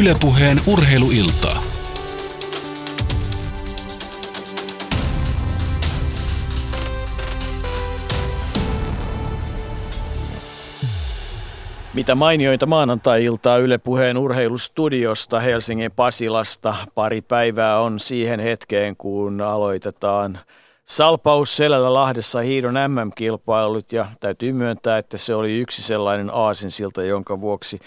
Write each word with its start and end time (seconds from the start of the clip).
Ylepuheen 0.00 0.60
urheiluiltaa. 0.66 1.62
Mitä 11.94 12.14
mainioita 12.14 12.66
maanantai-iltaa 12.66 13.58
Yle 13.58 13.78
Puheen 13.78 14.16
urheilustudiosta 14.16 15.40
Helsingin 15.40 15.92
Pasilasta. 15.92 16.74
Pari 16.94 17.22
päivää 17.22 17.80
on 17.80 17.98
siihen 17.98 18.40
hetkeen, 18.40 18.96
kun 18.96 19.40
aloitetaan 19.40 20.38
Salpaus 20.84 21.56
selällä 21.56 21.94
Lahdessa 21.94 22.40
hiidon 22.40 22.74
MM-kilpailut 22.74 23.92
ja 23.92 24.06
täytyy 24.20 24.52
myöntää, 24.52 24.98
että 24.98 25.16
se 25.16 25.34
oli 25.34 25.58
yksi 25.58 25.82
sellainen 25.82 26.30
aasinsilta, 26.32 27.02
jonka 27.02 27.40
vuoksi 27.40 27.78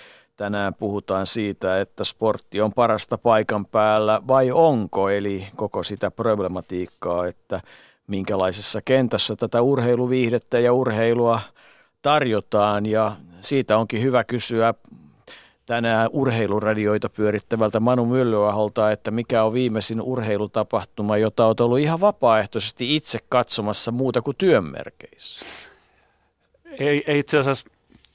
tänään 0.42 0.74
puhutaan 0.74 1.28
siitä, 1.28 1.82
että 1.82 2.04
sportti 2.04 2.62
on 2.62 2.74
parasta 2.74 3.18
paikan 3.18 3.66
päällä 3.66 4.22
vai 4.28 4.52
onko, 4.52 5.10
eli 5.10 5.48
koko 5.56 5.84
sitä 5.84 6.12
problematiikkaa, 6.12 7.28
että 7.28 7.62
minkälaisessa 8.08 8.82
kentässä 8.82 9.36
tätä 9.36 9.62
urheiluviihdettä 9.62 10.60
ja 10.60 10.74
urheilua 10.74 11.40
tarjotaan 12.02 12.86
ja 12.86 13.16
siitä 13.40 13.78
onkin 13.78 14.02
hyvä 14.02 14.24
kysyä 14.24 14.74
tänään 15.66 16.10
urheiluradioita 16.12 17.10
pyörittävältä 17.10 17.80
Manu 17.80 18.06
Myllyaholta, 18.06 18.92
että 18.92 19.12
mikä 19.12 19.44
on 19.44 19.54
viimeisin 19.54 20.02
urheilutapahtuma, 20.02 21.18
jota 21.18 21.46
olet 21.46 21.60
ollut 21.60 21.80
ihan 21.80 22.00
vapaaehtoisesti 22.00 22.96
itse 22.96 23.20
katsomassa 23.30 23.92
muuta 23.92 24.22
kuin 24.22 24.38
työnmerkeissä? 24.38 25.46
Ei, 26.80 27.04
ei 27.08 27.20
itse 27.20 27.38
asiassa 27.38 27.66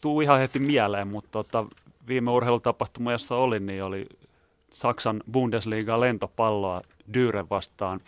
tuu 0.00 0.20
ihan 0.20 0.38
heti 0.38 0.58
mieleen, 0.58 1.08
mutta 1.08 1.30
tota, 1.32 1.66
viime 2.08 2.30
urheilutapahtuma, 2.30 3.12
jossa 3.12 3.36
olin, 3.36 3.66
niin 3.66 3.84
oli 3.84 4.06
Saksan 4.70 5.22
Bundesliga 5.32 6.00
lentopalloa 6.00 6.82
Dyren 7.14 7.50
vastaan 7.50 8.00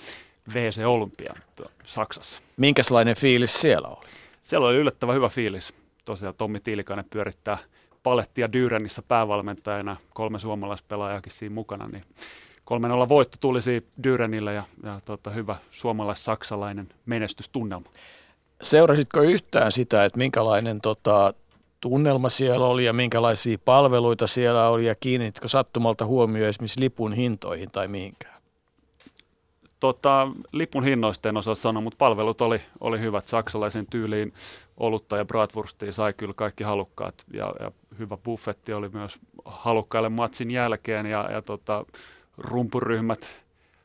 VC 0.54 0.80
Olympia 0.86 1.34
Saksassa. 1.84 2.40
Minkälainen 2.56 3.16
fiilis 3.16 3.60
siellä 3.60 3.88
oli? 3.88 4.06
Siellä 4.42 4.68
oli 4.68 4.76
yllättävän 4.76 5.16
hyvä 5.16 5.28
fiilis. 5.28 5.74
Tosiaan 6.04 6.34
Tommi 6.34 6.60
Tiilikainen 6.60 7.04
pyörittää 7.10 7.58
palettia 8.02 8.52
Dyrenissä 8.52 9.02
päävalmentajana, 9.02 9.96
kolme 10.14 10.38
suomalaispelaajaakin 10.38 11.32
siinä 11.32 11.54
mukana, 11.54 11.88
niin 11.88 12.04
3-0 13.04 13.08
voitto 13.08 13.36
tulisi 13.40 13.86
Dyrenille 14.02 14.54
ja, 14.54 14.62
ja 14.82 15.00
tota, 15.04 15.30
hyvä 15.30 15.56
suomalais-saksalainen 15.70 16.88
menestystunnelma. 17.06 17.86
Seurasitko 18.62 19.22
yhtään 19.22 19.72
sitä, 19.72 20.04
että 20.04 20.18
minkälainen 20.18 20.80
tota, 20.80 21.34
tunnelma 21.80 22.28
siellä 22.28 22.66
oli 22.66 22.84
ja 22.84 22.92
minkälaisia 22.92 23.58
palveluita 23.64 24.26
siellä 24.26 24.68
oli 24.68 24.86
ja 24.86 24.94
kiinnitkö 24.94 25.48
sattumalta 25.48 26.06
huomioon 26.06 26.48
esimerkiksi 26.48 26.80
lipun 26.80 27.12
hintoihin 27.12 27.70
tai 27.70 27.88
mihinkään? 27.88 28.38
Tota, 29.80 30.28
lipun 30.52 30.84
hinnoista 30.84 31.28
en 31.28 31.36
osaa 31.36 31.54
sanoa, 31.54 31.80
mutta 31.80 31.96
palvelut 31.98 32.40
oli, 32.40 32.60
oli 32.80 33.00
hyvät. 33.00 33.28
Saksalaisen 33.28 33.86
tyyliin 33.86 34.32
olutta 34.76 35.16
ja 35.16 35.24
bratwurstia 35.24 35.92
sai 35.92 36.12
kyllä 36.12 36.34
kaikki 36.36 36.64
halukkaat 36.64 37.14
ja, 37.32 37.54
ja 37.60 37.72
hyvä 37.98 38.16
buffetti 38.16 38.72
oli 38.72 38.88
myös 38.88 39.18
halukkaille 39.44 40.08
matsin 40.08 40.50
jälkeen 40.50 41.06
ja, 41.06 41.28
ja 41.32 41.42
tota, 41.42 41.84
rumpuryhmät 42.38 43.42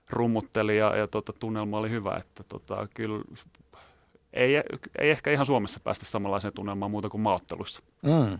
rummutteli 0.09 0.77
ja, 0.77 0.95
ja 0.95 1.07
tota, 1.07 1.33
tunnelma 1.33 1.77
oli 1.77 1.89
hyvä, 1.89 2.17
että 2.19 2.43
tota, 2.43 2.87
kyllä 2.93 3.23
ei, 4.33 4.55
ei 4.99 5.09
ehkä 5.09 5.31
ihan 5.31 5.45
Suomessa 5.45 5.79
päästä 5.83 6.05
samanlaiseen 6.05 6.53
tunnelmaan 6.53 6.91
muuta 6.91 7.09
kuin 7.09 7.21
maaotteluissa. 7.21 7.81
Mm. 8.01 8.39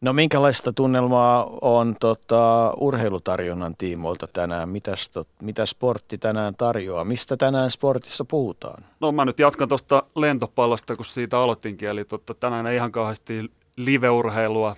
No 0.00 0.12
minkälaista 0.12 0.72
tunnelmaa 0.72 1.58
on 1.60 1.96
tota, 2.00 2.72
urheilutarjonnan 2.76 3.76
tiimoilta 3.76 4.26
tänään? 4.26 4.68
Mitäs, 4.68 5.10
tot, 5.10 5.28
mitä 5.42 5.66
sportti 5.66 6.18
tänään 6.18 6.54
tarjoaa? 6.54 7.04
Mistä 7.04 7.36
tänään 7.36 7.70
sportissa 7.70 8.24
puhutaan? 8.24 8.84
No 9.00 9.12
mä 9.12 9.24
nyt 9.24 9.38
jatkan 9.38 9.68
tuosta 9.68 10.02
lentopallosta, 10.16 10.96
kun 10.96 11.04
siitä 11.04 11.38
aloitinkin. 11.38 11.88
Eli 11.88 12.04
totta, 12.04 12.34
tänään 12.34 12.66
ei 12.66 12.76
ihan 12.76 12.92
kauheasti 12.92 13.50
live-urheilua 13.76 14.76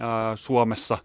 ää, 0.00 0.36
Suomessa 0.36 0.98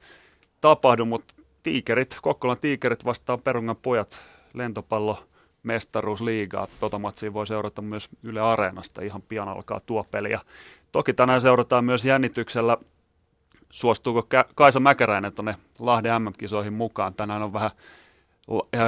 tapahdu, 0.62 1.06
mutta 1.06 1.34
tiikerit, 1.64 2.18
Kokkolan 2.22 2.58
tiikerit 2.58 3.06
vastaan 3.06 3.42
Perungan 3.42 3.76
pojat 3.76 4.20
lentopallo 4.54 5.24
mestaruusliigaa. 5.66 6.68
Tota 6.80 7.00
matsia 7.00 7.34
voi 7.34 7.48
seurata 7.48 7.82
myös 7.82 8.10
Yle 8.24 8.42
Areenasta. 8.42 9.02
Ihan 9.02 9.22
pian 9.22 9.48
alkaa 9.48 9.80
tuo 9.80 10.06
peli. 10.12 10.32
Ja 10.32 10.40
toki 10.92 11.14
tänään 11.14 11.42
seurataan 11.42 11.86
myös 11.86 12.06
jännityksellä 12.06 12.78
suostuuko 13.70 14.28
Kaisa 14.56 14.80
Mäkäräinen 14.80 15.34
tuonne 15.34 15.56
Lahden 15.80 16.22
MM-kisoihin 16.22 16.74
mukaan. 16.74 17.14
Tänään 17.14 17.42
on 17.42 17.54
vähän 17.54 17.72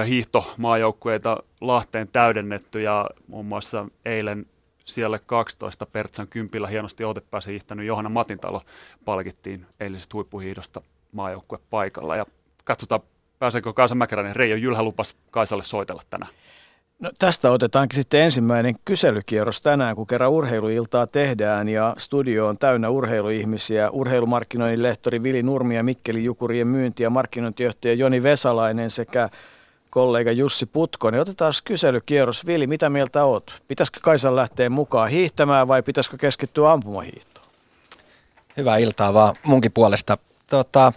hiihtomaajoukkueita 0.08 1.38
Lahteen 1.62 2.08
täydennetty 2.08 2.82
ja 2.82 3.10
muun 3.28 3.46
muassa 3.46 3.86
eilen 4.06 4.46
siellä 4.86 5.20
12 5.20 5.86
Pertsan 5.86 6.28
kympillä 6.28 6.68
hienosti 6.68 7.04
otepäässä 7.04 7.50
hiihtänyt 7.50 7.86
Johanna 7.86 8.10
Matintalo 8.10 8.62
palkittiin 9.06 9.66
eilisestä 9.80 10.14
huippuhiihdosta 10.14 10.82
maajoukkue 11.12 11.60
paikalla. 11.70 12.16
Ja 12.16 12.26
katsotaan, 12.64 13.02
pääseekö 13.40 13.74
Kaisa 13.74 13.96
Mäkäräinen. 13.96 14.36
Reijo 14.36 14.56
Jylhä 14.56 14.84
lupas 14.84 15.16
Kaisalle 15.32 15.64
soitella 15.64 16.02
tänään. 16.10 16.34
No, 17.00 17.12
tästä 17.19 17.52
otetaankin 17.52 17.96
sitten 17.96 18.22
ensimmäinen 18.22 18.75
kyselykierros 18.85 19.62
tänään, 19.62 19.96
kun 19.96 20.08
kerran 20.08 20.31
urheiluiltaa 20.31 21.08
tehdään 21.08 21.69
ja 21.69 21.96
studio 21.97 22.47
on 22.47 22.58
täynnä 22.58 22.90
urheiluihmisiä. 22.90 23.90
Urheilumarkkinoinnin 23.90 24.84
lehtori 24.84 25.24
Vili 25.24 25.44
Nurmi 25.44 25.75
ja 25.75 25.84
Mikkeli 25.84 26.24
Jukurien 26.24 26.68
myynti- 26.68 27.03
ja 27.03 27.09
markkinointijohtaja 27.09 27.94
Joni 27.94 28.24
Vesalainen 28.24 28.91
sekä 28.91 29.30
kollega 29.90 30.31
Jussi 30.31 30.66
Putkonen. 30.66 31.22
Otetaan 31.22 31.53
kyselykierros. 31.66 32.46
Vili, 32.46 32.68
mitä 32.68 32.90
mieltä 32.90 33.24
oot? 33.24 33.62
Pitäisikö 33.68 34.00
Kaisan 34.03 34.36
lähteä 34.36 34.69
mukaan 34.69 35.09
hiihtämään 35.09 35.68
vai 35.68 35.84
pitäisikö 35.84 36.18
keskittyä 36.18 36.72
ampumahiihtoon? 36.72 37.46
Hyvää 38.57 38.78
iltaa 38.78 39.13
vaan 39.13 39.36
munkin 39.44 39.72
puolesta. 39.72 40.18
Tota, 40.50 40.94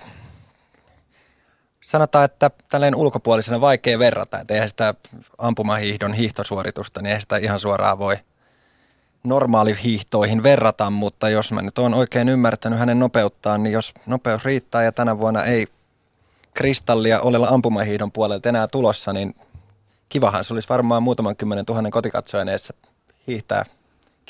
sanotaan, 1.90 2.24
että 2.24 2.50
tälleen 2.70 2.94
ulkopuolisena 2.94 3.60
vaikea 3.60 3.98
verrata, 3.98 4.38
että 4.38 4.54
eihän 4.54 4.68
sitä 4.68 4.94
ampumahiihdon 5.38 6.12
hiihtosuoritusta, 6.12 7.02
niin 7.02 7.06
eihän 7.06 7.20
sitä 7.20 7.36
ihan 7.36 7.60
suoraan 7.60 7.98
voi 7.98 8.16
normaalihiihtoihin 9.24 10.42
verrata, 10.42 10.90
mutta 10.90 11.28
jos 11.28 11.52
mä 11.52 11.62
nyt 11.62 11.78
oon 11.78 11.94
oikein 11.94 12.28
ymmärtänyt 12.28 12.78
hänen 12.78 12.98
nopeuttaan, 12.98 13.62
niin 13.62 13.72
jos 13.72 13.92
nopeus 14.06 14.44
riittää 14.44 14.82
ja 14.82 14.92
tänä 14.92 15.18
vuonna 15.18 15.44
ei 15.44 15.66
kristallia 16.54 17.20
ole 17.20 17.46
ampumahiihdon 17.50 18.12
puolelta 18.12 18.48
enää 18.48 18.68
tulossa, 18.68 19.12
niin 19.12 19.36
kivahan 20.08 20.44
se 20.44 20.54
olisi 20.54 20.68
varmaan 20.68 21.02
muutaman 21.02 21.36
kymmenen 21.36 21.66
tuhannen 21.66 21.92
kotikatsojan 21.92 22.48
eessä 22.48 22.74
hiihtää 23.26 23.64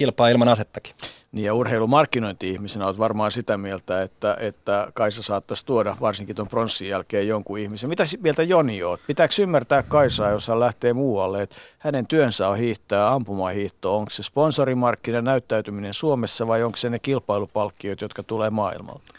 kilpaa 0.00 0.28
ilman 0.28 0.48
asettakin. 0.48 0.94
Niin 1.32 1.44
ja 1.44 1.54
urheilumarkkinointi-ihmisenä 1.54 2.86
olet 2.86 2.98
varmaan 2.98 3.32
sitä 3.32 3.58
mieltä, 3.58 4.02
että, 4.02 4.36
että 4.40 4.88
Kaisa 4.94 5.22
saattaisi 5.22 5.66
tuoda 5.66 5.96
varsinkin 6.00 6.36
tuon 6.36 6.48
pronssin 6.48 6.88
jälkeen 6.88 7.28
jonkun 7.28 7.58
ihmisen. 7.58 7.88
Mitä 7.88 8.04
mieltä 8.20 8.42
Joni 8.42 8.82
oot? 8.82 9.00
Pitääkö 9.06 9.42
ymmärtää 9.42 9.82
Kaisaa, 9.82 10.30
jos 10.30 10.48
hän 10.48 10.60
lähtee 10.60 10.92
muualle, 10.92 11.42
että 11.42 11.56
hänen 11.78 12.06
työnsä 12.06 12.48
on 12.48 12.58
hiihtää 12.58 13.12
ampumahiihto? 13.12 13.96
Onko 13.96 14.10
se 14.10 14.22
sponsorimarkkinan 14.22 15.24
näyttäytyminen 15.24 15.94
Suomessa 15.94 16.46
vai 16.46 16.62
onko 16.62 16.76
se 16.76 16.90
ne 16.90 16.98
kilpailupalkkiot, 16.98 18.00
jotka 18.00 18.22
tulee 18.22 18.50
maailmalta? 18.50 19.12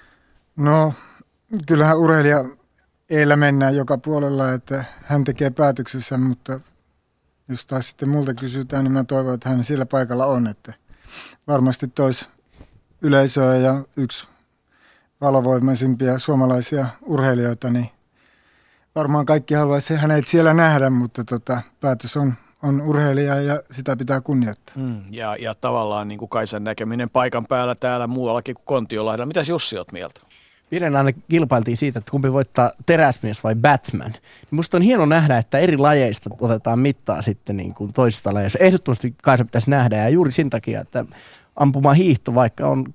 No, 0.55 0.93
kyllähän 1.67 1.97
urheilija 1.97 2.45
eellä 3.09 3.35
mennään 3.35 3.75
joka 3.75 3.97
puolella, 3.97 4.53
että 4.53 4.83
hän 5.03 5.23
tekee 5.23 5.49
päätöksessä, 5.49 6.17
mutta 6.17 6.59
jos 7.47 7.65
taas 7.65 7.87
sitten 7.87 8.09
multa 8.09 8.33
kysytään, 8.33 8.83
niin 8.83 8.91
mä 8.91 9.03
toivon, 9.03 9.33
että 9.33 9.49
hän 9.49 9.63
sillä 9.63 9.85
paikalla 9.85 10.25
on, 10.25 10.47
että 10.47 10.73
varmasti 11.47 11.87
tois 11.87 12.29
yleisöä 13.01 13.55
ja 13.55 13.83
yksi 13.97 14.27
valovoimaisimpia 15.21 16.19
suomalaisia 16.19 16.85
urheilijoita, 17.01 17.69
niin 17.69 17.89
varmaan 18.95 19.25
kaikki 19.25 19.53
haluaisi 19.53 19.95
hänet 19.95 20.27
siellä 20.27 20.53
nähdä, 20.53 20.89
mutta 20.89 21.23
tota, 21.23 21.61
päätös 21.81 22.17
on, 22.17 22.33
on 22.63 22.81
urheilija 22.81 23.41
ja 23.41 23.61
sitä 23.71 23.97
pitää 23.97 24.21
kunnioittaa. 24.21 24.75
Mm, 24.77 25.03
ja, 25.11 25.35
ja 25.35 25.55
tavallaan 25.55 26.07
niin 26.07 26.19
kuin 26.19 26.29
Kaisan 26.29 26.63
näkeminen 26.63 27.09
paikan 27.09 27.45
päällä 27.45 27.75
täällä 27.75 28.07
muuallakin 28.07 28.55
kuin 28.55 28.65
Kontiolahdella. 28.65 29.25
Mitäs 29.25 29.49
Jussi 29.49 29.77
oot 29.77 29.91
mieltä? 29.91 30.21
Viiden 30.71 30.95
aina 30.95 31.11
kilpailtiin 31.29 31.77
siitä, 31.77 31.99
että 31.99 32.11
kumpi 32.11 32.33
voittaa 32.33 32.71
teräsmies 32.85 33.43
vai 33.43 33.55
Batman. 33.55 34.13
Musta 34.51 34.77
on 34.77 34.83
hieno 34.83 35.05
nähdä, 35.05 35.37
että 35.37 35.59
eri 35.59 35.77
lajeista 35.77 36.29
otetaan 36.41 36.79
mittaa 36.79 37.21
sitten 37.21 37.57
niin 37.57 37.73
kuin 37.73 37.93
toisista 37.93 38.33
lajeista. 38.33 38.59
Ehdottomasti 38.59 39.15
Kaisa 39.23 39.45
pitäisi 39.45 39.69
nähdä 39.69 39.97
ja 39.97 40.09
juuri 40.09 40.31
sen 40.31 40.49
takia, 40.49 40.81
että 40.81 41.05
ampuma 41.55 41.93
hiihto, 41.93 42.35
vaikka 42.35 42.67
on 42.67 42.85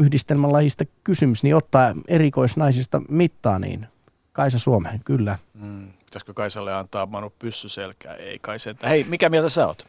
yhdistelmän 0.00 0.52
lajista 0.52 0.84
kysymys, 1.04 1.42
niin 1.42 1.56
ottaa 1.56 1.94
erikoisnaisista 2.08 3.02
mittaa, 3.08 3.58
niin 3.58 3.86
Kaisa 4.32 4.58
Suomeen, 4.58 5.00
kyllä. 5.04 5.38
Mm, 5.54 5.88
pitäisikö 6.04 6.34
Kaisalle 6.34 6.74
antaa 6.74 7.06
Manu 7.06 7.32
pyssy 7.38 7.68
selkää? 7.68 8.14
Ei 8.14 8.38
kai 8.38 8.58
sen. 8.58 8.76
Hei, 8.88 9.04
mikä 9.08 9.28
mieltä 9.28 9.48
sä 9.48 9.66
oot? 9.66 9.86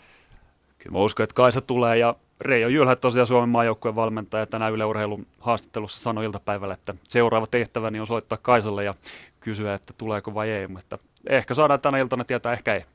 Kyllä 0.77 0.93
mä 0.93 0.99
uskon, 0.99 1.23
että 1.23 1.33
Kaisa 1.33 1.61
tulee 1.61 1.97
ja 1.97 2.15
Reijo 2.41 2.67
Jylhä, 2.67 2.95
tosiaan 2.95 3.27
Suomen 3.27 3.49
maajoukkueen 3.49 3.95
valmentaja, 3.95 4.45
tänään 4.45 4.73
Yle 4.73 4.85
Urheilun 4.85 5.27
haastattelussa 5.39 5.99
sanoi 5.99 6.25
iltapäivällä, 6.25 6.73
että 6.73 6.95
seuraava 7.07 7.47
tehtäväni 7.47 7.99
on 7.99 8.07
soittaa 8.07 8.37
Kaisalle 8.41 8.83
ja 8.83 8.95
kysyä, 9.39 9.73
että 9.73 9.93
tuleeko 9.97 10.33
vai 10.33 10.49
ei, 10.49 10.67
mutta 10.67 10.99
ehkä 11.29 11.53
saadaan 11.53 11.81
tänä 11.81 11.97
iltana 11.97 12.23
tietää, 12.23 12.53
ehkä 12.53 12.75
ei. 12.75 12.85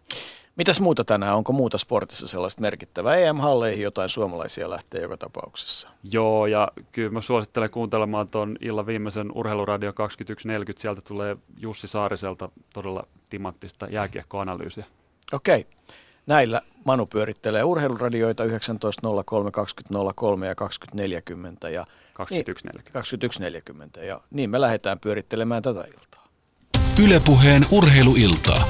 Mitäs 0.56 0.80
muuta 0.80 1.04
tänään? 1.04 1.36
Onko 1.36 1.52
muuta 1.52 1.78
sportissa 1.78 2.28
sellaista 2.28 2.60
merkittävää? 2.60 3.16
EM-halleihin 3.16 3.82
jotain 3.82 4.08
suomalaisia 4.08 4.70
lähtee 4.70 5.02
joka 5.02 5.16
tapauksessa. 5.16 5.88
Joo, 6.12 6.46
ja 6.46 6.68
kyllä 6.92 7.10
mä 7.10 7.20
suosittelen 7.20 7.70
kuuntelemaan 7.70 8.28
tuon 8.28 8.56
illan 8.60 8.86
viimeisen 8.86 9.32
Urheiluradio 9.34 9.92
2140. 9.92 10.82
Sieltä 10.82 11.00
tulee 11.00 11.36
Jussi 11.56 11.86
Saariselta 11.88 12.48
todella 12.74 13.06
timanttista 13.30 13.86
jääkiekkoanalyysiä. 13.90 14.84
Okei. 15.32 15.66
Näillä 16.26 16.62
Manu 16.84 17.06
pyörittelee 17.06 17.64
urheiluradioita 17.64 18.44
19.03, 18.44 18.50
20.03 18.50 18.54
ja 20.44 20.54
20.40 20.54 21.68
ja 21.68 21.86
2140. 22.12 22.90
Niin, 23.40 24.00
21.40 24.00 24.04
ja 24.04 24.20
niin 24.30 24.50
me 24.50 24.60
lähdetään 24.60 24.98
pyörittelemään 25.00 25.62
tätä 25.62 25.80
iltaa. 25.80 26.28
Ylepuheen 27.04 27.62
urheiluiltaa. 27.72 28.64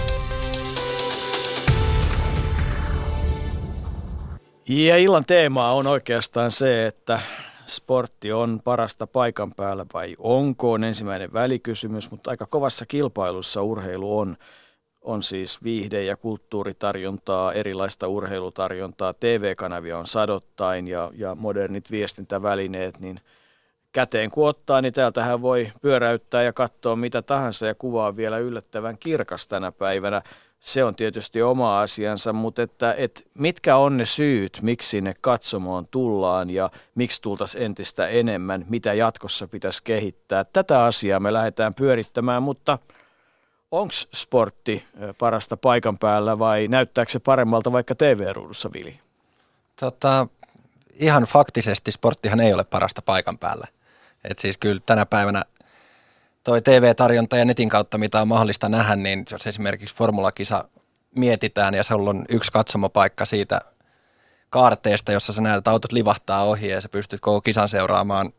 Ja 4.69 4.97
illan 4.97 5.25
teema 5.25 5.73
on 5.73 5.87
oikeastaan 5.87 6.51
se, 6.51 6.87
että 6.87 7.21
sportti 7.65 8.33
on 8.33 8.61
parasta 8.65 9.07
paikan 9.07 9.53
päällä 9.55 9.87
vai 9.95 10.15
onko, 10.19 10.73
on 10.73 10.85
ensimmäinen 10.85 11.33
välikysymys, 11.33 12.11
mutta 12.11 12.31
aika 12.31 12.47
kovassa 12.47 12.87
kilpailussa 12.87 13.63
urheilu 13.63 14.19
on. 14.19 14.37
On 15.05 15.23
siis 15.23 15.65
viihde- 15.65 16.05
ja 16.05 16.17
kulttuuritarjontaa, 16.17 17.53
erilaista 17.53 18.09
urheilutarjontaa, 18.09 19.15
TV-kanavia 19.15 19.99
on 19.99 20.07
sadottain 20.07 20.89
ja, 20.89 21.11
ja 21.15 21.35
modernit 21.35 21.91
viestintävälineet, 21.91 23.01
niin 23.01 23.21
käteen 23.93 24.31
kun 24.31 24.49
ottaa, 24.49 24.83
niin 24.83 24.93
täältähän 24.93 25.43
voi 25.43 25.73
pyöräyttää 25.83 26.43
ja 26.43 26.53
katsoa 26.53 26.97
mitä 26.97 27.23
tahansa 27.23 27.67
ja 27.67 27.75
kuvaa 27.75 28.17
vielä 28.17 28.39
yllättävän 28.39 28.99
kirkas 28.99 29.49
tänä 29.49 29.73
päivänä 29.73 30.23
se 30.65 30.85
on 30.85 30.95
tietysti 30.95 31.43
oma 31.43 31.81
asiansa, 31.81 32.33
mutta 32.33 32.63
että, 32.63 32.95
että 32.99 33.21
mitkä 33.35 33.77
on 33.77 33.97
ne 33.97 34.05
syyt, 34.05 34.59
miksi 34.63 34.89
sinne 34.89 35.15
katsomoon 35.21 35.89
tullaan 35.91 36.51
ja 36.51 36.71
miksi 36.95 37.23
tultaisiin 37.23 37.65
entistä 37.65 38.09
enemmän, 38.09 38.65
mitä 38.69 38.95
jatkossa 38.95 39.49
pitäisi 39.49 39.85
kehittää. 39.85 40.45
Tätä 40.45 40.85
asiaa 40.85 41.21
me 41.21 41.33
lähdetään 41.33 41.75
pyörittämään, 41.75 42.43
mutta 42.43 42.79
onko 43.81 43.95
sportti 44.15 44.85
parasta 45.19 45.57
paikan 45.57 45.99
päällä 45.99 46.39
vai 46.39 46.69
näyttääkö 46.69 47.13
se 47.13 47.19
paremmalta 47.19 47.73
vaikka 47.73 47.95
TV-ruudussa, 47.95 48.73
Vili? 48.73 49.01
Tota, 49.81 50.27
ihan 50.93 51.23
faktisesti 51.23 51.93
sporttihan 51.93 52.41
ei 52.41 52.55
ole 52.55 52.65
parasta 52.65 53.03
paikan 53.03 53.39
päällä. 53.39 53.67
Et 54.25 54.39
siis 54.39 54.57
kyllä 54.57 54.81
tänä 54.87 55.07
päivänä 55.07 55.43
toi 56.45 56.63
TV-tarjonta 56.63 57.37
ja 57.37 57.45
netin 57.45 57.69
kautta, 57.69 57.99
mitä 57.99 58.21
on 58.21 58.29
mahdollista 58.29 58.69
nähdä, 58.69 58.97
niin 58.97 59.25
jos 59.31 59.47
esimerkiksi 59.47 59.95
formulakisa 59.95 60.69
mietitään 61.17 61.75
ja 61.75 61.83
se 61.83 61.95
on 61.95 62.25
yksi 62.29 62.53
katsomopaikka 62.53 63.25
siitä 63.25 63.61
kaarteesta, 64.51 65.13
jossa 65.13 65.33
sä 65.33 65.43
näet, 65.43 65.59
että 65.59 65.71
autot 65.71 65.93
livahtaa 65.93 66.45
ohi 66.45 66.69
ja 66.69 66.81
sä 66.81 66.89
pystyt 66.89 67.21
koko 67.21 67.41
kisan 67.41 67.69
seuraamaan 67.69 68.33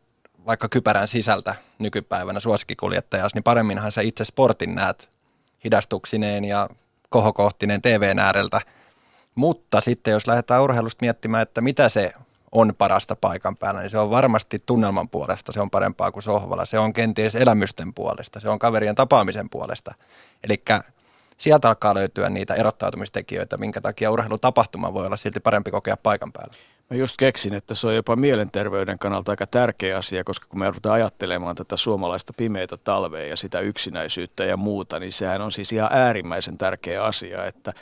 vaikka 0.46 0.68
kypärän 0.68 1.08
sisältä 1.08 1.54
nykypäivänä 1.78 2.40
suosikkikuljettajas, 2.40 3.34
niin 3.34 3.42
paremminhan 3.42 3.92
sä 3.92 4.00
itse 4.00 4.24
sportin 4.24 4.74
näet 4.74 5.15
hidastuksineen 5.64 6.44
ja 6.44 6.68
kohokohtinen 7.08 7.82
TVn 7.82 8.18
ääreltä. 8.18 8.60
Mutta 9.34 9.80
sitten 9.80 10.12
jos 10.12 10.26
lähdetään 10.26 10.62
urheilusta 10.62 11.04
miettimään, 11.04 11.42
että 11.42 11.60
mitä 11.60 11.88
se 11.88 12.12
on 12.52 12.72
parasta 12.78 13.16
paikan 13.16 13.56
päällä, 13.56 13.80
niin 13.80 13.90
se 13.90 13.98
on 13.98 14.10
varmasti 14.10 14.58
tunnelman 14.66 15.08
puolesta, 15.08 15.52
se 15.52 15.60
on 15.60 15.70
parempaa 15.70 16.12
kuin 16.12 16.22
sohvalla, 16.22 16.64
se 16.64 16.78
on 16.78 16.92
kenties 16.92 17.34
elämysten 17.34 17.94
puolesta, 17.94 18.40
se 18.40 18.48
on 18.48 18.58
kaverien 18.58 18.94
tapaamisen 18.94 19.50
puolesta. 19.50 19.94
Eli 20.44 20.62
sieltä 21.38 21.68
alkaa 21.68 21.94
löytyä 21.94 22.30
niitä 22.30 22.54
erottautumistekijöitä, 22.54 23.56
minkä 23.56 23.80
takia 23.80 24.10
urheilutapahtuma 24.10 24.94
voi 24.94 25.06
olla 25.06 25.16
silti 25.16 25.40
parempi 25.40 25.70
kokea 25.70 25.96
paikan 25.96 26.32
päällä. 26.32 26.54
Mä 26.90 26.96
just 26.96 27.16
keksin, 27.16 27.54
että 27.54 27.74
se 27.74 27.86
on 27.86 27.96
jopa 27.96 28.16
mielenterveyden 28.16 28.98
kannalta 28.98 29.32
aika 29.32 29.46
tärkeä 29.46 29.98
asia, 29.98 30.24
koska 30.24 30.46
kun 30.48 30.58
me 30.58 30.70
ruvetaan 30.70 30.94
ajattelemaan 30.94 31.56
tätä 31.56 31.76
suomalaista 31.76 32.32
pimeitä 32.36 32.76
talvea 32.76 33.26
ja 33.26 33.36
sitä 33.36 33.60
yksinäisyyttä 33.60 34.44
ja 34.44 34.56
muuta, 34.56 34.98
niin 34.98 35.12
sehän 35.12 35.42
on 35.42 35.52
siis 35.52 35.72
ihan 35.72 35.88
äärimmäisen 35.92 36.58
tärkeä 36.58 37.04
asia, 37.04 37.44
että, 37.44 37.72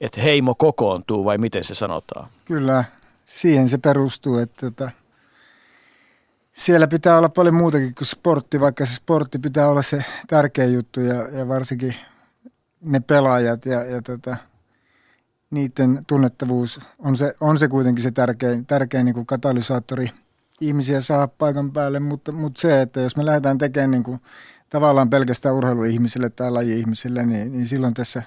että 0.00 0.20
heimo 0.20 0.54
kokoontuu 0.54 1.24
vai 1.24 1.38
miten 1.38 1.64
se 1.64 1.74
sanotaan? 1.74 2.30
Kyllä, 2.44 2.84
siihen 3.24 3.68
se 3.68 3.78
perustuu, 3.78 4.38
että 4.38 4.66
että 4.66 4.90
siellä 6.52 6.86
pitää 6.86 7.18
olla 7.18 7.28
paljon 7.28 7.54
muutakin 7.54 7.94
kuin 7.94 8.06
sportti, 8.06 8.60
vaikka 8.60 8.86
se 8.86 8.94
sportti 8.94 9.38
pitää 9.38 9.68
olla 9.68 9.82
se 9.82 10.04
tärkeä 10.26 10.64
juttu 10.64 11.00
ja, 11.00 11.14
ja 11.14 11.48
varsinkin 11.48 11.94
ne 12.80 13.00
pelaajat 13.00 13.66
ja, 13.66 13.84
ja 13.84 14.02
tota, 14.02 14.36
niiden 15.54 16.04
tunnettavuus 16.06 16.80
on 16.98 17.16
se, 17.16 17.34
on 17.40 17.58
se 17.58 17.68
kuitenkin 17.68 18.02
se 18.02 18.10
tärkein, 18.10 18.66
tärkein 18.66 19.04
niin 19.04 19.14
kuin 19.14 19.26
katalysaattori 19.26 20.10
ihmisiä 20.60 21.00
saa 21.00 21.28
paikan 21.28 21.72
päälle, 21.72 22.00
mutta, 22.00 22.32
mutta 22.32 22.60
se, 22.60 22.80
että 22.80 23.00
jos 23.00 23.16
me 23.16 23.26
lähdetään 23.26 23.58
tekemään 23.58 23.90
niin 23.90 24.02
kuin, 24.02 24.20
tavallaan 24.70 25.10
pelkästään 25.10 25.54
urheiluihmisille 25.54 26.30
tai 26.30 26.50
laji-ihmisille, 26.50 27.26
niin, 27.26 27.52
niin 27.52 27.68
silloin 27.68 27.94
tässä 27.94 28.22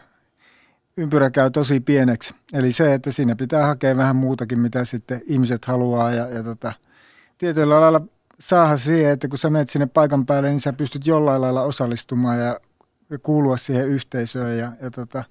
ympyrä 0.97 1.29
käy 1.29 1.51
tosi 1.51 1.79
pieneksi. 1.79 2.35
Eli 2.53 2.71
se, 2.71 2.93
että 2.93 3.11
siinä 3.11 3.35
pitää 3.35 3.65
hakea 3.65 3.97
vähän 3.97 4.15
muutakin, 4.15 4.59
mitä 4.59 4.85
sitten 4.85 5.21
ihmiset 5.25 5.65
haluaa 5.65 6.11
ja, 6.11 6.27
ja 6.27 6.43
tota, 6.43 6.73
tietyllä 7.37 7.81
lailla 7.81 8.01
saada 8.39 8.77
siihen, 8.77 9.11
että 9.11 9.27
kun 9.27 9.37
sä 9.37 9.49
menet 9.49 9.69
sinne 9.69 9.85
paikan 9.85 10.25
päälle, 10.25 10.49
niin 10.49 10.59
sä 10.59 10.73
pystyt 10.73 11.07
jollain 11.07 11.41
lailla 11.41 11.61
osallistumaan 11.61 12.39
ja, 12.39 12.59
kuulua 13.23 13.57
siihen 13.57 13.87
yhteisöön 13.87 14.57
ja, 14.57 14.71
ja 14.81 14.91
tota, 14.91 15.23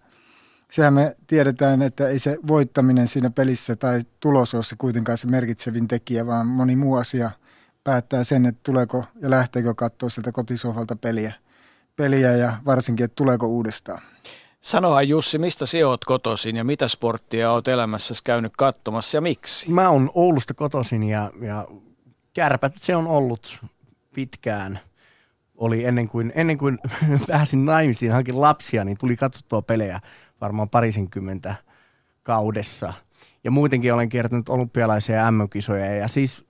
sehän 0.71 0.95
me 0.95 1.17
tiedetään, 1.27 1.83
että 1.83 2.09
ei 2.09 2.19
se 2.19 2.39
voittaminen 2.47 3.07
siinä 3.07 3.31
pelissä 3.31 3.77
tai 3.77 4.01
tulos 4.21 4.55
ole 4.55 4.65
se 4.65 4.77
kuitenkaan 4.79 5.19
se 5.19 5.27
merkitsevin 5.27 5.89
tekijä, 5.89 6.27
vaan 6.27 6.47
moni 6.47 6.77
muu 6.77 6.95
asia 6.95 7.31
päättää 7.85 8.25
sen, 8.25 8.47
että 8.47 8.61
tuleeko 8.63 9.05
ja 9.21 9.31
lähteekö 9.31 9.75
katsoa 9.75 10.09
sieltä 10.09 10.33
kotisohvalta 10.33 10.97
peliä, 10.97 11.33
peliä 11.97 12.37
ja 12.37 12.53
varsinkin, 12.67 13.05
että 13.05 13.17
tuleeko 13.17 13.47
uudestaan. 13.47 14.03
Sanoa 14.61 15.03
Jussi, 15.03 15.39
mistä 15.39 15.67
sinä 15.67 15.89
olet 15.89 16.05
kotoisin 16.05 16.57
ja 16.57 16.65
mitä 16.65 16.89
sporttia 16.89 17.53
olet 17.53 17.69
elämässäsi 17.69 18.25
käynyt 18.25 18.53
katsomassa 18.57 19.17
ja 19.17 19.21
miksi? 19.21 19.71
Mä 19.71 19.91
oon 19.91 20.11
Oulusta 20.15 20.55
kotoisin 20.55 21.03
ja, 21.03 21.31
ja 21.41 21.69
kärpät 22.33 22.73
se 22.77 22.97
on 22.97 23.07
ollut 23.07 23.59
pitkään. 24.15 24.81
Oli 25.57 25.85
ennen 25.85 26.09
kuin, 26.09 26.33
ennen 26.35 26.59
kuin 26.59 26.79
pääsin 27.29 27.65
naimisiin, 27.65 28.13
hankin 28.13 28.41
lapsia, 28.41 28.85
niin 28.85 28.99
tuli 28.99 29.17
katsottua 29.17 29.63
pelejä 29.63 30.01
varmaan 30.41 30.69
parisenkymmentä 30.69 31.55
kaudessa. 32.23 32.93
Ja 33.45 33.51
muutenkin 33.51 33.95
olen 33.95 34.09
kiertänyt 34.09 34.49
olympialaisia 34.49 35.17
ja 35.17 35.31
MM-kisoja. 35.31 35.95
Ja 35.95 36.09
siis 36.09 36.45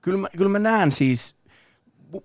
kyllä 0.00 0.18
mä, 0.18 0.28
kyllä 0.36 0.50
mä 0.50 0.58
näen 0.58 0.92
siis 0.92 1.36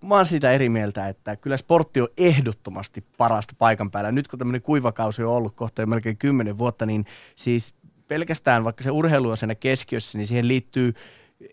mä 0.03 0.15
oon 0.15 0.25
siitä 0.25 0.51
eri 0.51 0.69
mieltä, 0.69 1.07
että 1.07 1.35
kyllä 1.35 1.57
sportti 1.57 2.01
on 2.01 2.07
ehdottomasti 2.17 3.03
parasta 3.17 3.53
paikan 3.57 3.91
päällä. 3.91 4.11
Nyt 4.11 4.27
kun 4.27 4.39
tämmöinen 4.39 4.61
kuivakausi 4.61 5.23
on 5.23 5.33
ollut 5.33 5.55
kohta 5.55 5.81
jo 5.81 5.87
melkein 5.87 6.17
kymmenen 6.17 6.57
vuotta, 6.57 6.85
niin 6.85 7.05
siis 7.35 7.73
pelkästään 8.07 8.63
vaikka 8.63 8.83
se 8.83 8.91
urheilu 8.91 9.29
on 9.29 9.37
siinä 9.37 9.55
keskiössä, 9.55 10.17
niin 10.17 10.27
siihen 10.27 10.47
liittyy 10.47 10.93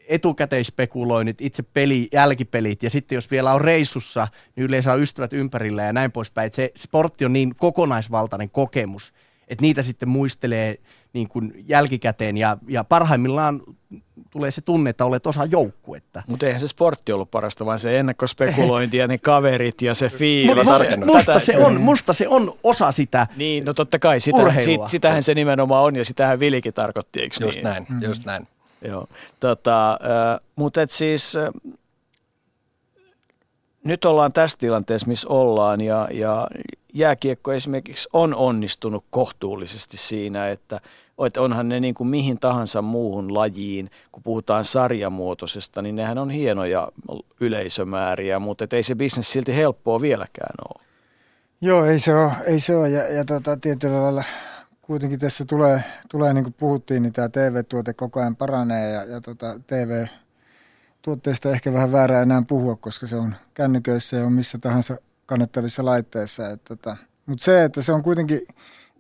etukäteispekuloinnit, 0.09 1.41
itse 1.41 1.63
peli, 1.63 2.09
jälkipelit 2.13 2.83
ja 2.83 2.91
sitten 2.91 3.17
jos 3.17 3.31
vielä 3.31 3.53
on 3.53 3.61
reissussa, 3.61 4.29
niin 4.57 4.65
yleensä 4.65 4.93
on 4.93 5.03
ystävät 5.03 5.33
ympärillä 5.33 5.83
ja 5.83 5.93
näin 5.93 6.13
poispäin. 6.13 6.51
se 6.55 6.71
sportti 6.77 7.25
on 7.25 7.33
niin 7.33 7.55
kokonaisvaltainen 7.57 8.51
kokemus, 8.51 9.13
että 9.49 9.63
niitä 9.63 9.83
sitten 9.83 10.09
muistelee 10.09 10.79
niin 11.13 11.29
kuin 11.29 11.65
jälkikäteen 11.69 12.37
ja, 12.37 12.59
ja 12.69 12.85
parhaimmillaan 12.85 13.61
tulee 14.31 14.51
se 14.51 14.61
tunne, 14.61 14.91
että 14.91 15.05
olet 15.05 15.27
osa 15.27 15.45
joukkuetta. 15.45 16.23
Mutta 16.27 16.47
eihän 16.47 16.61
se 16.61 16.69
sportti 16.69 17.13
ollut 17.13 17.31
parasta, 17.31 17.67
vaan 17.67 17.79
se 17.79 17.99
ennakkospekulointi 17.99 18.97
ja 18.97 19.09
ne 19.09 19.19
kaverit 19.19 19.83
ja 19.83 19.95
se 19.95 20.09
fiilis. 20.09 20.57
Mutta 20.57 21.07
musta, 21.07 21.39
se 21.39 21.57
on, 21.57 21.81
musta 21.81 22.13
se 22.13 22.29
on 22.29 22.55
osa 22.63 22.93
sitä 22.93 23.27
Niin, 23.37 23.65
no 23.65 23.75
totta 23.75 23.99
kai, 23.99 24.21
sitä, 24.21 24.61
sit, 24.61 24.81
sitähän 24.87 25.23
se 25.23 25.35
nimenomaan 25.35 25.85
on 25.85 25.97
ja 25.97 26.05
sitähän 26.05 26.41
Vilikin 26.41 26.75
tarkoitti, 26.75 27.21
eikö 27.21 27.37
Just 27.41 27.57
niin? 27.57 27.65
näin, 27.65 27.83
mm-hmm. 27.89 28.05
just 28.05 28.25
näin. 28.25 28.49
Joo, 28.83 29.07
tota, 29.41 29.99
mutta 30.57 30.83
et 30.83 30.91
siis 30.91 31.35
nyt 33.85 34.05
ollaan 34.05 34.33
tässä 34.33 34.59
tilanteessa, 34.59 35.09
missä 35.09 35.29
ollaan 35.29 35.81
ja, 35.81 36.09
ja 36.13 36.47
jääkiekko 36.95 37.53
esimerkiksi 37.53 38.09
on 38.13 38.35
onnistunut 38.35 39.05
kohtuullisesti 39.11 39.97
siinä, 39.97 40.49
että 40.49 40.81
että 41.27 41.43
onhan 41.43 41.69
ne 41.69 41.81
niin 41.81 41.95
kuin 41.95 42.09
mihin 42.09 42.39
tahansa 42.39 42.83
muuhun 42.83 43.35
lajiin, 43.35 43.91
kun 44.13 44.23
puhutaan 44.23 44.65
sarjamuotoisesta, 44.65 45.83
niin 45.83 45.97
nehän 45.97 46.19
on 46.19 46.31
hienoja 46.31 46.89
yleisömääriä, 47.41 48.39
mutta 48.39 48.67
ei 48.73 48.83
se 48.83 48.95
bisnes 48.95 49.33
silti 49.33 49.57
helppoa 49.57 50.01
vieläkään 50.01 50.55
ole. 50.69 50.83
Joo, 51.61 51.85
ei 51.85 51.99
se 51.99 52.15
ole. 52.15 52.33
Ei 52.47 52.61
se 52.61 52.77
ole. 52.77 52.89
Ja, 52.89 53.15
ja 53.15 53.25
tota, 53.25 53.57
tietyllä 53.57 54.03
lailla 54.03 54.25
kuitenkin 54.87 55.19
tässä 55.19 55.45
tulee, 55.45 55.85
tulee 56.11 56.33
niin 56.33 56.45
kuin 56.45 56.55
puhuttiin, 56.55 57.03
niin 57.03 57.13
tämä 57.13 57.29
TV-tuote 57.29 57.95
koko 57.95 58.21
ajan 58.21 58.37
paranee 58.37 58.91
ja, 58.91 59.05
ja 59.05 59.21
tota, 59.21 59.61
TV-tuotteista 59.67 61.51
ehkä 61.51 61.73
vähän 61.73 61.93
väärää 61.93 62.23
enää 62.23 62.43
puhua, 62.49 62.77
koska 62.77 63.07
se 63.07 63.17
on 63.17 63.35
kännyköissä 63.55 64.17
ja 64.17 64.25
on 64.27 64.33
missä 64.33 64.59
tahansa 64.59 64.97
kannettavissa 65.27 65.85
laitteissa. 65.85 66.57
Tota, 66.57 66.97
mutta 67.27 67.45
se, 67.45 67.65
että 67.65 67.83
se 67.83 67.93
on 67.93 68.03
kuitenkin 68.03 68.41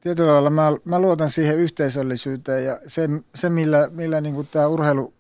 tietyllä 0.01 0.33
lailla, 0.33 0.51
mä, 0.51 0.73
mä 0.85 0.99
luotan 0.99 1.31
siihen 1.31 1.57
yhteisöllisyyteen 1.57 2.65
ja 2.65 2.79
se, 2.87 3.09
se 3.35 3.51
millä, 3.51 3.89
millä 3.91 4.21
niin 4.21 4.35
kuin 4.35 4.49
tämä 4.51 4.67
urheilu 4.67 5.15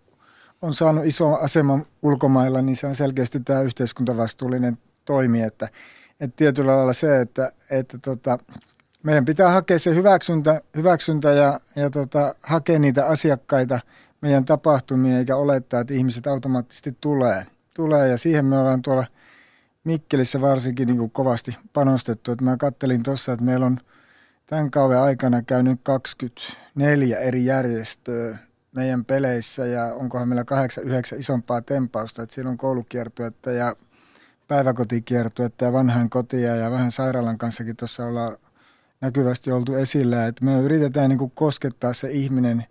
on 0.62 0.75
saanut 0.75 1.06
iso 1.06 1.35
aseman 1.35 1.87
ulkomailla, 2.02 2.62
niin 2.62 2.76
se 2.76 2.87
on 2.87 2.94
selkeästi 2.94 3.40
tämä 3.40 3.61
yhteiskuntavastuullinen 3.61 4.78
toimi, 5.04 5.42
että, 5.42 5.68
että 6.20 6.37
tietyllä 6.37 6.76
lailla 6.76 6.92
se, 6.92 7.20
että, 7.20 7.52
että 7.70 7.99
tota, 7.99 8.38
meidän 9.06 9.25
pitää 9.25 9.50
hakea 9.50 9.78
se 9.78 9.94
hyväksyntä, 9.94 10.60
hyväksyntä 10.76 11.30
ja, 11.30 11.60
ja 11.76 11.90
tota, 11.90 12.34
hakea 12.42 12.78
niitä 12.78 13.06
asiakkaita 13.06 13.80
meidän 14.20 14.44
tapahtumia, 14.44 15.18
eikä 15.18 15.36
olettaa, 15.36 15.80
että 15.80 15.94
ihmiset 15.94 16.26
automaattisesti 16.26 16.96
tulee. 17.00 17.46
tulee 17.75 18.08
ja 18.08 18.18
siihen 18.18 18.44
me 18.44 18.58
ollaan 18.58 18.82
tuolla 18.82 19.06
Mikkelissä 19.84 20.40
varsinkin 20.40 20.86
niin 20.86 20.98
kuin 20.98 21.10
kovasti 21.10 21.56
panostettu. 21.72 22.32
Että 22.32 22.44
mä 22.44 22.56
kattelin 22.56 23.02
tuossa, 23.02 23.32
että 23.32 23.44
meillä 23.44 23.66
on 23.66 23.80
tämän 24.46 24.70
kauden 24.70 24.98
aikana 24.98 25.42
käynyt 25.42 25.80
24 25.82 27.18
eri 27.18 27.44
järjestöä 27.44 28.38
meidän 28.72 29.04
peleissä 29.04 29.66
ja 29.66 29.84
onkohan 29.84 30.28
meillä 30.28 30.44
kahdeksan, 30.44 30.84
yhdeksän 30.84 31.20
isompaa 31.20 31.60
tempausta. 31.60 32.22
Että 32.22 32.34
siellä 32.34 32.50
on 32.50 32.56
koulukiertuetta 32.56 33.50
ja 33.50 33.76
päiväkotikiertuetta 34.48 35.64
ja 35.64 35.72
vanhaan 35.72 36.10
kotia 36.10 36.56
ja 36.56 36.70
vähän 36.70 36.92
sairaalan 36.92 37.38
kanssakin 37.38 37.76
tuossa 37.76 38.04
ollaan 38.04 38.36
näkyvästi 39.06 39.52
oltu 39.52 39.75
esillä. 39.75 40.26
Että 40.26 40.44
me 40.44 40.60
yritetään 40.60 41.08
niin 41.08 41.18
kuin 41.18 41.32
koskettaa 41.34 41.92
se 41.92 42.10
ihminen 42.10 42.64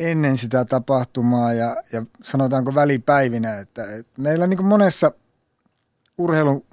ennen 0.00 0.36
sitä 0.36 0.64
tapahtumaa 0.64 1.52
ja, 1.52 1.76
ja 1.92 2.02
sanotaanko 2.22 2.74
välipäivinä. 2.74 3.58
Että, 3.58 3.96
että 3.96 4.22
meillä 4.22 4.46
niin 4.46 4.56
kuin 4.56 4.66
monessa 4.66 5.12
urheilun 6.18 6.64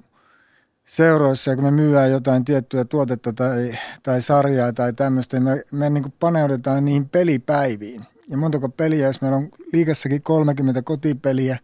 seuroissa, 0.84 1.54
kun 1.54 1.64
me 1.64 1.70
myyään 1.70 2.10
jotain 2.10 2.44
tiettyä 2.44 2.84
tuotetta 2.84 3.32
tai, 3.32 3.74
tai 4.02 4.22
sarjaa 4.22 4.72
tai 4.72 4.92
tämmöistä, 4.92 5.36
niin 5.36 5.44
me, 5.44 5.62
me 5.72 5.90
niin 5.90 6.02
kuin 6.02 6.14
paneudutaan 6.20 6.84
niihin 6.84 7.08
pelipäiviin. 7.08 8.04
Ja 8.28 8.36
montako 8.36 8.68
peliä, 8.68 9.06
jos 9.06 9.20
meillä 9.20 9.36
on 9.36 9.48
liikassakin 9.72 10.22
30 10.22 10.82
kotipeliä, 10.82 11.58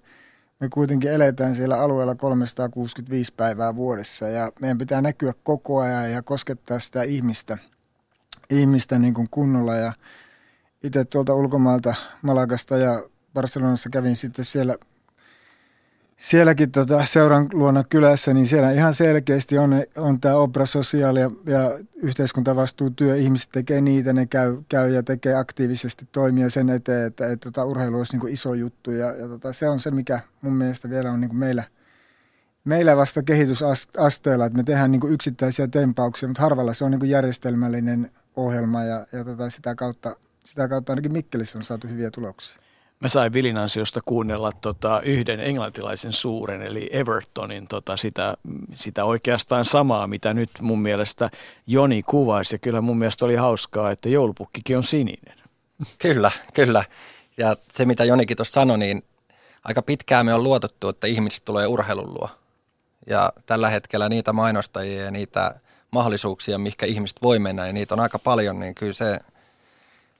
me 0.60 0.68
kuitenkin 0.68 1.12
eletään 1.12 1.54
siellä 1.54 1.78
alueella 1.78 2.14
365 2.14 3.32
päivää 3.36 3.76
vuodessa 3.76 4.28
ja 4.28 4.52
meidän 4.60 4.78
pitää 4.78 5.00
näkyä 5.00 5.32
koko 5.42 5.80
ajan 5.80 6.12
ja 6.12 6.22
koskettaa 6.22 6.78
sitä 6.78 7.02
ihmistä, 7.02 7.58
ihmistä 8.50 8.98
niin 8.98 9.14
kuin 9.14 9.28
kunnolla. 9.30 9.74
Ja 9.74 9.92
itse 10.82 11.04
tuolta 11.04 11.34
ulkomailta 11.34 11.94
Malagasta 12.22 12.76
ja 12.76 13.02
Barcelonassa 13.34 13.90
kävin 13.90 14.16
sitten 14.16 14.44
siellä 14.44 14.76
sielläkin 16.16 16.70
tota, 16.70 17.04
seuran 17.04 17.48
luona 17.52 17.84
kylässä, 17.84 18.34
niin 18.34 18.46
siellä 18.46 18.70
ihan 18.70 18.94
selkeästi 18.94 19.58
on, 19.58 19.82
on 19.96 20.20
tämä 20.20 20.34
Obra 20.34 20.66
Sosiaali 20.66 21.20
ja, 21.20 21.30
ja 21.46 21.78
yhteiskuntavastuutyö. 21.96 23.16
Ihmiset 23.16 23.50
tekee 23.52 23.80
niitä, 23.80 24.12
ne 24.12 24.26
käy, 24.26 24.56
käy 24.68 24.92
ja 24.92 25.02
tekee 25.02 25.34
aktiivisesti 25.34 26.08
toimia 26.12 26.50
sen 26.50 26.70
eteen, 26.70 27.06
että, 27.06 27.24
että 27.24 27.50
tota, 27.50 27.64
urheilu 27.64 27.98
olisi 27.98 28.18
niin 28.18 28.32
iso 28.32 28.54
juttu. 28.54 28.90
Ja, 28.90 29.06
ja 29.06 29.28
tota, 29.28 29.52
se 29.52 29.68
on 29.68 29.80
se, 29.80 29.90
mikä 29.90 30.20
mun 30.40 30.52
mielestä 30.52 30.90
vielä 30.90 31.12
on 31.12 31.20
niin 31.20 31.36
meillä, 31.36 31.64
meillä 32.64 32.96
vasta 32.96 33.22
kehitysasteella, 33.22 34.46
että 34.46 34.56
me 34.56 34.64
tehdään 34.64 34.90
niin 34.90 35.12
yksittäisiä 35.12 35.68
tempauksia, 35.68 36.28
mutta 36.28 36.42
harvalla 36.42 36.74
se 36.74 36.84
on 36.84 36.90
niin 36.90 37.10
järjestelmällinen 37.10 38.10
ohjelma 38.36 38.84
ja, 38.84 39.06
ja 39.12 39.24
tota, 39.24 39.50
sitä, 39.50 39.74
kautta, 39.74 40.16
sitä 40.44 40.68
kautta 40.68 40.92
ainakin 40.92 41.12
Mikkelissä 41.12 41.58
on 41.58 41.64
saatu 41.64 41.88
hyviä 41.88 42.10
tuloksia. 42.10 42.65
Mä 43.00 43.08
sain 43.08 43.32
Vilin 43.32 43.56
ansiosta 43.56 44.00
kuunnella 44.04 44.52
tota, 44.52 45.00
yhden 45.04 45.40
englantilaisen 45.40 46.12
suuren, 46.12 46.62
eli 46.62 46.88
Evertonin, 46.92 47.68
tota, 47.68 47.96
sitä, 47.96 48.36
sitä 48.74 49.04
oikeastaan 49.04 49.64
samaa, 49.64 50.06
mitä 50.06 50.34
nyt 50.34 50.50
mun 50.60 50.82
mielestä 50.82 51.30
Joni 51.66 52.02
kuvasi. 52.02 52.54
Ja 52.54 52.58
kyllä 52.58 52.80
mun 52.80 52.98
mielestä 52.98 53.24
oli 53.24 53.34
hauskaa, 53.34 53.90
että 53.90 54.08
joulupukkikin 54.08 54.76
on 54.76 54.84
sininen. 54.84 55.38
Kyllä, 55.98 56.30
kyllä. 56.54 56.84
Ja 57.36 57.56
se, 57.70 57.84
mitä 57.84 58.04
Jonikin 58.04 58.36
tuossa 58.36 58.60
sanoi, 58.60 58.78
niin 58.78 59.04
aika 59.64 59.82
pitkään 59.82 60.26
me 60.26 60.34
on 60.34 60.42
luotettu, 60.42 60.88
että 60.88 61.06
ihmiset 61.06 61.44
tulee 61.44 61.66
urheilun 61.66 62.14
luo. 62.14 62.28
Ja 63.06 63.32
tällä 63.46 63.68
hetkellä 63.68 64.08
niitä 64.08 64.32
mainostajia 64.32 65.04
ja 65.04 65.10
niitä 65.10 65.60
mahdollisuuksia, 65.90 66.58
mihinkä 66.58 66.86
ihmiset 66.86 67.22
voi 67.22 67.38
mennä, 67.38 67.64
niin 67.64 67.74
niitä 67.74 67.94
on 67.94 68.00
aika 68.00 68.18
paljon, 68.18 68.60
niin 68.60 68.74
kyllä 68.74 68.92
se– 68.92 69.18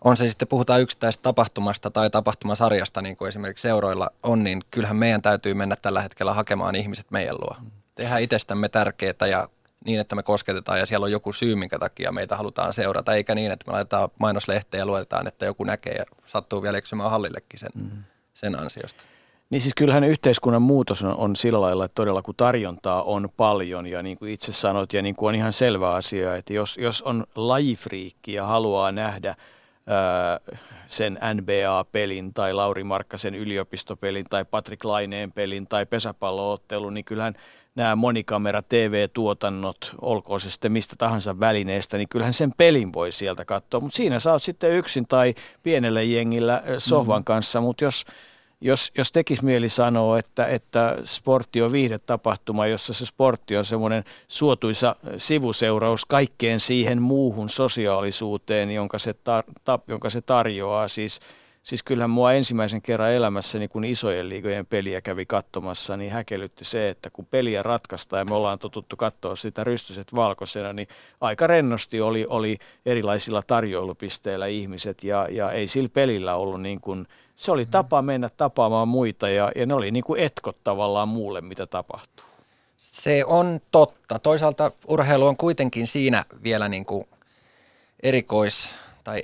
on 0.04 0.16
se 0.16 0.28
sitten 0.28 0.48
puhutaan 0.48 0.80
yksittäisestä 0.80 1.22
tapahtumasta 1.22 1.90
tai 1.90 2.10
tapahtumasarjasta, 2.10 3.02
niin 3.02 3.16
kuin 3.16 3.28
esimerkiksi 3.28 3.62
seuroilla 3.62 4.10
on, 4.22 4.44
niin 4.44 4.62
kyllähän 4.70 4.96
meidän 4.96 5.22
täytyy 5.22 5.54
mennä 5.54 5.76
tällä 5.76 6.02
hetkellä 6.02 6.34
hakemaan 6.34 6.74
ihmiset 6.74 7.10
meidän 7.10 7.36
luo. 7.36 7.56
Tehdään 7.94 8.22
itsestämme 8.22 8.68
tärkeää 8.68 9.26
ja 9.30 9.48
niin, 9.84 10.00
että 10.00 10.16
me 10.16 10.22
kosketetaan 10.22 10.78
ja 10.78 10.86
siellä 10.86 11.04
on 11.04 11.12
joku 11.12 11.32
syy, 11.32 11.54
minkä 11.54 11.78
takia 11.78 12.12
meitä 12.12 12.36
halutaan 12.36 12.72
seurata, 12.72 13.14
eikä 13.14 13.34
niin, 13.34 13.50
että 13.50 13.66
me 13.66 13.72
laitetaan 13.72 14.08
mainoslehteä 14.18 14.80
ja 14.80 14.86
luetaan, 14.86 15.26
että 15.26 15.46
joku 15.46 15.64
näkee 15.64 15.94
ja 15.94 16.04
sattuu 16.26 16.62
vielä 16.62 16.78
eksymään 16.78 17.10
hallillekin 17.10 17.60
sen, 17.60 17.70
mm. 17.74 17.90
sen 18.34 18.60
ansiosta. 18.60 19.02
Niin 19.50 19.60
siis 19.60 19.74
kyllähän 19.74 20.04
yhteiskunnan 20.04 20.62
muutos 20.62 21.02
on, 21.02 21.16
on 21.16 21.36
sillä 21.36 21.60
lailla, 21.60 21.84
että 21.84 21.94
todella 21.94 22.22
kun 22.22 22.34
tarjontaa 22.36 23.02
on 23.02 23.28
paljon 23.36 23.86
ja 23.86 24.02
niin 24.02 24.18
kuin 24.18 24.32
itse 24.32 24.52
sanot 24.52 24.92
ja 24.92 25.02
niin 25.02 25.16
kuin 25.16 25.28
on 25.28 25.34
ihan 25.34 25.52
selvä 25.52 25.94
asia, 25.94 26.36
että 26.36 26.52
jos, 26.52 26.76
jos 26.76 27.02
on 27.02 27.26
lajifriikki 27.34 28.32
ja 28.32 28.46
haluaa 28.46 28.92
nähdä– 28.92 29.34
sen 30.87 31.19
NBA-pelin 31.35 32.35
tai 32.35 32.52
Lauri 32.52 32.85
Markkasen 32.85 33.35
yliopistopelin 33.35 34.26
tai 34.31 34.45
Patrick 34.45 34.85
Laineen 34.85 35.33
pelin 35.33 35.66
tai 35.66 35.87
pesäpalloottelun, 35.87 36.95
niin 36.95 37.05
kyllähän 37.05 37.35
nämä 37.75 37.97
monikamera 37.97 38.62
TV-tuotannot, 38.62 39.95
olkoon 40.00 40.40
se 40.40 40.50
sitten 40.50 40.73
mistä 40.73 40.95
tahansa 40.99 41.40
välineestä, 41.40 41.97
niin 41.97 42.09
kyllähän 42.09 42.33
sen 42.33 42.52
pelin 42.57 42.93
voi 42.93 43.12
sieltä 43.12 43.45
katsoa. 43.45 43.81
Mutta 43.81 43.97
siinä 43.97 44.21
sä 44.21 44.33
oot 44.33 44.43
sitten 44.43 44.73
yksin 44.73 45.07
tai 45.07 45.35
pienellä 45.62 46.02
jengillä 46.02 46.62
sohvan 46.78 47.16
mm-hmm. 47.16 47.25
kanssa, 47.25 47.61
mutta 47.61 47.85
jos 47.85 48.05
jos, 48.66 48.92
jos 48.99 49.12
tekisi 49.12 49.44
mieli 49.44 49.68
sanoa, 49.68 50.18
että, 50.18 50.46
että 50.46 50.96
sportti 51.04 51.62
on 51.62 51.73
viihdetapahtuma, 51.73 52.66
jossa 52.66 52.94
se 52.94 53.06
sportti 53.06 53.56
on 53.56 53.64
semmoinen 53.64 54.04
suotuisa 54.28 54.96
sivuseuraus 55.16 56.04
kaikkeen 56.04 56.61
siihen 56.61 57.02
muuhun 57.02 57.50
sosiaalisuuteen, 57.50 58.70
jonka 58.70 58.99
se, 58.99 59.12
tar- 59.12 59.52
ta- 59.64 59.78
jonka 59.88 60.11
se 60.11 60.20
tarjoaa. 60.20 60.88
Siis, 60.88 61.20
siis 61.66 61.82
kyllähän 61.82 62.11
mua 62.11 62.32
ensimmäisen 62.32 62.82
kerran 62.82 63.12
elämässäni, 63.12 63.68
kun 63.68 63.85
isojen 63.85 64.28
liigojen 64.28 64.66
peliä 64.66 65.00
kävi 65.00 65.26
katsomassa, 65.26 65.96
niin 65.96 66.12
häkellytti 66.12 66.64
se, 66.64 66.88
että 66.88 67.11
kun 67.11 67.26
peliä 67.26 67.62
ratkaistaan 67.62 68.20
ja 68.20 68.25
me 68.25 68.35
ollaan 68.35 68.58
totuttu 68.58 68.96
katsoa 68.96 69.37
sitä 69.37 69.64
rystyset 69.64 70.14
valkoisena, 70.14 70.73
niin 70.73 70.88
aika 71.20 71.46
rennosti 71.46 72.00
oli, 72.00 72.26
oli 72.28 72.58
erilaisilla 72.87 73.42
tarjoilupisteillä 73.42 74.46
ihmiset 74.46 75.04
ja, 75.04 75.28
ja 75.30 75.52
ei 75.52 75.66
sillä 75.66 75.88
pelillä 75.88 76.35
ollut 76.35 76.62
niin 76.62 76.80
kuin– 76.80 77.06
se 77.37 77.52
oli 77.52 77.66
tapa 77.66 78.02
mennä 78.02 78.30
tapaamaan 78.37 78.88
muita 78.88 79.28
ja, 79.28 79.52
ja 79.56 79.66
ne 79.66 79.75
oli 79.75 79.90
niin 79.90 80.04
kuin 80.04 80.20
etkot 80.20 80.56
tavallaan 80.64 81.08
muulle, 81.08 81.40
mitä 81.40 81.66
tapahtuu. 81.66 82.26
Se 82.76 83.25
on 83.25 83.61
totta. 83.70 84.18
Toisaalta 84.18 84.70
urheilu 84.88 85.26
on 85.26 85.37
kuitenkin 85.37 85.87
siinä 85.87 86.25
vielä 86.42 86.68
niin 86.68 86.85
kuin 86.85 87.08
erikois- 88.02 88.75
tai 89.04 89.20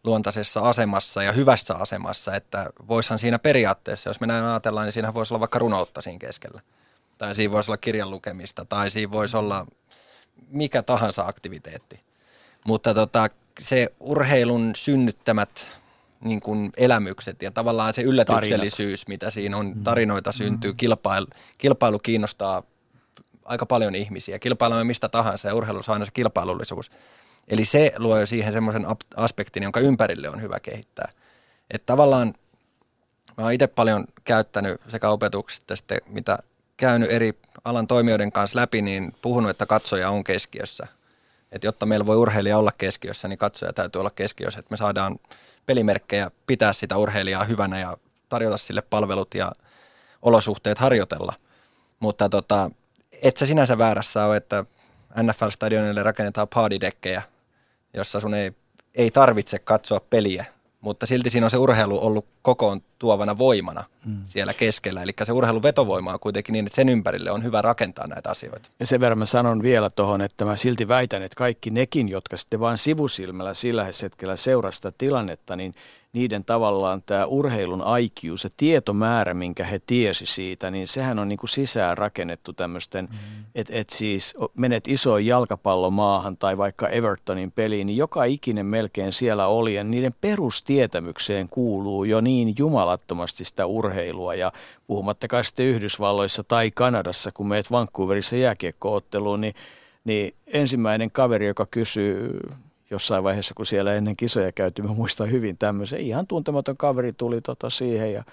erityisluontaisessa 0.00 0.60
asemassa 0.60 1.22
ja 1.22 1.32
hyvässä 1.32 1.74
asemassa, 1.74 2.34
että 2.34 2.70
voishan 2.88 3.18
siinä 3.18 3.38
periaatteessa, 3.38 4.10
jos 4.10 4.20
me 4.20 4.26
näin 4.26 4.44
ajatellaan, 4.44 4.86
niin 4.86 4.92
siinä 4.92 5.14
voisi 5.14 5.34
olla 5.34 5.40
vaikka 5.40 5.58
runoutta 5.58 6.00
siinä 6.00 6.18
keskellä. 6.18 6.60
Tai 7.18 7.34
siinä 7.34 7.52
voisi 7.52 7.70
olla 7.70 7.76
kirjan 7.76 8.10
lukemista, 8.10 8.64
tai 8.64 8.90
siinä 8.90 9.12
voisi 9.12 9.36
olla 9.36 9.66
mikä 10.50 10.82
tahansa 10.82 11.26
aktiviteetti. 11.26 12.00
Mutta 12.64 12.94
tota, 12.94 13.28
se 13.60 13.92
urheilun 14.00 14.72
synnyttämät 14.76 15.66
niin 16.24 16.40
kuin 16.40 16.70
elämykset 16.76 17.42
ja 17.42 17.50
tavallaan 17.50 17.94
se 17.94 18.02
yllätyksellisyys, 18.02 19.00
Tarinat. 19.00 19.08
mitä 19.08 19.30
siinä 19.30 19.56
on, 19.56 19.66
mm. 19.66 19.82
tarinoita 19.82 20.32
syntyy, 20.32 20.72
mm. 20.72 20.76
kilpailu, 20.76 21.26
kilpailu 21.58 21.98
kiinnostaa 21.98 22.62
aika 23.44 23.66
paljon 23.66 23.94
ihmisiä. 23.94 24.38
Kilpailemme 24.38 24.84
mistä 24.84 25.08
tahansa 25.08 25.48
ja 25.48 25.54
urheilussa 25.54 25.92
on 25.92 25.94
aina 25.94 26.04
se 26.04 26.12
kilpailullisuus. 26.14 26.90
Eli 27.48 27.64
se 27.64 27.92
luo 27.98 28.18
jo 28.18 28.26
siihen 28.26 28.52
semmoisen 28.52 28.86
aspektin, 29.16 29.62
jonka 29.62 29.80
ympärille 29.80 30.28
on 30.28 30.42
hyvä 30.42 30.60
kehittää. 30.60 31.12
Että 31.70 31.86
tavallaan 31.86 32.34
mä 33.38 33.44
oon 33.44 33.52
itse 33.52 33.66
paljon 33.66 34.04
käyttänyt 34.24 34.80
sekä 34.88 35.10
opetuksesta 35.10 35.76
sitten, 35.76 35.98
mitä 36.06 36.38
käynyt 36.76 37.10
eri 37.10 37.32
alan 37.64 37.86
toimijoiden 37.86 38.32
kanssa 38.32 38.58
läpi, 38.58 38.82
niin 38.82 39.14
puhunut, 39.22 39.50
että 39.50 39.66
katsoja 39.66 40.10
on 40.10 40.24
keskiössä. 40.24 40.86
Että 41.52 41.66
jotta 41.66 41.86
meillä 41.86 42.06
voi 42.06 42.16
urheilija 42.16 42.58
olla 42.58 42.70
keskiössä, 42.78 43.28
niin 43.28 43.38
katsoja 43.38 43.72
täytyy 43.72 44.00
olla 44.00 44.10
keskiössä, 44.10 44.60
että 44.60 44.72
me 44.72 44.76
saadaan 44.76 45.18
pelimerkkejä 45.66 46.30
pitää 46.46 46.72
sitä 46.72 46.96
urheilijaa 46.96 47.44
hyvänä 47.44 47.78
ja 47.78 47.96
tarjota 48.28 48.56
sille 48.56 48.82
palvelut 48.82 49.34
ja 49.34 49.52
olosuhteet 50.22 50.78
harjoitella. 50.78 51.32
Mutta 52.00 52.28
tota, 52.28 52.70
et 53.22 53.36
sä 53.36 53.46
sinänsä 53.46 53.78
väärässä 53.78 54.24
ole, 54.24 54.36
että 54.36 54.64
NFL-stadionille 55.16 56.02
rakennetaan 56.02 56.48
partydekkejä 56.54 57.22
jossa 57.94 58.20
sun 58.20 58.34
ei, 58.34 58.52
ei 58.94 59.10
tarvitse 59.10 59.58
katsoa 59.58 60.00
peliä, 60.00 60.44
mutta 60.80 61.06
silti 61.06 61.30
siinä 61.30 61.46
on 61.46 61.50
se 61.50 61.56
urheilu 61.56 62.06
ollut 62.06 62.26
kokoon 62.42 62.82
tuovana 63.00 63.38
voimana 63.38 63.84
mm. 64.06 64.16
siellä 64.24 64.54
keskellä. 64.54 65.02
Eli 65.02 65.12
se 65.24 65.32
urheilun 65.32 65.62
vetovoima 65.62 66.12
on 66.12 66.20
kuitenkin 66.20 66.52
niin, 66.52 66.66
että 66.66 66.76
sen 66.76 66.88
ympärille 66.88 67.30
on 67.30 67.42
hyvä 67.42 67.62
rakentaa 67.62 68.06
näitä 68.06 68.30
asioita. 68.30 68.68
Ja 68.80 68.86
sen 68.86 69.00
verran 69.00 69.18
mä 69.18 69.26
sanon 69.26 69.62
vielä 69.62 69.90
tuohon, 69.90 70.20
että 70.20 70.44
mä 70.44 70.56
silti 70.56 70.88
väitän, 70.88 71.22
että 71.22 71.36
kaikki 71.36 71.70
nekin, 71.70 72.08
jotka 72.08 72.36
sitten 72.36 72.60
vain 72.60 72.78
sivusilmällä 72.78 73.54
sillä 73.54 73.86
hetkellä 74.02 74.36
seurasta 74.36 74.92
tilannetta, 74.92 75.56
niin 75.56 75.74
niiden 76.12 76.44
tavallaan 76.44 77.02
tämä 77.06 77.26
urheilun 77.26 77.82
IQ, 78.00 78.38
se 78.38 78.50
tietomäärä, 78.56 79.34
minkä 79.34 79.64
he 79.64 79.80
tiesi 79.86 80.26
siitä, 80.26 80.70
niin 80.70 80.86
sehän 80.86 81.18
on 81.18 81.28
niin 81.28 81.38
kuin 81.38 81.50
sisään 81.50 81.98
rakennettu 81.98 82.52
tämmöisten, 82.52 83.08
mm. 83.10 83.44
että 83.54 83.72
et 83.76 83.90
siis 83.90 84.34
menet 84.54 84.88
isoon 84.88 85.26
jalkapallomaahan 85.26 86.36
tai 86.36 86.58
vaikka 86.58 86.88
Evertonin 86.88 87.52
peliin, 87.52 87.86
niin 87.86 87.96
joka 87.96 88.24
ikinen 88.24 88.66
melkein 88.66 89.12
siellä 89.12 89.46
oli 89.46 89.74
ja 89.74 89.84
niiden 89.84 90.14
perustietämykseen 90.20 91.48
kuuluu 91.48 92.04
jo 92.04 92.20
niin 92.20 92.54
jumalattomasti 92.90 93.44
sitä 93.44 93.66
urheilua. 93.66 94.34
Ja 94.34 94.52
puhumattakaan 94.86 95.44
sitten 95.44 95.66
Yhdysvalloissa 95.66 96.44
tai 96.44 96.70
Kanadassa, 96.70 97.32
kun 97.32 97.48
meet 97.48 97.70
Vancouverissa 97.70 98.36
jääkiekkootteluun, 98.36 99.40
niin, 99.40 99.54
niin 100.04 100.34
ensimmäinen 100.46 101.10
kaveri, 101.10 101.46
joka 101.46 101.66
kysyy 101.66 102.40
jossain 102.90 103.24
vaiheessa, 103.24 103.54
kun 103.54 103.66
siellä 103.66 103.94
ennen 103.94 104.16
kisoja 104.16 104.52
käytiin, 104.52 104.86
mä 104.86 104.94
muistan 104.94 105.30
hyvin 105.30 105.58
tämmöisen, 105.58 106.00
ihan 106.00 106.26
tuntematon 106.26 106.76
kaveri 106.76 107.12
tuli 107.12 107.40
tota 107.40 107.70
siihen 107.70 108.12
ja 108.12 108.24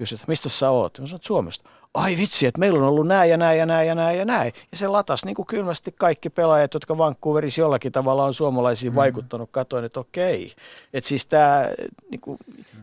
kysyi, 0.00 0.16
että 0.16 0.24
mistä 0.28 0.48
sä 0.48 0.70
oot? 0.70 0.98
Mä 0.98 1.06
sanoin, 1.06 1.20
Suomesta. 1.24 1.70
Ai 1.94 2.16
vitsi, 2.16 2.46
että 2.46 2.58
meillä 2.58 2.78
on 2.78 2.84
ollut 2.84 3.06
näin 3.06 3.30
ja 3.30 3.36
näin 3.36 3.58
ja 3.58 3.66
näin 3.66 3.88
ja 3.88 3.94
näin 3.94 4.18
ja 4.18 4.24
näin. 4.24 4.52
Ja 4.70 4.76
se 4.76 4.88
latasi 4.88 5.26
niin 5.26 5.34
kuin 5.34 5.46
kylmästi 5.46 5.94
kaikki 5.98 6.30
pelaajat, 6.30 6.74
jotka 6.74 6.98
Vancouverissa 6.98 7.60
jollakin 7.60 7.92
tavalla 7.92 8.24
on 8.24 8.34
suomalaisiin 8.34 8.92
mm. 8.92 8.96
vaikuttanut. 8.96 9.50
Katoin, 9.52 9.84
että 9.84 10.00
okei. 10.00 10.52
Että 10.92 11.08
siis 11.08 11.26
tämä, 11.26 11.68
niin 12.10 12.20
kuin, 12.20 12.38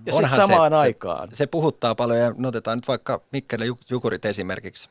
ja 0.06 0.12
sitten 0.12 0.36
samaan 0.36 0.72
se, 0.72 0.76
aikaan. 0.76 1.30
Se, 1.30 1.36
se, 1.36 1.48
puhuttaa 1.48 1.96
paljon 1.96 2.20
ja 2.20 2.48
otetaan 2.48 2.78
nyt 2.78 2.88
vaikka 2.88 3.22
Mikkele 3.32 3.66
Jukurit 3.90 4.26
esimerkiksi. 4.26 4.90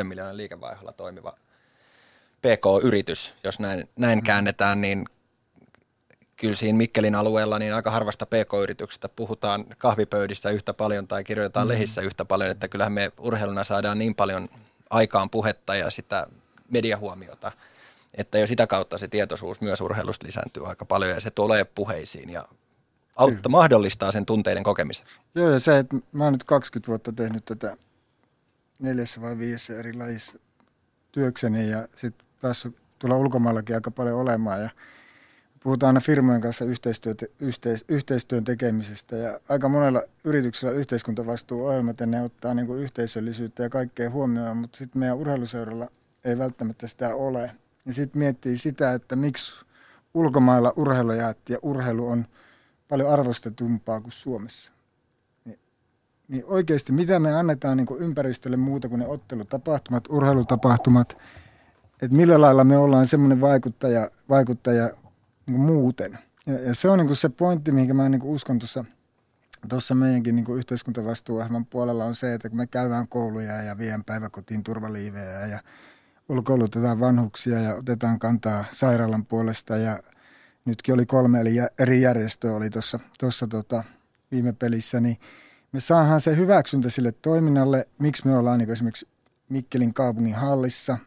4-5 0.00 0.04
miljoonan 0.04 0.36
liikevaiholla 0.36 0.92
toimiva 0.92 1.34
PK-yritys, 2.40 3.32
jos 3.44 3.58
näin, 3.58 3.88
näin 3.96 4.18
mm. 4.18 4.22
käännetään, 4.22 4.80
niin 4.80 5.06
kyllä 6.40 6.56
siinä 6.56 6.76
Mikkelin 6.76 7.14
alueella 7.14 7.58
niin 7.58 7.74
aika 7.74 7.90
harvasta 7.90 8.26
pk-yrityksestä 8.26 9.08
puhutaan 9.08 9.64
kahvipöydissä 9.78 10.50
yhtä 10.50 10.74
paljon 10.74 11.08
tai 11.08 11.24
kirjoitetaan 11.24 11.66
mm. 11.66 11.68
lehissä 11.68 12.00
yhtä 12.00 12.24
paljon, 12.24 12.50
että 12.50 12.68
kyllähän 12.68 12.92
me 12.92 13.12
urheiluna 13.18 13.64
saadaan 13.64 13.98
niin 13.98 14.14
paljon 14.14 14.48
aikaan 14.90 15.30
puhetta 15.30 15.74
ja 15.74 15.90
sitä 15.90 16.26
mediahuomiota, 16.70 17.52
että 18.14 18.38
jo 18.38 18.46
sitä 18.46 18.66
kautta 18.66 18.98
se 18.98 19.08
tietoisuus 19.08 19.60
myös 19.60 19.80
urheilusta 19.80 20.26
lisääntyy 20.26 20.68
aika 20.68 20.84
paljon 20.84 21.10
ja 21.10 21.20
se 21.20 21.30
tulee 21.30 21.64
puheisiin 21.64 22.30
ja 22.30 22.48
autta, 23.16 23.48
mahdollistaa 23.48 24.12
sen 24.12 24.26
tunteiden 24.26 24.62
kokemisen. 24.62 25.06
Joo 25.34 25.50
ja 25.50 25.60
se, 25.60 25.78
että 25.78 25.96
mä 26.12 26.24
oon 26.24 26.32
nyt 26.32 26.44
20 26.44 26.88
vuotta 26.88 27.12
tehnyt 27.12 27.44
tätä 27.44 27.76
neljässä 28.78 29.20
vai 29.20 29.38
viidessä 29.38 29.78
eri 29.78 29.94
lajissa 29.94 30.38
työkseni 31.12 31.70
ja 31.70 31.88
sitten 31.96 32.26
päässyt 32.40 32.76
tulla 32.98 33.16
ulkomaillakin 33.16 33.74
aika 33.74 33.90
paljon 33.90 34.18
olemaan 34.18 34.62
ja 34.62 34.70
puhutaan 35.62 35.88
aina 35.88 36.00
firmojen 36.00 36.40
kanssa 36.40 36.64
yhteistyö, 36.64 37.14
yhteis, 37.40 37.84
yhteistyön 37.88 38.44
tekemisestä 38.44 39.16
ja 39.16 39.40
aika 39.48 39.68
monella 39.68 40.02
yrityksellä 40.24 40.74
yhteiskuntavastuuohjelmat 40.74 42.00
ja 42.00 42.06
ne 42.06 42.22
ottaa 42.22 42.54
niin 42.54 42.66
kuin 42.66 42.78
yhteisöllisyyttä 42.78 43.62
ja 43.62 43.68
kaikkea 43.68 44.10
huomioon, 44.10 44.56
mutta 44.56 44.78
sitten 44.78 44.98
meidän 44.98 45.16
urheiluseuralla 45.16 45.88
ei 46.24 46.38
välttämättä 46.38 46.86
sitä 46.86 47.14
ole. 47.14 47.50
Ja 47.86 47.94
sitten 47.94 48.18
miettii 48.18 48.56
sitä, 48.56 48.92
että 48.94 49.16
miksi 49.16 49.64
ulkomailla 50.14 50.72
urheilu 50.76 51.12
jaettiin 51.12 51.54
ja 51.54 51.58
urheilu 51.62 52.08
on 52.08 52.26
paljon 52.88 53.10
arvostetumpaa 53.10 54.00
kuin 54.00 54.12
Suomessa. 54.12 54.72
Niin, 55.44 55.58
niin 56.28 56.44
oikeasti 56.46 56.92
mitä 56.92 57.18
me 57.18 57.34
annetaan 57.34 57.76
niin 57.76 57.86
kuin 57.86 58.02
ympäristölle 58.02 58.56
muuta 58.56 58.88
kuin 58.88 58.98
ne 58.98 59.06
ottelutapahtumat, 59.06 60.04
urheilutapahtumat, 60.08 61.18
että 62.02 62.16
millä 62.16 62.40
lailla 62.40 62.64
me 62.64 62.78
ollaan 62.78 63.06
semmoinen 63.06 63.40
vaikuttaja, 63.40 64.10
vaikuttaja 64.28 64.90
niin 65.52 65.60
muuten. 65.60 66.18
Ja, 66.46 66.60
ja 66.60 66.74
se 66.74 66.88
on 66.88 66.98
niin 66.98 67.06
kuin 67.06 67.16
se 67.16 67.28
pointti, 67.28 67.72
mihinkä 67.72 67.94
mä 67.94 68.08
niin 68.08 68.20
kuin 68.20 68.30
uskon 68.34 68.58
tuossa 68.58 68.84
tuossa 69.68 69.94
meidänkin 69.94 70.36
niin 70.36 70.56
yhteiskuntavastuuohjelman 70.56 71.66
puolella 71.66 72.04
on 72.04 72.14
se, 72.14 72.34
että 72.34 72.48
kun 72.48 72.56
me 72.56 72.66
käydään 72.66 73.08
kouluja 73.08 73.62
ja 73.62 73.78
vien 73.78 74.04
päiväkotiin 74.04 74.64
turvaliivejä 74.64 75.46
ja 75.46 75.60
ulkoilutetaan 76.28 77.00
vanhuksia 77.00 77.60
ja 77.60 77.74
otetaan 77.74 78.18
kantaa 78.18 78.64
sairaalan 78.72 79.26
puolesta 79.26 79.76
ja 79.76 79.98
nytkin 80.64 80.94
oli 80.94 81.06
kolme 81.06 81.40
eli 81.40 81.56
eri 81.78 82.02
järjestöä 82.02 82.54
oli 82.54 82.70
tuossa, 82.70 83.00
tuossa 83.20 83.46
tota, 83.46 83.84
viime 84.30 84.52
pelissä, 84.52 85.00
niin 85.00 85.16
me 85.72 85.80
saadaan 85.80 86.20
se 86.20 86.36
hyväksyntä 86.36 86.90
sille 86.90 87.12
toiminnalle, 87.12 87.88
miksi 87.98 88.26
me 88.28 88.36
ollaan 88.36 88.58
niin 88.58 88.70
esimerkiksi 88.70 89.08
Mikkelin 89.48 89.94
kaupungin 89.94 90.34
hallissa 90.34 90.98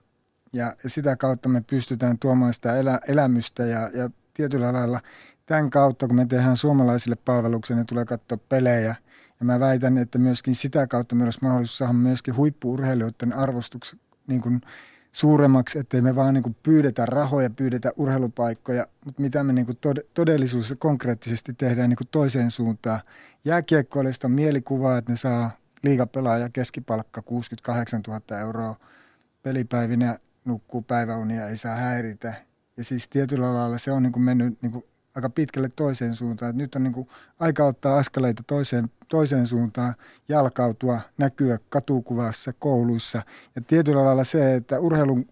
ja 0.53 0.75
sitä 0.87 1.15
kautta 1.15 1.49
me 1.49 1.61
pystytään 1.61 2.19
tuomaan 2.19 2.53
sitä 2.53 2.77
elä, 2.77 2.99
elämystä 3.07 3.65
ja, 3.65 3.89
ja 3.93 4.09
tietyllä 4.33 4.73
lailla 4.73 4.99
tämän 5.45 5.69
kautta, 5.69 6.07
kun 6.07 6.15
me 6.15 6.25
tehdään 6.25 6.57
suomalaisille 6.57 7.15
palveluksia, 7.15 7.75
ne 7.75 7.83
tulee 7.83 8.05
katsoa 8.05 8.37
pelejä. 8.49 8.95
Ja 9.39 9.45
mä 9.45 9.59
väitän, 9.59 9.97
että 9.97 10.17
myöskin 10.17 10.55
sitä 10.55 10.87
kautta 10.87 11.15
meillä 11.15 11.27
olisi 11.27 11.39
mahdollisuus 11.41 11.77
saada 11.77 11.93
myöskin 11.93 12.35
huippuurheilijoiden 12.35 13.33
arvostuksen 13.33 13.99
niin 14.27 14.41
kuin 14.41 14.61
suuremmaksi, 15.11 15.79
ettei 15.79 16.01
me 16.01 16.15
vaan 16.15 16.33
niin 16.33 16.43
kuin 16.43 16.55
pyydetä 16.63 17.05
rahoja, 17.05 17.49
pyydetä 17.49 17.91
urheilupaikkoja, 17.97 18.87
mutta 19.05 19.21
mitä 19.21 19.43
me 19.43 19.53
niin 19.53 19.65
kuin 19.65 19.77
todellisuudessa 20.13 20.75
konkreettisesti 20.75 21.53
tehdään 21.53 21.89
niin 21.89 21.97
kuin 21.97 22.07
toiseen 22.11 22.51
suuntaan. 22.51 22.99
Jääkiekkoilista 23.45 24.29
mielikuvaa, 24.29 24.97
että 24.97 25.11
ne 25.11 25.17
saa 25.17 25.51
liigapelaaja 25.83 26.49
keskipalkka 26.49 27.21
68 27.21 28.01
000 28.07 28.39
euroa 28.39 28.75
pelipäivinä, 29.41 30.19
nukkuu 30.45 30.81
päiväunia, 30.81 31.47
ei 31.47 31.57
saa 31.57 31.75
häiritä 31.75 32.33
ja 32.77 32.83
siis 32.83 33.07
tietyllä 33.07 33.53
lailla 33.53 33.77
se 33.77 33.91
on 33.91 34.03
niin 34.03 34.13
kuin 34.13 34.23
mennyt 34.23 34.61
niin 34.61 34.71
kuin 34.71 34.85
aika 35.15 35.29
pitkälle 35.29 35.69
toiseen 35.75 36.15
suuntaan. 36.15 36.49
Et 36.49 36.55
nyt 36.55 36.75
on 36.75 36.83
niin 36.83 36.93
kuin 36.93 37.07
aika 37.39 37.65
ottaa 37.65 37.97
askeleita 37.97 38.43
toiseen, 38.47 38.89
toiseen 39.07 39.47
suuntaan, 39.47 39.93
jalkautua, 40.29 41.01
näkyä 41.17 41.57
katukuvassa, 41.69 42.53
kouluissa. 42.53 43.21
Ja 43.55 43.61
tietyllä 43.61 44.05
lailla 44.05 44.23
se, 44.23 44.55
että 44.55 44.79
urheilun 44.79 45.25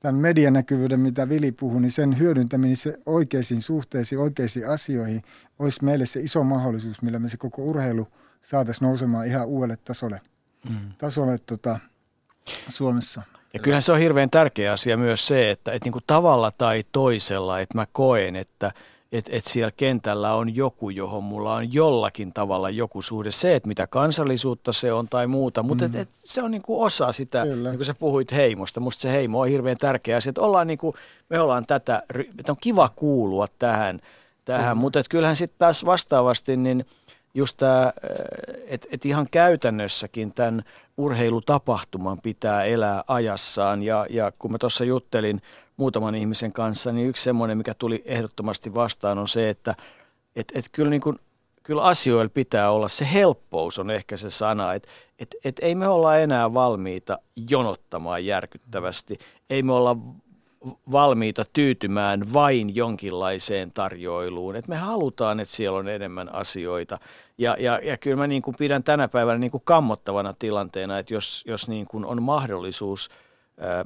tämän 0.00 0.14
medianäkyvyyden, 0.14 1.00
mitä 1.00 1.28
Vili 1.28 1.52
puhui, 1.52 1.80
niin 1.80 1.92
sen 1.92 2.18
hyödyntäminen 2.18 2.76
se 2.76 2.98
oikeisiin 3.06 3.60
suhteisiin, 3.60 4.20
oikeisiin 4.20 4.68
asioihin 4.68 5.22
olisi 5.58 5.84
meille 5.84 6.06
se 6.06 6.20
iso 6.20 6.44
mahdollisuus, 6.44 7.02
millä 7.02 7.18
me 7.18 7.28
se 7.28 7.36
koko 7.36 7.62
urheilu 7.62 8.08
saataisiin 8.42 8.86
nousemaan 8.86 9.26
ihan 9.26 9.46
uudelle 9.46 9.76
tasolle, 9.76 10.20
mm. 10.68 10.92
tasolle 10.98 11.38
tota, 11.38 11.78
Suomessa. 12.68 13.22
Ja 13.54 13.60
kyllähän 13.60 13.82
se 13.82 13.92
on 13.92 13.98
hirveän 13.98 14.30
tärkeä 14.30 14.72
asia 14.72 14.96
myös 14.96 15.26
se, 15.26 15.50
että, 15.50 15.72
että 15.72 15.86
niin 15.86 15.92
kuin 15.92 16.04
tavalla 16.06 16.50
tai 16.50 16.82
toisella, 16.92 17.60
että 17.60 17.78
mä 17.78 17.86
koen, 17.92 18.36
että 18.36 18.72
että 19.12 19.30
että 19.34 19.50
siellä 19.50 19.70
kentällä 19.76 20.34
on 20.34 20.56
joku, 20.56 20.90
johon 20.90 21.24
mulla 21.24 21.54
on 21.54 21.72
jollakin 21.72 22.32
tavalla 22.32 22.70
joku 22.70 23.02
suhde. 23.02 23.30
Se, 23.30 23.54
että 23.54 23.68
mitä 23.68 23.86
kansallisuutta 23.86 24.72
se 24.72 24.92
on 24.92 25.08
tai 25.08 25.26
muuta, 25.26 25.62
mutta 25.62 25.88
mm. 25.88 25.94
et, 25.94 26.00
et 26.00 26.08
se 26.24 26.42
on 26.42 26.50
niin 26.50 26.62
kuin 26.62 26.86
osa 26.86 27.12
sitä, 27.12 27.42
Kyllä. 27.42 27.68
niin 27.68 27.78
kuin 27.78 27.86
sä 27.86 27.94
puhuit 27.94 28.32
heimosta. 28.32 28.80
Musta 28.80 29.02
se 29.02 29.12
heimo 29.12 29.40
on 29.40 29.48
hirveän 29.48 29.76
tärkeä 29.76 30.16
asia, 30.16 30.30
että 30.30 30.40
ollaan 30.40 30.66
niin 30.66 30.78
kuin, 30.78 30.94
me 31.28 31.40
ollaan 31.40 31.66
tätä, 31.66 32.02
että 32.38 32.52
on 32.52 32.56
kiva 32.60 32.88
kuulua 32.96 33.46
tähän, 33.58 34.00
tähän. 34.44 34.76
Mm. 34.76 34.80
mutta 34.80 34.98
että 34.98 35.10
kyllähän 35.10 35.36
sitten 35.36 35.58
taas 35.58 35.84
vastaavasti, 35.84 36.56
niin 36.56 36.86
just 37.34 37.56
tämä, 37.56 37.92
että 38.66 38.88
et 38.90 39.06
ihan 39.06 39.26
käytännössäkin 39.30 40.32
tämän 40.32 40.62
urheilutapahtuman 40.96 42.20
pitää 42.20 42.64
elää 42.64 43.04
ajassaan. 43.06 43.82
Ja, 43.82 44.06
ja 44.10 44.32
kun 44.38 44.52
mä 44.52 44.58
tuossa 44.58 44.84
juttelin 44.84 45.42
muutaman 45.76 46.14
ihmisen 46.14 46.52
kanssa, 46.52 46.92
niin 46.92 47.08
yksi 47.08 47.22
semmoinen, 47.22 47.58
mikä 47.58 47.74
tuli 47.74 48.02
ehdottomasti 48.04 48.74
vastaan, 48.74 49.18
on 49.18 49.28
se, 49.28 49.48
että 49.48 49.74
et, 50.36 50.52
et 50.54 50.64
kyllä, 50.72 50.90
niin 50.90 51.00
kuin, 51.00 51.18
kyllä 51.62 51.82
asioilla 51.82 52.30
pitää 52.34 52.70
olla, 52.70 52.88
se 52.88 53.08
helppous 53.12 53.78
on 53.78 53.90
ehkä 53.90 54.16
se 54.16 54.30
sana, 54.30 54.74
että 54.74 54.88
et, 55.18 55.34
et 55.44 55.56
ei 55.62 55.74
me 55.74 55.88
olla 55.88 56.18
enää 56.18 56.54
valmiita 56.54 57.18
jonottamaan 57.50 58.24
järkyttävästi, 58.24 59.18
ei 59.50 59.62
me 59.62 59.72
olla 59.72 59.96
valmiita 60.92 61.44
tyytymään 61.52 62.32
vain 62.32 62.74
jonkinlaiseen 62.74 63.72
tarjoiluun. 63.72 64.56
Et 64.56 64.68
me 64.68 64.76
halutaan, 64.76 65.40
että 65.40 65.54
siellä 65.54 65.78
on 65.78 65.88
enemmän 65.88 66.34
asioita. 66.34 66.98
Ja, 67.38 67.56
ja, 67.58 67.80
ja 67.82 67.98
kyllä 67.98 68.16
mä 68.16 68.26
niin 68.26 68.42
kuin 68.42 68.56
pidän 68.58 68.82
tänä 68.82 69.08
päivänä 69.08 69.38
niin 69.38 69.50
kuin 69.50 69.62
kammottavana 69.64 70.34
tilanteena, 70.38 70.98
että 70.98 71.14
jos, 71.14 71.44
jos 71.46 71.68
niin 71.68 71.86
kuin 71.86 72.04
on 72.04 72.22
mahdollisuus 72.22 73.10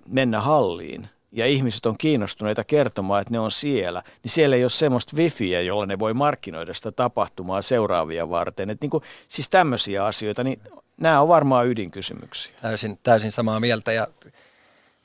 mennä 0.09 0.41
halliin 0.41 1.09
ja 1.33 1.47
ihmiset 1.47 1.87
on 1.87 1.99
kiinnostuneita 1.99 2.65
kertomaan, 2.65 3.21
että 3.21 3.33
ne 3.33 3.39
on 3.39 3.51
siellä, 3.51 4.03
niin 4.23 4.31
siellä 4.31 4.57
ei 4.57 4.65
ole 4.65 4.71
semmoista 4.71 5.17
wifiä, 5.17 5.61
jolla 5.61 5.87
ne 5.87 5.99
voi 5.99 6.15
markkinoida 6.15 6.75
sitä 6.75 6.93
tapahtumaa 6.93 7.62
seuraavia 7.62 8.31
varten. 8.31 8.71
Et 8.71 8.81
niin 8.81 8.91
kuin, 8.91 9.03
siis 9.29 9.49
tämmöisiä 9.49 10.05
asioita, 10.05 10.45
niin 10.45 10.61
nämä 10.97 11.21
on 11.21 11.29
varmaan 11.29 11.69
ydinkysymyksiä. 11.69 12.55
Täysin, 12.62 12.99
täysin 13.03 13.33
samaa 13.33 13.61
mieltä 13.61 13.93
ja 13.93 14.07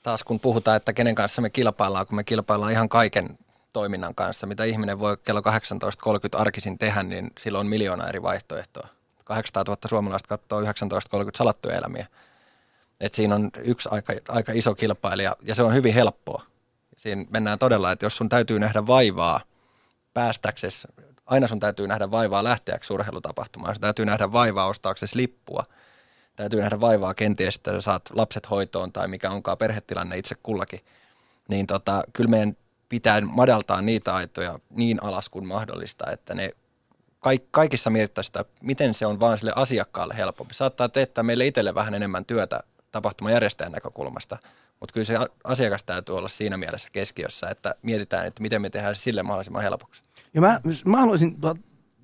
taas 0.03 0.23
kun 0.23 0.39
puhutaan, 0.39 0.77
että 0.77 0.93
kenen 0.93 1.15
kanssa 1.15 1.41
me 1.41 1.49
kilpaillaan, 1.49 2.07
kun 2.07 2.15
me 2.15 2.23
kilpaillaan 2.23 2.71
ihan 2.71 2.89
kaiken 2.89 3.37
toiminnan 3.73 4.15
kanssa, 4.15 4.47
mitä 4.47 4.63
ihminen 4.63 4.99
voi 4.99 5.17
kello 5.17 5.41
18.30 5.41 6.39
arkisin 6.41 6.77
tehdä, 6.77 7.03
niin 7.03 7.31
silloin 7.39 7.59
on 7.59 7.69
miljoona 7.69 8.07
eri 8.07 8.21
vaihtoehtoa. 8.21 8.87
800 9.23 9.63
000 9.67 9.89
suomalaista 9.89 10.27
katsoo 10.27 10.61
19.30 10.61 10.67
salattuja 11.35 11.75
elämiä. 11.75 12.07
Et 12.99 13.13
siinä 13.13 13.35
on 13.35 13.49
yksi 13.57 13.89
aika, 13.91 14.13
aika 14.27 14.51
iso 14.55 14.75
kilpailija 14.75 15.35
ja 15.41 15.55
se 15.55 15.63
on 15.63 15.73
hyvin 15.73 15.93
helppoa. 15.93 16.43
Siinä 16.97 17.25
mennään 17.29 17.59
todella, 17.59 17.91
että 17.91 18.05
jos 18.05 18.17
sun 18.17 18.29
täytyy 18.29 18.59
nähdä 18.59 18.87
vaivaa 18.87 19.41
päästäksesi, 20.13 20.87
aina 21.25 21.47
sun 21.47 21.59
täytyy 21.59 21.87
nähdä 21.87 22.11
vaivaa 22.11 22.43
lähteäksi 22.43 22.93
urheilutapahtumaan, 22.93 23.75
sun 23.75 23.81
täytyy 23.81 24.05
nähdä 24.05 24.31
vaivaa 24.31 24.67
ostaaksesi 24.67 25.17
lippua, 25.17 25.63
täytyy 26.35 26.59
nähdä 26.59 26.81
vaivaa 26.81 27.13
kenties, 27.13 27.55
että 27.55 27.81
saat 27.81 28.09
lapset 28.13 28.49
hoitoon 28.49 28.91
tai 28.91 29.07
mikä 29.07 29.29
onkaan 29.29 29.57
perhetilanne 29.57 30.17
itse 30.17 30.35
kullakin, 30.43 30.79
niin 31.47 31.67
tota, 31.67 32.03
kyllä 32.13 32.29
meidän 32.29 32.57
pitää 32.89 33.21
madaltaa 33.21 33.81
niitä 33.81 34.15
aitoja 34.15 34.59
niin 34.69 35.03
alas 35.03 35.29
kuin 35.29 35.47
mahdollista, 35.47 36.11
että 36.11 36.35
ne 36.35 36.51
kaik, 37.19 37.43
kaikissa 37.51 37.89
mietitään 37.89 38.25
sitä, 38.25 38.45
miten 38.61 38.93
se 38.93 39.05
on 39.05 39.19
vaan 39.19 39.37
sille 39.37 39.53
asiakkaalle 39.55 40.17
helpompi. 40.17 40.53
Saattaa 40.53 40.89
teettää 40.89 41.23
meille 41.23 41.45
itselle 41.45 41.75
vähän 41.75 41.93
enemmän 41.93 42.25
työtä 42.25 42.59
tapahtumajärjestäjän 42.91 43.71
näkökulmasta, 43.71 44.37
mutta 44.79 44.93
kyllä 44.93 45.05
se 45.05 45.17
asiakas 45.43 45.83
täytyy 45.83 46.17
olla 46.17 46.29
siinä 46.29 46.57
mielessä 46.57 46.89
keskiössä, 46.91 47.49
että 47.49 47.75
mietitään, 47.81 48.25
että 48.25 48.41
miten 48.41 48.61
me 48.61 48.69
tehdään 48.69 48.95
se 48.95 49.01
sille 49.01 49.23
mahdollisimman 49.23 49.63
helpoksi. 49.63 50.01
Ja 50.33 50.41
mä, 50.41 50.61
mä 50.85 50.97
haluaisin 50.97 51.37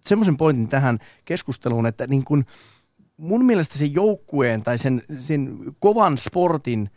semmoisen 0.01 0.37
pointin 0.37 0.69
tähän 0.69 0.99
keskusteluun, 1.25 1.85
että 1.85 2.07
niin 2.07 2.23
kun 2.23 2.45
mun 3.17 3.45
mielestä 3.45 3.77
se 3.77 3.86
joukkueen 3.86 4.63
tai 4.63 4.77
sen, 4.77 5.01
sen 5.17 5.58
kovan 5.80 6.17
sportin 6.17 6.89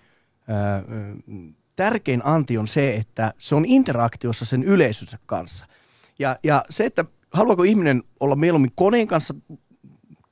ää, 0.49 0.83
tärkein 1.77 2.21
anti 2.25 2.59
on 2.59 2.67
se, 2.69 2.95
että 2.95 3.35
se 3.39 3.55
on 3.55 3.65
interaktiossa 3.65 4.45
sen 4.45 4.63
yleisönsä 4.63 5.19
kanssa. 5.27 5.67
Ja, 6.19 6.39
ja 6.43 6.65
se, 6.71 6.85
että 6.85 7.05
haluaako 7.33 7.63
ihminen 7.63 8.03
olla 8.21 8.37
mieluummin 8.37 8.73
koneen 8.75 9.07
kanssa 9.07 9.35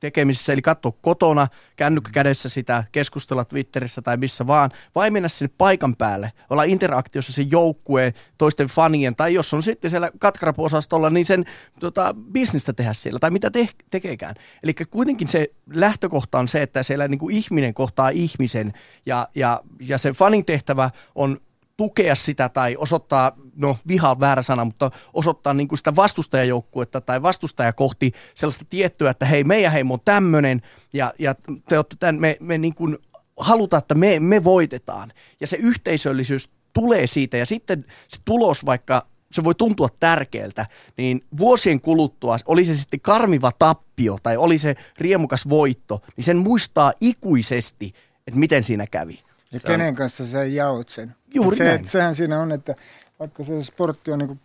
tekemisissä, 0.00 0.52
eli 0.52 0.62
katsoa 0.62 0.92
kotona, 1.00 1.46
kännykkä 1.76 2.10
kädessä 2.12 2.48
sitä, 2.48 2.84
keskustella 2.92 3.44
Twitterissä 3.44 4.02
tai 4.02 4.16
missä 4.16 4.46
vaan, 4.46 4.70
vai 4.94 5.10
mennä 5.10 5.28
sinne 5.28 5.54
paikan 5.58 5.96
päälle, 5.96 6.32
olla 6.50 6.64
interaktiossa 6.64 7.32
sen 7.32 7.50
joukkueen, 7.50 8.12
toisten 8.38 8.66
fanien, 8.66 9.16
tai 9.16 9.34
jos 9.34 9.54
on 9.54 9.62
sitten 9.62 9.90
siellä 9.90 10.10
katkarapo-osastolla, 10.18 11.10
niin 11.10 11.26
sen 11.26 11.44
tota, 11.80 12.14
bisnestä 12.32 12.72
tehdä 12.72 12.92
siellä, 12.92 13.18
tai 13.18 13.30
mitä 13.30 13.50
te- 13.50 13.68
tekeekään. 13.90 14.34
Eli 14.62 14.74
kuitenkin 14.90 15.28
se 15.28 15.48
lähtökohta 15.70 16.38
on 16.38 16.48
se, 16.48 16.62
että 16.62 16.82
siellä 16.82 17.08
niin 17.08 17.18
kuin 17.18 17.36
ihminen 17.36 17.74
kohtaa 17.74 18.08
ihmisen, 18.08 18.72
ja, 19.06 19.28
ja, 19.34 19.62
ja 19.80 19.98
se 19.98 20.12
fanin 20.12 20.44
tehtävä 20.44 20.90
on 21.14 21.40
tukea 21.78 22.14
sitä 22.14 22.48
tai 22.48 22.76
osoittaa, 22.76 23.32
no 23.56 23.76
viha 23.88 24.10
on 24.10 24.20
väärä 24.20 24.42
sana, 24.42 24.64
mutta 24.64 24.90
osoittaa 25.14 25.54
niin 25.54 25.68
kuin 25.68 25.78
sitä 25.78 25.96
vastustajajoukkuetta 25.96 27.00
tai 27.00 27.22
vastustaja 27.22 27.72
kohti 27.72 28.12
sellaista 28.34 28.64
tiettyä, 28.70 29.10
että 29.10 29.26
hei, 29.26 29.44
meidän 29.44 29.72
heimo 29.72 29.94
on 29.94 30.00
tämmöinen 30.04 30.62
ja, 30.92 31.14
ja 31.18 31.34
te 31.68 31.76
olette 31.76 31.96
tämän, 31.98 32.20
me, 32.20 32.36
me 32.40 32.58
niin 32.58 32.74
kuin 32.74 32.98
halutaan, 33.36 33.78
että 33.78 33.94
me, 33.94 34.20
me 34.20 34.44
voitetaan. 34.44 35.12
Ja 35.40 35.46
se 35.46 35.56
yhteisöllisyys 35.56 36.50
tulee 36.72 37.06
siitä 37.06 37.36
ja 37.36 37.46
sitten 37.46 37.84
se 38.08 38.18
tulos, 38.24 38.66
vaikka 38.66 39.06
se 39.32 39.44
voi 39.44 39.54
tuntua 39.54 39.88
tärkeältä, 40.00 40.66
niin 40.96 41.24
vuosien 41.38 41.80
kuluttua, 41.80 42.38
oli 42.46 42.64
se 42.64 42.74
sitten 42.74 43.00
karmiva 43.00 43.52
tappio 43.58 44.18
tai 44.22 44.36
oli 44.36 44.58
se 44.58 44.74
riemukas 44.98 45.48
voitto, 45.48 46.00
niin 46.16 46.24
sen 46.24 46.36
muistaa 46.36 46.92
ikuisesti, 47.00 47.92
että 48.26 48.40
miten 48.40 48.64
siinä 48.64 48.86
kävi. 48.86 49.27
Ja 49.52 49.60
kenen 49.60 49.94
kanssa 49.94 50.26
sä 50.26 50.44
jaot 50.44 50.88
sen. 50.88 51.14
Juuri 51.34 51.56
se, 51.56 51.64
näin. 51.64 51.88
sehän 51.88 52.14
siinä 52.14 52.40
on, 52.40 52.52
että 52.52 52.74
vaikka 53.18 53.44
se 53.44 53.64
sportti 53.64 54.12
on 54.12 54.18
niin 54.18 54.40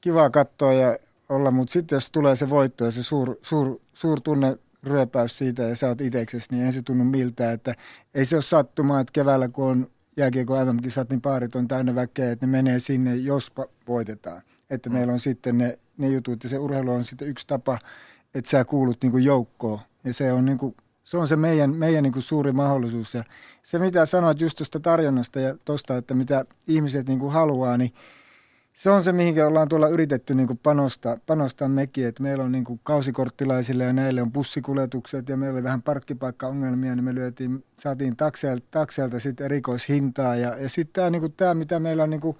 kiva 0.00 0.30
katsoa 0.30 0.72
ja 0.72 0.98
olla, 1.28 1.50
mutta 1.50 1.72
sitten 1.72 1.96
jos 1.96 2.10
tulee 2.10 2.36
se 2.36 2.50
voitto 2.50 2.84
ja 2.84 2.90
se 2.90 3.02
suur, 3.02 3.36
suur, 3.42 3.80
suur 3.92 4.20
tunne 4.20 4.58
ryöpäys 4.82 5.38
siitä 5.38 5.62
ja 5.62 5.76
sä 5.76 5.88
oot 5.88 6.00
itseksesi, 6.00 6.46
niin 6.50 6.66
ei 6.66 6.72
se 6.72 6.82
tunnu 6.82 7.04
miltä, 7.04 7.52
että 7.52 7.74
ei 8.14 8.24
se 8.24 8.36
ole 8.36 8.42
sattumaa, 8.42 9.00
että 9.00 9.12
keväällä 9.12 9.48
kun 9.48 9.64
on 9.64 9.90
jääkiekko 10.16 10.64
MM-kisat, 10.64 11.10
niin 11.10 11.20
paarit 11.20 11.56
on 11.56 11.68
täynnä 11.68 11.94
väkeä, 11.94 12.32
että 12.32 12.46
ne 12.46 12.52
menee 12.52 12.80
sinne, 12.80 13.16
jospa 13.16 13.66
voitetaan. 13.88 14.42
Että 14.70 14.90
mm. 14.90 14.94
meillä 14.94 15.12
on 15.12 15.20
sitten 15.20 15.58
ne, 15.58 15.78
ne 15.98 16.08
jutut 16.08 16.44
ja 16.44 16.50
se 16.50 16.58
urheilu 16.58 16.92
on 16.92 17.04
sitten 17.04 17.28
yksi 17.28 17.46
tapa, 17.46 17.78
että 18.34 18.50
sä 18.50 18.64
kuulut 18.64 19.02
niin 19.02 19.24
joukkoon 19.24 19.80
ja 20.04 20.14
se 20.14 20.32
on 20.32 20.44
niin 20.44 20.58
kuin 20.58 20.76
se 21.08 21.16
on 21.16 21.28
se 21.28 21.36
meidän, 21.36 21.76
meidän 21.76 22.02
niin 22.02 22.12
kuin 22.12 22.22
suuri 22.22 22.52
mahdollisuus. 22.52 23.14
Ja 23.14 23.24
se, 23.62 23.78
mitä 23.78 24.06
sanoit 24.06 24.40
just 24.40 24.58
tuosta 24.58 24.80
tarjonnasta 24.80 25.40
ja 25.40 25.56
tuosta, 25.64 25.96
että 25.96 26.14
mitä 26.14 26.44
ihmiset 26.66 27.08
niin 27.08 27.18
kuin 27.18 27.32
haluaa, 27.32 27.76
niin 27.76 27.92
se 28.72 28.90
on 28.90 29.02
se, 29.02 29.12
mihin 29.12 29.44
ollaan 29.44 29.68
tuolla 29.68 29.88
yritetty 29.88 30.34
niin 30.34 30.46
kuin 30.46 30.58
panostaa, 30.58 31.16
panostaa 31.26 31.68
mekin. 31.68 32.06
Että 32.06 32.22
meillä 32.22 32.44
on 32.44 32.52
niin 32.52 32.64
kuin 32.64 32.80
kausikorttilaisille 32.82 33.84
ja 33.84 33.92
näille 33.92 34.22
on 34.22 34.32
bussikuljetukset 34.32 35.28
ja 35.28 35.36
meillä 35.36 35.56
oli 35.56 35.62
vähän 35.62 35.82
parkkipaikkaongelmia, 35.82 36.96
niin 36.96 37.04
me 37.04 37.14
lyötiin, 37.14 37.64
saatiin 37.78 38.16
takseelta, 38.16 38.66
takseelta 38.70 39.20
sitten 39.20 39.44
erikoishintaa. 39.44 40.36
Ja, 40.36 40.58
ja 40.58 40.68
sitten 40.68 40.92
tämä, 40.92 41.10
niin 41.10 41.32
tämä, 41.32 41.54
mitä 41.54 41.80
meillä 41.80 42.02
on 42.02 42.10
niin 42.10 42.20
kuin, 42.20 42.36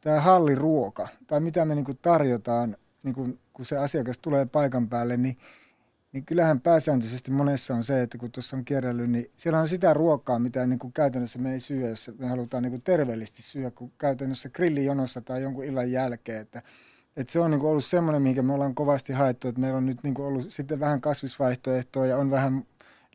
tämä 0.00 0.20
halliruoka 0.20 1.08
tai 1.26 1.40
mitä 1.40 1.64
me 1.64 1.74
niin 1.74 1.84
kuin 1.84 1.98
tarjotaan, 2.02 2.76
niin 3.02 3.14
kuin, 3.14 3.38
kun 3.52 3.64
se 3.64 3.76
asiakas 3.76 4.18
tulee 4.18 4.46
paikan 4.46 4.88
päälle, 4.88 5.16
niin– 5.16 5.36
niin 6.16 6.24
kyllähän 6.24 6.60
pääsääntöisesti 6.60 7.30
monessa 7.30 7.74
on 7.74 7.84
se, 7.84 8.02
että 8.02 8.18
kun 8.18 8.32
tuossa 8.32 8.56
on 8.56 8.64
kierrellyt, 8.64 9.10
niin 9.10 9.30
siellä 9.36 9.60
on 9.60 9.68
sitä 9.68 9.94
ruokaa, 9.94 10.38
mitä 10.38 10.66
niin 10.66 10.78
kuin 10.78 10.92
käytännössä 10.92 11.38
me 11.38 11.52
ei 11.52 11.60
syö, 11.60 11.88
jos 11.88 12.10
me 12.18 12.26
halutaan 12.26 12.62
niin 12.62 12.70
kuin 12.70 12.82
terveellisesti 12.82 13.42
syödä, 13.42 13.70
kun 13.70 13.92
käytännössä 13.98 14.48
grillijonossa 14.48 15.20
tai 15.20 15.42
jonkun 15.42 15.64
illan 15.64 15.92
jälkeen. 15.92 16.40
Että, 16.40 16.62
että 17.16 17.32
se 17.32 17.40
on 17.40 17.50
niin 17.50 17.60
kuin 17.60 17.70
ollut 17.70 17.84
semmoinen, 17.84 18.22
mihinkä 18.22 18.42
me 18.42 18.52
ollaan 18.52 18.74
kovasti 18.74 19.12
haettu, 19.12 19.48
että 19.48 19.60
meillä 19.60 19.76
on 19.76 19.86
nyt 19.86 20.02
niin 20.02 20.14
kuin 20.14 20.26
ollut 20.26 20.52
sitten 20.52 20.80
vähän 20.80 21.00
kasvisvaihtoehtoa 21.00 22.06
ja 22.06 22.16
on 22.16 22.30
vähän 22.30 22.64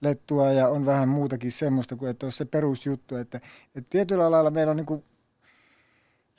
lettua 0.02 0.52
ja 0.52 0.68
on 0.68 0.86
vähän 0.86 1.10
muutakin 1.10 1.52
semmoista 1.52 1.96
kuin, 1.96 2.12
että 2.12 2.26
on 2.26 2.32
se 2.32 2.46
perusjuttu. 2.46 3.16
Että, 3.16 3.38
että 3.76 3.90
tietyllä 3.90 4.32
lailla 4.32 4.52
meillä 4.52 4.72
on 4.72 4.78
niin 4.78 4.86
kuin 4.86 5.04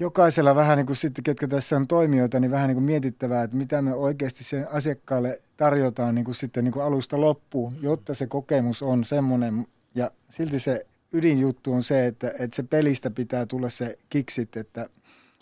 jokaisella 0.02 0.54
vähän 0.54 0.76
niin 0.76 0.86
kuin 0.86 0.96
sitten, 0.96 1.24
ketkä 1.24 1.48
tässä 1.48 1.76
on 1.76 1.88
toimijoita, 1.88 2.40
niin 2.40 2.50
vähän 2.50 2.68
niin 2.68 2.76
kuin 2.76 2.84
mietittävää, 2.84 3.42
että 3.42 3.56
mitä 3.56 3.82
me 3.82 3.94
oikeasti 3.94 4.44
sen 4.44 4.66
asiakkaalle 4.72 5.40
tarjotaan 5.56 6.14
niin 6.14 6.24
kuin 6.24 6.34
sitten 6.34 6.64
niin 6.64 6.72
kuin 6.72 6.84
alusta 6.84 7.20
loppuun, 7.20 7.76
jotta 7.80 8.14
se 8.14 8.26
kokemus 8.26 8.82
on 8.82 9.04
semmoinen. 9.04 9.66
Ja 9.94 10.10
silti 10.28 10.60
se 10.60 10.86
ydinjuttu 11.12 11.72
on 11.72 11.82
se, 11.82 12.06
että, 12.06 12.28
että 12.38 12.56
se 12.56 12.62
pelistä 12.62 13.10
pitää 13.10 13.46
tulla 13.46 13.68
se 13.68 13.98
kiksit, 14.10 14.56
että, 14.56 14.88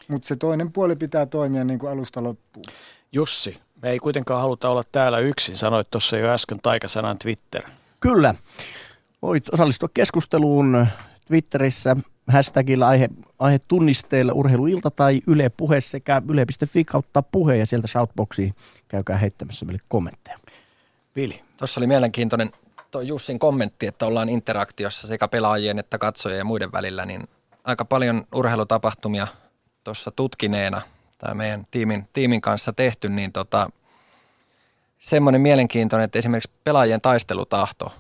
mutta 0.09 0.29
se 0.29 0.37
toinen 0.37 0.73
puoli 0.73 0.97
pitää 0.97 1.27
toimia 1.27 1.65
niin 1.65 1.79
kuin 1.79 1.93
alusta 1.93 2.23
loppuun. 2.23 2.67
Jussi, 3.13 3.61
me 3.83 3.91
ei 3.91 3.99
kuitenkaan 3.99 4.43
haluta 4.43 4.69
olla 4.69 4.85
täällä 4.93 5.19
yksin. 5.19 5.57
Sanoit 5.57 5.91
tuossa 5.91 6.17
jo 6.17 6.29
äsken 6.29 6.59
taikasanan 6.63 7.19
Twitter. 7.19 7.63
Kyllä. 8.01 8.35
Voit 9.23 9.55
osallistua 9.55 9.89
keskusteluun 9.95 10.87
Twitterissä 11.31 11.97
hashtagilla 12.29 12.89
aihe, 12.89 13.09
aihe 13.39 13.59
tunnisteilla 13.59 14.33
urheiluilta 14.33 14.91
tai 14.91 15.21
Yle 15.27 15.49
Puhe 15.49 15.81
sekä 15.81 16.23
yle.fi 16.29 16.85
kautta 16.85 17.23
puhe 17.23 17.57
ja 17.57 17.67
sieltä 17.67 17.89
shoutboxiin 17.89 18.55
käykää 18.89 19.17
heittämässä 19.17 19.67
meille 19.67 19.83
kommentteja. 19.89 20.39
Vili. 21.17 21.43
Tuossa 21.57 21.81
oli 21.81 21.87
mielenkiintoinen 21.87 22.51
tuo 22.91 23.01
Jussin 23.01 23.39
kommentti, 23.39 23.87
että 23.87 24.07
ollaan 24.07 24.29
interaktiossa 24.29 25.07
sekä 25.07 25.29
pelaajien 25.29 25.79
että 25.79 25.99
katsojien 25.99 26.39
ja 26.39 26.45
muiden 26.45 26.73
välillä, 26.73 27.07
niin 27.07 27.29
aika 27.65 27.85
paljon 27.85 28.25
urheilutapahtumia 28.35 29.27
tuossa 29.85 30.11
tutkineena 30.11 30.81
tai 31.19 31.35
meidän 31.35 31.67
tiimin, 31.71 32.09
tiimin 32.13 32.41
kanssa 32.41 32.73
tehty, 32.73 33.09
niin 33.09 33.33
tota, 33.33 33.71
semmoinen 34.99 35.41
mielenkiintoinen, 35.41 36.05
että 36.05 36.19
esimerkiksi 36.19 36.51
pelaajien 36.65 37.01
taistelutahto 37.01 37.93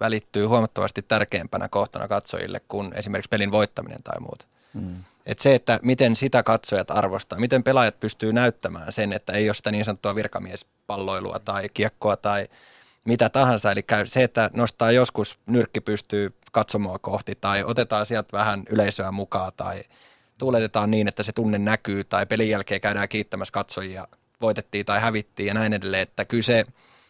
välittyy 0.00 0.46
huomattavasti 0.46 1.02
tärkeämpänä 1.02 1.68
kohtana 1.68 2.08
katsojille 2.08 2.60
kuin 2.68 2.92
esimerkiksi 2.96 3.28
pelin 3.28 3.52
voittaminen 3.52 4.02
tai 4.02 4.20
muuta. 4.20 4.46
Mm. 4.74 5.04
Et 5.26 5.38
se, 5.38 5.54
että 5.54 5.80
miten 5.82 6.16
sitä 6.16 6.42
katsojat 6.42 6.90
arvostaa, 6.90 7.38
miten 7.38 7.62
pelaajat 7.62 8.00
pystyy 8.00 8.32
näyttämään 8.32 8.92
sen, 8.92 9.12
että 9.12 9.32
ei 9.32 9.48
ole 9.48 9.54
sitä 9.54 9.70
niin 9.70 9.84
sanottua 9.84 10.14
virkamiespalloilua 10.14 11.38
tai 11.38 11.68
kiekkoa 11.68 12.16
tai 12.16 12.48
mitä 13.04 13.28
tahansa. 13.28 13.72
Eli 13.72 13.84
se, 14.04 14.22
että 14.22 14.50
nostaa 14.52 14.92
joskus 14.92 15.38
nyrkki 15.46 15.80
pystyy 15.80 16.34
katsomaan 16.52 17.00
kohti 17.00 17.34
tai 17.40 17.64
otetaan 17.64 18.06
sieltä 18.06 18.28
vähän 18.32 18.62
yleisöä 18.70 19.12
mukaan 19.12 19.52
tai 19.56 19.82
tuuletetaan 20.38 20.90
niin, 20.90 21.08
että 21.08 21.22
se 21.22 21.32
tunne 21.32 21.58
näkyy 21.58 22.04
tai 22.04 22.26
pelin 22.26 22.48
jälkeen 22.48 22.80
käydään 22.80 23.08
kiittämässä 23.08 23.52
katsojia, 23.52 24.08
voitettiin 24.40 24.86
tai 24.86 25.00
hävittiin 25.00 25.46
ja 25.46 25.54
näin 25.54 25.72
edelleen. 25.72 26.02
Että 26.02 26.24
kyllä 26.24 26.42
se 26.42 26.64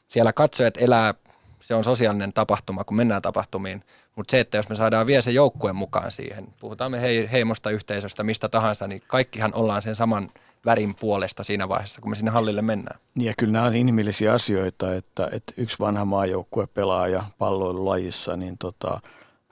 siellä 0.07 0.33
katsojat 0.33 0.77
elää 0.77 1.15
se 1.65 1.75
on 1.75 1.85
sosiaalinen 1.85 2.33
tapahtuma, 2.33 2.85
kun 2.85 2.97
mennään 2.97 3.23
tapahtumiin. 3.23 3.83
Mutta 4.17 4.31
se, 4.31 4.41
että 4.41 4.57
jos 4.57 4.69
me 4.69 4.75
saadaan 4.75 5.07
vielä 5.07 5.23
se 5.23 5.31
joukkueen 5.31 5.77
mukaan 5.77 6.13
siihen, 6.13 6.47
puhutaan 6.61 6.91
me 6.91 7.01
hei, 7.01 7.29
heimosta, 7.33 7.71
yhteisöstä, 7.71 8.23
mistä 8.23 8.49
tahansa, 8.49 8.87
niin 8.89 9.03
kaikkihan 9.07 9.55
ollaan 9.55 9.83
sen 9.83 9.95
saman 9.95 10.29
värin 10.67 10.95
puolesta 10.95 11.45
siinä 11.45 11.69
vaiheessa, 11.69 12.01
kun 12.01 12.11
me 12.11 12.17
sinne 12.17 12.31
hallille 12.31 12.63
mennään. 12.63 13.01
Niin 13.15 13.27
ja 13.27 13.35
kyllä 13.39 13.53
nämä 13.53 13.65
on 13.65 13.75
inhimillisiä 13.75 14.33
asioita, 14.33 14.95
että, 14.95 15.29
että 15.33 15.53
yksi 15.57 15.79
vanha 15.79 16.05
maajoukkue 16.05 16.67
pelaa 16.67 17.09
ja 17.09 17.25
palloilulajissa, 17.39 18.37
niin 18.37 18.59
tota, 18.59 19.01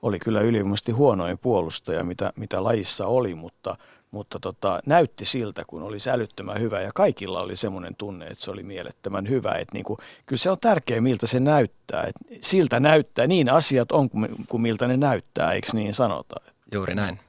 oli 0.03 0.19
kyllä 0.19 0.41
ylivoimaisesti 0.41 0.93
huonoin 0.93 1.39
puolustaja, 1.39 2.05
mitä, 2.05 2.33
mitä 2.37 2.65
lajissa 2.65 3.07
oli, 3.07 3.35
mutta, 3.35 3.77
mutta 4.13 4.41
tota, 4.41 4.81
näytti 4.87 5.25
siltä, 5.25 5.63
kun 5.67 5.83
oli 5.83 5.97
älyttömän 6.13 6.61
hyvä 6.61 6.81
ja 6.81 6.91
kaikilla 6.95 7.41
oli 7.41 7.57
semmoinen 7.57 7.95
tunne, 7.99 8.27
että 8.27 8.45
se 8.45 8.51
oli 8.51 8.63
mielettömän 8.63 9.29
hyvä. 9.29 9.53
Että 9.53 9.73
niin 9.73 9.85
kuin, 9.85 9.99
kyllä 10.27 10.41
se 10.41 10.51
on 10.51 10.59
tärkeää, 10.61 11.01
miltä 11.01 11.27
se 11.27 11.41
näyttää. 11.41 12.03
Että 12.03 12.47
siltä 12.49 12.81
näyttää, 12.81 13.27
niin 13.27 13.53
asiat 13.53 13.93
on 13.93 14.11
kuin, 14.49 14.63
miltä 14.63 14.89
ne 14.89 14.97
näyttää, 14.97 15.53
eikö 15.53 15.69
niin 15.73 15.95
sanota? 15.95 16.37
Juuri 16.75 16.95
näin. 16.95 17.21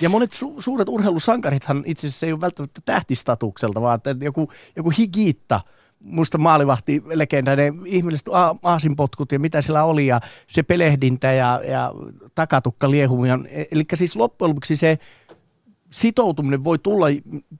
Ja 0.00 0.08
monet 0.08 0.30
su- 0.32 0.62
suuret 0.62 0.88
urheilusankarithan 0.88 1.82
itse 1.86 2.06
asiassa 2.06 2.26
ei 2.26 2.32
ole 2.32 2.40
välttämättä 2.40 2.80
tähtistatukselta, 2.84 3.80
vaan 3.80 3.96
että 3.96 4.16
joku, 4.20 4.52
joku 4.76 4.90
higiitta– 4.90 5.60
muista 6.00 6.38
maalivahti 6.38 7.02
legendainen 7.06 7.74
ihmiset 7.84 8.26
aasinpotkut 8.62 9.32
ja 9.32 9.38
mitä 9.38 9.62
siellä 9.62 9.84
oli 9.84 10.06
ja 10.06 10.20
se 10.46 10.62
pelehdintä 10.62 11.32
ja, 11.32 11.60
ja 11.68 11.92
takatukka 12.34 12.90
liehumia. 12.90 13.38
Eli 13.72 13.84
siis 13.94 14.16
loppujen 14.16 14.50
lopuksi 14.50 14.76
se 14.76 14.98
sitoutuminen 15.90 16.64
voi 16.64 16.78
tulla 16.78 17.06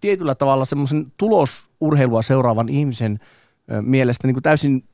tietyllä 0.00 0.34
tavalla 0.34 0.64
semmoisen 0.64 1.12
tulosurheilua 1.16 2.22
seuraavan 2.22 2.68
ihmisen 2.68 3.20
mielestä 3.82 4.26
niin 4.26 4.34
kuin 4.34 4.42
täysin 4.42 4.84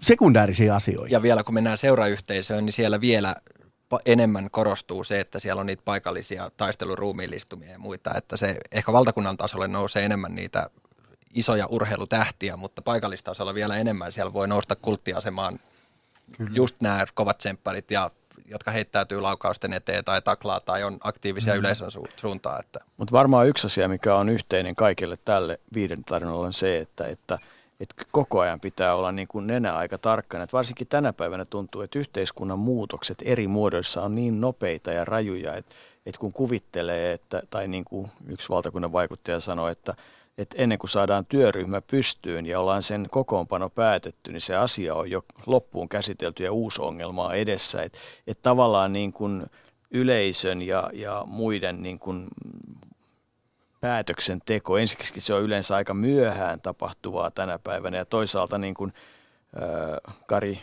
sekundäärisiä 0.00 0.74
asioita. 0.74 1.14
Ja 1.14 1.22
vielä 1.22 1.42
kun 1.42 1.54
mennään 1.54 1.78
seurayhteisöön, 1.78 2.64
niin 2.64 2.72
siellä 2.72 3.00
vielä 3.00 3.34
enemmän 4.06 4.50
korostuu 4.50 5.04
se, 5.04 5.20
että 5.20 5.40
siellä 5.40 5.60
on 5.60 5.66
niitä 5.66 5.82
paikallisia 5.84 6.50
taisteluruumiillistumia 6.56 7.70
ja 7.70 7.78
muita, 7.78 8.10
että 8.16 8.36
se 8.36 8.56
ehkä 8.72 8.92
valtakunnan 8.92 9.36
tasolle 9.36 9.68
nousee 9.68 10.04
enemmän 10.04 10.34
niitä 10.34 10.70
isoja 11.34 11.66
urheilutähtiä, 11.66 12.56
mutta 12.56 12.82
paikallistasolla 12.82 13.54
vielä 13.54 13.76
enemmän 13.76 14.12
siellä 14.12 14.32
voi 14.32 14.48
nousta 14.48 14.76
kulttiasemaan 14.76 15.60
Kyllä. 16.36 16.50
just 16.54 16.76
nämä 16.80 17.06
kovat 17.14 17.38
tsempparit, 17.38 17.90
ja, 17.90 18.10
jotka 18.44 18.70
heittäytyy 18.70 19.20
laukausten 19.20 19.72
eteen 19.72 20.04
tai 20.04 20.22
taklaa 20.22 20.60
tai 20.60 20.84
on 20.84 20.98
aktiivisia 21.00 21.54
mm. 21.54 21.60
yleisön 21.60 21.88
su- 21.88 22.10
suuntaan. 22.16 22.60
Että. 22.60 22.80
Mutta 22.96 23.12
varmaan 23.12 23.48
yksi 23.48 23.66
asia, 23.66 23.88
mikä 23.88 24.14
on 24.14 24.28
yhteinen 24.28 24.76
kaikille 24.76 25.16
tälle 25.24 25.60
viiden 25.74 26.04
tarinalle 26.04 26.46
on 26.46 26.52
se, 26.52 26.78
että, 26.78 27.06
että 27.06 27.38
että 27.80 28.04
koko 28.10 28.40
ajan 28.40 28.60
pitää 28.60 28.94
olla 28.94 29.12
niin 29.12 29.28
kuin 29.28 29.46
nenä 29.46 29.76
aika 29.76 29.98
tarkkana. 29.98 30.44
Että 30.44 30.56
varsinkin 30.56 30.86
tänä 30.86 31.12
päivänä 31.12 31.44
tuntuu, 31.44 31.82
että 31.82 31.98
yhteiskunnan 31.98 32.58
muutokset 32.58 33.18
eri 33.24 33.48
muodoissa 33.48 34.02
on 34.02 34.14
niin 34.14 34.40
nopeita 34.40 34.92
ja 34.92 35.04
rajuja, 35.04 35.54
että, 35.56 35.74
että 36.06 36.18
kun 36.18 36.32
kuvittelee, 36.32 37.12
että, 37.12 37.42
tai 37.50 37.68
niin 37.68 37.84
kuin 37.84 38.10
yksi 38.26 38.48
valtakunnan 38.48 38.92
vaikuttaja 38.92 39.40
sanoi, 39.40 39.72
että 39.72 39.94
että 40.38 40.56
ennen 40.58 40.78
kuin 40.78 40.90
saadaan 40.90 41.26
työryhmä 41.26 41.80
pystyyn 41.80 42.46
ja 42.46 42.60
ollaan 42.60 42.82
sen 42.82 43.06
kokoonpano 43.10 43.70
päätetty, 43.70 44.32
niin 44.32 44.40
se 44.40 44.56
asia 44.56 44.94
on 44.94 45.10
jo 45.10 45.24
loppuun 45.46 45.88
käsitelty 45.88 46.44
ja 46.44 46.52
uusi 46.52 46.80
ongelma 46.80 47.26
on 47.26 47.34
edessä. 47.34 47.82
Että 47.82 47.98
et 48.26 48.42
tavallaan 48.42 48.92
niin 48.92 49.12
kuin 49.12 49.46
yleisön 49.90 50.62
ja, 50.62 50.90
ja 50.92 51.24
muiden 51.26 51.82
niin 51.82 51.98
kuin 51.98 52.28
päätöksenteko, 53.80 54.78
ensiksi 54.78 55.20
se 55.20 55.34
on 55.34 55.42
yleensä 55.42 55.76
aika 55.76 55.94
myöhään 55.94 56.60
tapahtuvaa 56.60 57.30
tänä 57.30 57.58
päivänä 57.58 57.96
ja 57.96 58.04
toisaalta 58.04 58.58
niin 58.58 58.74
kuin 58.74 58.92
äh, 59.62 60.16
Kari 60.26 60.60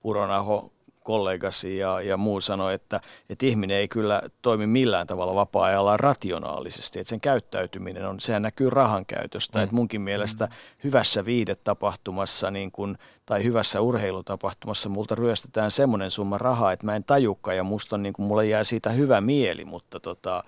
Puronaho 0.00 0.72
kollegasi 1.10 1.78
ja, 1.78 2.00
ja 2.00 2.16
muu 2.16 2.40
sanoi, 2.40 2.74
että, 2.74 3.00
että 3.30 3.46
ihminen 3.46 3.76
ei 3.76 3.88
kyllä 3.88 4.22
toimi 4.42 4.66
millään 4.66 5.06
tavalla 5.06 5.34
vapaa-ajalla 5.34 5.96
rationaalisesti, 5.96 7.00
että 7.00 7.08
sen 7.08 7.20
käyttäytyminen 7.20 8.06
on, 8.06 8.20
sehän 8.20 8.42
näkyy 8.42 8.70
rahan 8.70 9.06
käytöstä, 9.06 9.58
mm. 9.58 9.64
että 9.64 9.76
munkin 9.76 10.00
mielestä 10.00 10.46
mm. 10.46 10.52
hyvässä 10.84 11.24
viidetapahtumassa 11.24 12.50
niin 12.50 12.72
kun, 12.72 12.98
tai 13.26 13.44
hyvässä 13.44 13.80
urheilutapahtumassa 13.80 14.88
multa 14.88 15.14
ryöstetään 15.14 15.70
semmoinen 15.70 16.10
summa 16.10 16.38
rahaa, 16.38 16.72
että 16.72 16.86
mä 16.86 16.96
en 16.96 17.04
tajukka 17.04 17.54
ja 17.54 17.64
musta 17.64 17.96
on, 17.96 18.02
niin 18.02 18.12
kun, 18.12 18.24
mulle 18.24 18.46
jää 18.46 18.64
siitä 18.64 18.90
hyvä 18.90 19.20
mieli, 19.20 19.64
mutta 19.64 20.00
tota, 20.00 20.44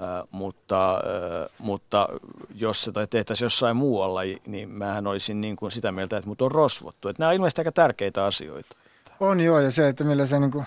Äh, 0.00 0.28
mutta, 0.30 0.94
äh, 0.94 1.48
mutta 1.58 2.08
jos 2.54 2.84
se 2.84 2.92
tehtäisiin 3.10 3.46
jossain 3.46 3.76
muualla, 3.76 4.20
niin 4.46 4.68
mähän 4.68 5.06
olisin 5.06 5.40
niin 5.40 5.56
kuin 5.56 5.72
sitä 5.72 5.92
mieltä, 5.92 6.16
että 6.16 6.28
mut 6.28 6.42
on 6.42 6.50
rosvottu. 6.50 7.08
Että 7.08 7.22
nämä 7.22 7.28
on 7.28 7.34
ilmeisesti 7.34 7.60
aika 7.60 7.72
tärkeitä 7.72 8.24
asioita. 8.24 8.76
On 9.22 9.40
joo, 9.40 9.60
ja 9.60 9.70
se, 9.70 9.88
että 9.88 10.04
millä 10.04 10.26
se 10.26 10.40
niin 10.40 10.50
kuin, 10.50 10.64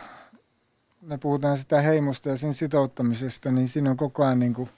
me 1.01 1.17
puhutaan 1.17 1.57
sitä 1.57 1.81
heimosta 1.81 2.29
ja 2.29 2.37
sen 2.37 2.53
sitouttamisesta, 2.53 3.51
niin 3.51 3.67
siinä 3.67 3.89
on 3.91 3.97
koko 3.97 4.23
ajan 4.25 4.39
niin 4.39 4.53
kuin, 4.53 4.69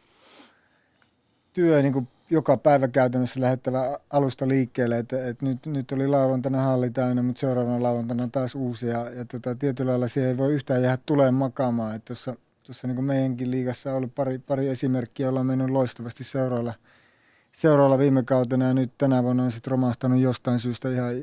työ 1.53 1.81
niin 1.81 1.93
kuin, 1.93 2.07
joka 2.29 2.57
päivä 2.57 2.87
käytännössä 2.87 3.41
lähettävä 3.41 3.99
alusta 4.09 4.47
liikkeelle, 4.47 4.97
että, 4.97 5.27
että 5.27 5.45
nyt, 5.45 5.65
nyt 5.65 5.91
oli 5.91 6.07
lauantaina 6.07 6.61
halli 6.61 6.89
täynnä, 6.89 7.23
mutta 7.23 7.39
seuraavana 7.39 7.83
lauantaina 7.83 8.27
taas 8.27 8.55
uusi, 8.55 8.87
ja, 8.87 9.09
ja 9.09 9.25
tota, 9.25 9.55
tietyllä 9.55 9.91
lailla 9.91 10.07
siihen 10.07 10.29
ei 10.29 10.37
voi 10.37 10.53
yhtään 10.53 10.83
jäädä 10.83 11.01
tulee 11.05 11.31
makaamaan, 11.31 11.95
että 11.95 12.05
tuossa, 12.05 12.35
tuossa 12.65 12.87
niin 12.87 13.03
meidänkin 13.03 13.51
liigassa 13.51 13.89
on 13.89 13.97
ollut 13.97 14.15
pari, 14.15 14.39
pari 14.39 14.69
esimerkkiä, 14.69 15.25
jolla 15.25 15.39
on 15.39 15.45
mennyt 15.45 15.69
loistavasti 15.69 16.23
seuraavalla, 16.23 16.73
seuraavalla 17.51 17.97
viime 17.97 18.23
kautena, 18.23 18.65
ja 18.65 18.73
nyt 18.73 18.91
tänä 18.97 19.23
vuonna 19.23 19.43
on 19.43 19.51
sitten 19.51 19.71
romahtanut 19.71 20.19
jostain 20.19 20.59
syystä 20.59 20.89
ihan 20.89 21.13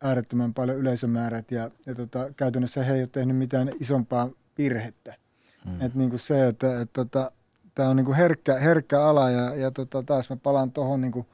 äärettömän 0.00 0.54
paljon 0.54 0.78
yleisömäärät 0.78 1.50
ja, 1.50 1.70
ja 1.86 1.94
tota, 1.94 2.32
käytännössä 2.36 2.82
he 2.82 2.94
ei 2.94 3.00
ole 3.00 3.08
tehnyt 3.12 3.36
mitään 3.36 3.70
isompaa 3.80 4.30
virhettä. 4.58 5.14
Mm. 5.64 5.80
Et 5.80 5.94
niin 5.94 6.10
kuin 6.10 6.20
se, 6.20 6.48
että 6.48 6.80
et 6.80 6.92
tota, 6.92 7.32
tämä 7.74 7.88
on 7.88 7.96
niin 7.96 8.04
kuin 8.04 8.16
herkkä, 8.16 8.54
herkkä 8.58 9.02
ala 9.02 9.30
ja, 9.30 9.54
ja 9.54 9.70
tota, 9.70 10.02
taas 10.02 10.30
mä 10.30 10.36
palaan 10.36 10.72
tuohon 10.72 11.00
niin 11.00 11.26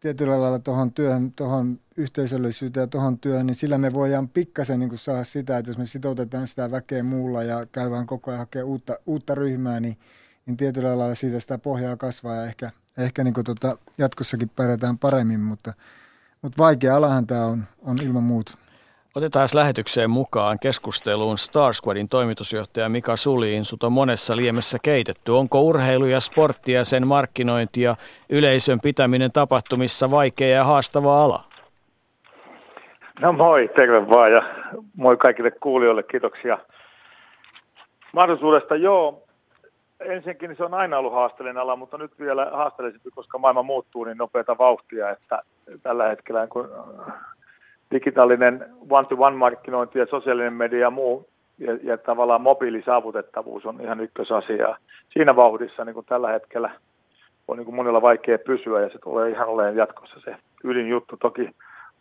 tietyllä 0.00 0.40
lailla 0.40 0.58
tuohon 0.58 0.92
työhön, 0.92 1.32
tuohon 1.32 1.80
yhteisöllisyyteen 1.96 2.82
ja 2.82 2.86
tuohon 2.86 3.18
työhön, 3.18 3.46
niin 3.46 3.54
sillä 3.54 3.78
me 3.78 3.92
voidaan 3.92 4.28
pikkasen 4.28 4.80
niin 4.80 4.88
kuin 4.88 4.98
saada 4.98 5.24
sitä, 5.24 5.58
että 5.58 5.70
jos 5.70 5.78
me 5.78 5.84
sitoutetaan 5.84 6.46
sitä 6.46 6.70
väkeä 6.70 7.02
muulla 7.02 7.42
ja 7.42 7.66
käydään 7.72 8.06
koko 8.06 8.30
ajan 8.30 8.38
hakemaan 8.38 8.68
uutta, 8.68 8.94
uutta 9.06 9.34
ryhmää, 9.34 9.80
niin, 9.80 9.96
niin 10.46 10.56
tietyllä 10.56 10.98
lailla 10.98 11.14
siitä 11.14 11.40
sitä 11.40 11.58
pohjaa 11.58 11.96
kasvaa 11.96 12.36
ja 12.36 12.44
ehkä, 12.44 12.70
ehkä 12.98 13.24
niin 13.24 13.34
kuin 13.34 13.44
tota, 13.44 13.78
jatkossakin 13.98 14.48
pärjätään 14.48 14.98
paremmin, 14.98 15.40
mutta– 15.40 15.74
mutta 16.42 16.62
vaikea 16.62 16.96
alahan 16.96 17.26
tämä 17.26 17.46
on, 17.46 17.62
on 17.86 17.96
ilman 18.06 18.22
muuta. 18.22 18.58
Otetaan 19.16 19.48
lähetykseen 19.54 20.10
mukaan 20.10 20.58
keskusteluun 20.58 21.38
Star 21.38 21.74
Squadin 21.74 22.08
toimitusjohtaja 22.08 22.88
Mika 22.88 23.16
Suliin. 23.16 23.64
Sut 23.64 23.82
on 23.82 23.92
monessa 23.92 24.36
liemessä 24.36 24.78
keitetty. 24.82 25.32
Onko 25.32 25.60
urheilu 25.60 26.06
ja 26.06 26.20
sportti 26.20 26.72
ja 26.72 26.84
sen 26.84 27.06
markkinointi 27.06 27.82
ja 27.82 27.94
yleisön 28.30 28.80
pitäminen 28.80 29.32
tapahtumissa 29.32 30.10
vaikea 30.10 30.56
ja 30.56 30.64
haastava 30.64 31.24
ala? 31.24 31.44
No 33.20 33.32
moi, 33.32 33.70
terve 33.76 34.08
vaan 34.08 34.32
ja 34.32 34.42
moi 34.96 35.16
kaikille 35.16 35.50
kuulijoille, 35.50 36.02
kiitoksia 36.02 36.58
mahdollisuudesta. 38.12 38.76
Joo, 38.76 39.24
ensinnäkin 40.02 40.48
niin 40.48 40.56
se 40.56 40.64
on 40.64 40.74
aina 40.74 40.98
ollut 40.98 41.12
haasteellinen 41.12 41.62
ala, 41.62 41.76
mutta 41.76 41.98
nyt 41.98 42.18
vielä 42.18 42.50
haasteellisempi, 42.52 43.10
koska 43.14 43.38
maailma 43.38 43.62
muuttuu 43.62 44.04
niin 44.04 44.18
nopeata 44.18 44.58
vauhtia, 44.58 45.10
että 45.10 45.42
tällä 45.82 46.08
hetkellä 46.08 46.46
kun 46.46 46.70
äh, 47.08 47.14
digitaalinen 47.90 48.66
one-to-one-markkinointi 48.90 49.98
ja 49.98 50.06
sosiaalinen 50.06 50.52
media 50.52 50.80
ja 50.80 50.90
muu 50.90 51.28
ja, 51.58 51.78
ja 51.82 51.98
tavallaan 51.98 52.40
mobiilisaavutettavuus 52.40 53.66
on 53.66 53.80
ihan 53.80 54.00
ykkösasia. 54.00 54.76
Siinä 55.12 55.36
vauhdissa 55.36 55.84
niin 55.84 55.94
kuin 55.94 56.06
tällä 56.06 56.32
hetkellä 56.32 56.70
on 57.48 57.56
niin 57.56 57.64
kuin 57.64 57.74
monella 57.74 58.02
vaikea 58.02 58.38
pysyä 58.38 58.80
ja 58.80 58.88
se 58.88 58.98
tulee 58.98 59.30
ihan 59.30 59.48
olemaan 59.48 59.76
jatkossa 59.76 60.20
se 60.20 60.36
ydinjuttu. 60.64 61.16
Toki 61.16 61.50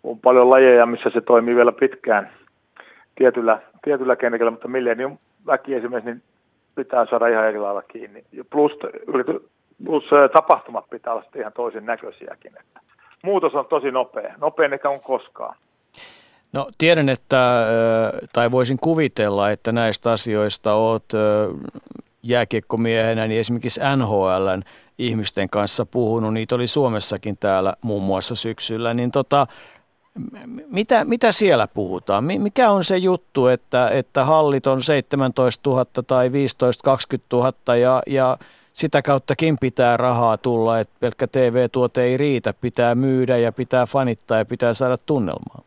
on 0.03 0.19
paljon 0.19 0.49
lajeja, 0.49 0.85
missä 0.85 1.09
se 1.09 1.21
toimii 1.21 1.55
vielä 1.55 1.71
pitkään 1.71 2.29
tietyllä, 3.15 3.61
tietyllä 3.83 4.15
kentällä, 4.15 4.51
mutta 4.51 4.67
millennium 4.67 5.17
väki 5.47 5.75
esimerkiksi 5.75 6.11
niin 6.11 6.23
pitää 6.75 7.05
saada 7.09 7.27
ihan 7.27 7.47
eri 7.47 7.59
lailla 7.59 7.81
kiinni. 7.81 8.23
Plus, 8.49 8.71
plus 9.85 10.03
tapahtumat 10.33 10.89
pitää 10.89 11.13
olla 11.13 11.23
ihan 11.35 11.53
toisen 11.53 11.85
näköisiäkin. 11.85 12.51
Muutos 13.23 13.55
on 13.55 13.65
tosi 13.65 13.91
nopea, 13.91 14.33
nopein 14.37 14.73
ehkä 14.73 14.89
on 14.89 15.01
koskaan. 15.01 15.55
No 16.53 16.67
tiedän, 16.77 17.09
että, 17.09 17.65
tai 18.33 18.51
voisin 18.51 18.77
kuvitella, 18.81 19.51
että 19.51 19.71
näistä 19.71 20.11
asioista 20.11 20.73
olet 20.73 21.03
jääkiekkomiehenä, 22.23 23.27
niin 23.27 23.39
esimerkiksi 23.39 23.81
NHLn 23.95 24.61
ihmisten 24.97 25.49
kanssa 25.49 25.85
puhunut, 25.85 26.33
niitä 26.33 26.55
oli 26.55 26.67
Suomessakin 26.67 27.37
täällä 27.37 27.73
muun 27.81 28.03
muassa 28.03 28.35
syksyllä, 28.35 28.93
niin 28.93 29.11
tota, 29.11 29.47
mitä, 30.67 31.05
mitä 31.05 31.31
siellä 31.31 31.67
puhutaan? 31.73 32.23
Mikä 32.23 32.71
on 32.71 32.83
se 32.83 32.97
juttu, 32.97 33.47
että, 33.47 33.89
että 33.89 34.25
hallit 34.25 34.67
on 34.67 34.81
17 34.81 35.69
000 35.69 35.85
tai 36.07 36.31
15 36.31 36.83
20 36.83 37.35
000 37.35 37.75
ja, 37.75 38.01
ja 38.07 38.37
sitä 38.73 39.01
kauttakin 39.01 39.57
pitää 39.61 39.97
rahaa 39.97 40.37
tulla, 40.37 40.79
että 40.79 40.93
pelkkä 40.99 41.27
TV-tuote 41.27 42.03
ei 42.03 42.17
riitä, 42.17 42.53
pitää 42.61 42.95
myydä 42.95 43.37
ja 43.37 43.51
pitää 43.51 43.85
fanittaa 43.85 44.37
ja 44.37 44.45
pitää 44.45 44.73
saada 44.73 44.97
tunnelmaa. 45.05 45.61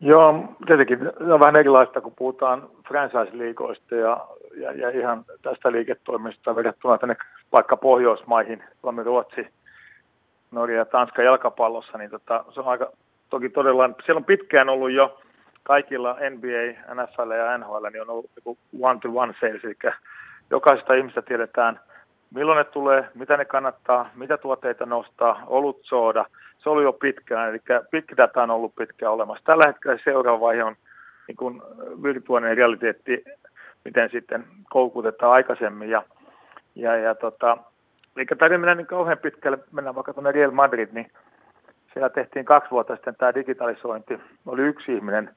Joo, 0.00 0.44
tietenkin 0.66 0.98
se 0.98 1.32
on 1.32 1.40
vähän 1.40 1.58
erilaista, 1.58 2.00
kun 2.00 2.12
puhutaan 2.18 2.68
franchise-liikoista 2.88 3.94
ja, 3.94 4.26
ja, 4.56 4.72
ja 4.72 4.90
ihan 4.90 5.24
tästä 5.42 5.72
liiketoimista 5.72 6.56
verrattuna 6.56 6.98
tänne 6.98 7.16
vaikka 7.52 7.76
Pohjoismaihin, 7.76 8.62
Suomi, 8.80 9.02
Ruotsi, 9.02 9.46
Norja 10.50 10.78
ja 10.78 10.84
Tanska 10.84 11.22
jalkapallossa, 11.22 11.98
niin 11.98 12.10
tota, 12.10 12.44
se 12.54 12.60
on 12.60 12.68
aika 12.68 12.90
toki 13.30 13.48
todella, 13.48 13.90
siellä 14.04 14.18
on 14.18 14.24
pitkään 14.24 14.68
ollut 14.68 14.90
jo 14.90 15.20
kaikilla 15.62 16.16
NBA, 16.30 16.94
NFL 16.94 17.30
ja 17.30 17.58
NHL 17.58 17.86
niin 17.92 18.02
on 18.02 18.10
ollut 18.10 18.30
one-to-one 18.80 19.34
sales, 19.40 19.64
eli 19.64 19.92
jokaisesta 20.50 20.94
ihmistä 20.94 21.22
tiedetään, 21.22 21.80
milloin 22.34 22.58
ne 22.58 22.64
tulee, 22.64 23.08
mitä 23.14 23.36
ne 23.36 23.44
kannattaa, 23.44 24.10
mitä 24.14 24.36
tuotteita 24.36 24.86
nostaa, 24.86 25.42
olut, 25.46 25.80
sooda. 25.82 26.24
Se 26.58 26.70
oli 26.70 26.82
jo 26.82 26.92
pitkään, 26.92 27.48
eli 27.48 27.60
pitkä 27.90 28.16
data 28.16 28.42
on 28.42 28.50
ollut 28.50 28.74
pitkään 28.74 29.12
olemassa. 29.12 29.44
Tällä 29.44 29.64
hetkellä 29.66 29.98
seuraava 30.04 30.40
vaihe 30.40 30.64
on 30.64 30.76
niin 31.28 31.36
kuin 31.36 31.62
virtuaalinen 32.02 32.56
realiteetti, 32.56 33.24
miten 33.84 34.10
sitten 34.10 34.44
koukutetaan 34.70 35.32
aikaisemmin. 35.32 35.90
Ja, 35.90 36.02
ja, 36.74 36.96
ja 36.96 37.14
tota, 37.14 37.58
eikä 38.16 38.36
tarvitse 38.36 38.58
mennä 38.58 38.74
niin 38.74 38.86
kauhean 38.86 39.18
pitkälle, 39.18 39.58
mennään 39.72 39.94
vaikka 39.94 40.12
tuonne 40.12 40.32
Real 40.32 40.50
Madrid, 40.50 40.88
niin 40.92 41.10
siellä 41.92 42.08
tehtiin 42.08 42.44
kaksi 42.44 42.70
vuotta 42.70 42.94
sitten 42.94 43.16
tämä 43.16 43.34
digitalisointi. 43.34 44.20
Oli 44.46 44.62
yksi 44.62 44.94
ihminen 44.94 45.30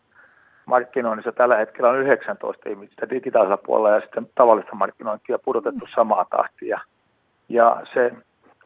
markkinoinnissa, 0.65 1.31
tällä 1.31 1.57
hetkellä 1.57 1.89
on 1.89 1.99
19 1.99 2.69
ihmistä 2.69 3.09
digitaalisella 3.09 3.57
puolella 3.65 3.95
ja 3.95 4.01
sitten 4.01 4.29
tavallista 4.35 4.75
markkinointia 4.75 5.39
pudotettu 5.39 5.87
samaa 5.95 6.25
tahtia. 6.29 6.79
Ja 7.49 7.81
se 7.93 8.11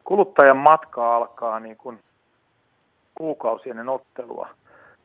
kuluttajan 0.04 0.56
matka 0.56 1.16
alkaa 1.16 1.60
niin 1.60 1.76
kuin 1.76 1.98
kuukausien 3.14 3.88
ottelua 3.88 4.48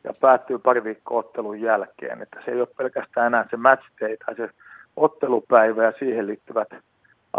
ja 0.04 0.12
päättyy 0.22 0.60
pari 0.60 0.84
viikkoa 0.84 1.19
ottelun 1.19 1.62
jälkeen. 1.62 2.22
Että 2.22 2.41
se 2.45 2.52
ei 2.52 2.60
ole 2.60 2.67
pelkästään 2.78 3.28
enää 3.28 3.45
se 3.50 3.58
match 3.58 3.86
day 4.02 4.17
tai 4.26 4.36
se 4.36 4.50
ottelupäivä 4.95 5.84
ja 5.84 5.93
siihen 6.00 6.28
liittyvät 6.28 6.67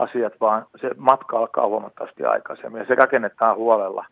asiat, 0.00 0.32
vaan 0.40 0.66
se 0.80 0.90
matka 0.96 1.38
alkaa 1.38 1.66
huomattavasti 1.66 2.24
aikaisemmin 2.24 2.78
ja 2.78 2.86
se 2.86 2.94
rakennetaan 2.94 3.56
huolella 3.56 4.04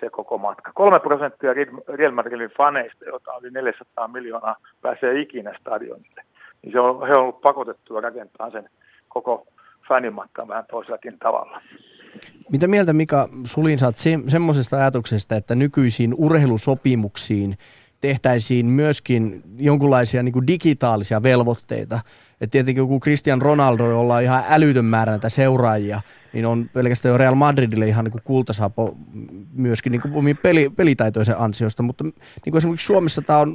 se 0.00 0.10
koko 0.10 0.38
matka. 0.38 0.72
Kolme 0.74 0.98
prosenttia 1.00 1.54
Real 1.88 2.12
Madridin 2.12 2.50
faneista, 2.56 3.04
joita 3.04 3.32
oli 3.32 3.50
400 3.50 4.08
miljoonaa, 4.08 4.56
pääsee 4.82 5.20
ikinä 5.20 5.54
stadionille. 5.60 6.22
Niin 6.62 6.72
se 6.72 6.80
on, 6.80 7.08
he 7.08 7.12
on 7.12 7.22
ollut 7.22 7.40
pakotettu 7.40 8.00
rakentaa 8.00 8.50
sen 8.50 8.70
koko 9.08 9.46
fanimatkan 9.88 10.48
vähän 10.48 10.64
toisellakin 10.70 11.18
tavalla. 11.18 11.60
Mitä 12.52 12.68
mieltä 12.68 12.92
Mika 12.92 13.28
Sulin 13.44 13.78
saat 13.78 13.96
se, 13.96 14.10
semmoisesta 14.28 14.76
ajatuksesta, 14.76 15.36
että 15.36 15.54
nykyisiin 15.54 16.14
urheilusopimuksiin 16.18 17.54
tehtäisiin 18.00 18.66
myöskin 18.66 19.42
jonkinlaisia 19.58 20.22
niin 20.22 20.46
digitaalisia 20.46 21.22
velvoitteita, 21.22 22.00
et 22.40 22.50
tietenkin 22.50 22.82
joku 22.82 23.00
Cristian 23.00 23.42
Ronaldo, 23.42 23.90
jolla 23.90 24.14
on 24.14 24.22
ihan 24.22 24.42
älytön 24.50 24.84
määrä 24.84 25.12
näitä 25.12 25.28
seuraajia, 25.28 26.00
niin 26.32 26.46
on 26.46 26.64
pelkästään 26.74 27.12
jo 27.12 27.18
Real 27.18 27.34
Madridille 27.34 27.86
ihan 27.86 28.04
niin 28.04 28.22
kultasapo 28.24 28.94
myöskin 29.54 29.92
niin 29.92 30.02
kuin 30.02 30.38
peli, 30.42 30.70
pelitaitoisen 30.76 31.38
ansiosta, 31.38 31.82
mutta 31.82 32.04
niin 32.04 32.12
kuin 32.50 32.56
esimerkiksi 32.56 32.86
Suomessa 32.86 33.22
tämä 33.22 33.38
on, 33.38 33.48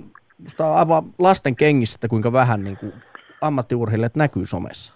tämä 0.57 0.69
on 0.69 0.77
aivan 0.77 1.03
lasten 1.19 1.55
kengissä, 1.55 1.97
että 1.97 2.07
kuinka 2.07 2.33
vähän 2.33 2.63
niin 2.63 2.77
kuin 2.77 2.93
ammattiurheilijat 3.41 4.15
näkyy 4.15 4.45
somessa. 4.45 4.93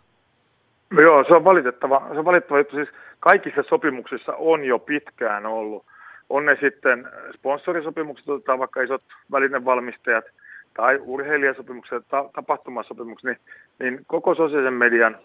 Joo, 1.01 1.23
se 1.27 1.33
on 1.33 1.43
valitettava, 1.43 2.07
se 2.13 2.19
on 2.19 2.25
valitettava 2.25 2.59
juttu. 2.59 2.75
Siis 2.75 2.89
kaikissa 3.19 3.63
sopimuksissa 3.69 4.33
on 4.37 4.63
jo 4.63 4.79
pitkään 4.79 5.45
ollut. 5.45 5.85
On 6.29 6.45
ne 6.45 6.57
sitten 6.61 7.07
sponsorisopimukset, 7.35 8.29
otetaan 8.29 8.59
vaikka 8.59 8.81
isot 8.81 9.03
välinevalmistajat– 9.31 10.25
tai 10.75 10.99
urheilijasopimukset, 11.01 12.03
ta- 12.07 12.29
tapahtumasopimukset, 12.33 13.25
niin, 13.25 13.37
niin 13.79 13.99
koko 14.07 14.35
sosiaalisen 14.35 14.73
median 14.73 15.17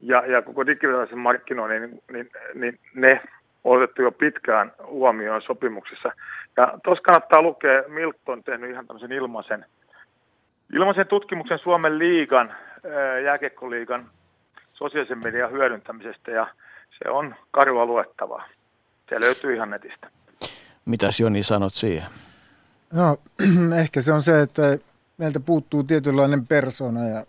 ja, 0.00 0.26
ja 0.26 0.42
koko 0.42 0.66
digitaalisen 0.66 1.18
markkinoinnin, 1.18 1.82
niin, 1.90 2.02
niin, 2.12 2.30
niin 2.54 2.78
ne 2.94 3.22
on 3.64 3.82
otettu 3.82 4.02
jo 4.02 4.12
pitkään 4.12 4.72
huomioon 4.86 5.42
sopimuksissa. 5.42 6.12
Ja 6.56 6.78
tuossa 6.84 7.02
kannattaa 7.02 7.42
lukea, 7.42 7.82
Milton 7.88 8.44
tehnyt 8.44 8.70
ihan 8.70 8.86
tämmöisen 8.86 9.12
ilmaisen, 9.12 9.64
ilmaisen 10.72 11.06
tutkimuksen 11.06 11.58
Suomen 11.58 11.98
liigan, 11.98 12.54
jääkekkoliigan 13.24 14.10
sosiaalisen 14.72 15.18
median 15.18 15.52
hyödyntämisestä, 15.52 16.30
ja 16.30 16.46
se 16.98 17.10
on 17.10 17.34
karua 17.50 17.86
luettavaa. 17.86 18.48
Se 19.08 19.20
löytyy 19.20 19.54
ihan 19.54 19.70
netistä. 19.70 20.08
Mitäs 20.84 21.20
Joni 21.20 21.42
sanot 21.42 21.74
siihen? 21.74 22.06
No 22.92 23.16
ehkä 23.82 24.00
se 24.00 24.12
on 24.12 24.22
se, 24.22 24.40
että 24.40 24.62
meiltä 25.18 25.40
puuttuu 25.40 25.82
tietynlainen 25.82 26.46
persona 26.46 27.04
ja 27.04 27.24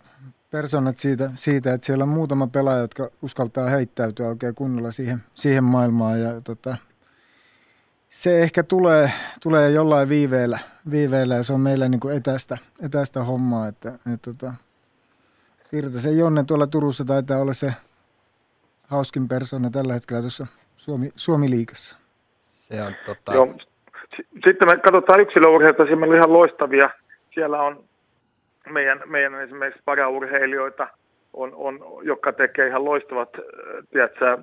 persoonat 0.50 0.98
siitä, 0.98 1.30
siitä, 1.34 1.74
että 1.74 1.86
siellä 1.86 2.02
on 2.02 2.08
muutama 2.08 2.46
pelaaja, 2.46 2.80
jotka 2.80 3.08
uskaltaa 3.22 3.68
heittäytyä 3.68 4.28
oikein 4.28 4.54
kunnolla 4.54 4.90
siihen, 4.90 5.18
siihen 5.34 5.64
maailmaan 5.64 6.20
ja 6.20 6.40
tota, 6.40 6.76
se 8.08 8.42
ehkä 8.42 8.62
tulee, 8.62 9.12
tulee 9.42 9.70
jollain 9.70 10.08
viiveellä, 10.08 10.58
viiveellä 10.90 11.34
ja 11.34 11.42
se 11.42 11.52
on 11.52 11.60
meillä 11.60 11.88
niin 11.88 12.00
kuin 12.00 12.16
etästä, 12.16 12.58
etästä 12.82 13.24
hommaa, 13.24 13.68
että, 13.68 13.88
että 13.88 14.32
tota, 14.32 14.54
Virtasen 15.72 16.18
Jonne 16.18 16.44
tuolla 16.44 16.66
Turussa 16.66 17.04
taitaa 17.04 17.40
olla 17.40 17.52
se 17.52 17.72
hauskin 18.86 19.28
persona 19.28 19.70
tällä 19.70 19.94
hetkellä 19.94 20.20
tuossa 20.20 20.46
Suomi, 20.76 21.12
Suomi-liikassa. 21.16 21.96
Se 22.44 22.82
on 22.82 22.94
tota... 23.06 23.34
Joo, 23.34 23.54
sitten 24.46 24.68
me 24.68 24.76
katsotaan 24.76 25.20
yksilöurheilta, 25.20 25.82
siellä 25.82 25.96
meillä 25.96 26.14
on 26.14 26.18
ihan 26.18 26.32
loistavia. 26.32 26.90
Siellä 27.38 27.62
on 27.62 27.84
meidän, 28.70 29.02
meidän 29.06 29.42
esimerkiksi 29.42 29.82
paraurheilijoita, 29.84 30.88
on, 31.32 31.52
on, 31.54 31.80
jotka 32.02 32.32
tekee 32.32 32.66
ihan 32.66 32.84
loistavat, 32.84 33.28
äh, 33.38 33.44
tiedätkö, 33.90 34.38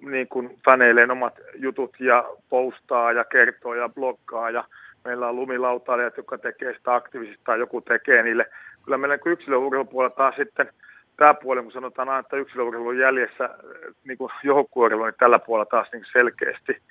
niin 0.00 0.28
kuin 0.28 0.58
faneilleen 0.64 1.10
omat 1.10 1.34
jutut 1.54 1.96
ja 1.98 2.24
postaa 2.48 3.12
ja 3.12 3.24
kertoo 3.24 3.74
ja 3.74 3.88
bloggaa 3.88 4.50
ja 4.50 4.64
meillä 5.04 5.28
on 5.28 5.36
lumilautailijat, 5.36 6.16
jotka 6.16 6.38
tekee 6.38 6.74
sitä 6.74 6.94
aktiivisesti 6.94 7.40
tai 7.44 7.58
joku 7.58 7.80
tekee 7.80 8.22
niille. 8.22 8.46
Kyllä 8.84 8.98
meillä 8.98 9.16
niin 9.16 9.32
yksilöurheilupuolella 9.32 10.16
taas 10.16 10.36
sitten 10.36 10.72
tämä 11.16 11.34
puoli, 11.34 11.62
kun 11.62 11.72
sanotaan 11.72 12.08
aina, 12.08 12.20
että 12.20 12.36
yksilöurheilu 12.36 12.88
on 12.88 12.98
jäljessä 12.98 13.44
äh, 13.44 13.50
niin 14.04 14.18
joukkueurheilu, 14.44 15.04
niin 15.04 15.14
tällä 15.18 15.38
puolella 15.38 15.70
taas 15.70 15.88
niin 15.92 16.04
selkeästi 16.12 16.82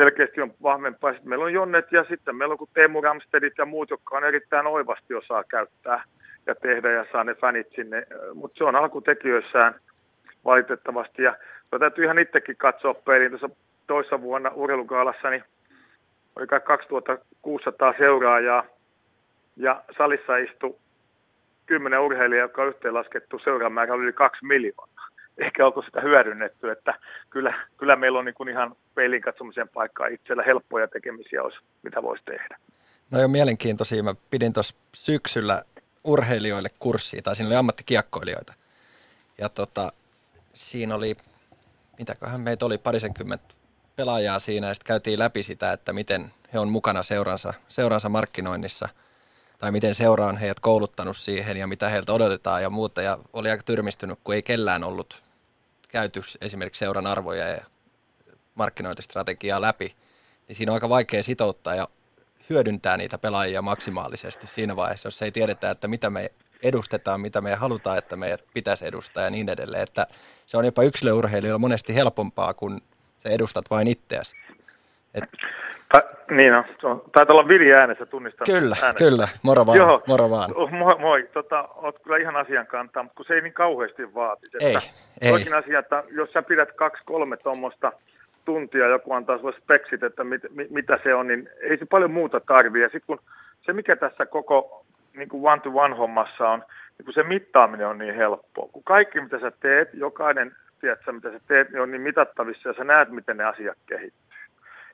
selkeästi 0.00 0.40
on 0.40 0.54
vahvempaa. 0.62 1.12
Sitten 1.12 1.28
meillä 1.28 1.44
on 1.44 1.52
Jonnet 1.52 1.92
ja 1.92 2.04
sitten 2.04 2.36
meillä 2.36 2.52
on 2.52 2.58
kuin 2.58 2.70
Teemu 2.74 3.00
Ramstedit 3.00 3.58
ja 3.58 3.64
muut, 3.64 3.90
jotka 3.90 4.16
on 4.16 4.24
erittäin 4.24 4.66
oivasti 4.66 5.14
osaa 5.14 5.44
käyttää 5.44 6.04
ja 6.46 6.54
tehdä 6.54 6.90
ja 6.92 7.06
saa 7.12 7.24
ne 7.24 7.34
fanit 7.34 7.66
sinne. 7.74 8.06
Mutta 8.34 8.58
se 8.58 8.64
on 8.64 8.76
alkutekijöissään 8.76 9.74
valitettavasti. 10.44 11.22
Ja 11.22 11.34
täytyy 11.80 12.04
ihan 12.04 12.18
itsekin 12.18 12.56
katsoa 12.56 12.94
peiliin. 12.94 13.30
Tuossa 13.30 13.50
toissa 13.86 14.20
vuonna 14.20 14.50
urheilukaalassa 14.54 15.30
niin 15.30 15.44
oli 16.36 16.46
kai 16.46 16.60
2600 16.60 17.94
seuraajaa 17.98 18.64
ja 19.56 19.82
salissa 19.98 20.36
istui 20.36 20.76
kymmenen 21.66 22.00
urheilijaa, 22.00 22.44
joka 22.44 22.62
on 22.62 22.68
yhteenlaskettu 22.68 23.38
seuraamäärä 23.38 23.94
oli 23.94 24.02
yli 24.02 24.12
kaksi 24.12 24.46
miljoonaa 24.46 24.99
ehkä 25.38 25.66
onko 25.66 25.82
sitä 25.82 26.00
hyödynnetty, 26.00 26.70
että 26.70 26.94
kyllä, 27.30 27.66
kyllä 27.76 27.96
meillä 27.96 28.18
on 28.18 28.24
niin 28.24 28.34
kuin 28.34 28.48
ihan 28.48 28.76
peilin 28.94 29.22
katsomisen 29.22 29.68
paikkaa 29.68 30.06
itsellä 30.06 30.42
helppoja 30.42 30.88
tekemisiä 30.88 31.42
olisi, 31.42 31.58
mitä 31.82 32.02
voisi 32.02 32.24
tehdä. 32.24 32.58
No 33.10 33.20
jo 33.20 33.28
mielenkiintoisia. 33.28 34.02
Mä 34.02 34.14
pidin 34.30 34.52
tuossa 34.52 34.74
syksyllä 34.94 35.62
urheilijoille 36.04 36.68
kurssia, 36.78 37.22
tai 37.22 37.36
siinä 37.36 37.48
oli 37.48 37.56
ammattikiekkoilijoita. 37.56 38.54
Ja 39.38 39.48
tota, 39.48 39.92
siinä 40.54 40.94
oli, 40.94 41.16
mitäköhän 41.98 42.40
meitä 42.40 42.66
oli, 42.66 42.78
parisenkymmentä 42.78 43.54
pelaajaa 43.96 44.38
siinä, 44.38 44.66
ja 44.66 44.74
sitten 44.74 44.86
käytiin 44.86 45.18
läpi 45.18 45.42
sitä, 45.42 45.72
että 45.72 45.92
miten 45.92 46.30
he 46.52 46.58
on 46.58 46.68
mukana 46.68 47.02
seuransa, 47.02 47.54
seuransa 47.68 48.08
markkinoinnissa, 48.08 48.88
tai 49.60 49.72
miten 49.72 49.94
seura 49.94 50.26
on 50.26 50.36
heidät 50.36 50.60
kouluttanut 50.60 51.16
siihen, 51.16 51.56
ja 51.56 51.66
mitä 51.66 51.88
heiltä 51.88 52.12
odotetaan 52.12 52.62
ja 52.62 52.70
muuta. 52.70 53.02
Ja 53.02 53.18
oli 53.32 53.50
aika 53.50 53.62
tyrmistynyt, 53.62 54.18
kun 54.24 54.34
ei 54.34 54.42
kellään 54.42 54.84
ollut 54.84 55.22
käyty 55.88 56.22
esimerkiksi 56.40 56.78
seuran 56.78 57.06
arvoja 57.06 57.48
ja 57.48 57.60
markkinointistrategiaa 58.54 59.60
läpi, 59.60 59.94
niin 60.48 60.56
siinä 60.56 60.72
on 60.72 60.74
aika 60.74 60.88
vaikea 60.88 61.22
sitouttaa 61.22 61.74
ja 61.74 61.88
hyödyntää 62.50 62.96
niitä 62.96 63.18
pelaajia 63.18 63.62
maksimaalisesti 63.62 64.46
siinä 64.46 64.76
vaiheessa, 64.76 65.06
jos 65.06 65.22
ei 65.22 65.32
tiedetä, 65.32 65.70
että 65.70 65.88
mitä 65.88 66.10
me 66.10 66.30
edustetaan, 66.62 67.20
mitä 67.20 67.40
me 67.40 67.54
halutaan, 67.54 67.98
että 67.98 68.16
meidät 68.16 68.44
pitäisi 68.54 68.86
edustaa 68.86 69.24
ja 69.24 69.30
niin 69.30 69.48
edelleen. 69.48 69.82
Että 69.82 70.06
se 70.46 70.56
on 70.56 70.64
jopa 70.64 70.82
yksilöurheilijoilla 70.82 71.58
monesti 71.58 71.94
helpompaa, 71.94 72.54
kun 72.54 72.80
sä 73.22 73.28
edustat 73.28 73.70
vain 73.70 73.88
itseäsi. 73.88 74.36
Et... 75.14 75.24
Ta, 75.92 76.02
niin 76.30 76.54
on, 76.54 77.02
taitaa 77.12 77.34
olla 77.34 77.48
Vili 77.48 77.72
äänessä, 77.72 78.06
tunnistaa 78.06 78.44
Kyllä, 78.44 78.76
äänessä. 78.82 79.04
kyllä, 79.04 79.28
moro 79.42 79.66
vaan, 79.66 79.78
Joo, 79.78 80.02
moro 80.06 80.30
vaan. 80.30 80.50
Oh, 80.54 80.70
moi, 80.70 80.98
moi. 80.98 81.28
Tota, 81.32 81.68
oot 81.74 81.98
kyllä 81.98 82.16
ihan 82.16 82.36
asian 82.36 82.66
kantaa, 82.66 83.02
mutta 83.02 83.16
kun 83.16 83.26
se 83.26 83.34
ei 83.34 83.40
niin 83.40 83.52
kauheasti 83.52 84.14
vaati. 84.14 84.46
Ei, 84.60 84.76
ei. 85.20 85.30
Toikin 85.30 85.54
asia, 85.54 85.78
että 85.78 86.04
jos 86.10 86.32
sä 86.32 86.42
pidät 86.42 86.72
kaksi-kolme 86.72 87.36
tuommoista 87.36 87.92
tuntia, 88.44 88.86
joku 88.86 89.12
antaa 89.12 89.38
sulle 89.38 89.56
speksit, 89.62 90.02
että 90.02 90.24
mit, 90.24 90.42
mit, 90.50 90.70
mitä 90.70 90.98
se 91.02 91.14
on, 91.14 91.26
niin 91.26 91.48
ei 91.60 91.78
se 91.78 91.86
paljon 91.86 92.10
muuta 92.10 92.40
tarvitse. 92.40 92.84
Sitten 92.84 93.06
kun 93.06 93.20
se, 93.66 93.72
mikä 93.72 93.96
tässä 93.96 94.26
koko 94.26 94.84
niin 95.16 95.28
kuin 95.28 95.52
one-to-one 95.52 95.96
hommassa 95.96 96.48
on, 96.48 96.64
niin 96.98 97.04
kun 97.04 97.14
se 97.14 97.22
mittaaminen 97.22 97.86
on 97.86 97.98
niin 97.98 98.14
helppoa. 98.14 98.68
Kun 98.72 98.84
kaikki, 98.84 99.20
mitä 99.20 99.40
sä 99.40 99.52
teet, 99.60 99.88
jokainen, 99.94 100.56
tiedätkö, 100.80 101.12
mitä 101.12 101.30
sä 101.30 101.40
teet, 101.48 101.70
niin 101.70 101.80
on 101.80 101.90
niin 101.90 102.02
mitattavissa 102.02 102.68
ja 102.68 102.74
sä 102.74 102.84
näet, 102.84 103.10
miten 103.10 103.36
ne 103.36 103.44
asiat 103.44 103.78
kehittyy. 103.86 104.29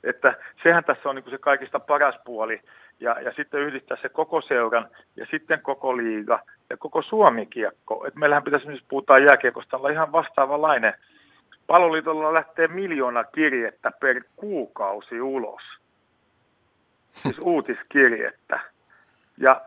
Että 0.06 0.34
sehän 0.62 0.84
tässä 0.84 1.08
on 1.08 1.14
niin 1.14 1.22
kuin 1.22 1.30
se 1.30 1.38
kaikista 1.38 1.80
paras 1.80 2.14
puoli, 2.24 2.60
ja, 3.00 3.20
ja 3.20 3.32
sitten 3.32 3.60
yhdistää 3.60 3.96
se 4.02 4.08
koko 4.08 4.40
seuran 4.40 4.88
ja 5.16 5.26
sitten 5.30 5.62
koko 5.62 5.96
liiga 5.96 6.40
ja 6.70 6.76
koko 6.76 7.02
Suomi-kiekko. 7.02 8.06
Et 8.06 8.14
meillähän 8.14 8.42
pitäisi, 8.42 8.70
jos 8.70 8.84
puhutaan 8.88 9.24
jääkiekosta, 9.24 9.76
olla 9.76 9.88
ihan 9.88 10.12
vastaavanlainen. 10.12 10.94
Paloliitolla 11.66 12.34
lähtee 12.34 12.68
miljoona 12.68 13.24
kirjettä 13.24 13.90
per 14.00 14.22
kuukausi 14.36 15.20
ulos. 15.20 15.62
Siis 17.12 17.38
uutiskirjettä. 17.38 18.60
Ja 19.38 19.60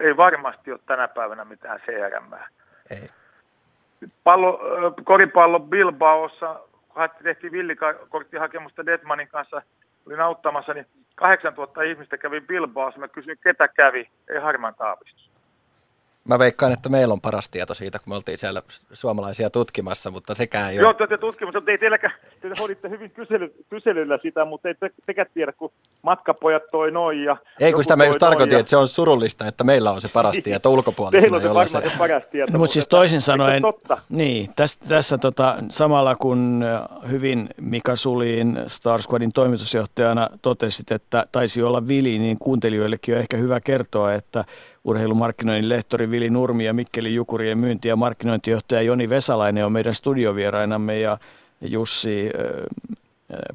ei 0.00 0.16
varmasti 0.16 0.72
ole 0.72 0.80
tänä 0.86 1.08
päivänä 1.08 1.44
mitään 1.44 1.80
CRM. 1.80 2.32
Ei. 2.90 3.08
Pallo, 4.24 4.60
koripallo 5.04 5.60
Bilbaossa, 5.60 6.60
tehtiin 7.22 7.52
villikorttihakemusta 7.52 8.86
Detmanin 8.86 9.28
kanssa, 9.28 9.62
olin 10.06 10.20
auttamassa, 10.20 10.74
niin 10.74 10.86
8000 11.14 11.82
ihmistä 11.82 12.18
kävi 12.18 12.40
Bilbaossa. 12.40 13.00
Mä 13.00 13.08
kysyin, 13.08 13.38
ketä 13.44 13.68
kävi, 13.68 14.10
ei 14.28 14.40
harmaan 14.40 14.74
taavistus. 14.74 15.35
Mä 16.28 16.38
veikkaan, 16.38 16.72
että 16.72 16.88
meillä 16.88 17.12
on 17.12 17.20
paras 17.20 17.48
tieto 17.48 17.74
siitä, 17.74 17.98
kun 17.98 18.12
me 18.12 18.16
oltiin 18.16 18.38
siellä 18.38 18.62
suomalaisia 18.92 19.50
tutkimassa, 19.50 20.10
mutta 20.10 20.34
sekään 20.34 20.70
ei 20.70 20.76
Joo, 20.76 20.86
ole. 20.88 20.94
te 20.94 21.02
olette 21.02 21.18
tutkimassa, 21.18 21.58
mutta 21.58 21.70
ei 21.70 21.78
teilläkään, 21.78 22.12
te 22.40 22.48
hoiditte 22.58 22.88
hyvin 22.90 23.10
kysely, 23.10 23.54
kyselyllä 23.70 24.18
sitä, 24.22 24.44
mutta 24.44 24.68
ei 24.68 24.74
te, 24.74 24.90
tekään 25.06 25.26
tiedä, 25.34 25.52
kun 25.52 25.72
matkapojat 26.02 26.62
toi 26.70 26.90
noin 26.90 27.24
ja... 27.24 27.36
Ei, 27.60 27.72
kun 27.72 27.84
sitä 27.84 27.96
mä 27.96 28.02
toi 28.02 28.08
just 28.08 28.20
noin 28.20 28.30
tarkoitin, 28.30 28.54
ja- 28.54 28.60
että 28.60 28.70
se 28.70 28.76
on 28.76 28.88
surullista, 28.88 29.46
että 29.46 29.64
meillä 29.64 29.90
on 29.92 30.00
se 30.00 30.08
paras 30.08 30.36
tieto 30.44 30.70
ulkopuolisena, 30.70 31.20
Teillä 31.20 31.36
on 31.36 31.42
se 31.42 31.48
varmaan 31.48 31.68
se... 31.68 31.90
se 31.90 31.98
paras 31.98 32.26
tieto. 32.26 32.52
No, 32.52 32.58
mutta 32.58 32.72
siis 32.72 32.86
toisin 32.86 33.20
sanoen, 33.20 33.62
Totta? 33.62 33.98
niin, 34.08 34.50
tässä, 34.56 34.80
tässä 34.88 35.18
tota, 35.18 35.56
samalla 35.68 36.16
kun 36.16 36.64
hyvin 37.10 37.48
Mika 37.60 37.96
Sulin 37.96 38.58
Star 38.66 39.02
Squadin 39.02 39.32
toimitusjohtajana 39.32 40.28
totesit, 40.42 40.90
että 40.90 41.26
taisi 41.32 41.62
olla 41.62 41.88
Vili, 41.88 42.18
niin 42.18 42.38
kuuntelijoillekin 42.38 43.14
on 43.14 43.20
ehkä 43.20 43.36
hyvä 43.36 43.60
kertoa, 43.60 44.12
että 44.12 44.44
urheilumarkkinoinnin 44.84 45.68
lehtori 45.68 46.10
Vili 46.16 46.30
Nurmi 46.30 46.64
ja 46.64 46.74
Mikkeli 46.74 47.14
Jukurien 47.14 47.58
myynti- 47.58 47.88
ja 47.88 47.96
markkinointijohtaja 47.96 48.82
Joni 48.82 49.08
Vesalainen 49.08 49.66
on 49.66 49.72
meidän 49.72 49.94
studiovierainamme 49.94 50.98
ja 50.98 51.18
Jussi 51.60 52.30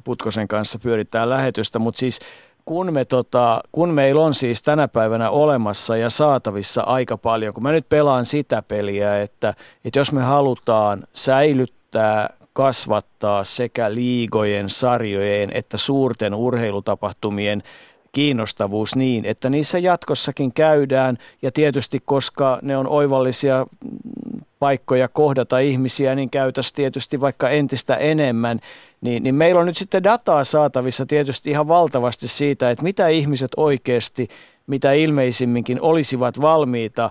Putkosen 0.04 0.48
kanssa 0.48 0.78
pyörittää 0.78 1.28
lähetystä, 1.28 1.78
mutta 1.78 1.98
siis 1.98 2.20
kun, 2.64 2.92
me 2.92 3.04
tota, 3.04 3.60
kun 3.72 3.88
meillä 3.94 4.22
on 4.22 4.34
siis 4.34 4.62
tänä 4.62 4.88
päivänä 4.88 5.30
olemassa 5.30 5.96
ja 5.96 6.10
saatavissa 6.10 6.82
aika 6.82 7.18
paljon, 7.18 7.54
kun 7.54 7.62
mä 7.62 7.72
nyt 7.72 7.88
pelaan 7.88 8.24
sitä 8.24 8.62
peliä, 8.62 9.22
että, 9.22 9.54
että 9.84 9.98
jos 9.98 10.12
me 10.12 10.22
halutaan 10.22 11.04
säilyttää, 11.12 12.30
kasvattaa 12.52 13.44
sekä 13.44 13.94
liigojen, 13.94 14.70
sarjojen 14.70 15.50
että 15.54 15.76
suurten 15.76 16.34
urheilutapahtumien 16.34 17.62
kiinnostavuus 18.12 18.96
niin, 18.96 19.24
että 19.24 19.50
niissä 19.50 19.78
jatkossakin 19.78 20.52
käydään. 20.52 21.18
Ja 21.42 21.52
tietysti 21.52 22.02
koska 22.04 22.58
ne 22.62 22.76
on 22.76 22.88
oivallisia 22.88 23.66
mm, 23.84 24.40
paikkoja 24.58 25.08
kohdata 25.08 25.58
ihmisiä, 25.58 26.14
niin 26.14 26.30
käytäisiin 26.30 26.76
tietysti 26.76 27.20
vaikka 27.20 27.50
entistä 27.50 27.96
enemmän, 27.96 28.60
niin, 29.00 29.22
niin 29.22 29.34
meillä 29.34 29.60
on 29.60 29.66
nyt 29.66 29.76
sitten 29.76 30.04
dataa 30.04 30.44
saatavissa 30.44 31.06
tietysti 31.06 31.50
ihan 31.50 31.68
valtavasti 31.68 32.28
siitä, 32.28 32.70
että 32.70 32.82
mitä 32.82 33.08
ihmiset 33.08 33.50
oikeasti, 33.56 34.28
mitä 34.66 34.92
ilmeisimminkin 34.92 35.80
olisivat 35.80 36.40
valmiita 36.40 37.10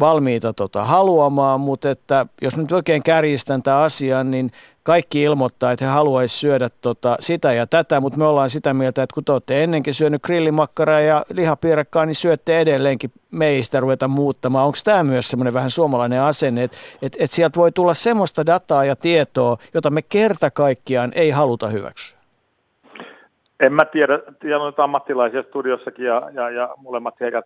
valmiita 0.00 0.52
tota, 0.52 0.84
haluamaan, 0.84 1.60
mutta 1.60 1.90
että 1.90 2.26
jos 2.42 2.56
nyt 2.56 2.72
oikein 2.72 3.02
kärjistän 3.02 3.62
tämän 3.62 3.80
asian, 3.80 4.30
niin 4.30 4.50
kaikki 4.82 5.22
ilmoittaa, 5.22 5.72
että 5.72 5.84
he 5.84 5.90
haluaisivat 5.90 6.40
syödä 6.40 6.68
tota, 6.80 7.16
sitä 7.20 7.52
ja 7.52 7.66
tätä, 7.66 8.00
mutta 8.00 8.18
me 8.18 8.24
ollaan 8.24 8.50
sitä 8.50 8.74
mieltä, 8.74 9.02
että 9.02 9.14
kun 9.14 9.24
te 9.24 9.32
olette 9.32 9.64
ennenkin 9.64 9.94
syönyt 9.94 10.22
grillimakkaraa 10.22 11.00
ja 11.00 11.24
lihapiirakkaa, 11.32 12.06
niin 12.06 12.14
syötte 12.14 12.60
edelleenkin 12.60 13.10
meistä 13.30 13.80
ruveta 13.80 14.08
muuttamaan. 14.08 14.66
Onko 14.66 14.78
tämä 14.84 15.04
myös 15.04 15.28
semmoinen 15.28 15.54
vähän 15.54 15.70
suomalainen 15.70 16.22
asenne, 16.22 16.62
että 16.62 16.76
et, 17.02 17.16
et 17.18 17.30
sieltä 17.30 17.60
voi 17.60 17.72
tulla 17.72 17.94
semmoista 17.94 18.46
dataa 18.46 18.84
ja 18.84 18.96
tietoa, 18.96 19.56
jota 19.74 19.90
me 19.90 20.02
kerta 20.02 20.50
kaikkiaan 20.50 21.12
ei 21.14 21.30
haluta 21.30 21.68
hyväksyä? 21.68 22.18
En 23.60 23.72
mä 23.72 23.84
tiedä, 23.84 24.18
tiedän 24.40 24.66
nyt 24.66 24.78
ammattilaisia 24.78 25.42
studiossakin 25.42 26.04
ja, 26.04 26.30
ja, 26.34 26.50
ja 26.50 26.74
molemmat 26.76 27.14
herrat 27.20 27.44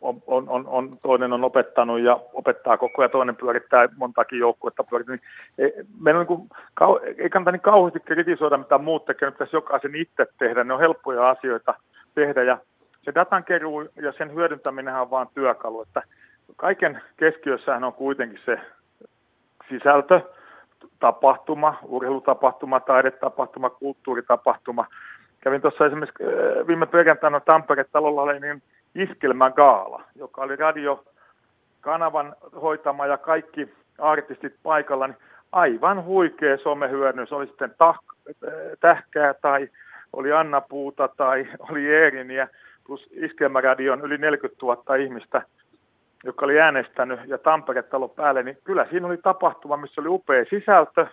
on, 0.00 0.22
on, 0.26 0.66
on, 0.66 0.98
toinen 1.02 1.32
on 1.32 1.44
opettanut 1.44 2.00
ja 2.00 2.20
opettaa 2.32 2.76
koko 2.76 3.02
ajan, 3.02 3.10
toinen 3.10 3.36
pyörittää 3.36 3.88
montaakin 3.96 4.38
joukkuetta 4.38 4.84
pyörittää. 4.84 5.16
Niin 5.16 5.22
ei, 5.58 5.84
meillä 6.00 6.20
on 6.20 6.26
niin 6.26 6.38
kuin, 6.38 6.50
ei 7.18 7.30
kannata 7.30 7.52
niin 7.52 7.60
kauheasti 7.60 8.00
kritisoida, 8.00 8.58
mitä 8.58 8.78
muut 8.78 9.04
tekevät, 9.04 9.34
pitäisi 9.34 9.56
jokaisen 9.56 9.94
itse 9.94 10.26
tehdä. 10.38 10.64
Ne 10.64 10.74
on 10.74 10.80
helppoja 10.80 11.30
asioita 11.30 11.74
tehdä 12.14 12.42
ja 12.42 12.58
se 13.02 13.14
datan 13.14 13.44
keruu 13.44 13.88
ja 13.96 14.12
sen 14.12 14.34
hyödyntäminen 14.34 14.94
on 14.94 15.10
vain 15.10 15.28
työkalu. 15.34 15.82
Että 15.82 16.02
kaiken 16.56 17.00
keskiössähän 17.16 17.84
on 17.84 17.92
kuitenkin 17.92 18.40
se 18.44 18.60
sisältö, 19.68 20.20
tapahtuma, 21.00 21.78
urheilutapahtuma, 21.82 22.80
taidetapahtuma, 22.80 23.70
kulttuuritapahtuma. 23.70 24.86
Kävin 25.40 25.62
tuossa 25.62 25.86
esimerkiksi 25.86 26.24
viime 26.66 26.86
perjantaina 26.86 27.40
Tampere-talolla 27.40 28.32
niin 28.32 28.62
iskelmägaala, 29.00 30.02
joka 30.14 30.42
oli 30.42 30.56
radiokanavan 30.56 32.36
hoitama 32.62 33.06
ja 33.06 33.18
kaikki 33.18 33.68
artistit 33.98 34.54
paikalla, 34.62 35.06
niin 35.06 35.18
aivan 35.52 36.04
huikea 36.04 36.58
somehyödynys. 36.58 37.32
Oli 37.32 37.46
sitten 37.46 37.70
tah- 37.70 38.34
tähkää 38.80 39.34
tai 39.34 39.68
oli 40.12 40.32
Anna 40.32 40.60
Puuta 40.60 41.08
tai 41.08 41.46
oli 41.70 41.86
Eeriniä, 41.94 42.48
plus 42.86 43.08
Iskelmäradion 43.12 44.00
yli 44.00 44.18
40 44.18 44.66
000 44.66 44.94
ihmistä, 44.94 45.42
joka 46.24 46.44
oli 46.44 46.60
äänestänyt 46.60 47.20
ja 47.26 47.38
Tampere-talo 47.38 48.08
päälle, 48.08 48.42
niin 48.42 48.58
kyllä 48.64 48.86
siinä 48.90 49.06
oli 49.06 49.16
tapahtuma, 49.16 49.76
missä 49.76 50.00
oli 50.00 50.08
upea 50.08 50.44
sisältö, 50.50 51.06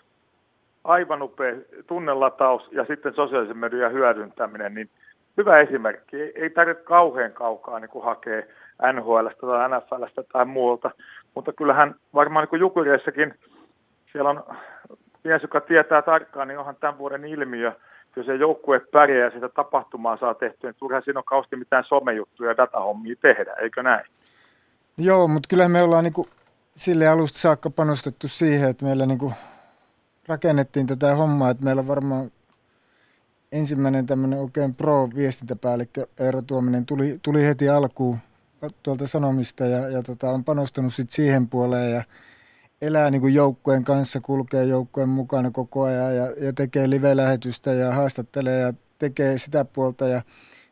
aivan 0.83 1.21
upea 1.21 1.55
tunnelataus 1.87 2.69
ja 2.71 2.85
sitten 2.85 3.13
sosiaalisen 3.13 3.57
median 3.57 3.93
hyödyntäminen, 3.93 4.73
niin 4.73 4.89
hyvä 5.37 5.53
esimerkki. 5.53 6.17
Ei, 6.17 6.49
tarvitse 6.49 6.83
kauhean 6.83 7.31
kaukaa 7.31 7.79
niin 7.79 7.89
kuin 7.89 8.05
hakea 8.05 8.41
NHLstä 8.93 9.47
tai 9.47 9.69
NFLstä 9.69 10.23
tai 10.33 10.45
muualta, 10.45 10.91
mutta 11.35 11.53
kyllähän 11.53 11.95
varmaan 12.13 12.43
niin 12.43 12.49
kuin 12.49 12.59
Jukureissakin 12.59 13.33
siellä 14.11 14.29
on 14.29 14.43
mies, 15.23 15.41
joka 15.41 15.61
tietää 15.61 16.01
tarkkaan, 16.01 16.47
niin 16.47 16.59
onhan 16.59 16.75
tämän 16.75 16.97
vuoden 16.97 17.25
ilmiö, 17.25 17.71
jos 18.15 18.25
se 18.25 18.35
joukkue 18.35 18.79
pärjää 18.79 19.25
ja 19.25 19.31
sitä 19.31 19.49
tapahtumaa 19.49 20.17
saa 20.17 20.33
tehtyä, 20.33 20.69
niin 20.69 20.79
turhaan 20.79 21.03
siinä 21.03 21.19
on 21.19 21.25
kausti 21.25 21.55
mitään 21.55 21.83
somejuttuja 21.87 22.49
ja 22.49 22.57
datahommia 22.57 23.15
tehdä, 23.21 23.53
eikö 23.53 23.83
näin? 23.83 24.05
Joo, 24.97 25.27
mutta 25.27 25.47
kyllä 25.47 25.69
me 25.69 25.81
ollaan 25.81 26.03
niinku 26.03 26.27
sille 26.75 27.07
alusta 27.07 27.39
saakka 27.39 27.69
panostettu 27.69 28.27
siihen, 28.27 28.69
että 28.69 28.85
meillä 28.85 29.05
niinku 29.05 29.33
rakennettiin 30.27 30.87
tätä 30.87 31.15
hommaa, 31.15 31.49
että 31.49 31.63
meillä 31.63 31.87
varmaan 31.87 32.31
ensimmäinen 33.53 34.05
tämmöinen 34.05 34.39
oikein 34.39 34.75
pro-viestintäpäällikkö 34.75 36.07
Eero 36.19 36.41
Tuominen 36.41 36.85
tuli, 36.85 37.19
tuli 37.23 37.43
heti 37.43 37.69
alkuun 37.69 38.17
tuolta 38.83 39.07
Sanomista 39.07 39.65
ja, 39.65 39.89
ja 39.89 40.03
tota, 40.03 40.29
on 40.29 40.43
panostanut 40.43 40.93
sit 40.93 41.11
siihen 41.11 41.49
puoleen 41.49 41.91
ja 41.91 42.03
elää 42.81 43.11
niin 43.11 43.21
kuin 43.21 43.33
joukkueen 43.33 43.83
kanssa, 43.83 44.21
kulkee 44.21 44.63
joukkueen 44.63 45.09
mukana 45.09 45.51
koko 45.51 45.83
ajan 45.83 46.15
ja, 46.15 46.27
ja 46.41 46.53
tekee 46.53 46.89
live-lähetystä 46.89 47.73
ja 47.73 47.91
haastattelee 47.91 48.59
ja 48.59 48.73
tekee 48.99 49.37
sitä 49.37 49.65
puolta. 49.65 50.07
Ja 50.07 50.21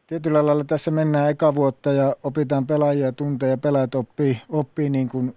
tietyllä 0.08 0.46
lailla 0.46 0.64
tässä 0.64 0.92
mennään 0.92 1.30
eka 1.30 1.56
vuotta 1.56 1.94
ja 1.94 2.16
opitaan 2.24 2.68
pelaajia 2.68 3.12
tunteja 3.12 3.50
ja 3.50 3.58
pelaajat 3.58 3.96
oppii, 3.96 4.42
oppii 4.50 4.90
niin 4.90 5.10
kuin 5.10 5.36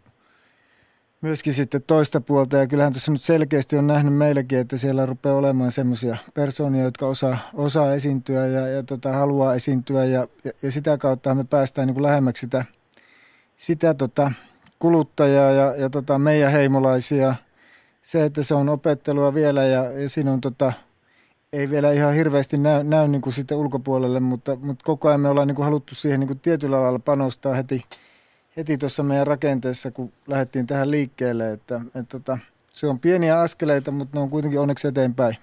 myöskin 1.24 1.54
sitten 1.54 1.82
toista 1.86 2.20
puolta. 2.20 2.56
Ja 2.56 2.66
kyllähän 2.66 2.92
tässä 2.92 3.12
nyt 3.12 3.22
selkeästi 3.22 3.76
on 3.76 3.86
nähnyt 3.86 4.14
meilläkin, 4.14 4.58
että 4.58 4.76
siellä 4.76 5.06
rupeaa 5.06 5.36
olemaan 5.36 5.72
semmoisia 5.72 6.16
persoonia, 6.34 6.82
jotka 6.82 7.06
osaa, 7.06 7.38
osaa 7.54 7.94
esiintyä 7.94 8.46
ja, 8.46 8.68
ja 8.68 8.82
tota, 8.82 9.12
haluaa 9.12 9.54
esiintyä. 9.54 10.04
Ja, 10.04 10.26
ja, 10.44 10.52
ja 10.62 10.72
sitä 10.72 10.98
kautta 10.98 11.34
me 11.34 11.44
päästään 11.44 11.86
niin 11.86 11.94
kuin 11.94 12.02
lähemmäksi 12.02 12.40
sitä, 12.40 12.64
sitä 13.56 13.94
tota, 13.94 14.32
kuluttajaa 14.78 15.50
ja, 15.50 15.74
ja 15.76 15.90
tota, 15.90 16.18
meidän 16.18 16.52
heimolaisia. 16.52 17.34
Se, 18.02 18.24
että 18.24 18.42
se 18.42 18.54
on 18.54 18.68
opettelua 18.68 19.34
vielä 19.34 19.64
ja, 19.64 19.84
ja 19.84 20.08
siinä 20.08 20.32
on 20.32 20.40
tota, 20.40 20.72
ei 21.52 21.70
vielä 21.70 21.92
ihan 21.92 22.14
hirveästi 22.14 22.58
näy, 22.58 22.84
näy 22.84 23.08
niin 23.08 23.22
kuin 23.22 23.32
sitten 23.32 23.58
ulkopuolelle, 23.58 24.20
mutta, 24.20 24.56
mutta 24.56 24.84
koko 24.84 25.08
ajan 25.08 25.20
me 25.20 25.28
ollaan 25.28 25.48
niin 25.48 25.56
kuin 25.56 25.64
haluttu 25.64 25.94
siihen 25.94 26.20
niin 26.20 26.28
kuin 26.28 26.40
tietyllä 26.40 26.80
lailla 26.80 26.98
panostaa 26.98 27.54
heti, 27.54 27.84
heti 28.56 28.78
tuossa 28.78 29.02
meidän 29.02 29.26
rakenteessa, 29.26 29.90
kun 29.90 30.12
lähdettiin 30.26 30.66
tähän 30.66 30.90
liikkeelle. 30.90 31.52
Että, 31.52 31.80
että, 32.00 32.16
että 32.16 32.38
se 32.72 32.86
on 32.86 33.00
pieniä 33.00 33.40
askeleita, 33.40 33.90
mutta 33.90 34.18
ne 34.18 34.22
on 34.22 34.30
kuitenkin 34.30 34.60
onneksi 34.60 34.88
eteenpäin. 34.88 35.36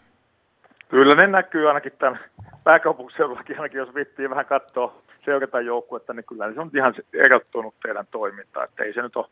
Kyllä 0.90 1.16
ne 1.16 1.28
näkyy 1.28 1.68
ainakin 1.68 1.92
tämän 2.00 2.20
pääkaupunkiseudullakin, 2.64 3.56
ainakin 3.56 3.78
jos 3.78 3.96
vittiin 3.96 4.30
vähän 4.30 4.46
katsoa 4.46 5.02
seurata 5.26 5.62
joukkuetta, 5.62 6.14
niin 6.14 6.26
kyllä 6.26 6.54
se 6.54 6.60
on 6.60 6.72
ihan 6.76 6.94
erottunut 7.14 7.76
teidän 7.84 8.08
toimintaa, 8.12 8.64
että 8.64 8.84
ei 8.84 8.94
se 8.94 9.02
nyt 9.02 9.16
ole 9.16 9.26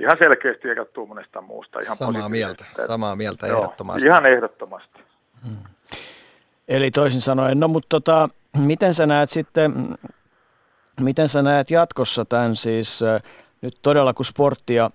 ihan 0.00 0.16
selkeästi 0.18 0.68
erottuu 0.68 1.06
monesta 1.06 1.40
muusta. 1.40 1.78
Ihan 1.84 1.96
Samaa 1.96 2.28
mieltä, 2.28 2.64
samaa 2.86 3.16
mieltä 3.16 3.46
Joo, 3.46 3.58
ehdottomasti. 3.58 4.08
Ihan 4.08 4.26
ehdottomasti. 4.26 5.00
Eli 6.68 6.90
toisin 6.90 7.20
sanoen, 7.20 7.60
no 7.60 7.68
mutta 7.68 7.88
tota, 7.88 8.28
miten 8.58 8.94
sä 8.94 9.06
näet 9.06 9.30
sitten, 9.30 9.72
Miten 11.00 11.28
sä 11.28 11.42
näet 11.42 11.70
jatkossa 11.70 12.24
tämän 12.24 12.56
siis 12.56 13.04
nyt 13.62 13.78
todella 13.82 14.14
kun 14.14 14.24
sporttia 14.24 14.90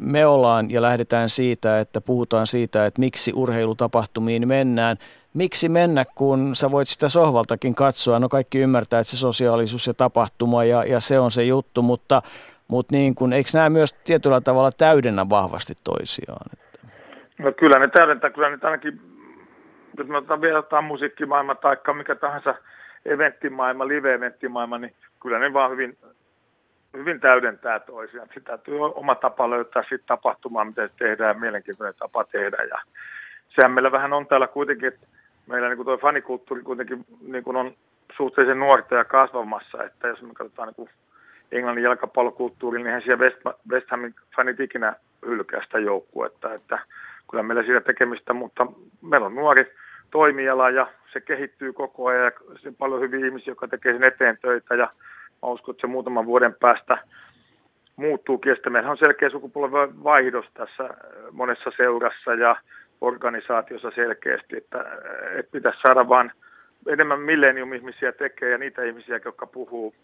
me 0.00 0.26
ollaan 0.26 0.70
ja 0.70 0.82
lähdetään 0.82 1.28
siitä, 1.28 1.80
että 1.80 2.00
puhutaan 2.00 2.46
siitä, 2.46 2.86
että 2.86 3.00
miksi 3.00 3.32
urheilutapahtumiin 3.34 4.48
mennään. 4.48 4.96
Miksi 5.34 5.68
mennä, 5.68 6.04
kun 6.14 6.54
sä 6.54 6.70
voit 6.70 6.88
sitä 6.88 7.08
sohvaltakin 7.08 7.74
katsoa? 7.74 8.18
No 8.18 8.28
kaikki 8.28 8.58
ymmärtää, 8.58 9.00
että 9.00 9.10
se 9.10 9.16
sosiaalisuus 9.16 9.86
ja 9.86 9.94
tapahtuma 9.94 10.64
ja, 10.64 10.84
ja 10.84 11.00
se 11.00 11.18
on 11.18 11.30
se 11.30 11.44
juttu, 11.44 11.82
mutta, 11.82 12.22
mutta 12.68 12.96
niin 12.96 13.14
kun, 13.14 13.32
eikö 13.32 13.50
nämä 13.54 13.70
myös 13.70 13.92
tietyllä 13.92 14.40
tavalla 14.40 14.70
täydennä 14.72 15.28
vahvasti 15.28 15.74
toisiaan? 15.84 16.46
No 17.38 17.52
kyllä 17.52 17.78
ne 17.78 17.88
täydentää, 17.88 18.30
kyllä 18.30 18.50
ne 18.50 18.58
ainakin, 18.62 19.00
jos 19.98 20.08
me 20.08 20.16
otetaan 20.16 20.40
vielä 20.40 20.58
jotain 20.58 20.84
musiikkimaailma 20.84 21.54
tai 21.54 21.76
mikä 21.96 22.14
tahansa 22.14 22.54
eventtimaailma, 23.06 23.88
live-eventtimaailma, 23.88 24.78
niin 24.78 24.94
kyllä 25.20 25.38
ne 25.38 25.52
vaan 25.52 25.70
hyvin 25.70 25.98
hyvin 26.96 27.20
täydentää 27.20 27.80
toisiaan. 27.80 28.28
Sitä 28.34 28.40
täytyy 28.44 28.80
oma 28.80 29.14
tapa 29.14 29.50
löytää 29.50 29.82
sitten 29.82 30.06
tapahtumaa, 30.06 30.64
miten 30.64 30.88
se 30.88 30.94
tehdään, 30.98 31.40
mielenkiintoinen 31.40 31.94
tapa 31.98 32.24
tehdä. 32.24 32.56
Ja 32.70 32.78
sehän 33.48 33.72
meillä 33.72 33.92
vähän 33.92 34.12
on 34.12 34.26
täällä 34.26 34.46
kuitenkin, 34.46 34.88
että 34.88 35.06
meillä 35.46 35.68
niin 35.68 35.84
tuo 35.84 35.98
fanikulttuuri 35.98 36.62
kuitenkin 36.62 37.04
niin 37.26 37.44
kuin 37.44 37.56
on 37.56 37.74
suhteellisen 38.16 38.58
nuorta 38.58 38.94
ja 38.94 39.04
kasvamassa, 39.04 39.84
että 39.84 40.08
jos 40.08 40.22
me 40.22 40.34
katsotaan 40.34 40.68
niin 40.68 40.76
kuin 40.76 40.90
Englannin 41.52 41.84
jalkapallokulttuuri, 41.84 42.78
niin 42.78 42.86
eihän 42.86 43.02
siellä 43.02 43.24
West, 43.70 43.90
Hamin 43.90 44.14
fanit 44.36 44.60
ikinä 44.60 44.96
hylkää 45.26 45.64
sitä 45.64 45.78
joukkuetta, 45.78 46.54
että 46.54 46.78
kyllä 47.30 47.42
meillä 47.42 47.62
siitä 47.62 47.80
tekemistä, 47.80 48.32
mutta 48.32 48.66
meillä 49.02 49.26
on 49.26 49.34
nuori 49.34 49.72
toimiala 50.12 50.70
ja 50.70 50.86
se 51.12 51.20
kehittyy 51.20 51.72
koko 51.72 52.06
ajan 52.06 52.24
ja 52.24 52.30
on 52.68 52.74
paljon 52.78 53.00
hyviä 53.00 53.26
ihmisiä, 53.26 53.50
jotka 53.50 53.68
tekee 53.68 53.92
sen 53.92 54.04
eteen 54.04 54.38
töitä 54.42 54.74
ja 54.74 54.88
Mä 55.42 55.48
uskon, 55.48 55.72
että 55.72 55.80
se 55.80 55.86
muutaman 55.86 56.26
vuoden 56.26 56.54
päästä 56.54 56.98
muuttuu 57.96 58.40
Ja 58.64 58.70
meillä 58.70 58.90
on 58.90 58.98
selkeä 58.98 59.30
sukupolven 59.30 60.04
vaihdos 60.04 60.46
tässä 60.54 60.84
äh, 60.84 60.90
monessa 61.32 61.70
seurassa 61.76 62.34
ja 62.34 62.56
organisaatiossa 63.00 63.90
selkeästi, 63.94 64.56
että, 64.56 64.78
äh, 64.78 65.38
että 65.38 65.52
pitäisi 65.52 65.80
saada 65.86 66.08
vain 66.08 66.32
enemmän 66.88 67.20
millennium-ihmisiä 67.20 68.12
tekee 68.12 68.50
ja 68.50 68.58
niitä 68.58 68.84
ihmisiä, 68.84 69.20
jotka 69.24 69.46
puhuu 69.46 69.94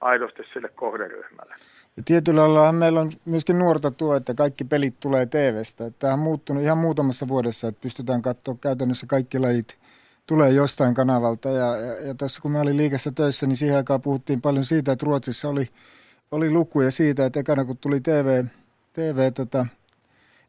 aidosti 0.00 0.42
sille 0.52 0.68
kohderyhmälle. 0.68 1.54
Ja 1.96 2.02
tietyllä 2.04 2.40
lailla 2.40 2.72
meillä 2.72 3.00
on 3.00 3.12
myöskin 3.24 3.58
nuorta 3.58 3.90
tuo, 3.90 4.16
että 4.16 4.34
kaikki 4.34 4.64
pelit 4.64 5.00
tulee 5.00 5.26
TVstä. 5.26 5.90
Tämä 5.90 6.12
on 6.12 6.18
muuttunut 6.18 6.62
ihan 6.62 6.78
muutamassa 6.78 7.28
vuodessa, 7.28 7.68
että 7.68 7.80
pystytään 7.80 8.22
katsoa 8.22 8.56
käytännössä 8.60 9.06
kaikki 9.06 9.38
lajit 9.38 9.78
tulee 10.26 10.50
jostain 10.50 10.94
kanavalta. 10.94 11.48
Ja, 11.48 11.76
ja, 11.76 12.06
ja 12.06 12.14
tässä 12.14 12.42
kun 12.42 12.50
mä 12.50 12.60
olin 12.60 12.76
liikessä 12.76 13.12
töissä, 13.12 13.46
niin 13.46 13.56
siihen 13.56 13.76
aikaan 13.76 14.02
puhuttiin 14.02 14.40
paljon 14.40 14.64
siitä, 14.64 14.92
että 14.92 15.06
Ruotsissa 15.06 15.48
oli, 15.48 15.68
oli 16.30 16.50
lukuja 16.50 16.90
siitä, 16.90 17.26
että 17.26 17.40
ekana 17.40 17.64
kun 17.64 17.78
tuli 17.78 18.00
TV, 18.00 18.44
TV 18.92 19.32
tota, 19.32 19.66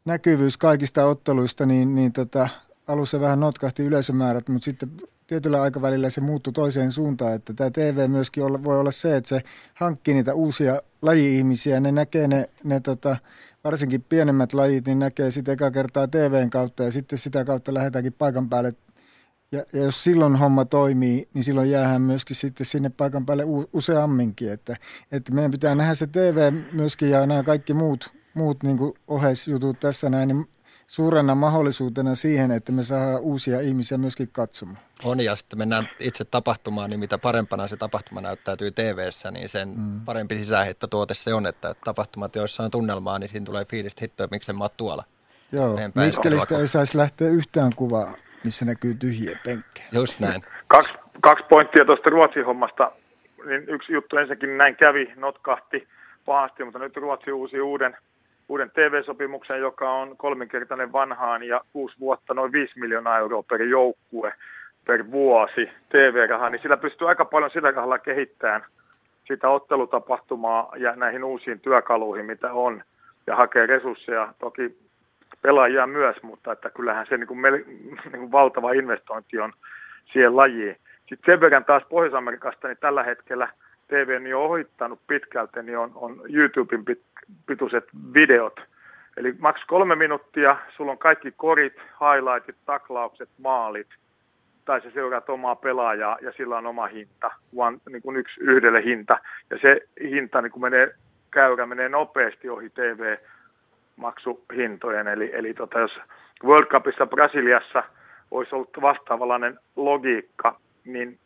näkyvyys 0.04 0.56
kaikista 0.56 1.04
otteluista, 1.04 1.66
niin, 1.66 1.94
niin 1.94 2.12
tota, 2.12 2.48
alussa 2.88 3.20
vähän 3.20 3.40
notkahti 3.40 3.82
yleisömäärät, 3.82 4.48
mutta 4.48 4.64
sitten 4.64 4.90
tietyllä 5.28 5.62
aikavälillä 5.62 6.10
se 6.10 6.20
muuttui 6.20 6.52
toiseen 6.52 6.90
suuntaan, 6.90 7.34
että 7.34 7.52
tämä 7.52 7.70
TV 7.70 8.10
myöskin 8.10 8.44
olla, 8.44 8.64
voi 8.64 8.78
olla 8.78 8.90
se, 8.90 9.16
että 9.16 9.28
se 9.28 9.40
hankkii 9.74 10.14
niitä 10.14 10.34
uusia 10.34 10.80
laji-ihmisiä, 11.02 11.80
ne 11.80 11.92
näkee 11.92 12.28
ne, 12.28 12.48
ne 12.64 12.80
tota, 12.80 13.16
varsinkin 13.64 14.02
pienemmät 14.02 14.52
lajit, 14.52 14.86
niin 14.86 14.98
näkee 14.98 15.30
sitä 15.30 15.52
eka 15.52 15.70
kertaa 15.70 16.08
TVn 16.08 16.50
kautta 16.50 16.82
ja 16.82 16.92
sitten 16.92 17.18
sitä 17.18 17.44
kautta 17.44 17.74
lähdetäänkin 17.74 18.12
paikan 18.12 18.48
päälle 18.48 18.72
ja, 19.52 19.64
ja 19.72 19.82
jos 19.82 20.04
silloin 20.04 20.36
homma 20.36 20.64
toimii, 20.64 21.28
niin 21.34 21.44
silloin 21.44 21.70
jäähän 21.70 22.02
myöskin 22.02 22.36
sitten 22.36 22.66
sinne 22.66 22.88
paikan 22.88 23.26
päälle 23.26 23.44
useamminkin. 23.72 24.52
Että, 24.52 24.76
että 25.12 25.32
meidän 25.32 25.50
pitää 25.50 25.74
nähdä 25.74 25.94
se 25.94 26.06
TV 26.06 26.52
myöskin 26.72 27.10
ja 27.10 27.26
nämä 27.26 27.42
kaikki 27.42 27.74
muut, 27.74 28.12
muut 28.34 28.62
niin 28.62 28.78
oheisjutut 29.08 29.80
tässä 29.80 30.10
näin, 30.10 30.28
niin 30.28 30.48
suurena 30.88 31.34
mahdollisuutena 31.34 32.14
siihen, 32.14 32.50
että 32.50 32.72
me 32.72 32.82
saadaan 32.82 33.20
uusia 33.20 33.60
ihmisiä 33.60 33.98
myöskin 33.98 34.28
katsomaan. 34.32 34.78
On 35.04 35.20
ja 35.20 35.36
sitten 35.36 35.58
mennään 35.58 35.88
itse 36.00 36.24
tapahtumaan, 36.24 36.90
niin 36.90 37.00
mitä 37.00 37.18
parempana 37.18 37.66
se 37.66 37.76
tapahtuma 37.76 38.20
näyttäytyy 38.20 38.70
tv 38.70 39.08
niin 39.30 39.48
sen 39.48 39.68
mm. 39.68 40.00
parempi 40.04 40.34
sisäänheittotuote 40.34 41.14
se 41.14 41.34
on, 41.34 41.46
että 41.46 41.74
tapahtumat, 41.84 42.36
joissa 42.36 42.62
on 42.62 42.70
tunnelmaa, 42.70 43.18
niin 43.18 43.30
siinä 43.30 43.46
tulee 43.46 43.64
fiilistä 43.64 44.00
hittoa, 44.02 44.26
miksi 44.30 44.52
mä 44.52 44.64
oon 44.64 44.70
tuolla. 44.76 45.04
Joo, 45.52 45.78
Mikkelistä 45.94 46.58
ei 46.58 46.68
saisi 46.68 46.98
lähteä 46.98 47.28
yhtään 47.28 47.72
kuvaa 47.76 48.14
missä 48.44 48.64
näkyy 48.64 48.94
tyhjiä 48.94 49.38
penkkejä. 49.44 49.86
Just 49.92 50.20
näin. 50.20 50.42
Kaksi, 50.66 50.92
kaksi 51.20 51.44
pointtia 51.48 51.84
tuosta 51.84 52.10
Ruotsin 52.10 52.44
hommasta. 52.44 52.92
Niin 53.46 53.68
yksi 53.68 53.92
juttu 53.92 54.16
ensinnäkin 54.16 54.58
näin 54.58 54.76
kävi, 54.76 55.12
notkahti 55.16 55.88
pahasti, 56.24 56.64
mutta 56.64 56.78
nyt 56.78 56.96
Ruotsi 56.96 57.32
uusi 57.32 57.60
uuden, 57.60 57.96
uuden 58.48 58.70
TV-sopimuksen, 58.70 59.60
joka 59.60 59.92
on 59.92 60.16
kolminkertainen 60.16 60.92
vanhaan 60.92 61.42
ja 61.42 61.60
kuusi 61.72 61.96
vuotta 62.00 62.34
noin 62.34 62.52
5 62.52 62.80
miljoonaa 62.80 63.18
euroa 63.18 63.42
per 63.42 63.62
joukkue 63.62 64.32
per 64.86 65.10
vuosi 65.10 65.70
TV-rahaa, 65.88 66.50
niin 66.50 66.62
sillä 66.62 66.76
pystyy 66.76 67.08
aika 67.08 67.24
paljon 67.24 67.50
sillä 67.50 67.70
rahalla 67.70 67.98
kehittämään 67.98 68.64
sitä 69.26 69.48
ottelutapahtumaa 69.48 70.72
ja 70.76 70.96
näihin 70.96 71.24
uusiin 71.24 71.60
työkaluihin, 71.60 72.26
mitä 72.26 72.52
on, 72.52 72.82
ja 73.26 73.36
hakee 73.36 73.66
resursseja. 73.66 74.34
Toki 74.38 74.78
pelaajia 75.42 75.86
myös, 75.86 76.22
mutta 76.22 76.52
että 76.52 76.70
kyllähän 76.70 77.06
se 77.08 77.16
niin 77.16 77.26
kuin, 77.26 77.40
mel, 77.40 77.52
niin 77.52 78.18
kuin 78.18 78.32
valtava 78.32 78.72
investointi 78.72 79.38
on 79.38 79.52
siihen 80.12 80.36
lajiin. 80.36 80.76
Sitten 80.98 81.32
sen 81.32 81.40
verran 81.40 81.64
taas 81.64 81.82
Pohjois-Amerikasta, 81.88 82.68
niin 82.68 82.78
tällä 82.80 83.02
hetkellä 83.02 83.48
TV 83.88 84.16
on 84.16 84.26
jo 84.26 84.44
ohittanut 84.44 85.00
pitkälti, 85.06 85.62
niin 85.62 85.78
on, 85.78 85.92
on 85.94 86.20
YouTuben 86.28 86.84
pit, 86.84 87.02
pituiset 87.46 87.84
videot. 88.14 88.60
Eli 89.16 89.34
maks 89.38 89.64
kolme 89.66 89.96
minuuttia, 89.96 90.56
sulla 90.76 90.92
on 90.92 90.98
kaikki 90.98 91.32
korit, 91.36 91.76
highlightit, 91.76 92.56
taklaukset, 92.66 93.28
maalit, 93.38 93.86
tai 94.64 94.80
se 94.80 94.90
seuraat 94.90 95.30
omaa 95.30 95.56
pelaajaa 95.56 96.18
ja 96.20 96.32
sillä 96.36 96.58
on 96.58 96.66
oma 96.66 96.86
hinta, 96.86 97.30
one, 97.56 97.78
niin 97.90 98.02
kuin 98.02 98.16
yksi 98.16 98.40
yhdelle 98.40 98.84
hinta. 98.84 99.18
Ja 99.50 99.58
se 99.62 99.80
hinta 100.00 100.42
niin 100.42 100.52
kun 100.52 100.62
menee, 100.62 100.94
käyrä 101.30 101.66
menee 101.66 101.88
nopeasti 101.88 102.48
ohi 102.48 102.70
TV 102.70 103.16
maksuhintojen. 103.96 105.08
Eli, 105.08 105.30
eli 105.32 105.54
tota, 105.54 105.78
jos 105.78 106.00
World 106.44 106.66
Cupissa 106.66 107.06
Brasiliassa 107.06 107.82
olisi 108.30 108.54
ollut 108.54 108.70
vastaavanlainen 108.80 109.58
logiikka, 109.76 110.60
niin 110.84 111.18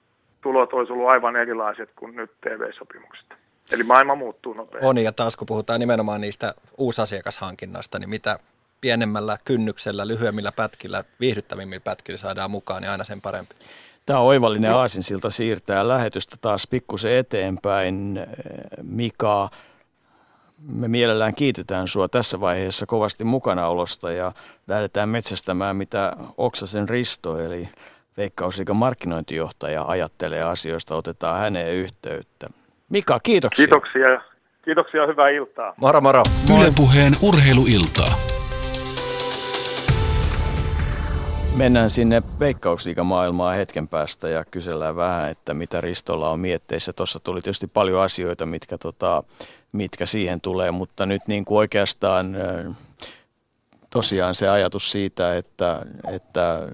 tulot 0.43 0.73
olisi 0.73 0.93
ollut 0.93 1.09
aivan 1.09 1.37
erilaiset 1.37 1.91
kuin 1.97 2.17
nyt 2.17 2.31
TV-sopimukset. 2.41 3.27
Eli 3.71 3.83
maailma 3.83 4.15
muuttuu 4.15 4.55
nopeasti. 4.55 4.87
On, 4.87 4.99
ja 4.99 5.13
taas 5.13 5.37
kun 5.37 5.47
puhutaan 5.47 5.81
nimenomaan 5.81 6.21
niistä 6.21 6.55
uusasiakashankinnasta, 6.79 7.99
niin 7.99 8.11
mitä 8.11 8.39
pienemmällä 8.81 9.39
kynnyksellä, 9.45 10.07
lyhyemmillä 10.07 10.53
pätkillä, 10.53 11.05
viihdyttävimmillä 11.21 11.81
pätkillä 11.81 12.19
saadaan 12.19 12.51
mukaan, 12.51 12.83
niin 12.83 12.91
aina 12.91 13.05
sen 13.05 13.21
parempi. 13.21 13.55
Tämä 14.07 14.19
on 14.19 14.27
oivallinen 14.27 14.75
aasinsilta 14.75 15.31
siirtää 15.31 15.89
lähetystä 15.89 16.37
taas 16.41 16.67
pikkusen 16.67 17.13
eteenpäin. 17.13 18.27
Mika, 18.83 19.49
me 20.59 20.89
mielellään 20.89 21.35
kiitetään 21.35 21.89
sua 21.89 22.09
tässä 22.09 22.41
vaiheessa 22.41 22.87
kovasti 22.87 23.25
mukanaolosta 23.25 24.13
ja 24.13 24.33
lähdetään 24.67 25.09
metsästämään, 25.09 25.77
mitä 25.77 26.13
Oksasen 26.39 26.89
Risto, 26.89 27.41
eli 27.41 27.69
Veikkausliikan 28.17 28.77
markkinointijohtaja, 28.77 29.85
ajattelee 29.89 30.43
asioista. 30.43 30.97
Otetaan 30.97 31.41
häneen 31.41 31.75
yhteyttä. 31.75 32.49
Mika, 32.89 33.21
kiitoksia. 33.21 33.67
Kiitoksia. 33.67 34.21
Kiitoksia, 34.65 35.07
hyvää 35.07 35.29
iltaa. 35.29 35.75
Moro, 35.77 36.01
moro. 36.01 36.23
Ylepuheen 36.59 37.13
urheiluiltaa. 37.23 38.15
Mennään 41.57 41.91
sinne 41.91 42.23
veikkausliikamaailmaan 42.41 43.57
hetken 43.57 43.89
päästä 43.89 44.29
ja 44.29 44.45
kysellään 44.45 44.97
vähän, 44.97 45.31
että 45.31 45.55
mitä 45.55 45.81
Ristolla 45.81 46.31
on 46.31 46.41
mietteissä. 46.41 46.93
Tuossa 46.93 47.21
tuli 47.21 47.43
tietysti 47.43 47.67
paljon 47.67 48.03
asioita, 48.03 48.47
mitkä, 48.47 48.79
tota, 48.79 49.23
mitkä 49.73 50.07
siihen 50.07 50.41
tulee, 50.41 50.71
mutta 50.71 51.07
nyt 51.07 51.23
niin 51.27 51.45
kuin 51.45 51.59
oikeastaan 51.59 52.37
tosiaan 53.91 54.35
se 54.35 54.49
ajatus 54.49 54.93
siitä, 54.93 55.37
että, 55.37 55.83
että 56.13 56.69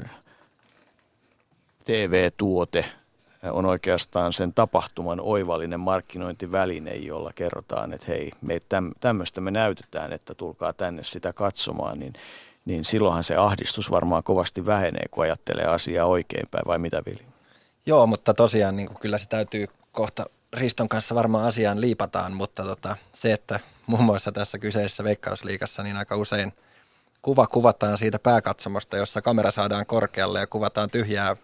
TV-tuote 1.88 2.84
on 3.50 3.66
oikeastaan 3.66 4.32
sen 4.32 4.54
tapahtuman 4.54 5.20
oivallinen 5.20 5.80
markkinointiväline, 5.80 6.94
jolla 6.94 7.32
kerrotaan, 7.34 7.92
että 7.92 8.06
hei, 8.08 8.30
me 8.40 8.60
tämmöistä 9.00 9.40
me 9.40 9.50
näytetään, 9.50 10.12
että 10.12 10.34
tulkaa 10.34 10.72
tänne 10.72 11.04
sitä 11.04 11.32
katsomaan, 11.32 11.98
niin 11.98 12.12
niin 12.64 12.84
silloinhan 12.84 13.24
se 13.24 13.36
ahdistus 13.36 13.90
varmaan 13.90 14.22
kovasti 14.22 14.66
vähenee, 14.66 15.04
kun 15.10 15.24
ajattelee 15.24 15.64
asiaa 15.64 16.06
oikeinpäin, 16.06 16.66
vai 16.66 16.78
mitä 16.78 17.02
Vili? 17.06 17.26
Joo, 17.86 18.06
mutta 18.06 18.34
tosiaan 18.34 18.76
niin 18.76 18.88
kuin 18.88 18.98
kyllä 18.98 19.18
se 19.18 19.28
täytyy 19.28 19.66
kohta 19.92 20.26
Riston 20.52 20.88
kanssa 20.88 21.14
varmaan 21.14 21.44
asiaan 21.44 21.80
liipataan, 21.80 22.32
mutta 22.32 22.64
tota, 22.64 22.96
se, 23.12 23.32
että 23.32 23.60
muun 23.86 24.04
muassa 24.04 24.32
tässä 24.32 24.58
kyseisessä 24.58 25.04
Veikkausliikassa 25.04 25.82
niin 25.82 25.96
aika 25.96 26.16
usein 26.16 26.52
kuva 27.22 27.46
kuvataan 27.46 27.98
siitä 27.98 28.18
pääkatsomosta, 28.18 28.96
jossa 28.96 29.22
kamera 29.22 29.50
saadaan 29.50 29.86
korkealle 29.86 30.40
ja 30.40 30.46
kuvataan 30.46 30.90
tyhjää 30.90 31.34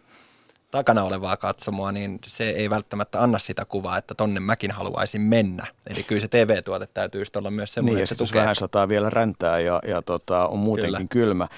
takana 0.74 1.02
olevaa 1.02 1.36
katsomoa, 1.36 1.92
niin 1.92 2.18
se 2.26 2.50
ei 2.50 2.70
välttämättä 2.70 3.22
anna 3.22 3.38
sitä 3.38 3.64
kuvaa, 3.64 3.98
että 3.98 4.14
tonne 4.14 4.40
mäkin 4.40 4.70
haluaisin 4.70 5.20
mennä. 5.20 5.66
Eli 5.90 6.02
kyllä 6.02 6.20
se 6.20 6.28
TV-tuote 6.28 6.86
täytyy 6.94 7.22
olla 7.36 7.50
myös 7.50 7.74
semmoinen, 7.74 7.94
niin, 7.94 8.02
että 8.02 8.14
se 8.14 8.18
tukee. 8.18 8.40
vähän 8.40 8.56
sataa 8.56 8.88
vielä 8.88 9.10
räntää 9.10 9.58
ja, 9.58 9.80
ja 9.86 10.02
tota, 10.02 10.46
on 10.46 10.58
muutenkin 10.58 11.08
kyllä. 11.08 11.26
kylmä. 11.26 11.48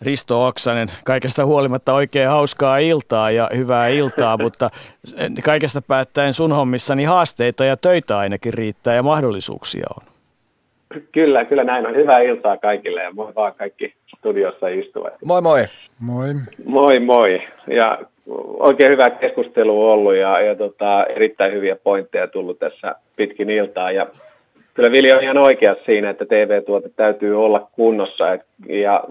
Risto 0.00 0.46
Oksanen, 0.46 0.88
kaikesta 1.04 1.46
huolimatta 1.46 1.94
oikein 1.94 2.28
hauskaa 2.28 2.78
iltaa 2.78 3.30
ja 3.30 3.50
hyvää 3.56 3.88
iltaa, 3.88 4.36
mutta 4.44 4.70
kaikesta 5.44 5.82
päättäen 5.82 6.34
sun 6.34 6.52
hommissani 6.52 7.04
haasteita 7.04 7.64
ja 7.64 7.76
töitä 7.76 8.18
ainakin 8.18 8.54
riittää 8.54 8.94
ja 8.94 9.02
mahdollisuuksia 9.02 9.86
on. 9.96 10.10
Kyllä, 11.12 11.44
kyllä 11.44 11.64
näin 11.64 11.86
on. 11.86 11.94
Hyvää 11.94 12.20
iltaa 12.20 12.56
kaikille 12.56 13.02
ja 13.02 13.12
moi 13.12 13.34
vaan 13.34 13.54
kaikki 13.54 13.94
studiossa 14.18 14.68
istuvat. 14.68 15.12
Moi 15.24 15.42
moi. 15.42 15.66
Moi. 15.98 16.34
Moi 16.64 17.00
moi. 17.00 17.42
Ja 17.66 17.98
oikein 18.58 18.92
hyvä 18.92 19.10
keskustelu 19.10 19.90
ollut 19.90 20.14
ja, 20.14 20.40
ja 20.40 20.54
tota, 20.54 21.04
erittäin 21.04 21.52
hyviä 21.52 21.76
pointteja 21.76 22.28
tullut 22.28 22.58
tässä 22.58 22.94
pitkin 23.16 23.50
iltaa. 23.50 23.92
Ja 23.92 24.06
kyllä 24.74 24.92
Vili 24.92 25.12
on 25.12 25.22
ihan 25.22 25.38
oikea 25.38 25.76
siinä, 25.86 26.10
että 26.10 26.24
TV-tuote 26.24 26.90
täytyy 26.96 27.44
olla 27.44 27.68
kunnossa. 27.72 28.32
Et, 28.32 28.42
ja 28.68 29.04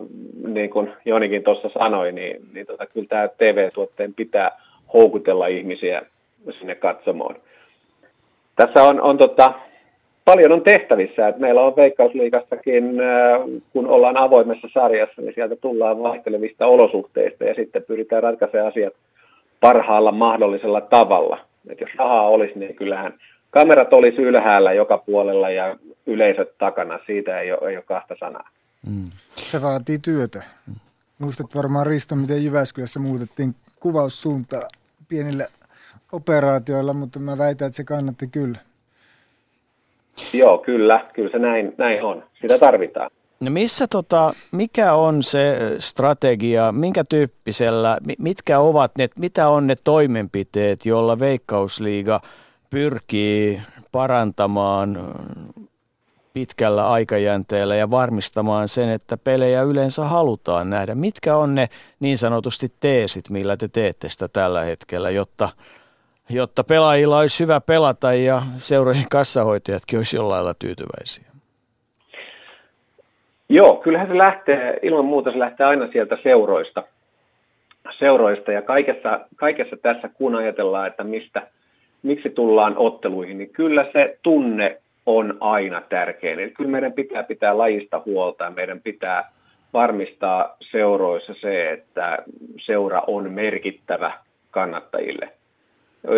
niin 0.48 0.70
kuin 0.70 0.92
Jonikin 1.06 1.44
tuossa 1.44 1.70
sanoi, 1.80 2.12
niin, 2.12 2.42
niin 2.54 2.66
tota, 2.66 2.86
kyllä 2.86 3.08
tämä 3.10 3.28
TV-tuotteen 3.28 4.14
pitää 4.14 4.52
houkutella 4.94 5.48
ihmisiä 5.48 6.02
sinne 6.60 6.76
katsomoon. 6.76 7.36
Tässä 8.56 8.84
on, 8.84 9.02
on 9.02 9.18
tota, 9.18 9.54
paljon 10.26 10.52
on 10.52 10.62
tehtävissä. 10.62 11.28
Että 11.28 11.42
meillä 11.42 11.62
on 11.62 11.76
Veikkausliikastakin, 11.76 13.02
äh, 13.02 13.42
kun 13.74 13.88
ollaan 13.88 14.18
avoimessa 14.18 14.68
sarjassa, 14.74 15.22
niin 15.22 15.34
sieltä 15.36 15.56
tullaan 15.56 16.04
vaihtelevista 16.04 16.68
olosuhteista 16.68 17.44
ja 17.44 17.54
sitten 17.54 17.84
pyritään 17.84 18.24
ratkaisemaan 18.24 18.68
asiat 18.68 18.94
parhaalla 19.60 20.12
mahdollisella 20.12 20.82
tavalla. 20.82 21.38
Et 21.70 21.82
jos 21.82 21.90
rahaa 21.98 22.28
olisi, 22.28 22.60
niin 22.60 22.76
kyllähän 22.76 23.14
kamerat 23.50 23.94
olisi 23.94 24.18
ylhäällä 24.18 24.74
joka 24.74 24.98
puolella 24.98 25.50
ja 25.50 25.78
yleisöt 26.06 26.58
takana. 26.58 27.00
Siitä 27.06 27.40
ei 27.40 27.52
ole, 27.52 27.70
ei 27.70 27.78
ole 27.78 27.84
kahta 27.88 28.16
sanaa. 28.20 28.50
Mm. 28.88 29.10
Se 29.36 29.62
vaatii 29.62 30.00
työtä. 30.00 30.44
Muistat 31.20 31.56
varmaan 31.56 31.88
Risto, 31.88 32.16
miten 32.16 32.46
Jyväskylässä 32.46 33.00
muutettiin 33.00 33.56
kuvaussuuntaa 33.80 34.68
pienillä 35.10 35.44
operaatioilla, 36.12 36.94
mutta 36.94 37.20
mä 37.20 37.38
väitän, 37.38 37.66
että 37.66 37.78
se 37.78 37.84
kannatti 37.84 38.28
kyllä. 38.28 38.58
Joo, 40.34 40.58
kyllä. 40.58 41.06
Kyllä 41.14 41.30
se 41.32 41.40
näin, 41.40 41.74
näin 41.78 42.04
on. 42.04 42.24
Sitä 42.42 42.60
tarvitaan. 42.60 43.12
No 43.40 43.52
missä 43.52 43.88
tota, 43.88 44.34
mikä 44.52 44.94
on 44.94 45.24
se 45.24 45.76
strategia, 45.80 46.72
minkä 46.72 47.04
tyyppisellä, 47.10 47.98
mitkä 48.18 48.60
ovat 48.60 48.92
ne, 48.98 49.10
mitä 49.20 49.50
on 49.50 49.68
ne 49.68 49.76
toimenpiteet, 49.84 50.86
joilla 50.86 51.20
Veikkausliiga 51.20 52.22
pyrkii 52.70 53.62
parantamaan 53.92 55.16
pitkällä 56.34 56.90
aikajänteellä 56.90 57.76
ja 57.76 57.92
varmistamaan 57.92 58.68
sen, 58.68 58.90
että 58.90 59.18
pelejä 59.18 59.62
yleensä 59.62 60.04
halutaan 60.06 60.70
nähdä. 60.70 60.96
Mitkä 60.96 61.36
on 61.36 61.56
ne 61.56 61.70
niin 62.00 62.18
sanotusti 62.18 62.74
teesit, 62.80 63.30
millä 63.30 63.58
te 63.58 63.68
teette 63.68 64.10
sitä 64.10 64.28
tällä 64.28 64.64
hetkellä, 64.64 65.10
jotta 65.10 65.50
jotta 66.30 66.64
pelaajilla 66.64 67.18
olisi 67.18 67.40
hyvä 67.40 67.62
pelata 67.62 68.14
ja 68.14 68.42
seurojen 68.58 69.10
kassahoitajatkin 69.10 70.00
olisi 70.00 70.16
jollain 70.16 70.36
lailla 70.36 70.54
tyytyväisiä? 70.54 71.29
Joo, 73.50 73.76
kyllähän 73.76 74.08
se 74.08 74.18
lähtee, 74.18 74.80
ilman 74.82 75.06
muuta 75.06 75.32
se 75.32 75.40
lähtee 75.40 75.66
aina 75.66 75.88
sieltä 75.92 76.18
seuroista. 76.24 76.84
Seuroista 78.00 78.52
ja 78.52 78.62
kaikessa, 78.62 79.20
kaikessa 79.36 79.78
tässä, 79.82 80.10
kun 80.10 80.36
ajatellaan, 80.36 80.88
että 80.88 81.04
mistä, 81.04 81.48
miksi 82.04 82.30
tullaan 82.30 82.78
otteluihin, 82.78 83.38
niin 83.38 83.50
kyllä 83.50 83.86
se 83.94 84.18
tunne 84.24 84.78
on 85.06 85.38
aina 85.40 85.82
tärkein. 85.90 86.40
Eli 86.40 86.52
kyllä 86.52 86.70
meidän 86.70 86.94
pitää 86.94 87.24
pitää 87.24 87.58
lajista 87.58 88.02
huolta 88.06 88.44
ja 88.44 88.50
meidän 88.50 88.82
pitää 88.82 89.32
varmistaa 89.74 90.58
seuroissa 90.72 91.34
se, 91.42 91.72
että 91.72 92.18
seura 92.66 93.04
on 93.08 93.32
merkittävä 93.32 94.12
kannattajille 94.52 95.30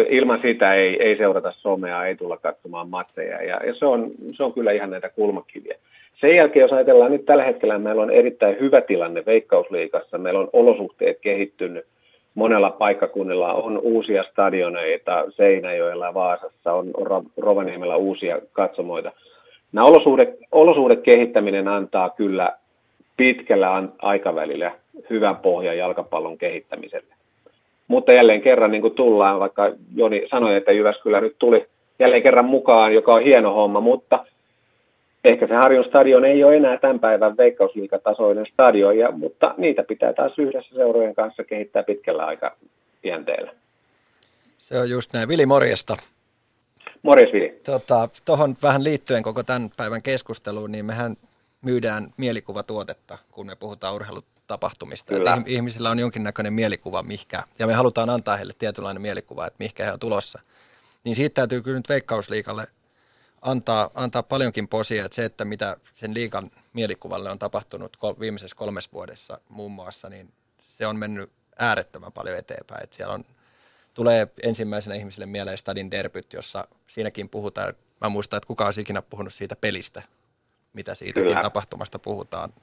ilman 0.09 0.39
sitä 0.41 0.73
ei, 0.73 1.03
ei 1.03 1.17
seurata 1.17 1.51
somea, 1.51 2.05
ei 2.05 2.15
tulla 2.15 2.37
katsomaan 2.37 2.89
matseja 2.89 3.43
ja, 3.43 3.65
ja 3.65 3.73
se, 3.73 3.85
on, 3.85 4.11
se 4.33 4.43
on 4.43 4.53
kyllä 4.53 4.71
ihan 4.71 4.89
näitä 4.89 5.09
kulmakiviä. 5.09 5.75
Sen 6.21 6.35
jälkeen, 6.35 6.61
jos 6.61 6.71
ajatellaan 6.71 7.11
nyt 7.11 7.25
tällä 7.25 7.43
hetkellä, 7.43 7.77
meillä 7.77 8.01
on 8.01 8.11
erittäin 8.11 8.59
hyvä 8.59 8.81
tilanne 8.81 9.23
Veikkausliikassa, 9.25 10.17
meillä 10.17 10.39
on 10.39 10.49
olosuhteet 10.53 11.19
kehittynyt, 11.21 11.85
monella 12.35 12.69
paikkakunnilla 12.69 13.53
on 13.53 13.77
uusia 13.77 14.23
stadioneita, 14.23 15.23
Seinäjoella, 15.29 16.13
Vaasassa, 16.13 16.73
on 16.73 16.91
Rovaniemellä 17.37 17.95
uusia 17.95 18.39
katsomoita. 18.53 19.11
Nämä 19.71 19.87
olosuhdet, 19.87 20.29
olosuhdet 20.51 21.01
kehittäminen 21.01 21.67
antaa 21.67 22.09
kyllä 22.09 22.51
pitkällä 23.17 23.83
aikavälillä 24.01 24.71
hyvän 25.09 25.35
pohjan 25.35 25.77
jalkapallon 25.77 26.37
kehittämiselle. 26.37 27.13
Mutta 27.87 28.13
jälleen 28.13 28.41
kerran 28.41 28.71
niin 28.71 28.81
kuin 28.81 28.95
tullaan, 28.95 29.39
vaikka 29.39 29.71
Joni 29.95 30.27
sanoi, 30.29 30.55
että 30.55 30.71
Jyväskylä 30.71 31.21
nyt 31.21 31.35
tuli 31.39 31.65
jälleen 31.99 32.23
kerran 32.23 32.45
mukaan, 32.45 32.93
joka 32.93 33.11
on 33.11 33.23
hieno 33.23 33.53
homma, 33.53 33.79
mutta 33.79 34.25
ehkä 35.23 35.47
se 35.47 35.53
Harjun 35.53 35.85
stadion 35.85 36.25
ei 36.25 36.43
ole 36.43 36.55
enää 36.55 36.77
tämän 36.77 36.99
päivän 36.99 37.37
veikkausliikatasoinen 37.37 38.45
stadion, 38.53 38.97
ja, 38.97 39.11
mutta 39.11 39.55
niitä 39.57 39.83
pitää 39.83 40.13
taas 40.13 40.39
yhdessä 40.39 40.75
seurojen 40.75 41.15
kanssa 41.15 41.43
kehittää 41.43 41.83
pitkällä 41.83 42.25
aikajänteellä. 42.25 43.51
Se 44.57 44.79
on 44.79 44.89
just 44.89 45.13
näin. 45.13 45.27
Vili, 45.27 45.45
morjesta. 45.45 45.97
Morjes, 47.03 47.33
Vili. 47.33 47.61
Tuohon 48.25 48.55
tota, 48.55 48.67
vähän 48.67 48.83
liittyen 48.83 49.23
koko 49.23 49.43
tämän 49.43 49.69
päivän 49.77 50.01
keskusteluun, 50.01 50.71
niin 50.71 50.85
mehän 50.85 51.15
myydään 51.61 52.07
mielikuvatuotetta, 52.17 53.17
kun 53.31 53.47
me 53.47 53.55
puhutaan 53.55 53.95
urheilut 53.95 54.25
tapahtumista. 54.47 55.15
Että 55.15 55.41
ihmisillä 55.45 55.89
on 55.89 55.99
jonkinnäköinen 55.99 56.53
mielikuva, 56.53 57.03
mihkä, 57.03 57.43
ja 57.59 57.67
me 57.67 57.73
halutaan 57.73 58.09
antaa 58.09 58.37
heille 58.37 58.53
tietynlainen 58.59 59.01
mielikuva, 59.01 59.47
että 59.47 59.57
mihkä 59.59 59.85
he 59.85 59.91
on 59.91 59.99
tulossa. 59.99 60.39
Niin 61.03 61.15
siitä 61.15 61.33
täytyy 61.33 61.61
kyllä 61.61 61.77
nyt 61.77 61.89
Veikkausliikalle 61.89 62.67
antaa, 63.41 63.89
antaa 63.93 64.23
paljonkin 64.23 64.67
posia, 64.67 65.05
että 65.05 65.15
se, 65.15 65.25
että 65.25 65.45
mitä 65.45 65.77
sen 65.93 66.13
liikan 66.13 66.51
mielikuvalle 66.73 67.29
on 67.29 67.39
tapahtunut 67.39 67.97
kol- 67.97 68.19
viimeisessä 68.19 68.55
kolmessa 68.55 68.89
vuodessa 68.93 69.39
muun 69.49 69.71
muassa, 69.71 70.09
niin 70.09 70.33
se 70.61 70.87
on 70.87 70.95
mennyt 70.95 71.31
äärettömän 71.59 72.11
paljon 72.11 72.37
eteenpäin. 72.37 72.83
Että 72.83 72.95
siellä 72.95 73.13
on, 73.13 73.23
tulee 73.93 74.27
ensimmäisenä 74.43 74.95
ihmisille 74.95 75.25
mieleen 75.25 75.57
Stadin 75.57 75.91
derbyt, 75.91 76.33
jossa 76.33 76.67
siinäkin 76.87 77.29
puhutaan, 77.29 77.73
mä 78.01 78.09
muistan, 78.09 78.37
että 78.37 78.47
kuka 78.47 78.65
olisi 78.65 78.81
ikinä 78.81 79.01
puhunut 79.01 79.33
siitä 79.33 79.55
pelistä, 79.55 80.01
mitä 80.73 80.95
siitäkin 80.95 81.29
Kyllä. 81.29 81.41
tapahtumasta 81.41 81.99
puhutaan 81.99 82.53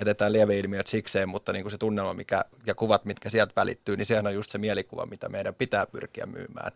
jätetään 0.00 0.32
lieveilmiöt 0.32 0.86
sikseen, 0.86 1.28
mutta 1.28 1.52
niin 1.52 1.62
kuin 1.62 1.70
se 1.70 1.78
tunnelma 1.78 2.14
mikä, 2.14 2.44
ja 2.66 2.74
kuvat, 2.74 3.04
mitkä 3.04 3.30
sieltä 3.30 3.52
välittyy, 3.56 3.96
niin 3.96 4.06
sehän 4.06 4.26
on 4.26 4.34
just 4.34 4.50
se 4.50 4.58
mielikuva, 4.58 5.06
mitä 5.06 5.28
meidän 5.28 5.54
pitää 5.54 5.86
pyrkiä 5.86 6.26
myymään. 6.26 6.72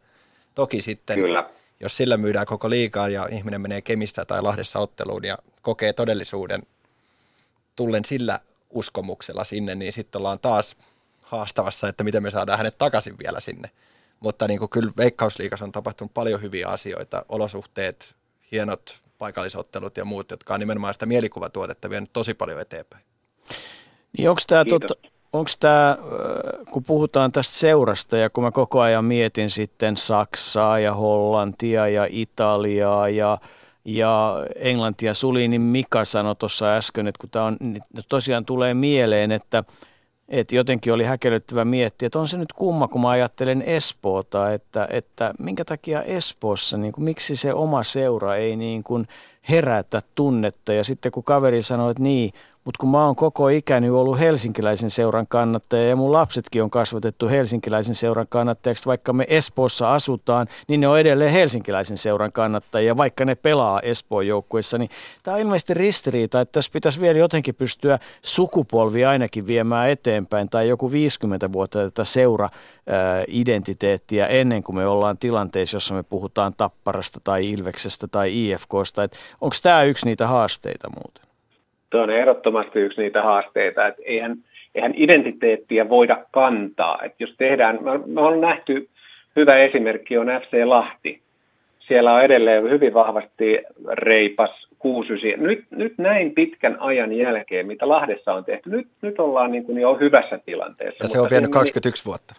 Toki 0.55 0.81
sitten, 0.81 1.19
Kyllä. 1.19 1.51
Jos 1.81 1.97
sillä 1.97 2.17
myydään 2.17 2.47
koko 2.47 2.71
liikaa 2.71 3.09
ja 3.09 3.29
ihminen 3.31 3.61
menee 3.61 3.81
Kemistä 3.81 4.25
tai 4.25 4.43
Lahdessa 4.43 4.79
otteluun 4.79 5.25
ja 5.25 5.39
kokee 5.63 5.93
todellisuuden 5.93 6.63
tullen 7.77 8.05
sillä 8.05 8.41
uskomuksella 8.71 9.45
sinne, 9.45 9.75
niin 9.75 9.93
sitten 9.93 10.19
ollaan 10.19 10.39
taas 10.39 10.77
haastavassa, 11.23 11.89
että 11.89 12.05
miten 12.05 12.23
me 12.23 12.31
saadaan 12.31 12.59
hänet 12.59 12.79
takaisin 12.79 13.19
vielä 13.19 13.41
sinne. 13.41 13.71
Mutta 14.21 14.49
niin 14.49 14.59
kuin 14.59 14.69
kyllä 14.69 14.93
Veikkausliikassa 14.97 15.65
on 15.65 15.73
tapahtunut 15.73 16.15
paljon 16.15 16.43
hyviä 16.43 16.69
asioita, 16.69 17.25
olosuhteet, 17.29 18.15
hienot 18.53 19.01
paikallisottelut 19.19 19.97
ja 19.97 20.05
muut, 20.05 20.31
jotka 20.31 20.55
on 20.55 20.61
nimenomaan 20.61 20.95
sitä 20.95 21.07
mielikuvatuotetta 21.07 21.91
vienyt 21.91 22.13
tosi 22.13 22.35
paljon 22.35 22.61
eteenpäin. 22.61 23.05
Niin 24.19 24.31
onko 24.31 24.43
tämä, 24.47 24.65
tota, 24.65 24.95
onko 25.33 25.51
tämä, 25.61 25.99
kun 26.71 26.85
puhutaan 26.85 27.33
tästä 27.33 27.57
seurasta 27.57 28.17
ja 28.17 28.31
kun 28.31 28.45
mä 28.45 28.51
koko 28.51 28.81
ajan 28.81 29.05
mietin 29.05 29.51
sitten 29.51 29.97
Saksaa 29.97 30.79
ja 30.79 30.95
Hollantia 30.95 31.89
ja 31.89 32.07
Italiaa 32.11 33.09
ja, 33.09 33.39
ja 33.85 34.45
Englantia, 34.57 35.15
Suli, 35.15 35.49
niin 35.49 35.63
Mika 35.63 36.05
sanoi 36.05 36.37
tuossa 36.37 36.77
äsken, 36.77 37.07
että 37.07 37.21
kun 37.21 37.31
tämä 37.31 37.45
on, 37.45 37.57
niin 37.61 37.83
tosiaan 38.09 38.45
tulee 38.45 38.75
mieleen, 38.75 39.33
että– 39.33 39.65
et 40.29 40.53
jotenkin 40.53 40.93
oli 40.93 41.05
häkellyttävä 41.05 41.65
miettiä, 41.65 42.07
että 42.07 42.19
on 42.19 42.29
se 42.29 42.39
nyt 42.39 42.53
kumma, 42.53 42.89
kun 42.89 43.01
mä 43.01 43.09
ajattelen 43.09 43.63
Espoota, 43.63 44.53
että, 44.53 44.89
että 44.91 45.35
minkä 45.39 45.65
takia 45.65 46.03
Espoossa, 46.03 46.77
niin 46.77 46.93
kuin, 46.93 47.05
miksi 47.05 47.37
se 47.37 47.55
oma 47.55 47.83
seura 47.83 48.37
ei 48.37 48.57
niin 48.57 48.85
kuin 48.85 49.09
herätä 49.49 50.03
tunnetta. 50.15 50.73
Ja 50.73 50.85
sitten 50.85 51.13
kun 51.13 51.25
kaveri 51.25 51.63
sanoi, 51.63 51.91
että 51.91 52.03
niin, 52.03 52.31
mutta 52.67 52.79
kun 52.81 52.91
mä 52.91 53.07
oon 53.07 53.17
koko 53.17 53.49
ikäni 53.49 53.91
ollut 53.91 54.19
helsinkiläisen 54.19 54.91
seuran 54.91 55.27
kannattaja 55.29 55.89
ja 55.89 55.97
mun 55.97 56.13
lapsetkin 56.13 56.63
on 56.63 56.71
kasvatettu 56.71 57.29
helsinkiläisen 57.29 57.95
seuran 57.95 58.27
kannattajaksi, 58.29 58.87
vaikka 58.87 59.13
me 59.13 59.27
Espoossa 59.29 59.95
asutaan, 59.95 60.47
niin 60.69 60.81
ne 60.81 60.89
on 60.89 61.01
edelleen 61.01 61.33
helsinkiläisen 61.33 61.97
seuran 61.97 62.33
kannattajia, 62.33 62.97
vaikka 62.97 63.25
ne 63.25 63.35
pelaa 63.35 63.81
Espoon 63.81 64.27
joukkueessa, 64.27 64.79
niin 64.79 64.91
tämä 65.23 65.35
on 65.35 65.41
ilmeisesti 65.41 65.75
ristiriita, 65.75 66.41
että 66.41 66.53
tässä 66.53 66.71
pitäisi 66.73 67.01
vielä 67.01 67.19
jotenkin 67.19 67.55
pystyä 67.55 67.99
sukupolvi 68.23 69.05
ainakin 69.05 69.47
viemään 69.47 69.91
eteenpäin 69.91 70.49
tai 70.49 70.69
joku 70.69 70.91
50 70.91 71.53
vuotta 71.53 71.79
tätä 71.79 72.05
seura-identiteettiä 72.05 74.27
ennen 74.27 74.63
kuin 74.63 74.77
me 74.77 74.87
ollaan 74.87 75.19
tilanteessa, 75.19 75.77
jossa 75.77 75.95
me 75.95 76.03
puhutaan 76.03 76.55
Tapparasta 76.57 77.21
tai 77.25 77.51
Ilveksestä 77.51 78.09
tai 78.09 78.51
IFKsta. 78.51 79.03
Onko 79.41 79.57
tämä 79.63 79.83
yksi 79.83 80.07
niitä 80.07 80.27
haasteita 80.27 80.91
muuten? 80.91 81.26
Tuo 81.97 82.03
on 82.03 82.11
ehdottomasti 82.11 82.79
yksi 82.79 83.01
niitä 83.01 83.23
haasteita, 83.23 83.87
että 83.87 84.03
eihän, 84.05 84.37
eihän 84.75 84.93
identiteettiä 84.97 85.89
voida 85.89 86.25
kantaa. 86.33 87.03
Että 87.03 87.17
jos 87.19 87.35
tehdään, 87.39 87.79
me 88.07 88.21
ollaan 88.21 88.41
nähty, 88.41 88.89
hyvä 89.37 89.57
esimerkki 89.57 90.19
on 90.19 90.27
FC 90.27 90.65
Lahti. 90.65 91.21
Siellä 91.79 92.15
on 92.15 92.23
edelleen 92.23 92.71
hyvin 92.71 92.95
vahvasti 92.95 93.59
reipas 93.93 94.69
69. 94.79 95.47
Nyt, 95.47 95.65
nyt 95.71 95.95
näin 95.99 96.35
pitkän 96.35 96.77
ajan 96.81 97.13
jälkeen, 97.13 97.67
mitä 97.67 97.89
Lahdessa 97.89 98.35
on 98.35 98.45
tehty, 98.45 98.71
nyt, 98.71 98.89
nyt 99.03 99.21
ollaan 99.21 99.53
niin 99.53 99.65
kuin 99.65 99.79
jo 99.79 99.95
hyvässä 99.95 100.39
tilanteessa. 100.47 101.05
Ja 101.05 101.09
se 101.09 101.21
on 101.21 101.29
vienyt 101.31 101.51
21 101.51 102.05
vuotta. 102.05 102.35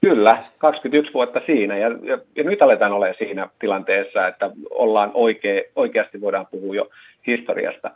Kyllä, 0.00 0.38
21 0.58 1.14
vuotta 1.14 1.40
siinä 1.46 1.78
ja, 1.78 1.88
ja, 2.02 2.18
ja 2.36 2.44
nyt 2.44 2.62
aletaan 2.62 2.92
olemaan 2.92 3.18
siinä 3.18 3.48
tilanteessa, 3.58 4.26
että 4.26 4.50
ollaan 4.70 5.10
oikea, 5.14 5.62
oikeasti 5.76 6.20
voidaan 6.20 6.46
puhua 6.50 6.74
jo 6.74 6.88
historiasta. 7.26 7.90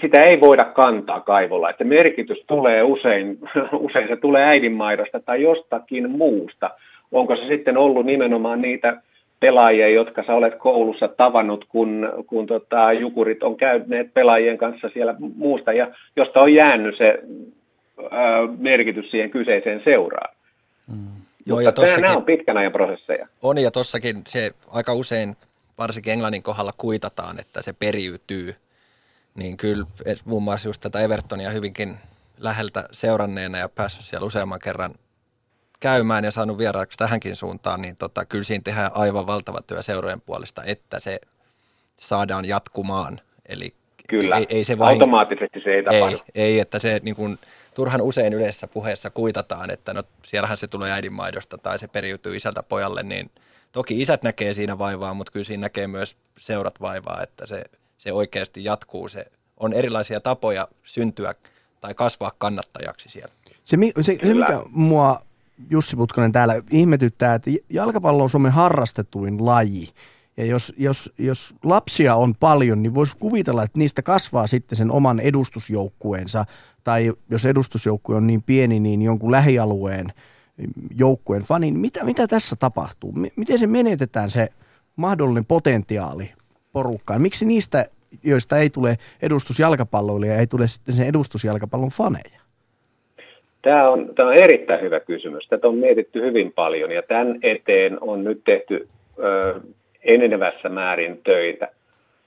Sitä 0.00 0.22
ei 0.22 0.40
voida 0.40 0.64
kantaa 0.64 1.20
kaivolla, 1.20 1.70
että 1.70 1.84
merkitys 1.84 2.44
tulee 2.46 2.82
usein, 2.82 3.38
usein 3.88 4.08
se 4.08 4.16
tulee 4.16 4.44
äidinmaidosta 4.44 5.20
tai 5.20 5.42
jostakin 5.42 6.10
muusta. 6.10 6.70
Onko 7.12 7.36
se 7.36 7.46
sitten 7.48 7.76
ollut 7.76 8.06
nimenomaan 8.06 8.62
niitä 8.62 9.02
pelaajia, 9.40 9.88
jotka 9.88 10.24
sä 10.26 10.34
olet 10.34 10.54
koulussa 10.58 11.08
tavannut, 11.08 11.64
kun, 11.68 12.12
kun 12.26 12.46
tota, 12.46 12.92
jukurit 12.92 13.42
on 13.42 13.56
käyneet 13.56 14.14
pelaajien 14.14 14.58
kanssa 14.58 14.88
siellä 14.88 15.14
muusta 15.36 15.72
ja 15.72 15.88
josta 16.16 16.40
on 16.40 16.54
jäänyt 16.54 16.98
se 16.98 17.18
ää, 18.10 18.46
merkitys 18.58 19.10
siihen 19.10 19.30
kyseiseen 19.30 19.80
seuraan. 19.84 20.34
Mm. 20.86 21.20
Joo, 21.46 21.60
ja 21.60 21.72
tossakin, 21.72 22.02
nämä 22.02 22.16
on 22.16 22.24
pitkän 22.24 22.56
ajan 22.56 22.72
prosesseja. 22.72 23.26
On, 23.42 23.58
ja 23.58 23.70
tuossakin 23.70 24.16
se 24.26 24.50
aika 24.72 24.94
usein, 24.94 25.36
varsinkin 25.78 26.12
Englannin 26.12 26.42
kohdalla, 26.42 26.72
kuitataan, 26.76 27.40
että 27.40 27.62
se 27.62 27.72
periytyy. 27.72 28.54
Niin 29.40 29.56
kyllä 29.56 29.86
muun 30.24 30.42
muassa 30.42 30.68
just 30.68 30.80
tätä 30.80 31.00
Evertonia 31.00 31.50
hyvinkin 31.50 31.96
läheltä 32.38 32.84
seuranneena 32.92 33.58
ja 33.58 33.68
päässyt 33.68 34.04
siellä 34.04 34.26
useamman 34.26 34.58
kerran 34.64 34.94
käymään 35.80 36.24
ja 36.24 36.30
saanut 36.30 36.58
vieraaksi 36.58 36.98
tähänkin 36.98 37.36
suuntaan, 37.36 37.82
niin 37.82 37.96
tota, 37.96 38.24
kyllä 38.24 38.44
siinä 38.44 38.62
tehdään 38.64 38.90
aivan 38.94 39.26
valtava 39.26 39.60
työ 39.66 39.82
seurojen 39.82 40.20
puolesta, 40.20 40.62
että 40.64 41.00
se 41.00 41.20
saadaan 41.96 42.44
jatkumaan. 42.44 43.20
Eli 43.48 43.74
Kyllä, 44.08 44.36
ei, 44.36 44.46
ei 44.48 44.64
se 44.64 44.78
vain, 44.78 44.92
automaattisesti 44.92 45.60
se 45.64 45.70
ei 45.70 45.82
tapahdu. 45.82 46.16
Ei, 46.16 46.42
ei 46.44 46.60
että 46.60 46.78
se 46.78 47.00
niin 47.02 47.16
kuin, 47.16 47.38
turhan 47.74 48.00
usein 48.00 48.32
yleisessä 48.32 48.68
puheessa 48.68 49.10
kuitataan, 49.10 49.70
että 49.70 49.94
no 49.94 50.02
siellähän 50.24 50.56
se 50.56 50.66
tulee 50.66 50.92
äidinmaidosta 50.92 51.58
tai 51.58 51.78
se 51.78 51.88
periytyy 51.88 52.36
isältä 52.36 52.62
pojalle, 52.62 53.02
niin 53.02 53.30
toki 53.72 54.00
isät 54.00 54.22
näkee 54.22 54.54
siinä 54.54 54.78
vaivaa, 54.78 55.14
mutta 55.14 55.32
kyllä 55.32 55.44
siinä 55.44 55.60
näkee 55.60 55.86
myös 55.86 56.16
seurat 56.38 56.80
vaivaa, 56.80 57.22
että 57.22 57.46
se, 57.46 57.64
se 58.00 58.12
oikeasti 58.12 58.64
jatkuu. 58.64 59.08
Se 59.08 59.26
on 59.56 59.72
erilaisia 59.72 60.20
tapoja 60.20 60.68
syntyä 60.84 61.34
tai 61.80 61.94
kasvaa 61.94 62.32
kannattajaksi 62.38 63.08
siellä. 63.08 63.34
Se, 63.64 63.76
se, 64.00 64.18
se 64.22 64.34
mikä 64.34 64.60
mua 64.70 65.20
Jussi 65.70 65.96
Putkonen 65.96 66.32
täällä 66.32 66.62
ihmetyttää, 66.70 67.34
että 67.34 67.50
jalkapallo 67.70 68.22
on 68.22 68.30
Suomen 68.30 68.52
harrastetuin 68.52 69.46
laji. 69.46 69.88
Ja 70.36 70.44
jos, 70.44 70.72
jos, 70.76 71.12
jos 71.18 71.54
lapsia 71.64 72.14
on 72.16 72.34
paljon, 72.40 72.82
niin 72.82 72.94
voisi 72.94 73.16
kuvitella, 73.16 73.62
että 73.62 73.78
niistä 73.78 74.02
kasvaa 74.02 74.46
sitten 74.46 74.76
sen 74.76 74.90
oman 74.90 75.20
edustusjoukkueensa. 75.20 76.44
Tai 76.84 77.12
jos 77.30 77.44
edustusjoukkue 77.44 78.16
on 78.16 78.26
niin 78.26 78.42
pieni, 78.42 78.80
niin 78.80 79.02
jonkun 79.02 79.30
lähialueen 79.30 80.12
joukkueen 80.96 81.42
fanin. 81.42 81.78
Mitä, 81.78 82.04
mitä 82.04 82.26
tässä 82.26 82.56
tapahtuu? 82.56 83.14
Miten 83.36 83.58
se 83.58 83.66
menetetään 83.66 84.30
se 84.30 84.48
mahdollinen 84.96 85.44
potentiaali 85.44 86.32
porukkaan? 86.72 87.22
Miksi 87.22 87.44
niistä, 87.46 87.84
joista 88.24 88.58
ei 88.58 88.70
tule 88.70 88.96
edustusjalkapalloilija, 89.22 90.38
ei 90.38 90.46
tule 90.46 90.68
sitten 90.68 90.94
sen 90.94 91.06
edustusjalkapallon 91.06 91.90
faneja? 91.90 92.40
Tämä 93.62 93.88
on, 93.88 94.14
tämä 94.14 94.28
on 94.28 94.34
erittäin 94.34 94.80
hyvä 94.80 95.00
kysymys. 95.00 95.48
Tätä 95.48 95.68
on 95.68 95.74
mietitty 95.74 96.22
hyvin 96.22 96.52
paljon 96.52 96.90
ja 96.90 97.02
tämän 97.02 97.38
eteen 97.42 97.98
on 98.00 98.24
nyt 98.24 98.40
tehty 98.44 98.88
ö, 99.18 99.60
enenevässä 100.04 100.68
määrin 100.68 101.20
töitä. 101.24 101.68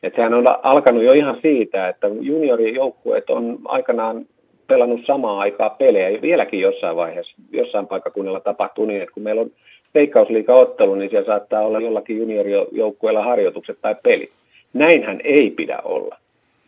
Et 0.03 0.15
sehän 0.15 0.33
on 0.33 0.45
alkanut 0.63 1.03
jo 1.03 1.13
ihan 1.13 1.37
siitä, 1.41 1.87
että 1.87 2.07
juniorijoukkueet 2.07 3.29
on 3.29 3.59
aikanaan 3.65 4.25
pelannut 4.67 5.05
samaa 5.05 5.39
aikaa 5.39 5.69
pelejä 5.69 6.21
vieläkin 6.21 6.59
jossain 6.59 6.95
vaiheessa, 6.95 7.35
jossain 7.51 7.87
paikkakunnalla 7.87 8.39
tapahtuu 8.39 8.85
niin, 8.85 9.01
että 9.01 9.13
kun 9.13 9.23
meillä 9.23 9.41
on 9.41 9.51
veikkausliiga-ottelu, 9.93 10.95
niin 10.95 11.09
siellä 11.09 11.25
saattaa 11.25 11.61
olla 11.61 11.79
jollakin 11.79 12.17
juniorijoukkueella 12.17 13.23
harjoitukset 13.23 13.77
tai 13.81 13.95
pelit. 14.03 14.31
Näinhän 14.73 15.21
ei 15.23 15.51
pidä 15.51 15.79
olla. 15.83 16.17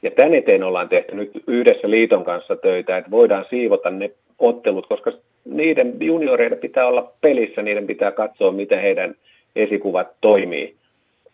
Ja 0.01 0.11
tämän 0.11 0.33
eteen 0.33 0.63
ollaan 0.63 0.89
tehty 0.89 1.15
nyt 1.15 1.31
yhdessä 1.47 1.89
liiton 1.89 2.23
kanssa 2.23 2.55
töitä, 2.55 2.97
että 2.97 3.11
voidaan 3.11 3.45
siivota 3.49 3.89
ne 3.89 4.11
ottelut, 4.39 4.87
koska 4.87 5.11
niiden 5.45 5.93
junioreiden 5.99 6.57
pitää 6.57 6.87
olla 6.87 7.11
pelissä, 7.21 7.61
niiden 7.61 7.87
pitää 7.87 8.11
katsoa, 8.11 8.51
miten 8.51 8.81
heidän 8.81 9.15
esikuvat 9.55 10.07
toimii. 10.21 10.75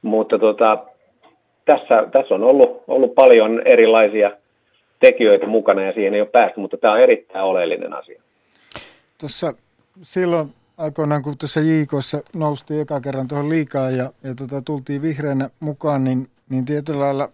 Mutta 0.02 0.40
tota, 0.40 0.78
tässä, 1.66 2.08
tässä 2.12 2.36
on 2.36 2.44
ollut, 2.44 2.84
ollut 2.88 3.16
paljon 3.16 3.62
erilaisia 3.66 4.32
tekijöitä 5.00 5.48
mukana 5.48 5.84
ja 5.84 5.94
siihen 5.94 6.14
ei 6.14 6.22
ole 6.22 6.30
päästy, 6.30 6.60
mutta 6.60 6.78
tämä 6.78 6.94
on 6.94 7.00
erittäin 7.00 7.46
oleellinen 7.46 7.94
asia. 7.94 8.22
Tuossa 9.20 9.54
silloin 10.02 10.50
aikoinaan, 10.82 11.22
kun 11.22 11.38
tuossa 11.38 11.60
JKssa 11.60 12.22
noustiin 12.34 12.82
eka 12.82 13.02
kerran 13.02 13.28
tuohon 13.28 13.50
liikaa 13.50 13.92
ja, 13.92 14.14
ja 14.24 14.36
tota, 14.36 14.62
tultiin 14.62 15.02
vihreänä 15.02 15.50
mukaan, 15.60 16.04
niin, 16.04 16.30
niin 16.50 16.66
tietyllä 16.66 17.00
lailla 17.00 17.30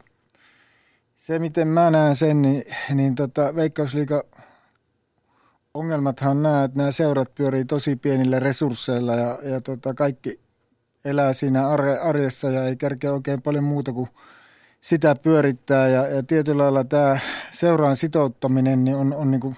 se, 1.15 1.39
miten 1.39 1.67
mä 1.67 1.91
näen 1.91 2.15
sen, 2.15 2.41
niin, 2.41 2.63
niin 2.93 3.15
tota, 3.15 3.55
Veikkausliiga 3.55 4.23
ongelmathan 5.73 6.31
on 6.31 6.43
nämä, 6.43 6.63
että 6.63 6.77
nämä 6.77 6.91
seurat 6.91 7.35
pyörii 7.35 7.65
tosi 7.65 7.95
pienillä 7.95 8.39
resursseilla 8.39 9.15
ja, 9.15 9.37
ja 9.43 9.61
tota, 9.61 9.93
kaikki 9.93 10.39
elää 11.05 11.33
siinä 11.33 11.67
arjessa 12.03 12.49
ja 12.49 12.63
ei 12.63 12.75
kärkeä 12.75 13.13
oikein 13.13 13.41
paljon 13.41 13.63
muuta 13.63 13.93
kuin 13.93 14.09
sitä 14.81 15.15
pyörittää. 15.15 15.87
Ja, 15.87 16.07
ja 16.07 16.23
tietyllä 16.23 16.63
lailla 16.63 16.83
tämä 16.83 17.19
seuraan 17.51 17.95
sitouttaminen 17.95 18.83
niin 18.83 18.95
on, 18.95 19.13
on 19.13 19.31
niin 19.31 19.41
kuin 19.41 19.55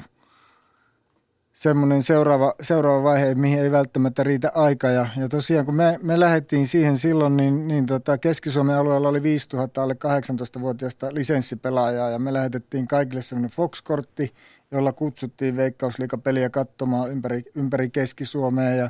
semmoinen 1.60 2.04
seuraava, 2.04 2.54
seuraava 2.62 3.04
vaihe, 3.04 3.36
mihin 3.36 3.60
ei 3.60 3.72
välttämättä 3.72 4.24
riitä 4.24 4.52
aika. 4.56 4.88
Ja, 4.88 5.08
ja 5.18 5.30
tosiaan 5.30 5.66
kun 5.66 5.76
me, 5.76 6.00
me 6.04 6.20
lähdettiin 6.20 6.68
siihen 6.68 6.98
silloin, 6.98 7.38
niin, 7.38 7.68
niin 7.68 7.86
tota 7.86 8.18
Keski-Suomen 8.18 8.76
alueella 8.76 9.10
oli 9.10 9.24
5000 9.24 9.84
alle 9.84 9.94
18-vuotiaista 9.94 11.14
lisenssipelaajaa 11.14 12.10
ja 12.10 12.20
me 12.20 12.34
lähetettiin 12.34 12.88
kaikille 12.88 13.22
semmoinen 13.22 13.52
Fox-kortti, 13.52 14.34
jolla 14.72 14.94
kutsuttiin 14.94 15.56
veikkausliikapeliä 15.56 16.50
katsomaan 16.50 17.12
ympäri, 17.12 17.44
ympäri 17.56 17.90
Keski-Suomea 17.90 18.76
ja 18.76 18.90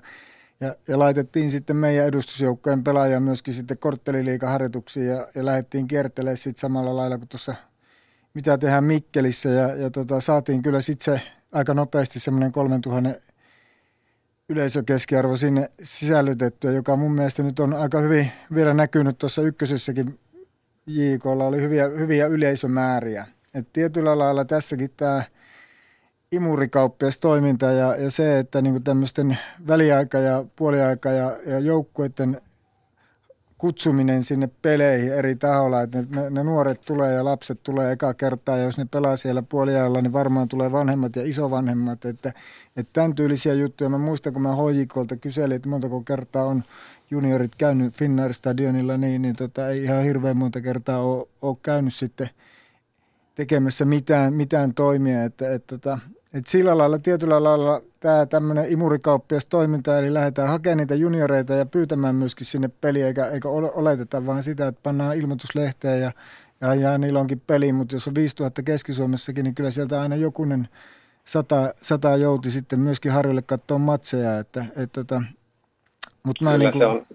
ja, 0.62 0.76
ja 0.88 1.00
laitettiin 1.00 1.52
sitten 1.52 1.76
meidän 1.76 2.06
edustusjoukkojen 2.06 2.84
pelaajia 2.84 3.20
myöskin 3.20 3.54
sitten 3.54 3.78
kortteliliikaharjoituksiin 3.78 5.08
ja, 5.08 5.28
ja 5.36 5.46
lähdettiin 5.46 5.88
kiertelemään 5.88 6.38
sitten 6.38 6.62
samalla 6.62 6.96
lailla 6.96 7.18
kuin 7.18 7.30
tuossa, 7.30 7.56
mitä 8.34 8.58
tehdään 8.58 8.84
Mikkelissä. 8.84 9.50
Ja, 9.50 9.76
ja 9.76 9.90
tota, 9.90 10.22
saatiin 10.22 10.62
kyllä 10.62 10.82
sitten 10.82 11.18
se 11.18 11.39
aika 11.52 11.74
nopeasti 11.74 12.20
semmoinen 12.20 12.52
3000 12.52 13.10
yleisökeskiarvo 14.50 15.38
sinne 15.38 15.72
sisällytettyä, 15.84 16.72
joka 16.72 16.96
mun 16.96 17.12
mielestä 17.12 17.44
nyt 17.44 17.60
on 17.60 17.74
aika 17.74 18.00
hyvin 18.00 18.32
vielä 18.54 18.74
näkynyt 18.74 19.18
tuossa 19.18 19.42
ykkösessäkin 19.42 20.20
JKlla 20.88 21.48
oli 21.48 21.62
hyviä, 21.62 21.88
hyviä 21.88 22.28
yleisömääriä. 22.28 23.26
Et 23.54 23.74
tietyllä 23.74 24.20
lailla 24.20 24.46
tässäkin 24.46 24.92
tämä– 24.98 25.24
imurikauppias 26.32 27.20
toiminta 27.20 27.66
ja, 27.66 27.96
ja 27.96 28.12
se, 28.12 28.40
että 28.40 28.62
niin 28.62 28.84
tämmöisten 28.84 29.38
väliaika- 29.68 30.18
ja 30.18 30.46
puoliaika- 30.56 31.12
ja, 31.12 31.38
ja 31.46 31.60
joukkueiden 31.60 32.42
kutsuminen 33.60 34.24
sinne 34.24 34.50
peleihin 34.62 35.14
eri 35.14 35.36
taholla, 35.36 35.82
että 35.82 36.04
ne, 36.16 36.30
ne 36.30 36.44
nuoret 36.44 36.82
tulee 36.82 37.14
ja 37.14 37.26
lapset 37.26 37.60
tulee 37.64 37.92
eka 37.92 38.14
kertaa, 38.14 38.58
ja 38.58 38.64
jos 38.64 38.78
ne 38.78 38.86
pelaa 38.92 39.18
siellä 39.18 39.42
puoliajalla, 39.42 40.02
niin 40.02 40.14
varmaan 40.14 40.48
tulee 40.48 40.72
vanhemmat 40.72 41.16
ja 41.16 41.26
isovanhemmat, 41.26 42.06
että, 42.06 42.34
että 42.78 42.94
tämän 42.94 43.16
tyylisiä 43.16 43.54
juttuja. 43.54 43.90
Mä 43.90 43.98
muistan, 43.98 44.34
kun 44.34 44.42
mä 44.42 44.56
HJKlta 44.56 45.18
kyselin, 45.18 45.56
että 45.56 45.70
montako 45.70 46.02
kertaa 46.02 46.46
on 46.46 46.64
juniorit 47.12 47.56
käynyt 47.56 47.94
Finnair 47.94 48.34
Stadionilla, 48.34 48.98
niin, 48.98 49.22
niin 49.22 49.36
tota, 49.36 49.70
ei 49.70 49.84
ihan 49.84 50.04
hirveän 50.04 50.38
monta 50.38 50.62
kertaa 50.62 51.00
ole, 51.00 51.28
ole 51.42 51.58
käynyt 51.64 51.94
sitten– 51.94 52.30
tekemässä 53.40 53.86
mitään, 53.86 54.34
mitään 54.34 54.74
toimia. 54.74 55.24
Että, 55.24 55.54
että, 55.54 55.76
että, 55.76 56.00
että 56.34 56.52
sillä 56.52 56.78
lailla, 56.78 57.00
tietyllä 57.00 57.44
lailla 57.44 57.82
tämä 58.00 58.26
tämmöinen 58.26 58.72
imurikauppias 58.72 59.48
toiminta, 59.48 60.00
eli 60.00 60.14
lähdetään 60.14 60.48
hakemaan 60.48 60.78
niitä 60.78 60.96
junioreita 60.96 61.54
ja 61.54 61.66
pyytämään 61.66 62.16
myöskin 62.16 62.46
sinne 62.46 62.70
peliä, 62.82 63.08
eikä, 63.08 63.26
eikä 63.26 63.50
oleteta 63.50 64.26
vaan 64.26 64.44
sitä, 64.44 64.68
että 64.68 64.82
pannaan 64.84 65.18
ilmoituslehteen 65.18 66.02
ja, 66.02 66.12
ja, 66.62 66.76
ja 66.76 66.98
niillä 66.98 67.20
onkin 67.20 67.42
peli, 67.48 67.74
mutta 67.74 67.96
jos 67.96 68.08
on 68.08 68.16
5000 68.16 68.64
Keski-Suomessakin, 68.64 69.44
niin 69.44 69.56
kyllä 69.56 69.72
sieltä 69.72 70.02
aina 70.02 70.16
jokunen 70.16 70.68
sata, 71.26 71.74
sata 71.76 72.16
jouti 72.16 72.52
sitten 72.52 72.80
myöskin 72.80 73.12
Harjulle 73.12 73.42
katsoa 73.42 73.78
matseja, 73.78 74.38
että, 74.38 74.60
että, 74.60 74.82
että 74.84 75.04
tota, 75.04 75.22
mutta 76.26 76.44
mä 76.44 76.58
niin 76.58 76.72
kuin... 76.72 76.82
se, 76.82 76.86
on, 76.86 77.06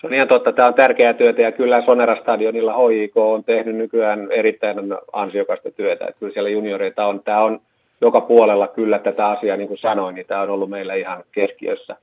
se 0.00 0.06
on 0.06 0.14
ihan 0.14 0.28
totta, 0.28 0.52
tämä 0.52 0.68
on 0.68 0.74
tärkeää 0.74 1.14
työtä 1.14 1.42
ja 1.42 1.52
kyllä 1.52 1.80
Sonera-stadionilla 1.80 2.72
HJK 2.72 3.16
on 3.16 3.44
tehnyt 3.44 3.76
nykyään 3.76 4.32
erittäin 4.32 4.76
ansiokasta 5.12 5.70
työtä, 5.70 6.06
että 6.06 6.18
kyllä 6.20 6.32
siellä 6.32 6.50
junioreita 6.50 7.06
on, 7.06 7.20
tämä 7.24 7.40
on 7.40 7.60
joka 8.00 8.20
puolella 8.20 8.68
kyllä 8.68 8.98
tätä 8.98 9.28
asiaa, 9.28 9.56
niin 9.56 9.68
kuin 9.68 9.78
sanoin, 9.78 10.14
niin 10.14 10.26
tämä 10.26 10.42
on 10.42 10.50
ollut 10.50 10.70
meillä 10.70 10.94
ihan 10.94 11.24
keskiössä. 11.32 11.96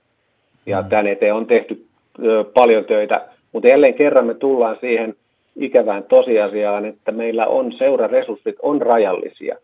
Ja 0.66 0.82
mm. 0.82 0.90
tämän 0.90 1.08
eteen 1.08 1.34
on 1.34 1.46
tehty 1.46 1.86
ö, 2.26 2.44
paljon 2.54 2.86
töitä, 2.86 3.22
mutta 3.52 3.70
jälleen 3.70 3.94
kerran 3.94 4.26
me 4.26 4.34
tullaan 4.34 4.78
siihen 4.82 5.16
ikävään 5.56 6.04
tosiasiaan, 6.04 6.86
että 6.86 7.12
meillä 7.12 7.48
on 7.48 7.72
seuraresurssit 7.72 8.56
on 8.62 8.82
rajallisia. 8.82 9.58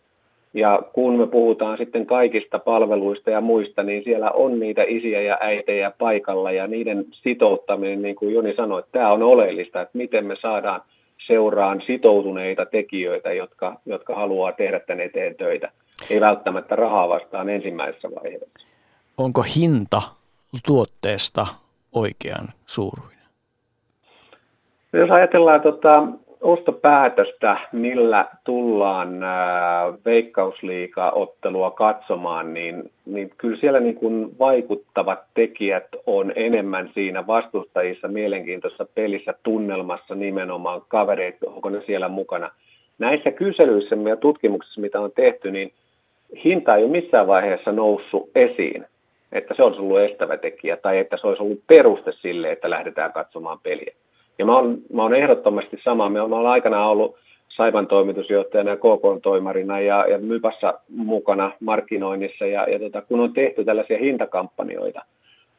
Ja 0.53 0.81
kun 0.93 1.17
me 1.17 1.27
puhutaan 1.27 1.77
sitten 1.77 2.05
kaikista 2.05 2.59
palveluista 2.59 3.29
ja 3.29 3.41
muista, 3.41 3.83
niin 3.83 4.03
siellä 4.03 4.31
on 4.31 4.59
niitä 4.59 4.83
isiä 4.87 5.21
ja 5.21 5.37
äitejä 5.41 5.91
paikalla 5.97 6.51
ja 6.51 6.67
niiden 6.67 7.05
sitouttaminen, 7.11 8.01
niin 8.01 8.15
kuin 8.15 8.33
Joni 8.33 8.55
sanoi, 8.55 8.79
että 8.79 8.91
tämä 8.91 9.11
on 9.11 9.23
oleellista, 9.23 9.81
että 9.81 9.97
miten 9.97 10.25
me 10.25 10.35
saadaan 10.41 10.81
seuraan 11.27 11.81
sitoutuneita 11.87 12.65
tekijöitä, 12.65 13.33
jotka, 13.33 13.79
jotka 13.85 14.15
haluaa 14.15 14.51
tehdä 14.51 14.79
tänne 14.79 15.03
eteen 15.03 15.35
töitä. 15.35 15.71
Ei 16.09 16.21
välttämättä 16.21 16.75
rahaa 16.75 17.09
vastaan 17.09 17.49
ensimmäisessä 17.49 18.09
vaiheessa. 18.15 18.59
Onko 19.17 19.41
hinta 19.55 20.01
tuotteesta 20.67 21.47
oikean 21.93 22.47
suuruinen? 22.65 23.19
Jos 24.93 25.09
ajatellaan 25.09 25.61
tota, 25.61 26.07
ostopäätöstä, 26.41 27.57
millä 27.71 28.25
tullaan 28.43 29.19
veikkausliiga-ottelua 30.05 31.71
katsomaan, 31.71 32.53
niin, 32.53 32.91
niin 33.05 33.31
kyllä 33.37 33.57
siellä 33.59 33.79
niin 33.79 33.95
kuin 33.95 34.39
vaikuttavat 34.39 35.19
tekijät 35.33 35.87
on 36.05 36.33
enemmän 36.35 36.89
siinä 36.93 37.27
vastustajissa, 37.27 38.07
mielenkiintoisessa 38.07 38.85
pelissä, 38.95 39.33
tunnelmassa 39.43 40.15
nimenomaan, 40.15 40.81
kavereet, 40.87 41.43
onko 41.43 41.69
ne 41.69 41.81
siellä 41.85 42.09
mukana. 42.09 42.51
Näissä 42.99 43.31
kyselyissä 43.31 43.95
ja 44.09 44.15
tutkimuksissa, 44.15 44.81
mitä 44.81 44.99
on 44.99 45.11
tehty, 45.15 45.51
niin 45.51 45.73
hinta 46.43 46.75
ei 46.75 46.83
ole 46.83 46.91
missään 46.91 47.27
vaiheessa 47.27 47.71
noussut 47.71 48.29
esiin, 48.35 48.85
että 49.31 49.53
se 49.53 49.63
olisi 49.63 49.79
ollut 49.79 49.99
estävä 49.99 50.37
tekijä 50.37 50.77
tai 50.77 50.99
että 50.99 51.17
se 51.17 51.27
olisi 51.27 51.43
ollut 51.43 51.59
peruste 51.67 52.11
sille, 52.11 52.51
että 52.51 52.69
lähdetään 52.69 53.13
katsomaan 53.13 53.59
peliä. 53.63 53.93
Ja 54.39 54.45
mä 54.45 54.55
oon, 54.55 54.77
mä 54.93 55.01
oon 55.01 55.15
ehdottomasti 55.15 55.77
sama. 55.83 56.09
Me 56.09 56.21
oon 56.21 56.47
aikanaan 56.47 56.89
ollut 56.89 57.15
Saivan 57.49 57.87
toimitusjohtajana 57.87 58.69
ja 58.69 58.77
KK-toimarina 58.77 59.79
ja, 59.79 60.05
ja 60.09 60.17
Mypassa 60.17 60.73
mukana 60.89 61.51
markkinoinnissa. 61.59 62.45
Ja, 62.45 62.69
ja 62.69 62.79
tota, 62.79 63.01
kun 63.01 63.19
on 63.19 63.33
tehty 63.33 63.65
tällaisia 63.65 63.97
hintakampanjoita, 63.97 65.01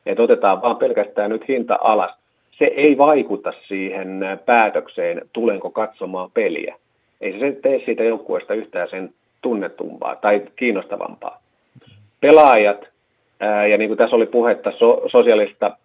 että 0.06 0.22
otetaan 0.22 0.62
vaan 0.62 0.76
pelkästään 0.76 1.30
nyt 1.30 1.48
hinta 1.48 1.78
alas, 1.80 2.10
se 2.58 2.64
ei 2.64 2.98
vaikuta 2.98 3.52
siihen 3.68 4.20
päätökseen, 4.46 5.22
tulenko 5.32 5.70
katsomaan 5.70 6.30
peliä. 6.30 6.76
Ei 7.20 7.40
se 7.40 7.52
tee 7.62 7.82
siitä 7.84 8.04
joukkueesta 8.04 8.54
yhtään 8.54 8.88
sen 8.90 9.14
tunnetumpaa 9.42 10.16
tai 10.16 10.42
kiinnostavampaa. 10.56 11.42
Pelaajat, 12.20 12.88
ää, 13.40 13.66
ja 13.66 13.78
niin 13.78 13.88
kuin 13.88 13.98
tässä 13.98 14.16
oli 14.16 14.26
puhetta 14.26 14.72
so, 14.78 15.02
sosiaalista 15.06 15.76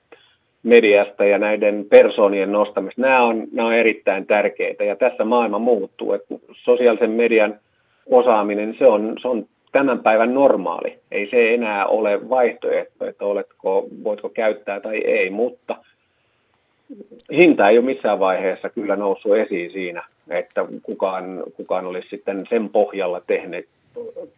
mediasta 0.63 1.25
ja 1.25 1.37
näiden 1.37 1.85
persoonien 1.89 2.51
nostamista. 2.51 3.01
Nämä 3.01 3.23
on, 3.23 3.43
nämä 3.51 3.67
on 3.67 3.73
erittäin 3.73 4.25
tärkeitä 4.25 4.83
ja 4.83 4.95
tässä 4.95 5.25
maailma 5.25 5.59
muuttuu. 5.59 6.13
Että 6.13 6.35
sosiaalisen 6.51 7.11
median 7.11 7.59
osaaminen, 8.05 8.75
se 8.79 8.87
on, 8.87 9.15
se 9.21 9.27
on 9.27 9.45
tämän 9.71 9.99
päivän 9.99 10.33
normaali. 10.33 10.99
Ei 11.11 11.29
se 11.29 11.53
enää 11.53 11.85
ole 11.85 12.29
vaihtoehto, 12.29 13.05
että 13.05 13.25
oletko, 13.25 13.87
voitko 14.03 14.29
käyttää 14.29 14.79
tai 14.79 14.97
ei, 14.97 15.29
mutta 15.29 15.75
hinta 17.31 17.69
ei 17.69 17.77
ole 17.77 17.85
missään 17.85 18.19
vaiheessa 18.19 18.69
kyllä 18.69 18.95
noussut 18.95 19.37
esiin 19.37 19.71
siinä, 19.71 20.03
että 20.29 20.65
kukaan, 20.83 21.43
kukaan 21.57 21.85
olisi 21.85 22.09
sitten 22.09 22.45
sen 22.49 22.69
pohjalla 22.69 23.21
tehnyt 23.27 23.67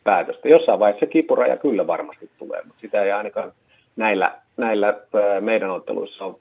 päätöstä. 0.03 0.49
Jossain 0.49 0.79
vaiheessa 0.79 1.05
kipuraja 1.05 1.57
kyllä 1.57 1.87
varmasti 1.87 2.29
tulee, 2.39 2.61
mutta 2.63 2.81
sitä 2.81 3.03
ei 3.03 3.11
ainakaan 3.11 3.51
näillä, 3.95 4.35
näillä 4.57 4.93
meidän 5.39 5.69
otteluissa 5.69 6.25
on, 6.25 6.35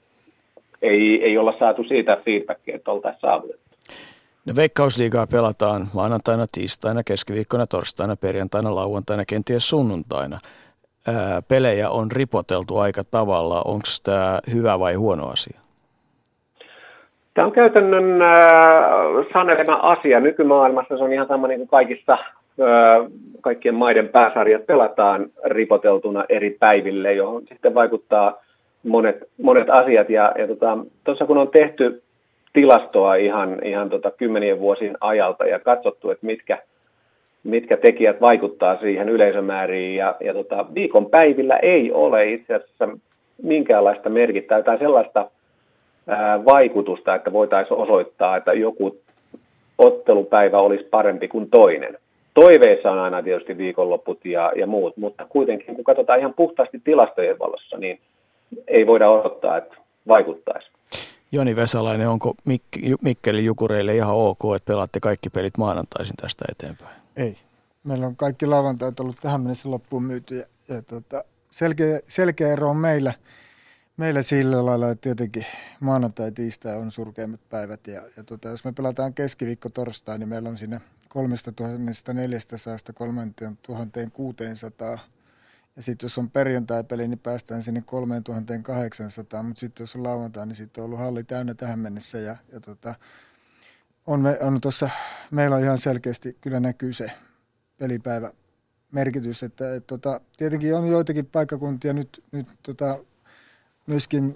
ei, 0.81 1.23
ei 1.23 1.37
olla 1.37 1.53
saatu 1.59 1.83
siitä 1.83 2.17
feedbackia, 2.25 2.75
että 2.75 2.91
oltaisiin 2.91 3.21
saavutettu. 3.21 3.61
No 4.45 4.53
Veikkausliigaa 4.55 5.27
pelataan 5.27 5.87
maanantaina, 5.93 6.45
tiistaina, 6.51 7.03
keskiviikkona, 7.03 7.67
torstaina, 7.67 8.15
perjantaina, 8.15 8.75
lauantaina, 8.75 9.25
kenties 9.25 9.69
sunnuntaina. 9.69 10.39
Ää, 11.07 11.41
pelejä 11.41 11.89
on 11.89 12.11
ripoteltu 12.11 12.77
aika 12.77 13.01
tavalla. 13.11 13.61
Onko 13.61 13.87
tämä 14.03 14.39
hyvä 14.53 14.79
vai 14.79 14.93
huono 14.93 15.27
asia? 15.27 15.66
Tämä 17.37 17.45
on 17.45 17.51
käytännön 17.51 18.19
sanelema 19.33 19.73
asia. 19.73 20.19
Nykymaailmassa 20.19 20.97
se 20.97 21.03
on 21.03 21.13
ihan 21.13 21.27
sama 21.27 21.47
niin 21.47 21.59
kuin 21.59 21.67
kaikissa 21.67 22.17
kaikkien 23.41 23.75
maiden 23.75 24.09
pääsarjat 24.09 24.65
pelataan 24.65 25.29
ripoteltuna 25.45 26.25
eri 26.29 26.57
päiville, 26.59 27.13
johon 27.13 27.43
sitten 27.47 27.73
vaikuttaa 27.73 28.43
monet, 28.83 29.29
monet 29.41 29.69
asiat. 29.69 30.09
Ja, 30.09 30.31
ja 30.37 30.47
tuossa 30.47 30.85
tota, 31.03 31.25
kun 31.25 31.37
on 31.37 31.47
tehty 31.47 32.03
tilastoa 32.53 33.15
ihan, 33.15 33.63
ihan 33.63 33.89
tota 33.89 34.11
kymmenien 34.11 34.59
vuosien 34.59 34.97
ajalta 35.01 35.45
ja 35.45 35.59
katsottu, 35.59 36.11
että 36.11 36.25
mitkä, 36.25 36.57
mitkä 37.43 37.77
tekijät 37.77 38.21
vaikuttaa 38.21 38.77
siihen 38.77 39.09
yleisömääriin 39.09 39.95
ja, 39.95 40.15
ja 40.19 40.33
tota, 40.33 40.65
viikon 40.73 41.05
päivillä 41.05 41.57
ei 41.57 41.91
ole 41.91 42.31
itse 42.31 42.53
asiassa 42.53 42.89
minkäänlaista 43.43 44.09
merkittävää 44.09 44.63
tai 44.63 44.77
sellaista 44.77 45.29
vaikutusta, 46.45 47.15
että 47.15 47.33
voitaisiin 47.33 47.77
osoittaa, 47.77 48.37
että 48.37 48.53
joku 48.53 48.97
ottelupäivä 49.77 50.59
olisi 50.59 50.83
parempi 50.83 51.27
kuin 51.27 51.49
toinen. 51.49 51.97
Toiveissa 52.33 52.91
on 52.91 52.99
aina 52.99 53.23
tietysti 53.23 53.57
viikonloput 53.57 54.25
ja, 54.25 54.51
ja 54.55 54.67
muut, 54.67 54.97
mutta 54.97 55.25
kuitenkin 55.29 55.75
kun 55.75 55.83
katsotaan 55.83 56.19
ihan 56.19 56.33
puhtaasti 56.33 56.81
tilastojen 56.83 57.39
valossa, 57.39 57.77
niin 57.77 57.99
ei 58.67 58.87
voida 58.87 59.09
odottaa, 59.09 59.57
että 59.57 59.77
vaikuttaisi. 60.07 60.67
Joni 61.31 61.55
Vesalainen, 61.55 62.09
onko 62.09 62.35
Mik- 62.49 62.97
Mikkelin 63.01 63.45
Jukureille 63.45 63.95
ihan 63.95 64.15
ok, 64.15 64.39
että 64.55 64.71
pelaatte 64.71 64.99
kaikki 64.99 65.29
pelit 65.29 65.57
maanantaisin 65.57 66.15
tästä 66.21 66.45
eteenpäin? 66.51 66.95
Ei. 67.17 67.35
Meillä 67.83 68.07
on 68.07 68.15
kaikki 68.15 68.45
lauantait 68.45 68.99
ollut 68.99 69.15
tähän 69.21 69.41
mennessä 69.41 69.71
loppuun 69.71 70.03
myyty 70.03 70.35
ja, 70.35 70.45
ja 70.75 70.81
tota, 70.81 71.23
selkeä, 71.51 71.99
selkeä 72.03 72.53
ero 72.53 72.69
on 72.69 72.77
meillä, 72.77 73.13
meillä 73.97 74.21
sillä 74.21 74.65
lailla, 74.65 74.89
että 74.89 75.01
tietenkin 75.01 75.45
maanantai 75.79 76.31
tiistai 76.31 76.77
on 76.77 76.91
surkeimmat 76.91 77.49
päivät 77.49 77.87
ja, 77.87 78.01
ja 78.17 78.23
tota, 78.23 78.49
jos 78.49 78.65
me 78.65 78.71
pelataan 78.71 79.13
keskiviikko 79.13 79.69
torstai, 79.69 80.19
niin 80.19 80.29
meillä 80.29 80.49
on 80.49 80.57
sinne 80.57 80.81
3400 81.09 82.77
3600. 82.93 84.99
Ja 85.75 85.81
sitten 85.81 86.05
jos 86.05 86.17
on 86.17 86.29
perjantai-peli, 86.29 87.07
niin 87.07 87.19
päästään 87.19 87.63
sinne 87.63 87.83
3800, 87.85 89.43
mutta 89.43 89.59
sitten 89.59 89.83
jos 89.83 89.95
on 89.95 90.03
lauantai, 90.03 90.47
niin 90.47 90.55
sitten 90.55 90.81
on 90.81 90.85
ollut 90.85 90.99
halli 90.99 91.23
täynnä 91.23 91.53
tähän 91.53 91.79
mennessä. 91.79 92.17
Ja, 92.17 92.35
ja 92.51 92.59
tota, 92.59 92.95
on, 94.07 94.23
on 94.41 94.61
tossa, 94.61 94.89
meillä 95.31 95.55
on 95.55 95.63
ihan 95.63 95.77
selkeästi, 95.77 96.37
kyllä 96.41 96.59
näkyy 96.59 96.93
se 96.93 97.11
pelipäivä 97.77 98.31
merkitys, 98.91 99.43
että 99.43 99.75
et, 99.75 99.87
tota, 99.87 100.21
tietenkin 100.37 100.75
on 100.75 100.87
joitakin 100.87 101.25
paikkakuntia 101.25 101.93
nyt, 101.93 102.23
nyt 102.31 102.47
tota, 102.63 102.99
myöskin 103.87 104.33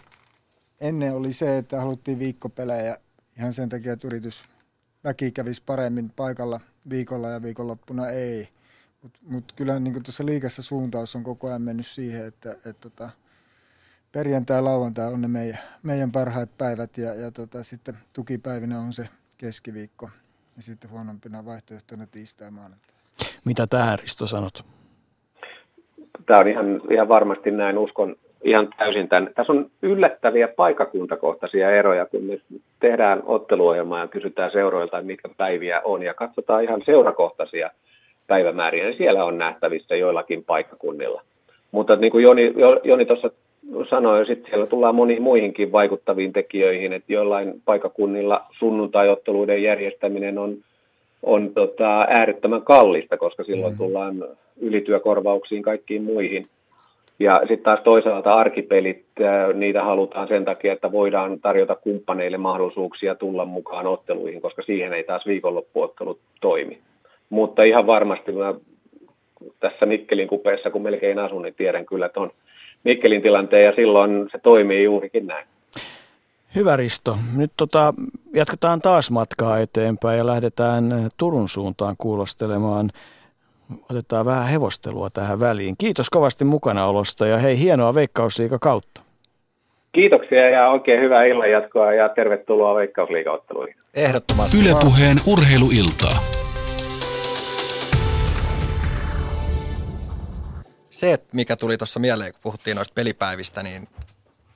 ennen 0.81 1.13
oli 1.13 1.33
se, 1.33 1.57
että 1.57 1.79
haluttiin 1.79 2.19
viikkopelejä 2.19 2.97
ihan 3.37 3.53
sen 3.53 3.69
takia, 3.69 3.93
että 3.93 4.07
yritys 4.07 4.43
väki 5.03 5.31
kävisi 5.31 5.63
paremmin 5.65 6.09
paikalla 6.15 6.59
viikolla 6.89 7.29
ja 7.29 7.41
viikonloppuna 7.41 8.07
ei. 8.07 8.47
Mutta 9.03 9.19
mut 9.23 9.53
kyllä 9.55 9.79
niin 9.79 10.03
tuossa 10.03 10.25
liikassa 10.25 10.61
suuntaus 10.61 11.15
on 11.15 11.23
koko 11.23 11.47
ajan 11.47 11.61
mennyt 11.61 11.87
siihen, 11.87 12.25
että 12.25 12.49
et, 12.65 12.79
tota, 12.79 13.09
perjantai 14.11 14.57
ja 14.57 14.65
lauantai 14.65 15.13
on 15.13 15.21
ne 15.21 15.27
meidän, 15.27 15.59
meidän 15.83 16.11
parhaat 16.11 16.49
päivät 16.57 16.97
ja, 16.97 17.13
ja 17.13 17.31
tota, 17.31 17.63
sitten 17.63 17.95
tukipäivinä 18.13 18.79
on 18.79 18.93
se 18.93 19.09
keskiviikko 19.37 20.09
ja 20.55 20.61
sitten 20.61 20.89
huonompina 20.89 21.45
vaihtoehtona 21.45 22.07
tiistai 22.07 22.47
ja 22.47 22.51
maanantai. 22.51 22.95
Mitä 23.45 23.67
tähän 23.67 23.99
Risto 23.99 24.27
sanot? 24.27 24.65
Tämä 26.25 26.39
on 26.39 26.47
ihan, 26.47 26.65
ihan 26.93 27.07
varmasti 27.07 27.51
näin. 27.51 27.77
Uskon, 27.77 28.15
ihan 28.43 28.67
täysin 28.77 29.09
tämän. 29.09 29.29
Tässä 29.35 29.53
on 29.53 29.69
yllättäviä 29.81 30.47
paikakuntakohtaisia 30.47 31.71
eroja, 31.71 32.05
kun 32.05 32.23
me 32.23 32.39
tehdään 32.79 33.23
otteluohjelmaa 33.25 33.99
ja 33.99 34.07
kysytään 34.07 34.51
seuroilta, 34.51 35.01
mitkä 35.01 35.29
päiviä 35.37 35.81
on, 35.83 36.03
ja 36.03 36.13
katsotaan 36.13 36.63
ihan 36.63 36.81
seurakohtaisia 36.85 37.71
päivämääriä, 38.27 38.85
niin 38.85 38.97
siellä 38.97 39.25
on 39.25 39.37
nähtävissä 39.37 39.95
joillakin 39.95 40.43
paikkakunnilla. 40.43 41.21
Mutta 41.71 41.95
niin 41.95 42.11
kuin 42.11 42.23
Joni, 42.23 42.53
Joni 42.83 43.05
tuossa 43.05 43.31
sanoi, 43.89 44.25
sitten 44.25 44.49
siellä 44.49 44.67
tullaan 44.67 44.95
moniin 44.95 45.21
muihinkin 45.21 45.71
vaikuttaviin 45.71 46.33
tekijöihin, 46.33 46.93
että 46.93 47.13
joillain 47.13 47.53
paikakunnilla 47.65 48.45
sunnuntaiotteluiden 48.59 49.63
järjestäminen 49.63 50.37
on, 50.37 50.57
on 51.23 51.53
tota, 51.53 52.01
äärettömän 52.01 52.61
kallista, 52.61 53.17
koska 53.17 53.43
silloin 53.43 53.73
mm. 53.73 53.77
tullaan 53.77 54.23
ylityökorvauksiin 54.61 55.63
kaikkiin 55.63 56.03
muihin. 56.03 56.47
Ja 57.21 57.39
sitten 57.39 57.63
taas 57.63 57.79
toisaalta 57.83 58.33
arkipelit, 58.33 59.05
niitä 59.53 59.83
halutaan 59.83 60.27
sen 60.27 60.45
takia, 60.45 60.73
että 60.73 60.91
voidaan 60.91 61.39
tarjota 61.39 61.75
kumppaneille 61.75 62.37
mahdollisuuksia 62.37 63.15
tulla 63.15 63.45
mukaan 63.45 63.87
otteluihin, 63.87 64.41
koska 64.41 64.61
siihen 64.61 64.93
ei 64.93 65.03
taas 65.03 65.25
viikonloppuottelut 65.25 66.19
toimi. 66.41 66.79
Mutta 67.29 67.63
ihan 67.63 67.87
varmasti 67.87 68.31
mä 68.31 68.53
tässä 69.59 69.85
Mikkelin 69.85 70.27
kupeessa, 70.27 70.69
kun 70.69 70.81
melkein 70.81 71.19
asun, 71.19 71.41
niin 71.41 71.53
tiedän 71.53 71.85
kyllä 71.85 72.09
on 72.15 72.31
Mikkelin 72.83 73.21
tilanteen 73.21 73.65
ja 73.65 73.75
silloin 73.75 74.29
se 74.31 74.37
toimii 74.37 74.83
juurikin 74.83 75.27
näin. 75.27 75.47
Hyvä 76.55 76.75
Risto. 76.75 77.17
Nyt 77.37 77.51
tota, 77.57 77.93
jatketaan 78.33 78.81
taas 78.81 79.11
matkaa 79.11 79.59
eteenpäin 79.59 80.17
ja 80.17 80.25
lähdetään 80.25 80.83
Turun 81.17 81.49
suuntaan 81.49 81.95
kuulostelemaan. 81.97 82.89
Otetaan 83.91 84.25
vähän 84.25 84.47
hevostelua 84.47 85.09
tähän 85.09 85.39
väliin. 85.39 85.75
Kiitos 85.77 86.09
kovasti 86.09 86.45
mukanaolosta 86.45 87.27
ja 87.27 87.37
hei 87.37 87.59
hienoa 87.59 87.95
Veikkausliiga 87.95 88.59
kautta. 88.59 89.01
Kiitoksia 89.91 90.49
ja 90.49 90.69
oikein 90.69 91.01
hyvää 91.01 91.25
illanjatkoa 91.25 91.93
ja 91.93 92.09
tervetuloa 92.09 92.75
Veikkausliigaotteluihin. 92.75 93.75
Ehdottomasti. 93.93 94.59
Ylepuheen 94.59 95.17
urheiluiltaa. 95.27 96.41
se, 101.01 101.13
että 101.13 101.29
mikä 101.33 101.55
tuli 101.55 101.77
tuossa 101.77 101.99
mieleen, 101.99 102.31
kun 102.31 102.41
puhuttiin 102.43 102.75
noista 102.75 102.93
pelipäivistä, 102.93 103.63
niin 103.63 103.87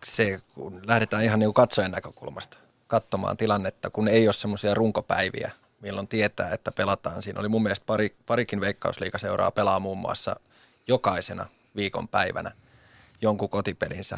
se, 0.03 0.39
kun 0.55 0.81
lähdetään 0.87 1.23
ihan 1.23 1.39
niin 1.39 1.47
kuin 1.47 1.53
katsojen 1.53 1.91
näkökulmasta 1.91 2.57
katsomaan 2.87 3.37
tilannetta, 3.37 3.89
kun 3.89 4.07
ei 4.07 4.27
ole 4.27 4.33
semmoisia 4.33 4.73
runkopäiviä, 4.73 5.51
milloin 5.85 6.07
tietää, 6.07 6.53
että 6.53 6.71
pelataan. 6.71 7.23
Siinä 7.23 7.39
oli 7.39 7.49
mun 7.49 7.63
mielestä 7.63 7.85
pari, 7.85 8.15
parikin 8.25 8.61
veikkausliikaseuraa 8.61 9.51
pelaa 9.51 9.79
muun 9.79 9.97
muassa 9.97 10.35
jokaisena 10.87 11.45
viikonpäivänä 11.75 12.51
jonkun 13.21 13.49
kotipelinsä, 13.49 14.17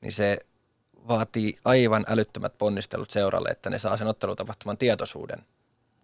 niin 0.00 0.12
se 0.12 0.38
vaatii 1.08 1.58
aivan 1.64 2.04
älyttömät 2.08 2.58
ponnistelut 2.58 3.10
seuralle, 3.10 3.48
että 3.48 3.70
ne 3.70 3.78
saa 3.78 3.96
sen 3.96 4.06
ottelutapahtuman 4.06 4.78
tietoisuuden 4.78 5.38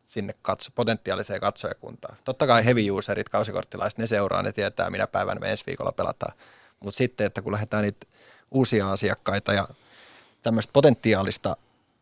sinne 0.07 0.35
katso, 0.43 0.71
potentiaaliseen 0.75 1.41
katsojakuntaan. 1.41 2.17
Totta 2.25 2.47
kai 2.47 2.65
heavy 2.65 2.91
userit, 2.91 3.29
kausikorttilaiset, 3.29 3.99
ne 3.99 4.07
seuraa, 4.07 4.43
ne 4.43 4.53
tietää, 4.53 4.91
minä 4.91 5.07
päivänä 5.07 5.41
me 5.41 5.51
ensi 5.51 5.67
viikolla 5.67 5.93
pelataan. 5.93 6.37
Mutta 6.81 6.99
sitten, 6.99 7.27
että 7.27 7.43
kun 7.43 7.53
lähdetään 7.53 7.83
niitä 7.83 8.07
uusia 8.51 8.93
asiakkaita 8.93 9.53
ja 9.53 9.69
tämmöistä 10.43 10.73
potentiaalista 10.73 11.57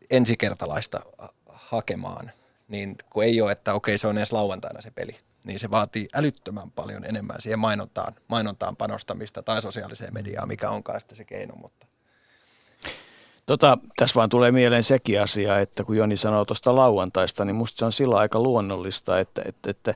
ensikertalaista 0.09 0.99
hakemaan, 1.47 2.31
niin 2.67 2.95
kun 3.09 3.23
ei 3.23 3.41
ole, 3.41 3.51
että 3.51 3.73
okei, 3.73 3.97
se 3.97 4.07
on 4.07 4.17
edes 4.17 4.31
lauantaina 4.31 4.81
se 4.81 4.91
peli, 4.91 5.17
niin 5.43 5.59
se 5.59 5.71
vaatii 5.71 6.07
älyttömän 6.15 6.71
paljon 6.71 7.05
enemmän 7.05 7.41
siihen 7.41 7.59
mainontaan, 7.59 8.15
mainontaan 8.27 8.75
panostamista 8.75 9.43
tai 9.43 9.61
sosiaaliseen 9.61 10.13
mediaan, 10.13 10.47
mikä 10.47 10.69
onkaan 10.69 10.99
sitten 10.99 11.17
se 11.17 11.23
keino, 11.23 11.55
mutta 11.55 11.87
Tota, 13.47 13.77
tässä 13.97 14.15
vaan 14.15 14.29
tulee 14.29 14.51
mieleen 14.51 14.83
sekin 14.83 15.21
asia, 15.21 15.59
että 15.59 15.83
kun 15.83 15.97
Joni 15.97 16.17
sanoo 16.17 16.45
tuosta 16.45 16.75
lauantaista, 16.75 17.45
niin 17.45 17.55
musta 17.55 17.79
se 17.79 17.85
on 17.85 17.91
sillä 17.91 18.17
aika 18.17 18.39
luonnollista, 18.39 19.19
että, 19.19 19.41
että, 19.45 19.69
että 19.69 19.93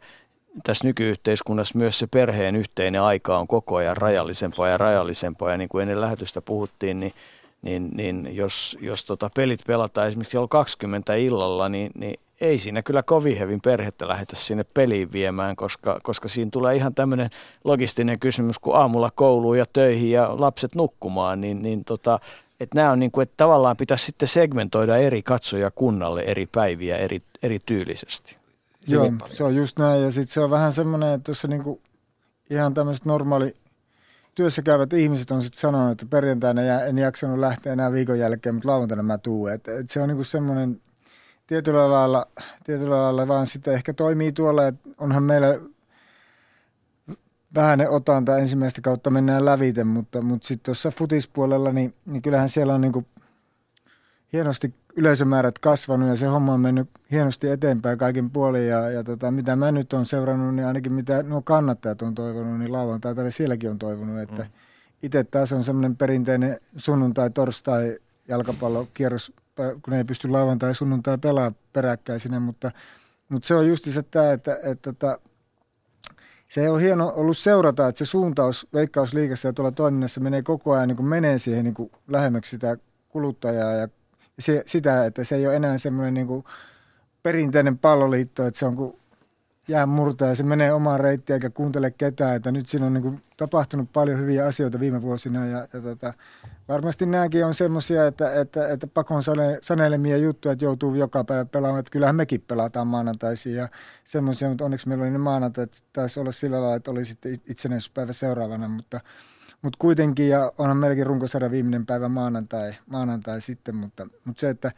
tässä 0.63 0.87
nykyyhteiskunnassa 0.87 1.77
myös 1.77 1.99
se 1.99 2.07
perheen 2.07 2.55
yhteinen 2.55 3.01
aika 3.01 3.37
on 3.37 3.47
koko 3.47 3.75
ajan 3.75 3.97
rajallisempaa 3.97 4.67
ja 4.67 4.77
rajallisempaa. 4.77 5.51
Ja 5.51 5.57
niin 5.57 5.69
kuin 5.69 5.81
ennen 5.81 6.01
lähetystä 6.01 6.41
puhuttiin, 6.41 6.99
niin, 6.99 7.13
niin, 7.61 7.89
niin 7.93 8.35
jos, 8.35 8.77
jos 8.81 9.05
tota 9.05 9.29
pelit 9.35 9.59
pelataan 9.67 10.07
esimerkiksi 10.07 10.31
kello 10.31 10.47
20 10.47 11.15
illalla, 11.15 11.69
niin, 11.69 11.91
niin 11.95 12.19
ei 12.41 12.57
siinä 12.57 12.81
kyllä 12.81 13.03
kovin 13.03 13.37
hevin 13.37 13.61
perhettä 13.61 14.07
lähetä 14.07 14.35
sinne 14.35 14.65
peliin 14.73 15.11
viemään, 15.11 15.55
koska, 15.55 15.99
koska 16.03 16.27
siinä 16.27 16.51
tulee 16.51 16.75
ihan 16.75 16.95
tämmöinen 16.95 17.29
logistinen 17.63 18.19
kysymys, 18.19 18.59
kun 18.59 18.75
aamulla 18.75 19.11
kouluun 19.15 19.57
ja 19.57 19.65
töihin 19.73 20.11
ja 20.11 20.35
lapset 20.39 20.75
nukkumaan, 20.75 21.41
niin, 21.41 21.61
niin 21.61 21.85
tota, 21.85 22.19
että 22.59 22.75
nämä 22.75 22.91
on 22.91 22.99
niin 22.99 23.11
kuin, 23.11 23.23
että 23.23 23.33
tavallaan 23.37 23.77
pitäisi 23.77 24.05
sitten 24.05 24.27
segmentoida 24.27 24.97
eri 24.97 25.23
katsoja 25.23 25.71
kunnalle 25.71 26.21
eri 26.21 26.45
päiviä 26.45 26.97
eri, 26.97 27.21
eri 27.43 27.59
tyylisesti. 27.65 28.37
Joo, 28.87 29.11
se 29.27 29.43
on 29.43 29.55
just 29.55 29.79
näin. 29.79 30.03
Ja 30.03 30.11
sitten 30.11 30.33
se 30.33 30.39
on 30.39 30.49
vähän 30.49 30.73
semmoinen, 30.73 31.13
että 31.13 31.23
tuossa 31.25 31.47
niin 31.47 31.81
ihan 32.49 32.73
tämmöiset 32.73 33.05
normaali 33.05 33.55
työssä 34.35 34.61
käyvät 34.61 34.93
ihmiset 34.93 35.31
on 35.31 35.41
sitten 35.41 35.59
sanonut, 35.59 35.91
että 35.91 36.05
perjantaina 36.05 36.61
en 36.61 36.97
jaksanut 36.97 37.39
lähteä 37.39 37.73
enää 37.73 37.91
viikon 37.91 38.19
jälkeen, 38.19 38.55
mutta 38.55 38.69
lauantaina 38.69 39.03
mä 39.03 39.17
tuun. 39.17 39.51
Et, 39.51 39.67
et 39.67 39.89
se 39.89 40.01
on 40.01 40.09
niin 40.09 40.25
semmoinen 40.25 40.81
tietyllä 41.47 41.91
lailla, 41.91 42.25
tietyllä 42.63 43.03
lailla 43.03 43.27
vaan 43.27 43.47
sitten 43.47 43.73
ehkä 43.73 43.93
toimii 43.93 44.31
tuolla, 44.31 44.67
että 44.67 44.89
onhan 44.97 45.23
meillä 45.23 45.47
vähän 47.55 47.79
ne 47.79 47.89
otanta 47.89 48.37
ensimmäistä 48.37 48.81
kautta 48.81 49.09
mennään 49.09 49.45
lävite, 49.45 49.83
mutta, 49.83 50.21
mutta 50.21 50.47
sitten 50.47 50.65
tuossa 50.65 50.91
futispuolella, 50.91 51.71
niin, 51.71 51.93
niin 52.05 52.21
kyllähän 52.21 52.49
siellä 52.49 52.73
on 52.73 52.81
niin 52.81 52.93
kuin 52.93 53.05
hienosti 54.33 54.73
yleisömäärät 54.95 55.59
kasvanut 55.59 56.09
ja 56.09 56.15
se 56.15 56.25
homma 56.25 56.53
on 56.53 56.59
mennyt 56.59 56.89
hienosti 57.11 57.49
eteenpäin 57.49 57.97
kaikin 57.97 58.29
puolin. 58.29 58.67
Ja, 58.67 58.89
ja 58.89 59.03
tota, 59.03 59.31
mitä 59.31 59.55
mä 59.55 59.71
nyt 59.71 59.93
on 59.93 60.05
seurannut, 60.05 60.55
niin 60.55 60.65
ainakin 60.65 60.93
mitä 60.93 61.23
nuo 61.23 61.41
kannattajat 61.41 62.01
on 62.01 62.15
toivonut, 62.15 62.59
niin 62.59 62.71
lauantaita 62.71 63.23
niin 63.23 63.31
sielläkin 63.31 63.69
on 63.69 63.79
toivonut, 63.79 64.19
että 64.19 64.43
mm. 64.43 64.49
itse 65.03 65.23
taas 65.23 65.51
on 65.51 65.63
semmoinen 65.63 65.95
perinteinen 65.95 66.59
sunnuntai-torstai 66.77 67.97
jalkapallokierros, 68.27 69.33
kun 69.81 69.93
ei 69.93 70.03
pysty 70.03 70.27
lauantai 70.27 70.75
sunnuntai 70.75 71.17
pelaa 71.17 71.51
peräkkäisinä, 71.73 72.39
mutta, 72.39 72.71
mutta 73.29 73.47
se 73.47 73.55
on 73.55 73.67
just 73.67 73.91
se 73.91 74.03
tämä, 74.03 74.31
että, 74.31 74.55
että, 74.55 74.69
että 74.69 74.93
tota, 74.93 75.19
se 76.47 76.69
on 76.69 76.81
hieno 76.81 77.13
ollut 77.15 77.37
seurata, 77.37 77.87
että 77.87 77.99
se 77.99 78.05
suuntaus 78.05 78.67
veikkausliikassa 78.73 79.47
ja 79.47 79.53
tuolla 79.53 79.71
toiminnassa 79.71 80.21
menee 80.21 80.41
koko 80.41 80.73
ajan 80.73 80.87
niin 80.87 81.05
menee 81.05 81.39
siihen 81.39 81.63
niin 81.63 81.91
lähemmäksi 82.07 82.49
sitä 82.49 82.77
kuluttajaa 83.09 83.73
ja 83.73 83.87
se, 84.41 84.63
sitä, 84.67 85.05
että 85.05 85.23
se 85.23 85.35
ei 85.35 85.47
ole 85.47 85.55
enää 85.55 85.77
semmoinen 85.77 86.13
niin 86.13 86.27
kuin 86.27 86.43
perinteinen 87.23 87.77
palloliitto, 87.77 88.45
että 88.45 88.59
se 88.59 88.65
on 88.65 88.75
kuin 88.75 89.01
jää 89.67 89.85
murtaa 89.85 90.27
ja 90.27 90.35
se 90.35 90.43
menee 90.43 90.73
omaan 90.73 90.99
reittiin 90.99 91.33
eikä 91.33 91.49
kuuntele 91.49 91.91
ketään. 91.91 92.35
Että 92.35 92.51
nyt 92.51 92.67
siinä 92.69 92.85
on 92.85 92.93
niin 92.93 93.01
kuin 93.01 93.23
tapahtunut 93.37 93.93
paljon 93.93 94.19
hyviä 94.19 94.45
asioita 94.45 94.79
viime 94.79 95.01
vuosina 95.01 95.45
ja, 95.45 95.67
ja 95.73 95.81
tota, 95.81 96.13
varmasti 96.67 97.05
nämäkin 97.05 97.45
on 97.45 97.53
semmoisia, 97.53 98.07
että, 98.07 98.41
että, 98.41 98.67
että 98.67 98.87
pakon 98.87 99.23
sanelemia 99.61 100.17
juttuja, 100.17 100.53
että 100.53 100.65
joutuu 100.65 100.95
joka 100.95 101.23
päivä 101.23 101.45
pelaamaan. 101.45 101.79
Että 101.79 101.91
kyllähän 101.91 102.15
mekin 102.15 102.41
pelataan 102.41 102.87
maanantaisin 102.87 103.55
ja 103.55 103.67
semmoisia, 104.03 104.49
mutta 104.49 104.65
onneksi 104.65 104.87
meillä 104.87 105.03
oli 105.03 105.11
ne 105.11 105.17
maanantai, 105.17 105.63
että 105.63 105.77
taisi 105.93 106.19
olla 106.19 106.31
sillä 106.31 106.61
lailla, 106.61 106.75
että 106.75 106.91
oli 106.91 107.05
sitten 107.05 107.35
itsenäisyyspäivä 107.47 108.13
seuraavana, 108.13 108.67
mutta, 108.67 108.99
mutta 109.61 109.77
kuitenkin, 109.79 110.29
ja 110.29 110.51
onhan 110.57 110.77
meilläkin 110.77 111.05
runkosarja 111.05 111.51
viimeinen 111.51 111.85
päivä 111.85 112.09
maanantai, 112.09 112.75
maanantai 112.85 113.41
sitten, 113.41 113.75
mutta, 113.75 114.07
mutta 114.25 114.39
se, 114.39 114.49
että 114.49 114.71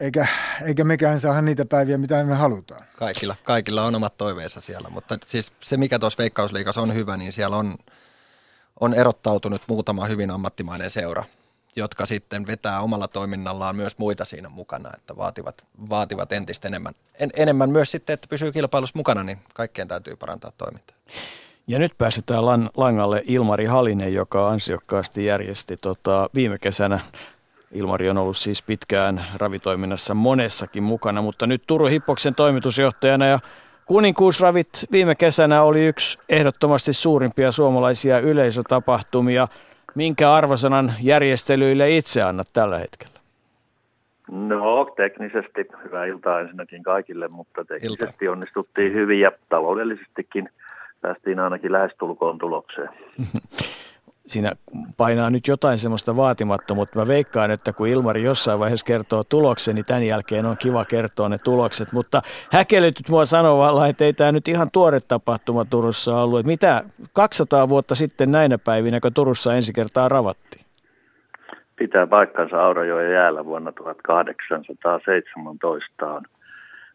eikä, 0.00 0.26
eikä 0.62 0.84
mekään 0.84 1.20
saada 1.20 1.42
niitä 1.42 1.64
päiviä, 1.64 1.98
mitä 1.98 2.24
me 2.24 2.34
halutaan. 2.34 2.86
Kaikilla, 2.96 3.36
kaikilla 3.44 3.84
on 3.84 3.94
omat 3.94 4.16
toiveensa 4.16 4.60
siellä, 4.60 4.90
mutta 4.90 5.18
siis 5.24 5.52
se 5.60 5.76
mikä 5.76 5.98
tuossa 5.98 6.18
Veikkausliikassa 6.18 6.80
on 6.80 6.94
hyvä, 6.94 7.16
niin 7.16 7.32
siellä 7.32 7.56
on, 7.56 7.78
on 8.80 8.94
erottautunut 8.94 9.62
muutama 9.66 10.06
hyvin 10.06 10.30
ammattimainen 10.30 10.90
seura, 10.90 11.24
jotka 11.76 12.06
sitten 12.06 12.46
vetää 12.46 12.80
omalla 12.80 13.08
toiminnallaan 13.08 13.76
myös 13.76 13.98
muita 13.98 14.24
siinä 14.24 14.48
mukana, 14.48 14.90
että 14.96 15.16
vaativat, 15.16 15.64
vaativat 15.90 16.32
entistä 16.32 16.68
enemmän, 16.68 16.94
en, 17.18 17.30
enemmän 17.36 17.70
myös 17.70 17.90
sitten, 17.90 18.14
että 18.14 18.28
pysyy 18.30 18.52
kilpailussa 18.52 18.98
mukana, 18.98 19.24
niin 19.24 19.38
kaikkien 19.54 19.88
täytyy 19.88 20.16
parantaa 20.16 20.52
toimintaa. 20.58 20.96
Ja 21.66 21.78
nyt 21.78 21.92
pääsetään 21.98 22.44
langalle 22.76 23.22
Ilmari 23.26 23.64
Halinen, 23.64 24.14
joka 24.14 24.48
ansiokkaasti 24.48 25.24
järjesti 25.24 25.76
tota, 25.76 26.30
viime 26.34 26.56
kesänä 26.60 27.00
Ilmari 27.72 28.10
on 28.10 28.18
ollut 28.18 28.36
siis 28.36 28.62
pitkään 28.62 29.20
ravitoiminnassa 29.36 30.14
monessakin 30.14 30.82
mukana, 30.82 31.22
mutta 31.22 31.46
nyt 31.46 31.62
Turu 31.66 31.86
Hippoksen 31.86 32.34
toimitusjohtajana 32.34 33.26
ja 33.26 33.38
Kuninkuusravit 33.86 34.68
viime 34.92 35.14
kesänä 35.14 35.62
oli 35.62 35.86
yksi 35.86 36.18
ehdottomasti 36.28 36.92
suurimpia 36.92 37.52
suomalaisia 37.52 38.18
yleisötapahtumia. 38.18 39.48
Minkä 39.94 40.32
arvosanan 40.32 40.92
järjestelyille 41.02 41.96
itse 41.96 42.22
annat 42.22 42.48
tällä 42.52 42.78
hetkellä? 42.78 43.14
No 44.30 44.84
teknisesti 44.96 45.66
hyvää 45.84 46.04
iltaa 46.04 46.40
ensinnäkin 46.40 46.82
kaikille, 46.82 47.28
mutta 47.28 47.64
teknisesti 47.64 48.24
Ilta. 48.24 48.32
onnistuttiin 48.32 48.92
hyvin 48.92 49.20
ja 49.20 49.32
taloudellisestikin 49.48 50.48
päästiin 51.00 51.40
ainakin 51.40 51.72
lähestulkoon 51.72 52.38
tulokseen. 52.38 52.88
siinä 54.30 54.52
painaa 54.96 55.30
nyt 55.30 55.48
jotain 55.48 55.78
semmoista 55.78 56.16
vaatimattomuutta. 56.16 56.98
Mä 56.98 57.06
veikkaan, 57.06 57.50
että 57.50 57.72
kun 57.72 57.88
Ilmari 57.88 58.22
jossain 58.22 58.58
vaiheessa 58.58 58.86
kertoo 58.86 59.24
tuloksen, 59.24 59.74
niin 59.74 59.84
tämän 59.84 60.02
jälkeen 60.02 60.46
on 60.46 60.56
kiva 60.56 60.84
kertoa 60.84 61.28
ne 61.28 61.38
tulokset. 61.38 61.92
Mutta 61.92 62.20
häkellytyt 62.52 63.08
mua 63.08 63.24
sanomalla, 63.24 63.86
että 63.86 64.04
ei 64.04 64.12
tämä 64.12 64.32
nyt 64.32 64.48
ihan 64.48 64.70
tuore 64.72 65.00
tapahtuma 65.08 65.64
Turussa 65.64 66.22
ollut. 66.22 66.38
Että 66.38 66.46
mitä 66.46 66.82
200 67.12 67.68
vuotta 67.68 67.94
sitten 67.94 68.32
näinä 68.32 68.58
päivinä, 68.58 69.00
kun 69.00 69.14
Turussa 69.14 69.54
ensi 69.54 69.72
kertaa 69.72 70.08
ravattiin? 70.08 70.64
Pitää 71.76 72.06
paikkansa 72.06 72.62
Aurajoen 72.62 73.12
jäällä 73.12 73.44
vuonna 73.44 73.72
1817 73.72 76.06
on 76.06 76.22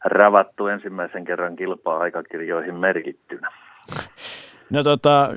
ravattu 0.05 0.67
ensimmäisen 0.67 1.25
kerran 1.25 1.55
kilpaa 1.55 1.99
aikakirjoihin 1.99 2.75
merkittynä. 2.75 3.51
No 4.69 4.83
tota, 4.83 5.29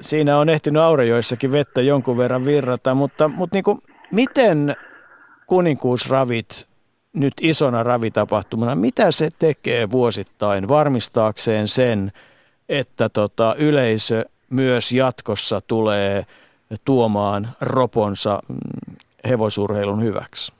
siinä 0.00 0.38
on 0.38 0.48
ehtinyt 0.48 0.82
Aurajoissakin 0.82 1.52
vettä 1.52 1.80
jonkun 1.80 2.16
verran 2.16 2.44
virrata, 2.44 2.94
mutta, 2.94 3.28
mutta 3.28 3.56
niin 3.56 3.64
kuin, 3.64 3.78
miten 4.12 4.76
kuninkuusravit 5.46 6.68
nyt 7.12 7.34
isona 7.40 7.82
ravitapahtumana, 7.82 8.74
mitä 8.74 9.10
se 9.10 9.28
tekee 9.38 9.90
vuosittain 9.90 10.68
varmistaakseen 10.68 11.68
sen, 11.68 12.12
että 12.68 13.08
tota, 13.08 13.54
yleisö 13.58 14.24
myös 14.50 14.92
jatkossa 14.92 15.60
tulee 15.60 16.22
tuomaan 16.84 17.48
roponsa 17.60 18.40
mm, 18.48 18.56
hevosurheilun 19.28 20.02
hyväksi? 20.02 20.52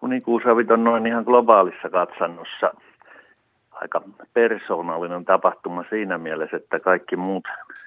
Kuninkuusravit 0.00 0.70
on 0.70 0.84
noin 0.84 1.06
ihan 1.06 1.24
globaalissa 1.24 1.88
katsannossa– 1.90 2.70
aika 3.80 4.02
persoonallinen 4.34 5.24
tapahtuma 5.24 5.84
siinä 5.90 6.18
mielessä, 6.18 6.56
että 6.56 6.80
kaikki 6.80 7.16
muut 7.16 7.44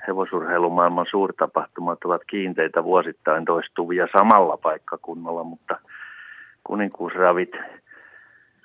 hevosurheilumaailman 0.07 1.05
suurtapahtumat 1.11 2.05
ovat 2.05 2.21
kiinteitä 2.27 2.83
vuosittain 2.83 3.45
toistuvia 3.45 4.07
samalla 4.17 4.57
paikkakunnalla, 4.57 5.43
mutta 5.43 5.79
kuninkuusravit 6.63 7.51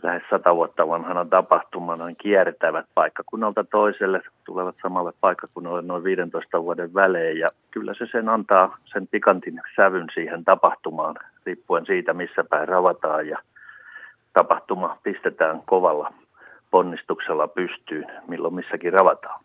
lähes 0.03 0.23
sata 0.31 0.57
vuotta 0.57 0.89
vanhana 0.89 1.25
tapahtumana 1.25 2.15
kiertävät 2.23 2.87
paikkakunnalta 2.95 3.65
toiselle, 3.65 4.23
tulevat 4.45 4.77
samalle 4.83 5.13
paikkakunnalle 5.21 5.83
noin 5.83 6.05
15 6.05 6.63
vuoden 6.63 6.95
välein 6.95 7.39
ja 7.39 7.51
kyllä 7.71 7.95
se 7.95 8.07
sen 8.07 8.29
antaa 8.29 8.77
sen 8.93 9.09
pikantin 9.09 9.61
sävyn 9.77 10.07
siihen 10.15 10.45
tapahtumaan 10.45 11.17
riippuen 11.47 11.87
siitä, 11.87 12.13
missä 12.13 12.45
päin 12.45 12.69
ravataan 12.69 13.29
ja 13.29 13.39
tapahtuma 14.33 14.99
pistetään 15.03 15.63
kovalla 15.67 16.13
ponnistuksella 16.71 17.49
pystyyn, 17.49 18.07
milloin 18.29 18.55
missäkin 18.55 18.93
ravataan. 18.93 19.41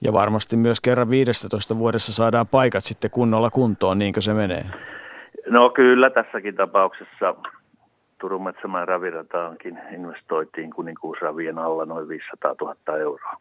Ja 0.00 0.12
varmasti 0.12 0.56
myös 0.56 0.80
kerran 0.80 1.10
15 1.10 1.78
vuodessa 1.78 2.12
saadaan 2.12 2.46
paikat 2.46 2.84
sitten 2.84 3.10
kunnolla 3.10 3.50
kuntoon, 3.50 3.98
niinkö 3.98 4.20
se 4.20 4.34
menee? 4.34 4.64
No 5.46 5.70
kyllä 5.70 6.10
tässäkin 6.10 6.54
tapauksessa 6.54 7.34
Turun 8.18 8.44
Metsämään 8.44 8.88
ravirataankin 8.88 9.78
investoitiin 9.94 10.70
kuninkuusravien 10.70 11.58
alla 11.58 11.86
noin 11.86 12.08
500 12.08 12.54
000 12.60 12.98
euroa. 12.98 13.36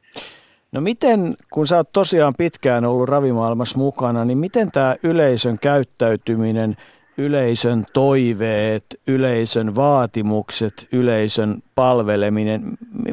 No 0.71 0.81
miten, 0.81 1.33
kun 1.53 1.67
sä 1.67 1.77
oot 1.77 1.91
tosiaan 1.93 2.33
pitkään 2.37 2.85
ollut 2.85 3.09
ravimaailmassa 3.09 3.77
mukana, 3.77 4.25
niin 4.25 4.37
miten 4.37 4.71
tämä 4.71 4.95
yleisön 5.03 5.59
käyttäytyminen– 5.59 6.75
yleisön 7.17 7.85
toiveet, 7.93 8.83
yleisön 9.07 9.75
vaatimukset, 9.75 10.73
yleisön 10.91 11.55
palveleminen, 11.75 12.61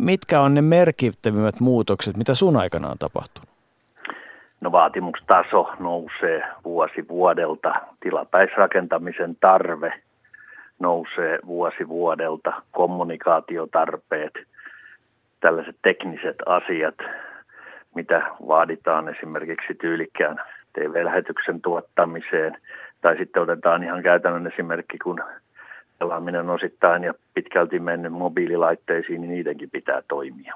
mitkä 0.01 0.40
on 0.40 0.55
ne 0.55 0.62
merkittävimmät 0.62 1.61
muutokset, 1.61 2.16
mitä 2.16 2.34
sun 2.34 2.57
aikana 2.57 2.88
on 2.88 2.98
tapahtunut? 2.98 3.48
No 4.61 4.72
vaatimustaso 4.72 5.70
nousee 5.78 6.42
vuosi 6.64 7.09
vuodelta, 7.09 7.74
tilapäisrakentamisen 8.01 9.36
tarve 9.40 9.92
nousee 10.78 11.38
vuosi 11.46 11.88
vuodelta, 11.88 12.62
kommunikaatiotarpeet, 12.70 14.32
tällaiset 15.40 15.76
tekniset 15.82 16.36
asiat, 16.46 16.94
mitä 17.94 18.22
vaaditaan 18.48 19.09
esimerkiksi 19.09 19.74
tyylikkään 19.74 20.36
TV-lähetyksen 20.72 21.61
tuottamiseen– 21.61 22.57
tai 23.01 23.16
sitten 23.16 23.42
otetaan 23.42 23.82
ihan 23.82 24.03
käytännön 24.03 24.46
esimerkki, 24.46 24.98
kun 24.98 25.20
pelaaminen 25.98 26.51
osittain 26.51 27.05
ja 27.05 27.14
pitkälti 27.34 27.78
mennyt 27.78 28.12
mobiililaitteisiin, 28.12 29.20
niin 29.20 29.30
niidenkin 29.30 29.70
pitää 29.70 30.03
toimia. 30.09 30.55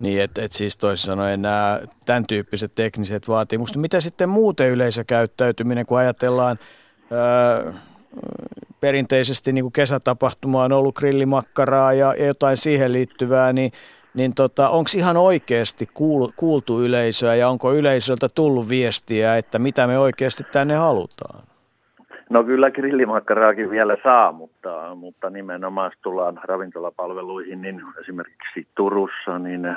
Niin, 0.00 0.22
että 0.22 0.42
et 0.42 0.52
siis 0.52 0.76
toisin 0.76 1.06
sanoen 1.06 1.42
nämä 1.42 1.80
tämän 2.06 2.26
tyyppiset 2.26 2.72
tekniset 2.74 3.28
vaatimukset. 3.28 3.76
Mitä 3.76 4.00
sitten 4.00 4.28
muuten 4.28 4.70
yleisökäyttäytyminen, 4.70 5.86
kun 5.86 5.98
ajatellaan 5.98 6.58
ää, 7.12 7.72
perinteisesti 8.80 9.52
niin 9.52 9.64
kuin 9.64 9.72
kesätapahtuma 9.72 10.62
on 10.62 10.72
ollut 10.72 10.94
grillimakkaraa 10.94 11.92
ja, 11.92 12.14
ja 12.18 12.26
jotain 12.26 12.56
siihen 12.56 12.92
liittyvää, 12.92 13.52
niin 13.52 13.72
niin 14.18 14.34
tota, 14.34 14.68
onko 14.68 14.90
ihan 14.96 15.16
oikeasti 15.16 15.88
kuultu 16.36 16.80
yleisöä 16.80 17.34
ja 17.34 17.48
onko 17.48 17.74
yleisöltä 17.74 18.28
tullut 18.34 18.68
viestiä, 18.68 19.36
että 19.36 19.58
mitä 19.58 19.86
me 19.86 19.98
oikeasti 19.98 20.44
tänne 20.52 20.74
halutaan? 20.74 21.42
No 22.30 22.44
kyllä 22.44 22.70
grillimakkaraakin 22.70 23.70
vielä 23.70 23.96
saa, 24.02 24.32
mutta, 24.32 24.94
mutta 24.94 25.30
nimenomaan 25.30 25.92
tullaan 26.02 26.40
ravintolapalveluihin, 26.44 27.62
niin 27.62 27.82
esimerkiksi 28.00 28.66
Turussa 28.74 29.38
niin 29.38 29.76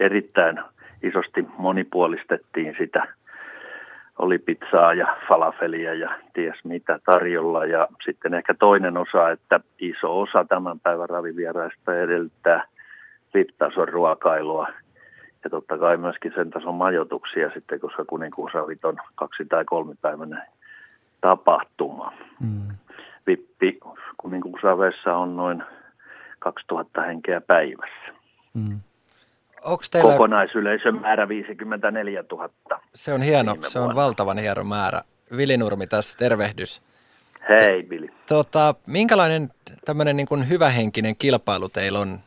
erittäin 0.00 0.60
isosti 1.02 1.46
monipuolistettiin 1.58 2.74
sitä. 2.78 3.06
Oli 4.18 4.38
pizzaa 4.38 4.94
ja 4.94 5.16
falafelia 5.28 5.94
ja 5.94 6.10
ties 6.32 6.64
mitä 6.64 6.98
tarjolla. 7.04 7.64
Ja 7.64 7.88
sitten 8.04 8.34
ehkä 8.34 8.54
toinen 8.54 8.96
osa, 8.96 9.30
että 9.30 9.60
iso 9.78 10.20
osa 10.20 10.44
tämän 10.48 10.80
päivän 10.80 11.08
ravivieraista 11.08 11.96
edellyttää– 11.96 12.64
VIP-tason 13.36 13.88
ruokailua 13.88 14.68
ja 15.44 15.50
totta 15.50 15.78
kai 15.78 15.96
myöskin 15.96 16.32
sen 16.34 16.50
tason 16.50 16.74
majoituksia 16.74 17.50
sitten, 17.54 17.80
koska 17.80 18.04
kuninkuusavit 18.04 18.84
on 18.84 18.96
kaksi- 19.14 19.44
tai 19.48 19.64
kolmipäiväinen 19.64 20.42
tapahtuma. 21.20 22.12
Mm. 22.40 22.68
Vippi 23.26 23.78
kuninkuusaveessa 24.16 25.16
on 25.16 25.36
noin 25.36 25.62
2000 26.38 27.02
henkeä 27.02 27.40
päivässä. 27.40 28.12
Mm. 28.54 28.80
Onks 29.64 29.90
teillä... 29.90 30.10
Kokonaisyleisön 30.10 31.00
määrä 31.00 31.28
54 31.28 32.24
000. 32.30 32.50
Se 32.94 33.12
on 33.12 33.22
hieno, 33.22 33.56
se 33.60 33.78
on 33.78 33.94
valtavan 33.94 34.38
hieno 34.38 34.64
määrä. 34.64 35.00
Vili 35.36 35.56
Nurmi 35.56 35.86
tässä, 35.86 36.16
tervehdys. 36.18 36.82
Hei 37.48 37.88
Vili. 37.90 38.08
Tota, 38.28 38.74
minkälainen 38.86 39.48
tämmöinen 39.84 40.16
niin 40.16 40.48
hyvähenkinen 40.48 41.16
kilpailu 41.16 41.68
teillä 41.68 41.98
on 41.98 42.18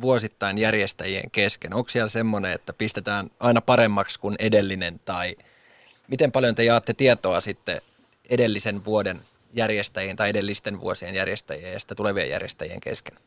vuosittain 0.00 0.58
järjestäjien 0.58 1.30
kesken? 1.32 1.74
Onko 1.74 1.88
siellä 1.88 2.08
semmoinen, 2.08 2.52
että 2.52 2.72
pistetään 2.72 3.26
aina 3.40 3.60
paremmaksi 3.60 4.20
kuin 4.20 4.34
edellinen 4.38 5.00
tai 5.04 5.34
miten 6.08 6.32
paljon 6.32 6.54
te 6.54 6.62
jaatte 6.64 6.94
tietoa 6.94 7.40
sitten 7.40 7.80
edellisen 8.30 8.84
vuoden 8.84 9.16
järjestäjien 9.54 10.16
tai 10.16 10.30
edellisten 10.30 10.80
vuosien 10.80 11.14
järjestäjien 11.14 11.72
ja 11.72 11.80
sitten 11.80 11.96
tulevien 11.96 12.30
järjestäjien 12.30 12.80
kesken? 12.80 13.18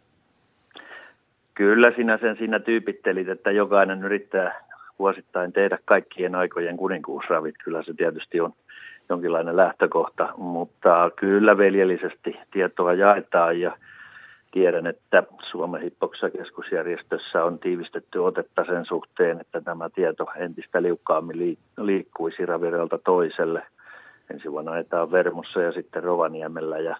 Kyllä 1.54 1.92
sinä 1.96 2.18
sen 2.18 2.38
siinä 2.38 2.60
tyypittelit, 2.60 3.30
että 3.30 3.52
jokainen 3.52 4.04
yrittää 4.04 4.66
vuosittain 5.00 5.54
tehdä 5.54 5.78
kaikkien 5.86 6.36
aikojen 6.36 6.78
kuninkuusravit. 6.78 7.56
Kyllä 7.64 7.84
se 7.84 7.94
tietysti 7.94 8.42
on 8.42 8.54
jonkinlainen 9.10 9.58
lähtökohta, 9.58 10.34
mutta 10.38 11.12
kyllä 11.16 11.58
veljellisesti 11.58 12.36
tietoa 12.52 12.94
jaetaan 12.94 13.60
ja 13.60 13.78
tiedän, 14.56 14.88
että 14.88 15.24
Suomen 15.52 15.82
Hippoksa 15.82 16.30
keskusjärjestössä 16.30 17.44
on 17.44 17.60
tiivistetty 17.60 18.20
otetta 18.20 18.66
sen 18.66 18.86
suhteen, 18.86 19.42
että 19.42 19.62
tämä 19.62 19.90
tieto 19.90 20.26
entistä 20.36 20.82
liukkaammin 20.82 21.58
liikkuisi 21.78 22.46
raviralta 22.46 22.98
toiselle. 22.98 23.64
Ensi 24.34 24.52
vuonna 24.52 24.72
ajetaan 24.72 25.12
Vermossa 25.12 25.62
ja 25.62 25.72
sitten 25.72 26.04
Rovaniemellä 26.04 26.80
ja 26.80 26.96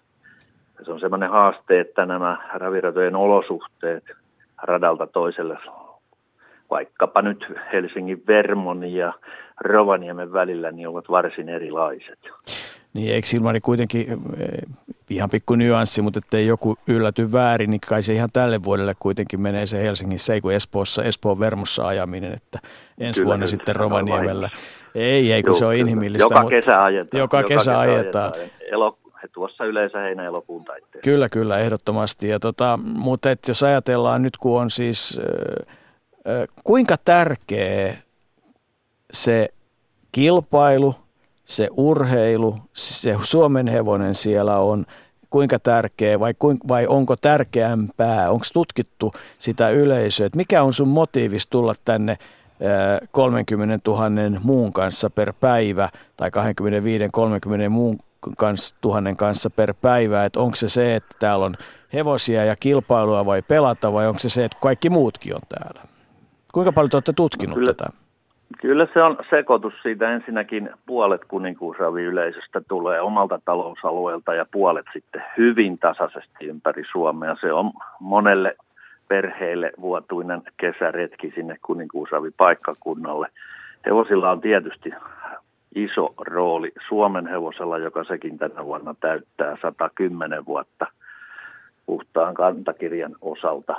se 0.84 0.92
on 0.92 1.00
sellainen 1.00 1.30
haaste, 1.30 1.80
että 1.80 2.06
nämä 2.06 2.36
raviratojen 2.54 3.16
olosuhteet 3.16 4.04
radalta 4.62 5.06
toiselle, 5.06 5.58
vaikkapa 6.70 7.22
nyt 7.22 7.46
Helsingin 7.72 8.22
Vermon 8.26 8.84
ja 8.84 9.12
Rovaniemen 9.60 10.32
välillä, 10.32 10.72
niin 10.72 10.88
ovat 10.88 11.08
varsin 11.08 11.48
erilaiset. 11.48 12.18
Niin 12.96 13.14
eikö 13.14 13.28
Silmari 13.28 13.60
kuitenkin, 13.60 14.06
eh, 14.10 14.48
ihan 15.10 15.30
pikku 15.30 15.54
nyanssi, 15.54 16.02
mutta 16.02 16.18
ettei 16.18 16.46
joku 16.46 16.76
ylläty 16.86 17.32
väärin, 17.32 17.70
niin 17.70 17.80
kai 17.88 18.02
se 18.02 18.12
ihan 18.12 18.28
tälle 18.32 18.62
vuodelle 18.62 18.94
kuitenkin 18.98 19.40
menee 19.40 19.66
se 19.66 19.82
Helsingissä, 19.82 20.34
ei 20.34 20.40
kun 20.40 20.52
Espoossa, 20.52 21.04
Espoon 21.04 21.40
Vermossa 21.40 21.86
ajaminen, 21.86 22.32
että 22.32 22.58
ensi 22.98 23.20
kyllä, 23.20 23.28
vuonna 23.28 23.46
sitten 23.46 23.76
Rovaniemellä. 23.76 24.48
Ei, 24.94 25.32
ei, 25.32 25.42
kun 25.42 25.50
Joo, 25.50 25.58
se 25.58 25.66
on 25.66 25.74
inhimillistä. 25.74 26.24
Joka 26.24 26.40
mutta 26.40 26.50
kesä 26.50 26.84
ajetaan. 26.84 27.20
Joka, 27.20 27.38
joka 27.38 27.48
kesä, 27.48 27.78
ajetaan. 27.78 28.32
ajetaan. 28.34 28.96
Tuossa 29.34 29.64
yleensä 29.64 29.98
heinä-elokuun 29.98 30.64
taitteessa. 30.64 31.04
Kyllä, 31.04 31.28
kyllä, 31.28 31.58
ehdottomasti. 31.58 32.28
Ja 32.28 32.38
tota, 32.40 32.78
mutta 32.82 33.30
et 33.30 33.48
jos 33.48 33.62
ajatellaan 33.62 34.22
nyt, 34.22 34.36
kun 34.36 34.60
on 34.60 34.70
siis, 34.70 35.20
äh, 35.20 35.76
äh, 36.34 36.48
kuinka 36.64 36.96
tärkeä 37.04 37.94
se 39.12 39.48
kilpailu, 40.12 40.94
se 41.46 41.68
urheilu, 41.76 42.58
se 42.72 43.16
Suomen 43.22 43.68
hevonen 43.68 44.14
siellä 44.14 44.58
on, 44.58 44.86
kuinka 45.30 45.58
tärkeä 45.58 46.20
vai, 46.20 46.34
vai 46.68 46.86
onko 46.86 47.16
tärkeämpää, 47.16 48.30
onko 48.30 48.46
tutkittu 48.52 49.12
sitä 49.38 49.70
yleisöä, 49.70 50.26
että 50.26 50.36
mikä 50.36 50.62
on 50.62 50.72
sun 50.72 50.88
motiivis 50.88 51.46
tulla 51.46 51.74
tänne 51.84 52.16
30 53.10 53.90
000 53.90 54.40
muun 54.42 54.72
kanssa 54.72 55.10
per 55.10 55.32
päivä 55.40 55.88
tai 56.16 56.30
25-30 57.66 57.68
muun 57.68 57.98
kanssa, 58.36 58.76
tuhannen 58.80 59.16
kanssa 59.16 59.50
per 59.50 59.74
päivä, 59.74 60.24
että 60.24 60.40
onko 60.40 60.56
se 60.56 60.68
se, 60.68 60.96
että 60.96 61.16
täällä 61.18 61.44
on 61.44 61.54
hevosia 61.92 62.44
ja 62.44 62.56
kilpailua 62.56 63.26
vai 63.26 63.42
pelata 63.42 63.92
vai 63.92 64.06
onko 64.06 64.18
se 64.18 64.28
se, 64.28 64.44
että 64.44 64.58
kaikki 64.60 64.90
muutkin 64.90 65.34
on 65.34 65.42
täällä? 65.48 65.88
Kuinka 66.52 66.72
paljon 66.72 66.90
te 66.90 66.96
olette 66.96 67.12
tutkinut 67.12 67.58
kyllä, 67.58 67.74
tätä? 67.74 68.05
Kyllä 68.60 68.86
se 68.94 69.02
on 69.02 69.16
sekoitus 69.30 69.74
siitä. 69.82 70.10
Ensinnäkin 70.10 70.70
puolet 70.86 71.20
kuninkuusravi-yleisöstä 71.28 72.60
tulee 72.68 73.00
omalta 73.00 73.40
talousalueelta 73.44 74.34
ja 74.34 74.46
puolet 74.52 74.86
sitten 74.92 75.22
hyvin 75.38 75.78
tasaisesti 75.78 76.46
ympäri 76.46 76.84
Suomea. 76.92 77.36
Se 77.40 77.52
on 77.52 77.70
monelle 78.00 78.56
perheille 79.08 79.72
vuotuinen 79.80 80.42
kesäretki 80.56 81.32
sinne 81.34 81.56
kuninkuusravi-paikkakunnalle. 81.62 83.28
Hevosilla 83.86 84.30
on 84.30 84.40
tietysti 84.40 84.90
iso 85.74 86.14
rooli 86.18 86.72
Suomen 86.88 87.26
hevosella, 87.26 87.78
joka 87.78 88.04
sekin 88.04 88.38
tänä 88.38 88.64
vuonna 88.64 88.94
täyttää 89.00 89.56
110 89.62 90.46
vuotta 90.46 90.86
puhtaan 91.86 92.34
kantakirjan 92.34 93.16
osalta. 93.20 93.76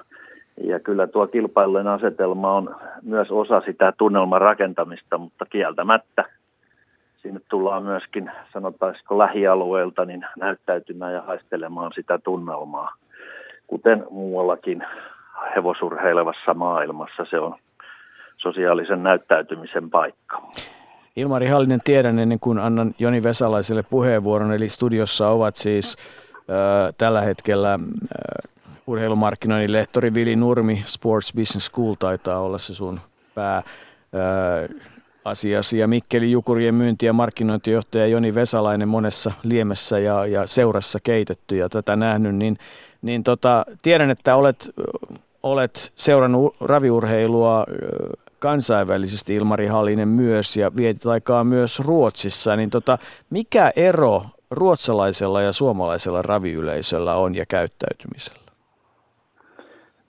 Ja 0.63 0.79
kyllä 0.79 1.07
tuo 1.07 1.27
kilpailujen 1.27 1.88
asetelma 1.88 2.53
on 2.53 2.75
myös 3.03 3.31
osa 3.31 3.61
sitä 3.65 3.93
tunnelman 3.97 4.41
rakentamista, 4.41 5.17
mutta 5.17 5.45
kieltämättä 5.45 6.25
sinne 7.21 7.41
tullaan 7.49 7.84
myöskin, 7.84 8.31
sanotaanko 8.53 9.17
lähialueelta, 9.17 10.05
niin 10.05 10.25
näyttäytymään 10.38 11.13
ja 11.13 11.21
haistelemaan 11.21 11.91
sitä 11.95 12.19
tunnelmaa. 12.23 12.93
Kuten 13.67 14.05
muuallakin 14.09 14.84
hevosurheilevassa 15.55 16.53
maailmassa 16.53 17.25
se 17.29 17.39
on 17.39 17.55
sosiaalisen 18.38 19.03
näyttäytymisen 19.03 19.89
paikka. 19.89 20.41
Ilmari 21.15 21.47
Hallinen 21.47 21.81
tiedän 21.84 22.19
ennen 22.19 22.39
kuin 22.39 22.59
annan 22.59 22.91
Joni 22.99 23.23
Vesalaiselle 23.23 23.84
puheenvuoron, 23.89 24.53
eli 24.53 24.69
studiossa 24.69 25.29
ovat 25.29 25.55
siis 25.55 25.97
äh, 26.49 26.93
tällä 26.97 27.21
hetkellä 27.21 27.73
äh, 27.73 28.56
urheilumarkkinoinnin 28.88 29.72
lehtori 29.72 30.14
Vili 30.14 30.35
Nurmi, 30.35 30.84
Sports 30.85 31.34
Business 31.34 31.68
School 31.68 31.95
taitaa 31.99 32.39
olla 32.39 32.57
se 32.57 32.73
sun 32.73 32.99
pää 33.35 33.64
asiasi 35.26 35.77
ja 35.77 35.88
Mikkeli 35.88 36.31
Jukurien 36.31 36.76
myynti- 36.76 37.05
ja 37.05 37.14
markkinointijohtaja 37.14 38.07
Joni 38.07 38.35
Vesalainen 38.35 38.88
monessa 38.88 39.31
liemessä 39.43 39.99
ja, 39.99 40.26
ja 40.26 40.47
seurassa 40.47 40.99
keitetty 41.03 41.57
ja 41.57 41.69
tätä 41.69 41.95
nähnyt, 41.95 42.35
niin, 42.35 42.57
niin 43.01 43.23
tota, 43.23 43.65
tiedän, 43.81 44.09
että 44.09 44.35
olet, 44.35 44.69
olet 45.43 45.91
seurannut 45.95 46.55
raviurheilua 46.61 47.65
kansainvälisesti 48.39 49.35
Ilmari 49.35 49.68
Hallinen 49.68 50.07
myös 50.07 50.57
ja 50.57 50.76
vietit 50.76 51.05
aikaa 51.05 51.43
myös 51.43 51.80
Ruotsissa, 51.80 52.55
niin 52.55 52.69
tota, 52.69 52.97
mikä 53.30 53.72
ero 53.76 54.26
ruotsalaisella 54.51 55.41
ja 55.41 55.53
suomalaisella 55.53 56.22
raviyleisöllä 56.22 57.15
on 57.15 57.35
ja 57.35 57.45
käyttäytymisellä? 57.45 58.47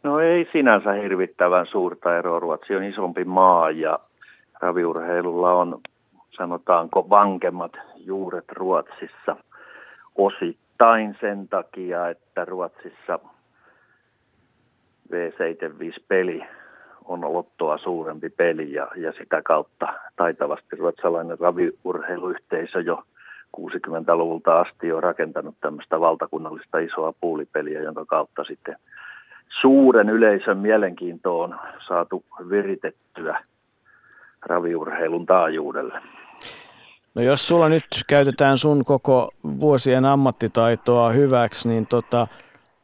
No 0.02 0.20
ei 0.20 0.48
sinänsä 0.52 0.92
hirvittävän 0.92 1.66
suurta 1.66 2.18
eroa. 2.18 2.40
Ruotsi 2.40 2.76
on 2.76 2.84
isompi 2.84 3.24
maa 3.24 3.70
ja 3.70 3.98
raviurheilulla 4.60 5.52
on 5.52 5.80
sanotaanko 6.30 7.10
vankemmat 7.10 7.72
juuret 7.96 8.52
Ruotsissa 8.52 9.36
osittain 10.16 11.16
sen 11.20 11.48
takia, 11.48 12.08
että 12.08 12.44
Ruotsissa 12.44 13.18
V75-peli 15.12 16.42
on 17.04 17.32
lottoa 17.32 17.78
suurempi 17.78 18.30
peli 18.30 18.72
ja, 18.72 18.88
ja 18.96 19.12
sitä 19.12 19.42
kautta 19.42 19.94
taitavasti 20.16 20.76
ruotsalainen 20.76 21.38
raviurheiluyhteisö 21.38 22.80
jo 22.80 23.02
60-luvulta 23.56 24.60
asti 24.60 24.92
on 24.92 25.02
rakentanut 25.02 25.54
tämmöistä 25.60 26.00
valtakunnallista 26.00 26.78
isoa 26.78 27.12
puulipeliä, 27.20 27.82
jonka 27.82 28.04
kautta 28.04 28.44
sitten 28.44 28.76
suuren 29.60 30.08
yleisön 30.08 30.58
mielenkiinto 30.58 31.40
on 31.40 31.56
saatu 31.88 32.24
viritettyä 32.50 33.44
raviurheilun 34.42 35.26
taajuudelle. 35.26 36.00
No 37.14 37.22
jos 37.22 37.48
sulla 37.48 37.68
nyt 37.68 37.86
käytetään 38.06 38.58
sun 38.58 38.84
koko 38.84 39.30
vuosien 39.60 40.04
ammattitaitoa 40.04 41.10
hyväksi, 41.10 41.68
niin 41.68 41.86
tota, 41.86 42.26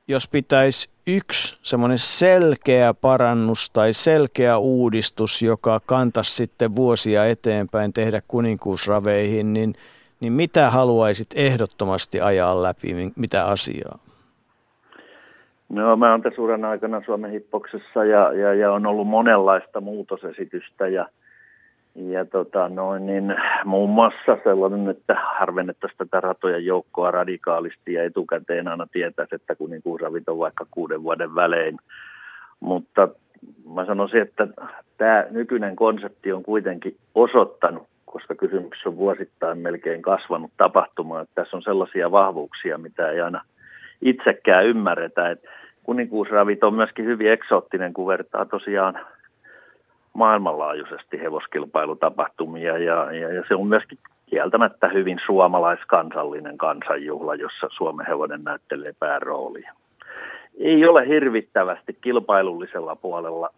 jos 0.08 0.28
pitäisi 0.28 0.90
yksi 1.06 1.58
semmoinen 1.62 1.98
selkeä 1.98 2.94
parannus 2.94 3.70
tai 3.70 3.92
selkeä 3.92 4.58
uudistus, 4.58 5.42
joka 5.42 5.80
kantaisi 5.86 6.34
sitten 6.34 6.76
vuosia 6.76 7.26
eteenpäin 7.26 7.92
tehdä 7.92 8.22
kuninkuusraveihin, 8.28 9.52
niin, 9.52 9.74
niin 10.20 10.32
mitä 10.32 10.70
haluaisit 10.70 11.28
ehdottomasti 11.34 12.20
ajaa 12.20 12.62
läpi, 12.62 13.12
mitä 13.16 13.46
asiaa? 13.46 13.98
No 15.68 15.96
mä 15.96 16.10
oon 16.10 16.22
tässä 16.22 16.42
uran 16.42 16.64
aikana 16.64 17.02
Suomen 17.06 17.30
hippoksessa 17.30 18.04
ja, 18.04 18.32
ja, 18.32 18.54
ja 18.54 18.72
on 18.72 18.86
ollut 18.86 19.06
monenlaista 19.06 19.80
muutosesitystä 19.80 20.88
ja– 20.88 21.06
ja 21.94 22.24
tota, 22.24 22.68
noin, 22.68 23.06
niin, 23.06 23.36
muun 23.64 23.90
muassa 23.90 24.38
sellainen, 24.44 24.88
että 24.88 25.14
harvennettaisiin 25.38 25.98
tätä 25.98 26.20
ratojen 26.20 26.66
joukkoa 26.66 27.10
radikaalisti 27.10 27.92
ja 27.92 28.04
etukäteen 28.04 28.68
aina 28.68 28.86
tietäisi, 28.92 29.34
että 29.34 29.54
kuninkuusravit 29.54 30.28
on 30.28 30.38
vaikka 30.38 30.66
kuuden 30.70 31.02
vuoden 31.02 31.34
välein. 31.34 31.78
Mutta 32.60 33.08
mä 33.74 33.86
sanoisin, 33.86 34.22
että 34.22 34.48
tämä 34.98 35.24
nykyinen 35.30 35.76
konsepti 35.76 36.32
on 36.32 36.42
kuitenkin 36.42 36.96
osoittanut, 37.14 37.86
koska 38.06 38.34
kysymys 38.34 38.86
on 38.86 38.96
vuosittain 38.96 39.58
melkein 39.58 40.02
kasvanut 40.02 40.50
tapahtuma, 40.56 41.20
että 41.20 41.34
tässä 41.34 41.56
on 41.56 41.62
sellaisia 41.62 42.10
vahvuuksia, 42.10 42.78
mitä 42.78 43.10
ei 43.10 43.20
aina 43.20 43.44
itsekään 44.04 44.66
ymmärretä. 44.66 45.30
Että 45.30 45.48
kuninkuusravit 45.82 46.64
on 46.64 46.74
myöskin 46.74 47.04
hyvin 47.04 47.32
eksoottinen, 47.32 47.94
kun 47.94 48.06
vertaa 48.06 48.44
tosiaan 48.44 48.98
maailmanlaajuisesti 50.12 51.20
hevoskilpailutapahtumia 51.20 52.78
ja, 52.78 53.12
ja, 53.12 53.32
ja 53.32 53.44
se 53.48 53.54
on 53.54 53.66
myöskin 53.66 53.98
kieltämättä 54.26 54.88
hyvin 54.88 55.18
suomalaiskansallinen 55.26 56.58
kansanjuhla, 56.58 57.34
jossa 57.34 57.68
Suomen 57.70 58.06
hevonen 58.06 58.44
näyttelee 58.44 58.94
pääroolia. 58.98 59.72
Ei 60.58 60.86
ole 60.86 61.08
hirvittävästi 61.08 61.98
kilpailullisella 62.00 62.96
puolella 62.96 63.50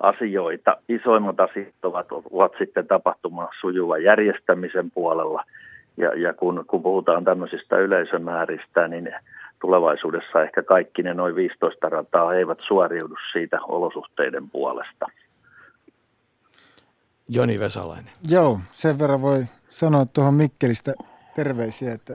asioita. 0.00 0.76
Isoimmat 0.88 1.40
asiat 1.40 1.74
ovat, 1.82 2.06
ovat 2.30 2.52
sitten 2.58 2.86
tapahtuma 2.86 3.48
sujuva 3.60 3.98
järjestämisen 3.98 4.90
puolella. 4.90 5.44
Ja, 5.96 6.14
ja 6.14 6.32
kun, 6.34 6.64
kun 6.66 6.82
puhutaan 6.82 7.24
tämmöisistä 7.24 7.78
yleisömääristä, 7.78 8.88
niin 8.88 9.14
tulevaisuudessa 9.60 10.42
ehkä 10.42 10.62
kaikki 10.62 11.02
ne 11.02 11.14
noin 11.14 11.34
15 11.34 11.88
rataa 11.88 12.34
eivät 12.34 12.58
suoriudu 12.66 13.14
siitä 13.32 13.58
olosuhteiden 13.62 14.50
puolesta. 14.50 15.06
Joni 17.28 17.60
Vesalainen. 17.60 18.12
Joo, 18.28 18.60
sen 18.70 18.98
verran 18.98 19.22
voi 19.22 19.44
sanoa 19.68 20.06
tuohon 20.06 20.34
Mikkelistä 20.34 20.94
terveisiä, 21.36 21.92
että... 21.92 22.14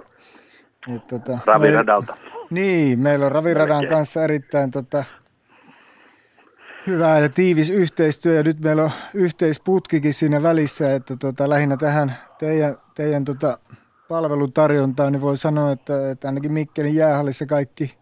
että 0.96 1.20
tota, 1.20 1.40
Raviradalta. 1.46 2.18
Me, 2.24 2.32
niin, 2.50 3.00
meillä 3.00 3.26
on 3.26 3.32
Raviradan 3.32 3.78
Melkein. 3.78 3.90
kanssa 3.90 4.24
erittäin 4.24 4.72
tota, 4.72 5.04
hyvä 6.88 7.20
ja 7.20 7.30
tiivis 7.30 7.70
yhteistyö 7.70 8.34
ja 8.34 8.44
nyt 8.44 8.60
meillä 8.60 8.84
on 8.84 8.92
yhteisputkikin 9.14 10.14
siinä 10.14 10.44
välissä, 10.44 10.96
että 10.96 11.18
tota, 11.20 11.50
lähinnä 11.50 11.78
tähän 11.78 12.16
teidän, 12.40 12.78
teidän 12.96 13.26
tota, 13.26 13.58
palvelutarjontaan, 14.12 15.12
niin 15.12 15.22
voi 15.22 15.38
sanoa, 15.38 15.72
että, 15.72 16.10
että 16.10 16.28
ainakin 16.28 16.54
Mikkelin 16.54 16.96
jäähallissa 16.96 17.46
kaikki 17.46 17.98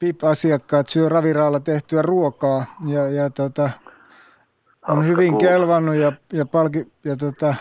VIP-asiakkaat 0.00 0.88
syö 0.88 1.08
raviraalla 1.08 1.60
tehtyä 1.60 2.02
ruokaa 2.02 2.64
ja, 2.86 3.08
ja 3.08 3.30
tota, 3.30 3.70
on 4.88 5.06
hyvin 5.06 5.38
kelvannut 5.38 5.94
ja, 5.94 6.12
ja, 6.32 6.46
palki, 6.46 6.92
ja 7.04 7.16
tota, 7.16 7.54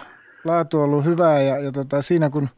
laatu 0.46 0.78
on 0.78 0.84
ollut 0.84 1.06
hyvää 1.06 1.42
ja, 1.42 1.58
ja 1.58 1.72
tota, 1.72 2.02
siinä 2.02 2.30
kun 2.30 2.50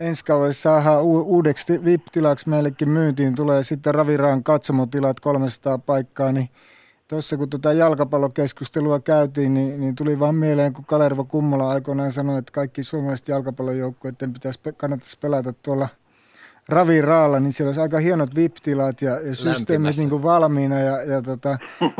ensi 0.00 0.24
kaudella 0.24 0.52
saadaan 0.52 1.02
u- 1.02 1.36
uudeksi 1.36 1.84
VIP-tilaksi 1.84 2.48
meillekin 2.48 2.88
myyntiin, 2.88 3.34
tulee 3.34 3.62
sitten 3.62 3.94
Raviraan 3.94 4.44
katsomotilat 4.44 5.20
300 5.20 5.78
paikkaa, 5.78 6.32
niin 6.32 6.48
tuossa 7.08 7.36
kun 7.36 7.50
tota 7.50 7.72
jalkapallokeskustelua 7.72 9.00
käytiin, 9.00 9.54
niin, 9.54 9.80
niin 9.80 9.94
tuli 9.94 10.18
vaan 10.18 10.34
mieleen, 10.34 10.72
kun 10.72 10.84
Kalervo 10.84 11.24
Kummola 11.24 11.70
aikoinaan 11.70 12.12
sanoi, 12.12 12.38
että 12.38 12.52
kaikki 12.52 12.82
suomalaiset 12.82 13.28
jalkapallojoukkueiden 13.28 14.32
pitäisi, 14.32 14.60
kannattaisi 14.76 15.18
pelata 15.20 15.52
tuolla 15.52 15.88
Raviraalla, 16.68 17.40
niin 17.40 17.52
siellä 17.52 17.68
olisi 17.68 17.80
aika 17.80 17.98
hienot 17.98 18.34
VIP-tilat 18.34 19.02
ja, 19.02 19.20
ja 19.20 19.34
systeemit 19.34 19.96
niin 19.96 20.10
kuin 20.10 20.22
valmiina 20.22 20.78
ja, 20.78 21.02
ja 21.02 21.22
tota, 21.22 21.58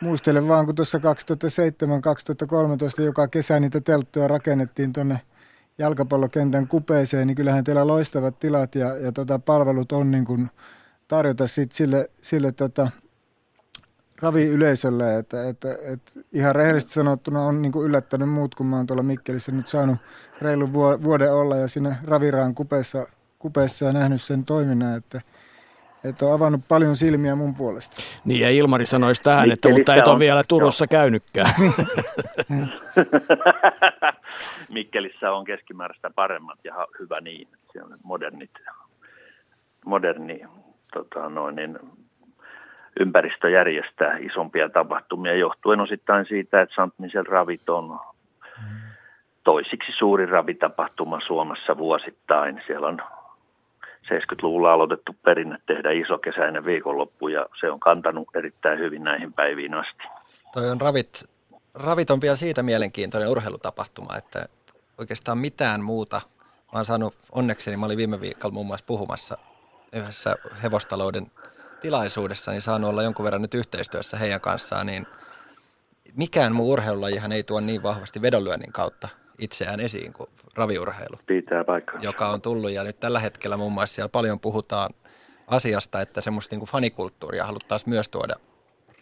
muistelen 0.00 0.48
vaan, 0.48 0.66
kun 0.66 0.74
tuossa 0.74 0.98
2007-2013 0.98 1.02
joka 3.02 3.28
kesä 3.28 3.60
niitä 3.60 3.80
telttoja 3.80 4.28
rakennettiin 4.28 4.92
tuonne 4.92 5.20
jalkapallokentän 5.78 6.68
kupeeseen, 6.68 7.26
niin 7.26 7.36
kyllähän 7.36 7.64
teillä 7.64 7.86
loistavat 7.86 8.38
tilat 8.38 8.74
ja, 8.74 8.96
ja 8.96 9.12
tota, 9.12 9.38
palvelut 9.38 9.92
on 9.92 10.10
niin 10.10 10.24
kuin 10.24 10.50
tarjota 11.08 11.46
sit 11.46 11.72
sille, 11.72 12.10
sille 12.22 12.52
tota, 12.52 12.88
raviyleisölle, 14.22 15.18
että, 15.18 15.48
että, 15.48 15.68
että 15.92 16.12
ihan 16.32 16.54
rehellisesti 16.54 16.92
sanottuna 16.92 17.42
on 17.42 17.62
niin 17.62 17.72
kuin 17.72 17.86
yllättänyt 17.86 18.28
muut, 18.28 18.54
kun 18.54 18.66
mä 18.66 18.76
oon 18.76 18.86
tuolla 18.86 19.02
Mikkelissä 19.02 19.52
nyt 19.52 19.68
saanut 19.68 19.98
reilu 20.42 20.72
vuoden 20.72 21.32
olla 21.32 21.56
ja 21.56 21.68
siinä 21.68 21.96
raviraan 22.04 22.54
kupeessa, 22.54 23.06
kupeessa 23.38 23.84
ja 23.84 23.92
nähnyt 23.92 24.22
sen 24.22 24.44
toiminnan, 24.44 24.96
että– 24.96 25.20
että 26.08 26.26
on 26.26 26.32
avannut 26.32 26.60
paljon 26.68 26.96
silmiä 26.96 27.34
mun 27.34 27.54
puolesta. 27.54 27.96
Niin 28.24 28.40
ja 28.40 28.50
Ilmari 28.50 28.86
sanoisi 28.86 29.22
tähän, 29.22 29.50
että 29.50 29.68
mutta 29.68 29.94
et 29.94 30.06
ole 30.06 30.18
vielä 30.18 30.44
Turussa 30.48 30.84
joo. 30.84 30.88
käynytkään. 30.88 31.54
Mikkelissä 34.70 35.32
on 35.32 35.44
keskimääräistä 35.44 36.10
paremmat 36.14 36.58
ja 36.64 36.86
hyvä 36.98 37.20
niin. 37.20 37.48
Se 37.72 37.82
on 37.82 37.96
modernit, 38.02 38.50
moderni 39.84 40.40
tota 40.92 41.28
noin, 41.28 41.56
niin, 41.56 41.78
ympäristö 43.00 43.50
järjestää 43.50 44.16
isompia 44.16 44.68
tapahtumia 44.68 45.34
johtuen 45.34 45.80
osittain 45.80 46.26
siitä, 46.26 46.60
että 46.60 46.74
St. 46.74 46.98
Michel 46.98 47.24
Ravit 47.24 47.68
on 47.68 48.00
toisiksi 49.44 49.92
suuri 49.98 50.26
ravitapahtuma 50.26 51.20
Suomessa 51.26 51.78
vuosittain. 51.78 52.62
Siellä 52.66 52.88
on 52.88 53.00
70-luvulla 54.04 54.72
aloitettu 54.72 55.16
perinne 55.24 55.58
tehdä 55.66 55.90
iso 55.90 56.18
kesäinen 56.18 56.64
viikonloppu 56.64 57.28
ja 57.28 57.46
se 57.60 57.70
on 57.70 57.80
kantanut 57.80 58.28
erittäin 58.34 58.78
hyvin 58.78 59.04
näihin 59.04 59.32
päiviin 59.32 59.74
asti. 59.74 60.04
Toi 60.52 60.70
on 60.70 60.80
ravit, 60.80 61.24
ravit 61.74 62.10
on 62.10 62.20
vielä 62.20 62.36
siitä 62.36 62.62
mielenkiintoinen 62.62 63.28
urheilutapahtuma, 63.28 64.16
että 64.16 64.46
oikeastaan 64.98 65.38
mitään 65.38 65.82
muuta. 65.82 66.20
Mä 66.72 66.78
oon 66.78 66.84
saanut 66.84 67.14
onnekseni, 67.32 67.76
mä 67.76 67.86
olin 67.86 67.98
viime 67.98 68.20
viikolla 68.20 68.54
muun 68.54 68.66
muassa 68.66 68.86
puhumassa 68.86 69.38
yhdessä 69.92 70.36
hevostalouden 70.62 71.26
tilaisuudessa, 71.80 72.50
niin 72.50 72.62
saanut 72.62 72.90
olla 72.90 73.02
jonkun 73.02 73.24
verran 73.24 73.42
nyt 73.42 73.54
yhteistyössä 73.54 74.16
heidän 74.16 74.40
kanssaan, 74.40 74.86
niin 74.86 75.06
mikään 76.14 76.52
muu 76.52 76.72
urheilulajihan 76.72 77.32
ei 77.32 77.42
tuo 77.42 77.60
niin 77.60 77.82
vahvasti 77.82 78.22
vedonlyönnin 78.22 78.72
kautta 78.72 79.08
itseään 79.38 79.80
esiin 79.80 80.12
kuin 80.12 80.30
raviurheilu. 80.54 81.16
Pitää 81.26 81.64
paikkaa. 81.64 82.00
Joka 82.02 82.28
on 82.28 82.40
tullut 82.42 82.70
ja 82.70 82.84
nyt 82.84 83.00
tällä 83.00 83.20
hetkellä 83.20 83.56
muun 83.56 83.72
muassa 83.72 83.94
siellä 83.94 84.08
paljon 84.08 84.40
puhutaan 84.40 84.90
asiasta, 85.46 86.00
että 86.00 86.20
semmoista 86.20 86.52
niin 86.52 86.60
kuin 86.60 86.70
fanikulttuuria 86.70 87.46
haluttaisiin 87.46 87.90
myös 87.90 88.08
tuoda 88.08 88.34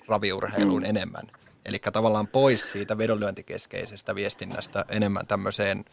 raviurheiluun 0.09 0.83
mm. 0.83 0.89
enemmän. 0.89 1.23
Eli 1.65 1.79
tavallaan 1.93 2.27
pois 2.27 2.73
siitä 2.73 2.99
vedonlyöntikeskeisestä 2.99 4.15
viestinnästä 4.15 4.85
enemmän 4.89 5.27
tämmöiseen 5.27 5.85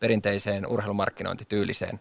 perinteiseen 0.00 0.66
urheilumarkkinointityyliseen 0.66 2.00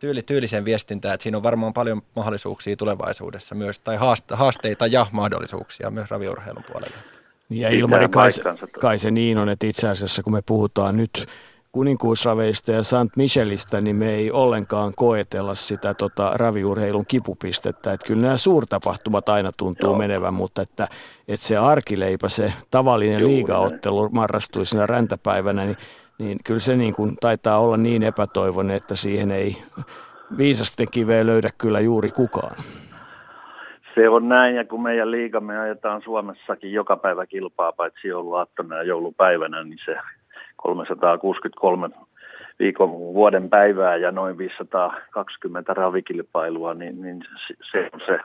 tyyli, 0.00 0.22
tyyliseen 0.22 0.64
viestintään, 0.64 1.14
että 1.14 1.22
siinä 1.22 1.36
on 1.36 1.42
varmaan 1.42 1.72
paljon 1.72 2.02
mahdollisuuksia 2.16 2.76
tulevaisuudessa 2.76 3.54
myös, 3.54 3.78
tai 3.78 3.98
haasteita 4.32 4.86
ja 4.86 5.06
mahdollisuuksia 5.12 5.90
myös 5.90 6.10
raviurheilun 6.10 6.64
puolella. 6.72 6.96
Niin 7.48 7.60
ja 7.60 7.68
Ilmari, 7.68 8.08
kai, 8.08 8.30
kai 8.80 8.98
se 8.98 9.10
niin 9.10 9.38
on, 9.38 9.48
että 9.48 9.66
itse 9.66 9.88
asiassa 9.88 10.22
kun 10.22 10.32
me 10.32 10.42
puhutaan 10.46 10.96
nyt 10.96 11.26
kuninkuusraveista 11.72 12.72
ja 12.72 12.82
St. 12.82 13.16
Michelistä, 13.16 13.80
niin 13.80 13.96
me 13.96 14.14
ei 14.14 14.30
ollenkaan 14.30 14.92
koetella 14.96 15.54
sitä 15.54 15.94
tota, 15.94 16.30
raviurheilun 16.34 17.06
kipupistettä. 17.08 17.92
Että 17.92 18.06
kyllä 18.06 18.22
nämä 18.22 18.36
suurtapahtumat 18.36 19.28
aina 19.28 19.52
tuntuu 19.56 19.90
Joo. 19.90 19.98
menevän, 19.98 20.34
mutta 20.34 20.62
että, 20.62 20.88
että 21.28 21.46
se 21.46 21.56
arkileipä, 21.56 22.28
se 22.28 22.52
tavallinen 22.70 23.20
Juuri 23.20 23.34
liigaottelu 23.34 24.08
marrastuisena 24.08 24.86
räntäpäivänä, 24.86 25.64
niin, 25.64 25.76
niin 26.20 26.38
kyllä 26.46 26.60
se 26.60 26.76
niin 26.76 26.94
kuin 26.94 27.16
taitaa 27.20 27.58
olla 27.58 27.76
niin 27.76 28.02
epätoivoinen, 28.02 28.76
että 28.76 28.96
siihen 28.96 29.30
ei 29.30 29.56
viisasten 30.38 30.86
kiveä 30.90 31.26
löydä 31.26 31.48
kyllä 31.58 31.80
juuri 31.80 32.10
kukaan. 32.10 32.56
Se 33.94 34.08
on 34.08 34.28
näin, 34.28 34.56
ja 34.56 34.64
kun 34.64 34.82
meidän 34.82 35.10
liigamme 35.10 35.58
ajetaan 35.58 36.02
Suomessakin 36.02 36.72
joka 36.72 36.96
päivä 36.96 37.26
kilpaa, 37.26 37.72
paitsi 37.72 38.08
jouluaattona 38.08 38.76
ja 38.76 38.82
joulupäivänä, 38.82 39.64
niin 39.64 39.78
se 39.84 39.96
363 40.56 41.90
viikon 42.58 42.90
vuoden 42.90 43.50
päivää 43.50 43.96
ja 43.96 44.12
noin 44.12 44.38
520 44.38 45.74
ravikilpailua, 45.74 46.74
niin, 46.74 47.02
niin 47.02 47.24
se, 47.72 47.90
on 47.92 48.00
se, 48.06 48.18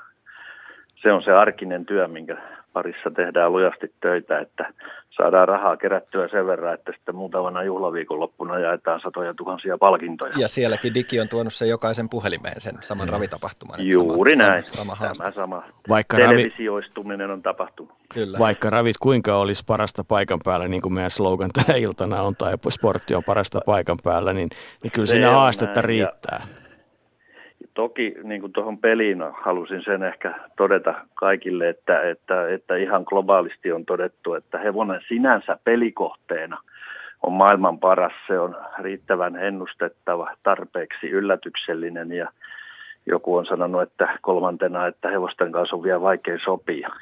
se 0.96 1.12
on 1.12 1.24
se 1.24 1.32
arkinen 1.32 1.86
työ, 1.86 2.08
minkä 2.08 2.38
parissa 2.76 3.12
tehdään 3.12 3.52
lujasti 3.52 3.94
töitä, 4.02 4.40
että 4.40 4.74
saadaan 5.10 5.48
rahaa 5.48 5.78
kerättyä 5.78 6.28
sen 6.28 6.48
verran, 6.48 6.74
että 6.74 6.92
sitten 6.96 7.16
muutamana 7.16 7.64
juhlaviikonloppuna 7.64 8.60
jaetaan 8.60 9.00
satoja 9.00 9.34
tuhansia 9.34 9.78
palkintoja. 9.78 10.34
Ja 10.38 10.48
sielläkin 10.48 10.94
Digi 10.94 11.20
on 11.20 11.30
tuonut 11.30 11.54
sen 11.54 11.70
jokaisen 11.70 12.10
puhelimeen 12.10 12.62
sen 12.62 12.78
saman 12.82 13.08
mm. 13.08 13.12
ravitapahtuman. 13.12 13.88
Juuri 13.88 14.36
sama, 14.36 14.50
näin. 14.50 14.66
Sama, 14.66 14.96
sama 14.96 15.16
Tämä 15.16 15.32
sama 15.32 15.64
Vaikka 15.90 16.18
televisioistuminen 16.18 17.32
on 17.32 17.42
tapahtunut. 17.42 17.94
Kyllä. 18.14 18.40
Vaikka 18.40 18.70
ravit 18.70 18.98
kuinka 18.98 19.38
olisi 19.38 19.64
parasta 19.68 20.04
paikan 20.04 20.40
päällä, 20.44 20.68
niin 20.68 20.82
kuin 20.82 20.94
meidän 20.94 21.12
slogan 21.12 21.50
tänä 21.54 21.78
iltana 21.78 22.22
on, 22.22 22.36
tai 22.36 22.54
sportti 22.70 23.16
on 23.16 23.24
parasta 23.24 23.62
paikan 23.66 23.98
päällä, 24.04 24.34
niin, 24.34 24.50
niin 24.84 24.92
kyllä 24.92 25.08
siinä 25.08 25.32
haastetta 25.32 25.74
näin. 25.80 25.86
riittää. 25.86 26.48
Ja 26.50 26.65
Toki 27.76 28.16
niin 28.24 28.42
kuin 28.42 28.54
tuohon 28.54 28.78
peliin 28.78 29.24
halusin 29.44 29.84
sen 29.86 30.04
ehkä 30.04 30.34
todeta 30.58 30.94
kaikille, 31.14 31.70
että, 31.70 32.02
että, 32.02 32.50
että 32.50 32.76
ihan 32.76 33.04
globaalisti 33.06 33.72
on 33.72 33.86
todettu, 33.86 34.34
että 34.34 34.58
hevonen 34.58 35.02
sinänsä 35.08 35.58
pelikohteena 35.64 36.62
on 37.24 37.34
maailman 37.34 37.80
paras. 37.80 38.14
Se 38.28 38.40
on 38.40 38.56
riittävän 38.80 39.36
ennustettava, 39.36 40.32
tarpeeksi 40.44 41.08
yllätyksellinen 41.08 42.12
ja 42.12 42.32
joku 43.06 43.36
on 43.36 43.46
sanonut, 43.46 43.82
että 43.82 44.18
kolmantena, 44.22 44.88
että 44.88 45.10
hevosten 45.10 45.52
kanssa 45.52 45.76
on 45.76 45.84
vielä 45.84 46.02
vaikea 46.02 46.38
sopia. 46.46 46.90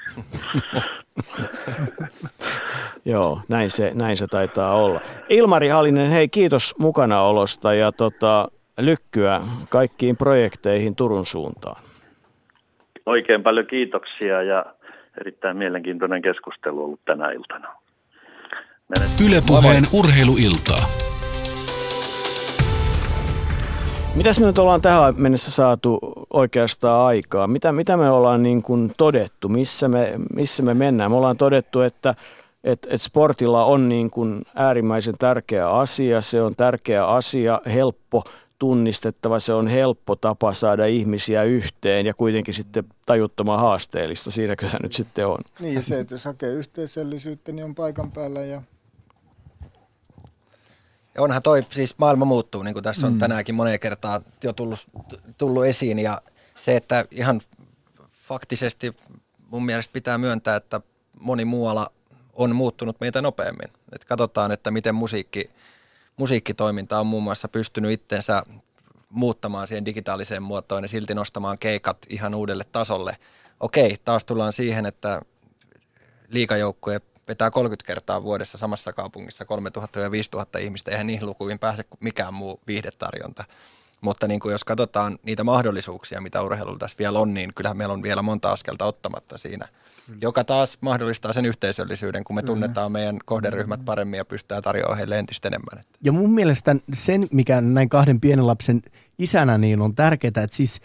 Joo, 3.05 3.39
näin 3.47 3.69
se, 3.69 3.91
näin 3.95 4.17
se 4.17 4.27
taitaa 4.27 4.75
olla. 4.75 4.99
Ilmari 5.29 5.67
Hallinen, 5.67 6.11
hei 6.11 6.27
kiitos 6.27 6.75
mukanaolosta 6.79 7.73
ja 7.73 7.91
tota, 7.91 8.47
lykkyä 8.77 9.41
kaikkiin 9.69 10.17
projekteihin 10.17 10.95
Turun 10.95 11.25
suuntaan. 11.25 11.83
Oikein 13.05 13.43
paljon 13.43 13.67
kiitoksia 13.67 14.43
ja 14.43 14.65
erittäin 15.21 15.57
mielenkiintoinen 15.57 16.21
keskustelu 16.21 16.83
ollut 16.83 17.05
tänä 17.05 17.31
iltana. 17.31 17.75
Ylepuheen 19.27 19.83
urheiluiltaa. 19.99 20.85
Mitäs 24.15 24.39
me 24.39 24.45
nyt 24.45 24.59
ollaan 24.59 24.81
tähän 24.81 25.13
mennessä 25.17 25.51
saatu 25.51 25.99
oikeastaan 26.33 27.05
aikaa? 27.05 27.47
Mitä, 27.47 27.71
mitä 27.71 27.97
me 27.97 28.09
ollaan 28.09 28.43
niin 28.43 28.61
kuin 28.61 28.91
todettu? 28.97 29.49
Missä 29.49 29.87
me, 29.87 30.13
missä 30.35 30.63
me 30.63 30.73
mennään? 30.73 31.11
Me 31.11 31.17
ollaan 31.17 31.37
todettu, 31.37 31.81
että 31.81 32.15
et, 32.63 32.87
et 32.89 33.01
sportilla 33.01 33.65
on 33.65 33.89
niin 33.89 34.11
kuin 34.11 34.41
äärimmäisen 34.55 35.15
tärkeä 35.19 35.69
asia. 35.69 36.21
Se 36.21 36.41
on 36.41 36.55
tärkeä 36.55 37.07
asia, 37.07 37.61
helppo 37.73 38.23
tunnistettava, 38.63 39.39
se 39.39 39.53
on 39.53 39.67
helppo 39.67 40.15
tapa 40.15 40.53
saada 40.53 40.85
ihmisiä 40.85 41.43
yhteen 41.43 42.05
ja 42.05 42.13
kuitenkin 42.13 42.53
sitten 42.53 42.83
tajuttoman 43.05 43.59
haasteellista. 43.59 44.31
Siinä 44.31 44.55
kyllä 44.55 44.79
nyt 44.83 44.93
sitten 44.93 45.27
on. 45.27 45.37
Niin 45.59 45.73
ja 45.73 45.81
se, 45.81 45.99
että 45.99 46.15
jos 46.15 46.25
hakee 46.25 46.49
yhteisöllisyyttä, 46.49 47.51
niin 47.51 47.65
on 47.65 47.75
paikan 47.75 48.11
päällä 48.11 48.39
ja 48.39 48.61
Onhan 51.17 51.41
toi, 51.41 51.63
siis 51.69 51.95
maailma 51.97 52.25
muuttuu, 52.25 52.63
niin 52.63 52.73
kuin 52.73 52.83
tässä 52.83 53.07
on 53.07 53.13
mm. 53.13 53.19
tänäänkin 53.19 53.55
moneen 53.55 53.79
kertaa 53.79 54.21
jo 54.43 54.53
tullut, 54.53 54.87
tullut 55.37 55.65
esiin 55.65 55.99
ja 55.99 56.21
se, 56.59 56.75
että 56.75 57.05
ihan 57.11 57.41
faktisesti 58.27 58.95
mun 59.49 59.65
mielestä 59.65 59.93
pitää 59.93 60.17
myöntää, 60.17 60.55
että 60.55 60.81
moni 61.19 61.45
muualla 61.45 61.91
on 62.33 62.55
muuttunut 62.55 62.99
meitä 62.99 63.21
nopeammin. 63.21 63.69
Et 63.91 64.05
katsotaan, 64.05 64.51
että 64.51 64.71
miten 64.71 64.95
musiikki 64.95 65.49
musiikkitoiminta 66.17 66.99
on 66.99 67.07
muun 67.07 67.23
muassa 67.23 67.47
pystynyt 67.47 67.91
itsensä 67.91 68.43
muuttamaan 69.09 69.67
siihen 69.67 69.85
digitaaliseen 69.85 70.43
muotoon 70.43 70.83
ja 70.83 70.87
silti 70.87 71.15
nostamaan 71.15 71.59
keikat 71.59 71.97
ihan 72.09 72.35
uudelle 72.35 72.63
tasolle. 72.71 73.17
Okei, 73.59 73.97
taas 74.05 74.25
tullaan 74.25 74.53
siihen, 74.53 74.85
että 74.85 75.21
liikajoukkue 76.27 77.01
vetää 77.27 77.51
30 77.51 77.87
kertaa 77.87 78.23
vuodessa 78.23 78.57
samassa 78.57 78.93
kaupungissa 78.93 79.45
3000 79.45 79.99
ja 79.99 80.11
5000 80.11 80.59
ihmistä, 80.59 80.91
eihän 80.91 81.07
niihin 81.07 81.25
lukuihin 81.25 81.59
pääse 81.59 81.83
mikään 81.99 82.33
muu 82.33 82.61
viihdetarjonta. 82.67 83.43
Mutta 84.03 84.27
niin 84.27 84.39
kuin 84.39 84.51
jos 84.51 84.63
katsotaan 84.63 85.19
niitä 85.23 85.43
mahdollisuuksia, 85.43 86.21
mitä 86.21 86.41
urheilulla 86.41 86.77
tässä 86.77 86.97
vielä 86.99 87.19
on, 87.19 87.33
niin 87.33 87.49
kyllähän 87.55 87.77
meillä 87.77 87.93
on 87.93 88.03
vielä 88.03 88.21
monta 88.21 88.51
askelta 88.51 88.85
ottamatta 88.85 89.37
siinä– 89.37 89.67
Kyllä. 90.05 90.19
joka 90.21 90.43
taas 90.43 90.77
mahdollistaa 90.81 91.33
sen 91.33 91.45
yhteisöllisyyden, 91.45 92.23
kun 92.23 92.35
me 92.35 92.41
tunnetaan 92.41 92.91
meidän 92.91 93.19
kohderyhmät 93.25 93.85
paremmin 93.85 94.17
ja 94.17 94.25
pystytään 94.25 94.63
tarjoamaan 94.63 94.97
heille 94.97 95.19
entistä 95.19 95.47
enemmän. 95.47 95.83
Ja 96.01 96.11
mun 96.11 96.31
mielestä 96.31 96.75
sen, 96.93 97.27
mikä 97.31 97.61
näin 97.61 97.89
kahden 97.89 98.19
pienen 98.19 98.47
lapsen 98.47 98.81
isänä, 99.19 99.57
niin 99.57 99.81
on 99.81 99.95
tärkeää, 99.95 100.29
että 100.43 100.55
siis 100.55 100.81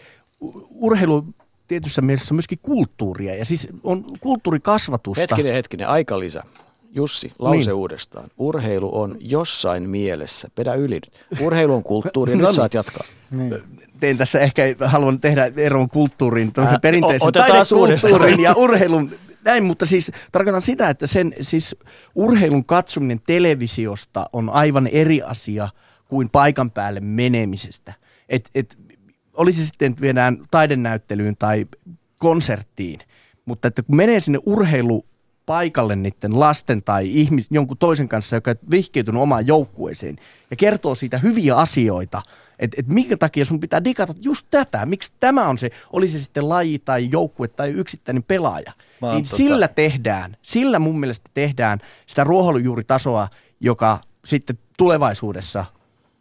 urheilu 0.71 1.25
tietyssä 1.69 2.03
mielessä 2.03 2.35
myöskin 2.35 2.59
kulttuuria 2.63 3.35
ja 3.35 3.45
siis 3.45 3.69
on 3.85 4.05
kulttuurikasvatusta. 4.21 5.21
Hetkinen, 5.21 5.53
hetkinen, 5.53 5.89
aika 5.89 6.19
lisä. 6.19 6.43
Jussi, 6.91 7.33
lause 7.39 7.71
niin. 7.71 7.73
uudestaan. 7.73 8.31
Urheilu 8.39 9.01
on 9.01 9.17
jossain 9.21 9.89
mielessä. 9.89 10.49
Pedä 10.55 10.75
yli 10.75 10.95
nyt. 10.95 11.11
Urheilu 11.41 11.75
on 11.75 11.83
kulttuuri, 11.83 12.35
no, 12.37 12.47
nyt 12.47 12.57
saat 12.57 12.75
jatkaa. 12.75 13.07
Niin. 13.31 13.55
Tein 14.01 14.19
tässä 14.19 14.41
ehkä, 14.41 14.63
haluan 14.85 15.21
tehdä 15.21 15.53
eron 15.57 15.91
kulttuurin, 15.91 16.53
äh, 16.59 16.81
perinteisen 16.83 17.33
taidekulttuurin 17.33 18.41
ja 18.41 18.55
urheilun 18.57 19.11
näin, 19.45 19.65
mutta 19.65 19.87
siis 19.87 20.13
tarkoitan 20.33 20.63
sitä, 20.63 20.91
että 20.91 21.07
sen 21.07 21.35
siis 21.41 21.77
urheilun 22.15 22.65
katsominen 22.65 23.21
televisiosta 23.27 24.27
on 24.33 24.51
aivan 24.51 24.87
eri 24.87 25.23
asia 25.23 25.69
kuin 26.09 26.31
paikan 26.31 26.71
päälle 26.71 27.01
menemisestä. 27.01 27.93
Et, 28.29 28.51
et, 28.55 28.79
olisi 29.37 29.67
sitten, 29.67 29.91
että 29.91 30.03
viedään 30.03 30.39
taidenäyttelyyn 30.51 31.37
tai 31.37 31.67
konserttiin, 32.19 33.01
mutta 33.45 33.69
että 33.69 33.83
kun 33.83 33.97
menee 33.97 34.21
sinne 34.21 34.39
urheilu 34.47 35.05
paikalle 35.49 35.97
niiden 35.97 36.41
lasten 36.41 36.83
tai 36.83 37.11
ihmis, 37.15 37.47
jonkun 37.51 37.77
toisen 37.77 38.09
kanssa, 38.09 38.37
joka 38.37 38.51
on 38.51 38.57
vihkiytynyt 38.71 39.23
omaan 39.23 39.47
joukkueeseen 39.47 40.17
ja 40.51 40.57
kertoo 40.57 40.95
siitä 40.95 41.19
hyviä 41.19 41.57
asioita, 41.57 42.23
että 42.59 42.77
et 42.81 42.87
minkä 42.87 43.17
takia 43.17 43.45
sun 43.45 43.61
pitää 43.61 43.85
digata 43.85 44.15
just 44.21 44.47
tätä, 44.51 44.87
miksi 44.87 45.13
tämä 45.21 45.49
on 45.49 45.59
se, 45.59 45.71
oli 45.93 46.09
se 46.09 46.21
sitten 46.21 46.49
laji 46.49 46.79
tai 46.79 47.09
joukkue 47.13 47.49
tai 47.49 47.71
yksittäinen 47.71 48.23
pelaaja. 48.23 48.73
niin 49.13 49.25
tota... 49.25 49.37
sillä 49.37 49.69
tehdään, 49.69 50.37
sillä 50.43 50.79
mun 50.79 51.01
mielestä 51.01 51.31
tehdään 51.35 51.79
sitä 52.07 52.25
ruohonjuuritasoa, 52.25 53.29
joka 53.61 54.01
sitten 54.25 54.59
tulevaisuudessa 54.77 55.65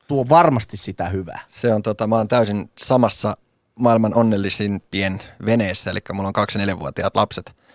tuo 0.07 0.29
varmasti 0.29 0.77
sitä 0.77 1.09
hyvää. 1.09 1.39
Se 1.47 1.73
on 1.73 1.81
tota, 1.83 2.07
mä 2.07 2.15
oon 2.15 2.27
täysin 2.27 2.69
samassa 2.77 3.37
maailman 3.75 4.13
onnellisimpien 4.13 5.21
veneessä, 5.45 5.91
eli 5.91 5.99
mulla 6.13 6.27
on 6.27 6.33
kaksi 6.33 6.59
vuotiaat 6.79 7.15
lapset. 7.15 7.66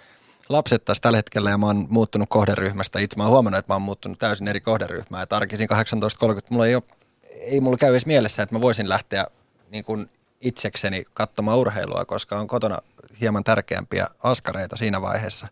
Lapset 0.49 0.85
taas 0.85 1.01
tällä 1.01 1.19
hetkellä 1.19 1.51
ja 1.51 1.59
mä 1.59 1.67
oon 1.67 1.87
muuttunut 1.91 2.29
kohderyhmästä. 2.29 2.99
Itse 2.99 3.17
mä 3.17 3.23
oon 3.23 3.33
huomannut, 3.33 3.59
että 3.59 3.73
mä 3.73 3.75
oon 3.75 3.83
muuttunut 3.83 4.19
täysin 4.19 4.49
eri 4.49 4.61
kohderyhmää. 4.61 5.23
Että 5.23 5.37
arkisin 5.37 5.69
18.30 5.71 5.77
mulla 6.51 6.67
ei, 6.67 6.75
ole, 6.75 6.83
ei 7.31 7.61
mulla 7.61 7.77
käy 7.77 7.91
edes 7.91 8.07
mielessä, 8.07 8.43
että 8.43 8.55
mä 8.55 8.61
voisin 8.61 8.89
lähteä 8.89 9.27
niin 9.71 9.85
kuin 9.85 10.11
itsekseni 10.41 11.05
katsomaan 11.15 11.59
urheilua, 11.59 12.05
koska 12.05 12.39
on 12.39 12.47
kotona 12.47 12.79
hieman 13.21 13.45
tärkeämpiä 13.45 14.07
askareita 14.23 14.77
siinä 14.77 15.03
vaiheessa. 15.03 15.49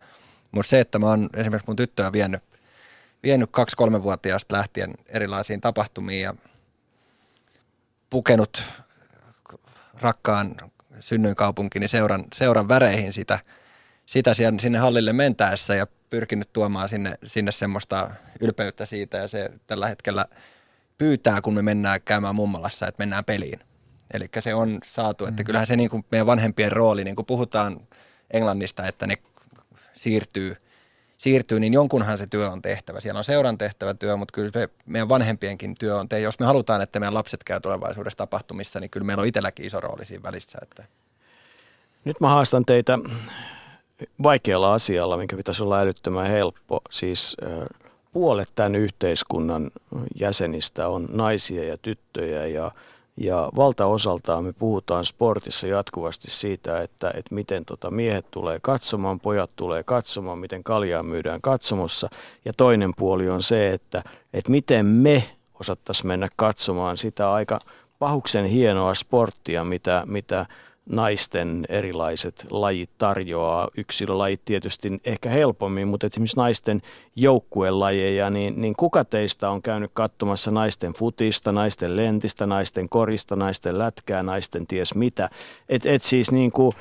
Mutta 0.52 0.70
se, 0.70 0.80
että 0.80 0.98
mä 0.98 1.06
oon 1.06 1.28
esimerkiksi 1.34 1.66
mun 1.66 1.76
tyttöä 1.76 2.12
vienyt, 2.12 2.42
vienyt 3.22 3.50
kaksi-kolmevuotiaasta 3.52 4.56
lähtien 4.56 4.94
erilaisiin 5.06 5.60
tapahtumiin 5.60 6.22
ja 6.22 6.34
pukenut 8.10 8.62
rakkaan 10.00 10.54
synnyinkaupunkini 11.00 11.88
seuran, 11.88 12.24
seuran 12.34 12.68
väreihin 12.68 13.12
sitä, 13.12 13.38
sitä 14.11 14.35
sinne 14.35 14.78
hallille 14.78 15.12
mentäessä 15.12 15.74
ja 15.74 15.87
pyrkinyt 16.11 16.53
tuomaan 16.53 16.89
sinne, 16.89 17.15
sinne 17.24 17.53
semmoista 17.53 18.11
ylpeyttä 18.41 18.87
siitä 18.87 19.16
ja 19.16 19.28
se 19.28 19.51
tällä 19.66 19.89
hetkellä 19.89 20.27
pyytää, 20.99 21.41
kun 21.41 21.55
me 21.55 21.62
mennään 21.62 22.01
käymään 22.05 22.35
mummalassa, 22.35 22.87
että 22.87 23.01
mennään 23.01 23.24
peliin. 23.24 23.61
Eli 24.15 24.28
se 24.39 24.55
on 24.55 24.78
saatu, 24.85 25.27
että 25.27 25.43
mm. 25.43 25.45
kyllähän 25.45 25.66
se 25.66 25.77
niin 25.77 25.91
kuin 25.91 26.05
meidän 26.11 26.27
vanhempien 26.27 26.73
rooli, 26.73 27.05
niin 27.05 27.16
kuin 27.16 27.27
puhutaan 27.27 27.81
Englannista, 28.31 28.87
että 28.87 29.07
ne 29.07 29.15
siirtyy– 29.95 30.57
siirtyy, 31.20 31.61
niin 31.61 31.73
jonkunhan 31.73 32.19
se 32.19 32.27
työ 32.27 32.51
on 32.51 32.62
tehtävä. 32.62 33.01
Siellä 33.01 33.19
on 33.19 33.24
seuran 33.24 33.59
tehtävä 33.59 33.95
työ, 33.95 34.16
mutta 34.16 34.32
kyllä 34.32 34.51
se 34.53 34.69
meidän 34.87 35.09
vanhempienkin 35.09 35.74
työ 35.81 35.97
on 35.97 36.09
tehtävä. 36.09 36.24
Jos 36.24 36.39
me 36.39 36.47
halutaan, 36.47 36.82
että 36.82 37.01
meidän 37.01 37.15
lapset 37.15 37.45
käy 37.45 37.61
tulevaisuudessa 37.61 38.16
tapahtumissa, 38.16 38.81
niin 38.81 38.91
kyllä 38.91 39.07
meillä 39.07 39.20
on 39.20 39.27
itselläkin 39.27 39.66
iso 39.66 39.81
rooli 39.81 40.07
siinä 40.07 40.23
välissä. 40.23 40.59
Että. 40.62 40.85
Nyt 42.05 42.20
mä 42.20 42.28
haastan 42.28 42.65
teitä 42.65 42.99
vaikealla 44.22 44.74
asialla, 44.74 45.16
minkä 45.16 45.36
pitäisi 45.36 45.62
olla 45.62 45.81
älyttömän 45.81 46.27
helppo. 46.27 46.81
Siis 46.90 47.36
puolet 48.12 48.48
tämän 48.55 48.74
yhteiskunnan 48.74 49.70
jäsenistä 50.20 50.89
on 50.89 51.09
naisia 51.12 51.64
ja 51.64 51.78
tyttöjä 51.78 52.47
ja 52.47 52.70
ja 53.16 53.51
valtaosaltaan 53.56 54.44
me 54.44 54.52
puhutaan 54.52 55.05
sportissa 55.05 55.66
jatkuvasti 55.66 56.31
siitä, 56.31 56.81
että, 56.81 57.12
että 57.14 57.35
miten 57.35 57.64
tota 57.64 57.90
miehet 57.90 58.27
tulee 58.31 58.59
katsomaan, 58.62 59.20
pojat 59.20 59.51
tulee 59.56 59.82
katsomaan, 59.82 60.39
miten 60.39 60.64
kaljaa 60.64 61.02
myydään 61.02 61.40
katsomossa. 61.40 62.09
Ja 62.44 62.52
toinen 62.52 62.93
puoli 62.97 63.28
on 63.28 63.43
se, 63.43 63.70
että, 63.72 64.02
että 64.32 64.51
miten 64.51 64.86
me 64.86 65.31
osattaisiin 65.60 66.06
mennä 66.06 66.28
katsomaan 66.36 66.97
sitä 66.97 67.32
aika 67.32 67.59
pahuksen 67.98 68.44
hienoa 68.44 68.94
sporttia, 68.94 69.64
mitä, 69.64 70.02
mitä 70.06 70.47
naisten 70.90 71.64
erilaiset 71.68 72.46
lajit 72.50 72.90
tarjoaa. 72.98 73.68
Yksilölajit 73.76 74.40
tietysti 74.44 75.00
ehkä 75.04 75.28
helpommin, 75.28 75.88
mutta 75.88 76.06
esimerkiksi 76.06 76.36
naisten 76.36 76.82
joukkuelajeja, 77.16 78.30
niin, 78.30 78.60
niin 78.60 78.74
kuka 78.76 79.04
teistä 79.04 79.50
on 79.50 79.62
käynyt 79.62 79.90
katsomassa 79.94 80.50
naisten 80.50 80.92
futista, 80.92 81.52
naisten 81.52 81.96
lentistä, 81.96 82.46
naisten 82.46 82.88
korista, 82.88 83.36
naisten 83.36 83.78
lätkää, 83.78 84.22
naisten 84.22 84.66
ties 84.66 84.94
mitä. 84.94 85.30
Et, 85.68 85.86
et 85.86 86.02
siis 86.02 86.30
niin 86.30 86.52
kuin, 86.52 86.72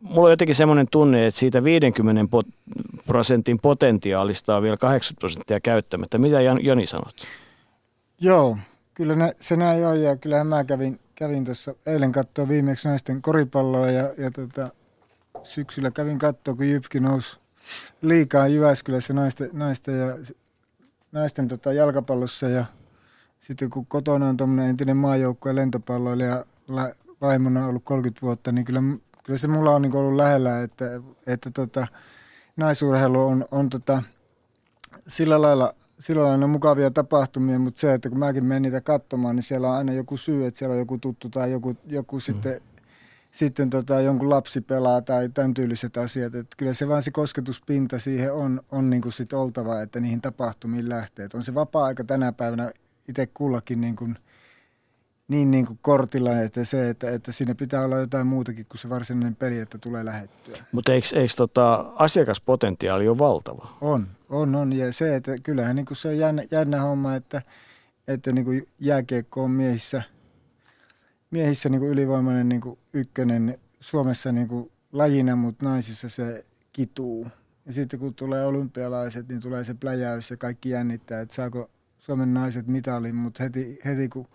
mulla 0.00 0.26
on 0.26 0.32
jotenkin 0.32 0.54
semmoinen 0.54 0.86
tunne, 0.90 1.26
että 1.26 1.40
siitä 1.40 1.64
50 1.64 2.38
prosentin 3.06 3.58
potentiaalista 3.58 4.56
on 4.56 4.62
vielä 4.62 4.76
80 4.76 5.20
prosenttia 5.20 5.60
käyttämättä. 5.60 6.18
Mitä 6.18 6.40
Joni 6.40 6.86
sanot? 6.86 7.14
Joo, 8.20 8.56
kyllä 8.94 9.16
nä, 9.16 9.32
se 9.40 9.56
näin 9.56 9.86
on 9.86 10.02
ja 10.02 10.16
kyllähän 10.16 10.46
mä 10.46 10.64
kävin 10.64 10.98
kävin 11.20 11.44
tuossa 11.44 11.74
eilen 11.86 12.12
katsoa 12.12 12.48
viimeksi 12.48 12.88
naisten 12.88 13.22
koripalloa 13.22 13.90
ja, 13.90 14.14
ja 14.18 14.30
tota, 14.30 14.68
syksyllä 15.44 15.90
kävin 15.90 16.18
katsoa, 16.18 16.54
kun 16.54 16.68
Jypki 16.68 17.00
nousi 17.00 17.40
liikaa 18.02 18.48
Jyväskylässä 18.48 19.14
naisten, 19.14 19.50
naisten, 19.52 19.98
ja, 19.98 20.16
naisten 21.12 21.48
tota 21.48 21.72
jalkapallossa 21.72 22.48
ja 22.48 22.64
sitten 23.40 23.70
kun 23.70 23.86
kotona 23.86 24.28
on 24.28 24.36
tuommoinen 24.36 24.70
entinen 24.70 24.96
maajoukkueen 24.96 25.56
lentopalloilija 25.56 26.44
la, 26.68 26.90
vaimona 27.20 27.66
ollut 27.66 27.84
30 27.84 28.22
vuotta, 28.22 28.52
niin 28.52 28.64
kyllä, 28.64 28.82
kyllä 29.24 29.38
se 29.38 29.48
mulla 29.48 29.70
on 29.70 29.82
niin 29.82 29.96
ollut 29.96 30.16
lähellä, 30.16 30.62
että, 30.62 30.84
että 31.26 31.50
tota, 31.50 31.86
naisurheilu 32.56 33.20
on, 33.20 33.44
on 33.50 33.70
tota, 33.70 34.02
sillä 35.08 35.42
lailla 35.42 35.74
sillä 36.00 36.22
lailla 36.22 36.44
on 36.44 36.50
mukavia 36.50 36.90
tapahtumia, 36.90 37.58
mutta 37.58 37.80
se, 37.80 37.94
että 37.94 38.08
kun 38.08 38.18
mäkin 38.18 38.44
menen 38.44 38.62
niitä 38.62 38.80
katsomaan, 38.80 39.36
niin 39.36 39.42
siellä 39.42 39.70
on 39.70 39.76
aina 39.76 39.92
joku 39.92 40.16
syy, 40.16 40.46
että 40.46 40.58
siellä 40.58 40.72
on 40.72 40.78
joku 40.78 40.98
tuttu 40.98 41.28
tai 41.28 41.52
joku, 41.52 41.76
joku 41.86 42.16
mm. 42.16 42.20
sitten, 42.20 42.60
sitten 43.32 43.70
tota, 43.70 44.00
jonkun 44.00 44.30
lapsi 44.30 44.60
pelaa 44.60 45.02
tai 45.02 45.28
tämän 45.28 45.54
tyyliset 45.54 45.96
asiat. 45.96 46.34
Että 46.34 46.56
kyllä 46.56 46.74
se 46.74 46.88
vaan 46.88 47.02
se 47.02 47.10
kosketuspinta 47.10 47.98
siihen 47.98 48.32
on, 48.32 48.60
on 48.70 48.90
niin 48.90 49.02
kuin 49.02 49.12
sit 49.12 49.32
oltava, 49.32 49.80
että 49.80 50.00
niihin 50.00 50.20
tapahtumiin 50.20 50.88
lähtee. 50.88 51.24
Et 51.24 51.34
on 51.34 51.42
se 51.42 51.54
vapaa-aika 51.54 52.04
tänä 52.04 52.32
päivänä 52.32 52.70
itse 53.08 53.26
kullakin 53.26 53.80
niin 53.80 53.96
kuin– 53.96 54.16
niin, 55.30 55.50
niin 55.50 55.66
kuin 55.66 55.78
kortilla, 55.82 56.40
että 56.40 56.64
se, 56.64 56.90
että, 56.90 57.10
että 57.10 57.32
siinä 57.32 57.54
pitää 57.54 57.84
olla 57.84 57.96
jotain 57.96 58.26
muutakin 58.26 58.66
kuin 58.66 58.78
se 58.78 58.88
varsinainen 58.88 59.36
peli, 59.36 59.58
että 59.58 59.78
tulee 59.78 60.04
lähettyä. 60.04 60.64
Mutta 60.72 60.92
eikö, 60.92 61.06
eikö 61.14 61.32
tota, 61.36 61.92
asiakaspotentiaali 61.96 63.08
ole 63.08 63.18
valtava? 63.18 63.76
On, 63.80 64.08
on, 64.28 64.54
on. 64.54 64.72
Ja 64.72 64.92
se, 64.92 65.16
että 65.16 65.32
kyllähän 65.42 65.76
niin 65.76 65.86
kuin 65.86 65.96
se 65.96 66.08
on 66.08 66.18
jännä, 66.18 66.42
jännä 66.50 66.80
homma, 66.80 67.14
että, 67.14 67.42
että 68.08 68.32
niin 68.32 68.44
kuin 68.44 68.68
jääkiekko 68.78 69.44
on 69.44 69.50
miehissä, 69.50 70.02
miehissä 71.30 71.68
niin 71.68 71.80
kuin 71.80 71.92
ylivoimainen 71.92 72.48
niin 72.48 72.60
kuin 72.60 72.78
ykkönen 72.92 73.58
Suomessa 73.80 74.32
niin 74.32 74.48
kuin 74.48 74.70
lajina, 74.92 75.36
mutta 75.36 75.64
naisissa 75.64 76.08
se 76.08 76.44
kituu. 76.72 77.26
Ja 77.66 77.72
sitten 77.72 78.00
kun 78.00 78.14
tulee 78.14 78.46
olympialaiset, 78.46 79.28
niin 79.28 79.40
tulee 79.40 79.64
se 79.64 79.74
pläjäys 79.74 80.30
ja 80.30 80.36
kaikki 80.36 80.70
jännittää, 80.70 81.20
että 81.20 81.34
saako 81.34 81.70
Suomen 81.98 82.34
naiset 82.34 82.66
mitalin, 82.66 83.14
mutta 83.14 83.42
heti, 83.42 83.78
heti 83.84 84.08
kun 84.08 84.26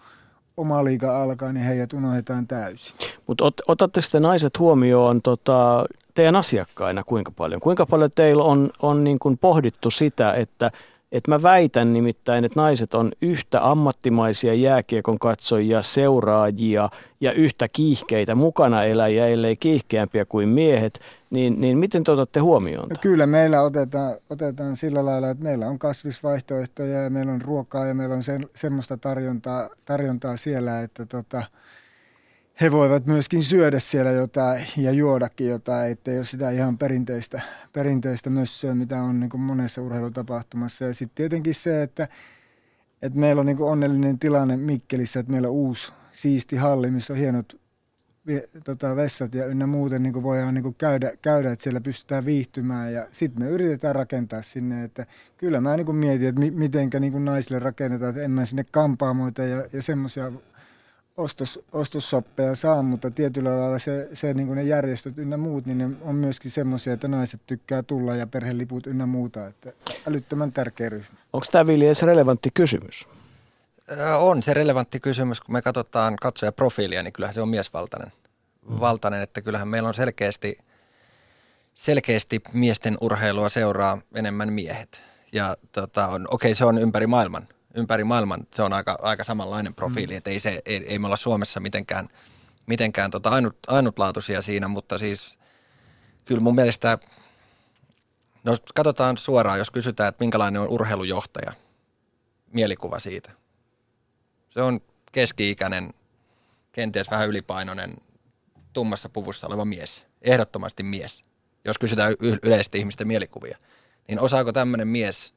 oma 0.58 0.84
liiga 0.84 1.22
alkaa, 1.22 1.52
niin 1.52 1.66
heidät 1.66 1.94
unohdetaan 1.94 2.48
täysin. 2.48 2.98
Mutta 3.28 3.46
ot, 3.46 3.62
otatteko 3.68 4.08
te 4.12 4.20
naiset 4.20 4.60
huomioon 4.60 5.22
tota, 5.22 5.86
teidän 6.14 6.36
asiakkaina 6.36 7.04
kuinka 7.04 7.32
paljon? 7.32 7.62
Kuinka 7.62 7.86
paljon 7.86 8.10
teillä 8.16 8.44
on, 8.44 8.70
on 8.82 9.04
niin 9.04 9.20
kuin 9.20 9.38
pohdittu 9.38 9.92
sitä, 9.92 10.34
että 10.34 10.72
et 11.12 11.28
mä 11.28 11.44
väitän 11.44 11.94
nimittäin, 11.94 12.46
että 12.46 12.60
naiset 12.60 12.94
on 12.94 13.12
yhtä 13.22 13.70
ammattimaisia 13.70 14.54
jääkiekon 14.54 15.20
katsojia, 15.20 15.82
seuraajia 15.82 16.90
ja 17.22 17.32
yhtä 17.32 17.68
kiihkeitä 17.68 18.36
mukana 18.36 18.84
eläjiä, 18.84 19.28
ellei 19.28 19.56
kiihkeämpiä 19.56 20.26
kuin 20.26 20.50
miehet, 20.50 21.00
niin, 21.36 21.62
niin 21.62 21.78
miten 21.78 22.04
te 22.04 22.12
otatte 22.12 22.40
huomioon? 22.40 22.90
No 22.90 22.96
kyllä 23.02 23.28
meillä 23.28 23.62
otetaan, 23.62 24.16
otetaan 24.30 24.78
sillä 24.78 25.06
lailla, 25.06 25.30
että 25.30 25.44
meillä 25.44 25.68
on 25.68 25.80
kasvisvaihtoehtoja 25.80 27.04
ja 27.04 27.10
meillä 27.10 27.32
on 27.32 27.42
ruokaa 27.42 27.86
ja 27.86 27.94
meillä 27.94 28.16
on 28.16 28.24
se, 28.24 28.40
semmoista 28.56 28.98
tarjontaa, 28.98 29.70
tarjontaa 29.86 30.38
siellä, 30.38 30.82
että 30.82 31.06
tota, 31.06 31.44
he 32.62 32.72
voivat 32.72 33.06
myöskin 33.06 33.44
syödä 33.44 33.80
siellä 33.80 34.12
jotain 34.12 34.66
ja 34.78 34.92
juodakin 34.92 35.48
jotain, 35.48 35.92
ettei 35.92 36.18
ole 36.18 36.26
sitä 36.26 36.50
ihan 36.50 36.78
perinteistä, 36.78 37.42
perinteistä 37.74 38.30
mössöä, 38.30 38.76
mitä 38.76 39.02
on 39.02 39.20
niin 39.20 39.42
monessa 39.42 39.82
urheilutapahtumassa. 39.82 40.86
Ja 40.86 40.94
sitten 40.94 41.16
tietenkin 41.16 41.56
se, 41.56 41.84
että, 41.84 42.08
että 43.02 43.20
meillä 43.20 43.40
on 43.40 43.46
niin 43.46 43.62
onnellinen 43.62 44.20
tilanne 44.20 44.58
Mikkelissä, 44.58 45.20
että 45.20 45.32
meillä 45.32 45.48
on 45.48 45.54
uusi 45.54 45.94
siisti 46.12 46.56
halli, 46.56 46.92
missä 46.92 47.14
on 47.14 47.20
hienot 47.20 47.65
tota, 48.64 48.96
vessat 48.96 49.36
ja 49.36 49.46
ynnä 49.46 49.68
muuten 49.68 50.04
niin 50.04 50.24
voidaan 50.24 50.54
niin 50.54 50.76
käydä, 50.78 51.12
käydä, 51.22 51.52
että 51.52 51.64
siellä 51.64 51.82
pystytään 51.82 52.26
viihtymään. 52.26 52.94
Ja 52.94 53.08
sitten 53.12 53.44
me 53.44 53.50
yritetään 53.50 53.96
rakentaa 53.96 54.42
sinne, 54.42 54.84
että 54.84 55.06
kyllä 55.38 55.62
mä 55.62 55.78
niin 55.78 55.96
mietin, 55.96 56.28
että 56.28 56.40
mi, 56.40 56.52
mitenkä 56.52 57.00
niin 57.00 57.26
naisille 57.26 57.60
rakennetaan, 57.60 58.10
että 58.10 58.22
en 58.22 58.32
mä 58.32 58.46
sinne 58.46 58.66
kampaamoita 58.72 59.44
ja, 59.44 59.64
ja 59.74 59.82
semmoisia 59.82 60.32
ostos, 61.18 61.60
ostossoppeja 61.72 62.56
saa, 62.56 62.82
mutta 62.82 63.12
tietyllä 63.12 63.60
lailla 63.60 63.80
se, 63.80 64.10
se 64.14 64.34
niin 64.34 64.56
ne 64.56 64.64
järjestöt 64.64 65.18
ynnä 65.18 65.38
muut, 65.38 65.66
niin 65.66 65.78
ne 65.78 65.90
on 66.02 66.16
myöskin 66.16 66.52
semmoisia, 66.52 66.94
että 66.94 67.08
naiset 67.08 67.42
tykkää 67.48 67.84
tulla 67.84 68.16
ja 68.16 68.28
perheliput 68.28 68.88
ynnä 68.88 69.06
muuta, 69.06 69.48
että 69.48 69.74
älyttömän 70.08 70.52
tärkeä 70.52 70.90
ryhmä. 70.90 71.18
Onko 71.34 71.46
tämä 71.52 71.74
edes 71.74 72.04
relevantti 72.04 72.50
kysymys? 72.54 73.08
On 74.18 74.44
se 74.44 74.54
relevantti 74.54 75.00
kysymys, 75.00 75.42
kun 75.42 75.54
me 75.54 75.62
katsotaan 75.62 76.16
katsojaprofiilia, 76.16 77.04
niin 77.04 77.14
kyllähän 77.14 77.34
se 77.34 77.42
on 77.42 77.50
miesvaltainen. 77.50 78.12
Mm. 78.70 78.80
Valtainen, 78.80 79.22
että 79.22 79.42
kyllähän 79.42 79.68
meillä 79.68 79.90
on 79.90 79.94
selkeästi, 79.94 80.58
selkeästi 81.76 82.42
miesten 82.54 82.98
urheilua 83.02 83.50
seuraa 83.50 84.02
enemmän 84.16 84.54
miehet. 84.54 85.02
Ja 85.32 85.58
tota, 85.72 86.08
on, 86.08 86.28
okei, 86.30 86.56
se 86.56 86.66
on 86.66 86.78
ympäri 86.78 87.08
maailman 87.08 87.48
ympäri 87.76 88.04
maailman 88.04 88.48
se 88.54 88.62
on 88.64 88.74
aika, 88.74 88.98
aika 89.02 89.24
samanlainen 89.24 89.74
profiili, 89.74 90.14
mm. 90.14 90.18
että 90.18 90.30
ei, 90.30 90.40
se, 90.40 90.62
ei, 90.66 90.86
ei 90.88 91.00
me 91.00 91.06
olla 91.06 91.16
Suomessa 91.16 91.60
mitenkään, 91.60 92.10
mitenkään 92.66 93.12
tota 93.12 93.30
ainut, 93.30 93.58
ainutlaatuisia 93.68 94.42
siinä, 94.42 94.68
mutta 94.68 94.98
siis 94.98 95.38
kyllä 96.26 96.42
mun 96.42 96.56
mielestä, 96.56 96.98
no 98.44 98.58
katsotaan 98.76 99.18
suoraan, 99.18 99.60
jos 99.60 99.72
kysytään, 99.72 100.10
että 100.10 100.24
minkälainen 100.24 100.62
on 100.62 100.70
urheilujohtaja, 100.70 101.54
mielikuva 102.52 103.00
siitä. 103.00 103.32
Se 104.56 104.62
on 104.62 104.82
keski-ikäinen, 105.12 105.94
kenties 106.72 107.12
vähän 107.12 107.30
ylipainoinen, 107.30 107.96
tummassa 108.74 109.10
puvussa 109.10 109.48
oleva 109.48 109.66
mies, 109.66 110.06
ehdottomasti 110.22 110.84
mies. 110.84 111.24
Jos 111.66 111.78
kysytään 111.78 112.14
yleisesti 112.44 112.78
ihmisten 112.78 113.08
mielikuvia, 113.08 113.58
niin 114.08 114.20
osaako 114.20 114.52
tämmöinen 114.52 114.88
mies– 114.88 115.34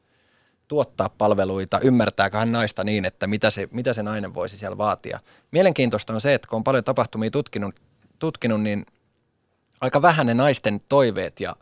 tuottaa 0.69 1.09
palveluita, 1.09 1.81
ymmärtääkö 1.81 2.39
hän 2.39 2.53
naista 2.53 2.85
niin, 2.85 3.05
että 3.05 3.27
mitä 3.27 3.51
se, 3.51 3.69
mitä 3.71 3.93
se 3.93 4.03
nainen 4.03 4.35
voisi 4.35 4.57
siellä 4.57 4.79
vaatia. 4.79 5.21
Mielenkiintoista 5.51 6.13
on 6.13 6.21
se, 6.21 6.35
että 6.35 6.49
kun 6.49 6.57
on 6.57 6.65
paljon 6.65 6.85
tapahtumia 6.85 7.31
tutkinut, 7.31 7.75
tutkinut 8.19 8.63
niin 8.63 8.87
aika 9.81 10.03
vähän 10.03 10.27
ne 10.27 10.35
naisten 10.35 10.81
toiveet 10.89 11.41
ja 11.41 11.57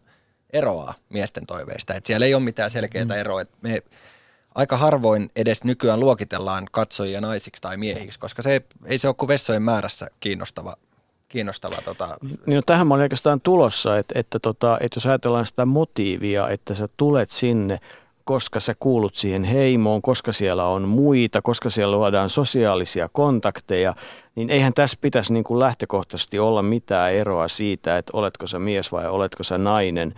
eroaa 0.52 0.94
miesten 1.08 1.46
toiveista. 1.46 1.94
Että 1.94 2.06
siellä 2.06 2.26
ei 2.26 2.34
ole 2.34 2.42
mitään 2.42 2.70
selkeää 2.70 3.04
mm. 3.04 3.10
eroa. 3.10 3.40
Että 3.40 3.56
me 3.62 3.82
aika 4.56 4.76
harvoin 4.76 5.30
edes 5.36 5.64
nykyään 5.64 6.00
luokitellaan 6.00 6.66
katsojia 6.70 7.20
naisiksi 7.20 7.62
tai 7.62 7.76
miehiksi, 7.76 8.18
koska 8.18 8.42
se 8.42 8.62
ei 8.84 8.98
se 8.98 9.08
ole 9.08 9.14
kuin 9.18 9.28
vessojen 9.28 9.62
määrässä 9.62 10.06
kiinnostava 10.20 10.76
kiinnostava. 11.28 11.76
Tota... 11.84 12.16
Niin 12.22 12.56
no, 12.56 12.62
tähän 12.66 12.86
mä 12.86 12.94
olen 12.94 13.02
oikeastaan 13.02 13.40
tulossa, 13.40 13.98
että, 13.98 14.18
että, 14.18 14.38
tota, 14.38 14.78
että 14.80 14.96
jos 14.96 15.06
ajatellaan 15.06 15.46
sitä 15.46 15.66
motiivia, 15.66 16.48
että 16.48 16.74
sä 16.74 16.88
tulet 16.96 17.30
sinne 17.30 17.78
koska 18.24 18.60
sä 18.60 18.74
kuulut 18.80 19.14
siihen 19.14 19.44
heimoon, 19.44 20.02
koska 20.02 20.32
siellä 20.32 20.66
on 20.66 20.88
muita, 20.88 21.42
koska 21.42 21.70
siellä 21.70 21.96
luodaan 21.96 22.30
sosiaalisia 22.30 23.08
kontakteja, 23.12 23.94
niin 24.34 24.50
eihän 24.50 24.74
tässä 24.74 24.98
pitäisi 25.00 25.32
niin 25.32 25.44
kuin 25.44 25.58
lähtökohtaisesti 25.58 26.38
olla 26.38 26.62
mitään 26.62 27.14
eroa 27.14 27.48
siitä, 27.48 27.98
että 27.98 28.10
oletko 28.14 28.46
sä 28.46 28.58
mies 28.58 28.92
vai 28.92 29.08
oletko 29.08 29.42
sä 29.42 29.58
nainen. 29.58 30.14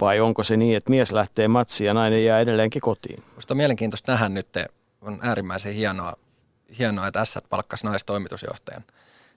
Vai 0.00 0.20
onko 0.20 0.42
se 0.42 0.56
niin, 0.56 0.76
että 0.76 0.90
mies 0.90 1.12
lähtee 1.12 1.48
matsiin 1.48 1.86
ja 1.86 1.94
nainen 1.94 2.24
jää 2.24 2.40
edelleenkin 2.40 2.82
kotiin? 2.82 3.24
Minusta 3.30 3.54
on 3.54 3.58
mielenkiintoista 3.58 4.12
nähdä 4.12 4.28
nyt, 4.28 4.48
on 5.00 5.18
äärimmäisen 5.22 5.74
hienoa, 5.74 6.14
hienoa 6.78 7.06
että 7.06 7.24
S 7.24 7.38
palkkasi 7.48 7.86
naistoimitusjohtajan. 7.86 8.84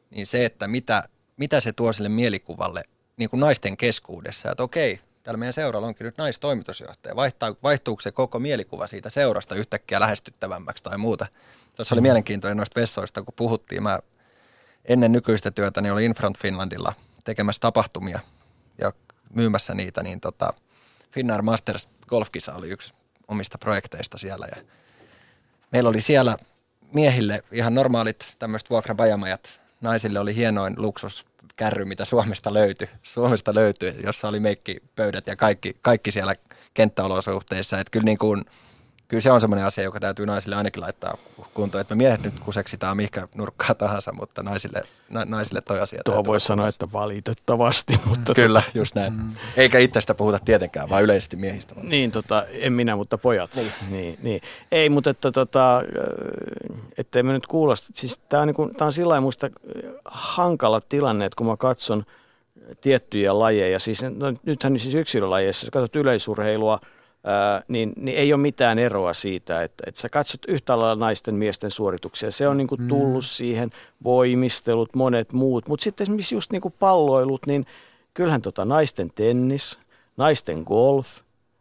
Niin 0.09 0.27
se, 0.27 0.45
että 0.45 0.67
mitä, 0.67 1.03
mitä 1.37 1.59
se 1.59 1.73
tuo 1.73 1.93
sille 1.93 2.09
mielikuvalle 2.09 2.83
niin 3.17 3.29
kuin 3.29 3.39
naisten 3.39 3.77
keskuudessa, 3.77 4.51
että 4.51 4.63
okei, 4.63 4.99
täällä 5.23 5.37
meidän 5.37 5.53
seuralla 5.53 5.87
onkin 5.87 6.05
nyt 6.05 6.17
naistoimitusjohtaja. 6.17 7.15
Vaihtaa, 7.15 7.55
vaihtuuko 7.63 8.01
se 8.01 8.11
koko 8.11 8.39
mielikuva 8.39 8.87
siitä 8.87 9.09
seurasta 9.09 9.55
yhtäkkiä 9.55 9.99
lähestyttävämmäksi 9.99 10.83
tai 10.83 10.97
muuta? 10.97 11.27
Tuossa 11.75 11.95
oli 11.95 12.01
mm. 12.01 12.03
mielenkiintoinen 12.03 12.57
noista 12.57 12.79
vessoista, 12.79 13.21
kun 13.21 13.33
puhuttiin. 13.35 13.83
Mä 13.83 13.99
ennen 14.85 15.11
nykyistä 15.11 15.51
työtä 15.51 15.81
niin 15.81 15.93
olin 15.93 16.05
Infront 16.05 16.37
Finlandilla 16.37 16.93
tekemässä 17.25 17.59
tapahtumia 17.59 18.19
ja 18.77 18.91
myymässä 19.33 19.73
niitä, 19.73 20.03
niin 20.03 20.19
tota, 20.19 20.53
Finnair 21.11 21.41
Masters 21.41 21.89
golfkisa 22.07 22.53
oli 22.53 22.69
yksi 22.69 22.93
omista 23.27 23.57
projekteista 23.57 24.17
siellä. 24.17 24.47
Ja 24.55 24.61
meillä 25.71 25.89
oli 25.89 26.01
siellä 26.01 26.37
miehille 26.93 27.43
ihan 27.51 27.73
normaalit 27.73 28.35
tämmöiset 28.39 28.69
vuokrabajamajat. 28.69 29.61
Naisille 29.81 30.19
oli 30.19 30.35
hienoin 30.35 30.73
luksus 30.77 31.25
kärry, 31.55 31.85
mitä 31.85 32.05
Suomesta 32.05 32.53
löytyi, 32.53 32.89
Suomesta 33.03 33.55
löytyi 33.55 33.95
jossa 34.03 34.27
oli 34.27 34.39
meikkipöydät 34.39 35.27
ja 35.27 35.35
kaikki, 35.35 35.77
kaikki 35.81 36.11
siellä 36.11 36.35
kenttäolosuhteissa. 36.73 37.79
Että 37.79 37.91
kyllä 37.91 38.05
niin 38.05 38.17
kuin, 38.17 38.45
kyllä 39.11 39.21
se 39.21 39.31
on 39.31 39.41
semmoinen 39.41 39.65
asia, 39.65 39.83
joka 39.83 39.99
täytyy 39.99 40.25
naisille 40.25 40.55
ainakin 40.55 40.81
laittaa 40.81 41.17
kuntoon, 41.53 41.81
että 41.81 41.95
me 41.95 41.97
miehet 41.97 42.21
nyt 42.23 42.39
kuseksitaan 42.39 42.97
mihinkä 42.97 43.27
nurkkaa 43.35 43.75
tahansa, 43.75 44.13
mutta 44.13 44.43
naisille, 44.43 44.83
na, 45.09 45.25
naisille 45.25 45.61
toi 45.61 45.79
asia. 45.79 46.01
Tuohon 46.05 46.25
voisi 46.25 46.45
sanoa, 46.45 46.67
että 46.67 46.91
valitettavasti. 46.93 47.99
Mutta 48.05 48.33
Kyllä, 48.33 48.61
tota, 48.61 48.77
just 48.77 48.95
näin. 48.95 49.13
Mm. 49.13 49.29
Eikä 49.57 49.79
itsestä 49.79 50.13
puhuta 50.13 50.39
tietenkään, 50.45 50.89
vaan 50.89 51.03
yleisesti 51.03 51.35
miehistä. 51.35 51.75
Niin, 51.83 52.11
tota, 52.11 52.45
en 52.51 52.73
minä, 52.73 52.95
mutta 52.95 53.17
pojat. 53.17 53.55
Niin. 53.55 53.71
Niin, 53.89 54.19
niin. 54.21 54.41
Ei, 54.71 54.89
mutta 54.89 55.09
että, 55.09 55.31
tota, 55.31 55.81
ettei 56.97 57.23
me 57.23 57.33
nyt 57.33 57.47
kuulosta. 57.47 57.89
Siis 57.93 58.17
tämä 58.17 58.41
on, 58.41 58.47
niin 58.47 58.81
on 58.81 58.93
sillä 58.93 59.21
muista 59.21 59.49
hankala 60.05 60.81
tilanne, 60.81 61.25
että 61.25 61.37
kun 61.37 61.47
mä 61.47 61.57
katson 61.57 62.05
tiettyjä 62.81 63.39
lajeja, 63.39 63.79
siis 63.79 64.03
no, 64.03 64.33
nythän 64.45 64.79
siis 64.79 64.95
yksilölajeissa, 64.95 65.65
jos 65.65 65.71
katsot 65.71 65.95
yleisurheilua– 65.95 66.79
ää, 67.23 67.63
niin, 67.67 67.93
niin 67.95 68.17
ei 68.17 68.33
ole 68.33 68.41
mitään 68.41 68.79
eroa 68.79 69.13
siitä, 69.13 69.63
että, 69.63 69.83
että 69.87 70.01
sä 70.01 70.09
katsot 70.09 70.45
yhtä 70.47 70.79
lailla 70.79 71.05
naisten 71.05 71.35
miesten 71.35 71.71
suorituksia. 71.71 72.31
Se 72.31 72.47
on 72.47 72.57
niin 72.57 72.67
kuin 72.67 72.81
mm. 72.81 72.87
tullut 72.87 73.23
mm. 73.23 73.27
siihen, 73.27 73.69
voimistelut, 74.03 74.95
monet 74.95 75.33
muut. 75.33 75.67
Mutta 75.67 75.83
sitten 75.83 76.05
esimerkiksi 76.05 76.35
just 76.35 76.51
niin 76.51 76.61
kuin 76.61 76.73
palloilut, 76.79 77.45
niin 77.47 77.65
kyllähän 78.13 78.41
tota 78.41 78.65
naisten 78.65 79.11
tennis, 79.15 79.79
naisten 80.17 80.63
golf, 80.65 81.07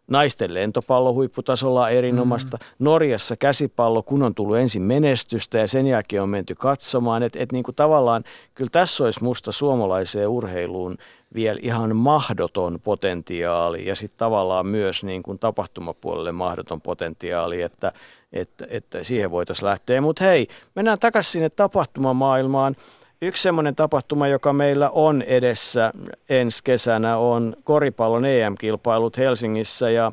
naisten 0.09 0.55
lentopallo 0.55 1.13
huipputasolla 1.13 1.91
erinomaista. 1.91 2.57
Mm. 2.57 2.85
Norjassa 2.85 3.37
käsipallo, 3.37 4.03
kun 4.03 4.23
on 4.23 4.35
tullut 4.35 4.57
ensin 4.57 4.83
menestystä 4.83 5.59
ja 5.59 5.69
sen 5.69 5.87
jälkeen 5.87 6.23
on 6.23 6.29
menty 6.29 6.55
katsomaan. 6.55 7.23
Että 7.23 7.39
et 7.39 7.53
niin 7.53 7.65
kuin 7.65 7.75
tavallaan 7.75 8.25
kyllä 8.55 8.71
tässä 8.73 9.05
olisi 9.05 9.23
musta 9.23 9.53
suomalaiseen 9.53 10.29
urheiluun 10.29 10.99
vielä 11.35 11.59
ihan 11.63 11.97
mahdoton 11.97 12.79
potentiaali 12.85 13.87
ja 13.87 13.97
sitten 13.97 14.19
tavallaan 14.19 14.67
myös 14.67 15.05
niin 15.05 15.23
kuin 15.23 15.39
tapahtumapuolelle 15.39 16.33
mahdoton 16.33 16.81
potentiaali, 16.81 17.63
että, 17.63 17.93
että, 18.33 18.67
että 18.71 19.05
siihen 19.05 19.31
voitaisiin 19.31 19.67
lähteä. 19.67 20.01
Mutta 20.01 20.25
hei, 20.25 20.49
mennään 20.75 20.99
takaisin 20.99 21.33
sinne 21.33 21.51
tapahtumamaailmaan. 21.51 22.77
Yksi 23.23 23.43
semmoinen 23.43 23.77
tapahtuma, 23.77 24.29
joka 24.29 24.53
meillä 24.53 24.91
on 24.91 25.23
edessä 25.23 25.93
ensi 26.29 26.65
kesänä, 26.65 27.17
on 27.17 27.57
koripallon 27.65 28.25
EM-kilpailut 28.25 29.17
Helsingissä 29.17 29.91
ja 29.91 30.13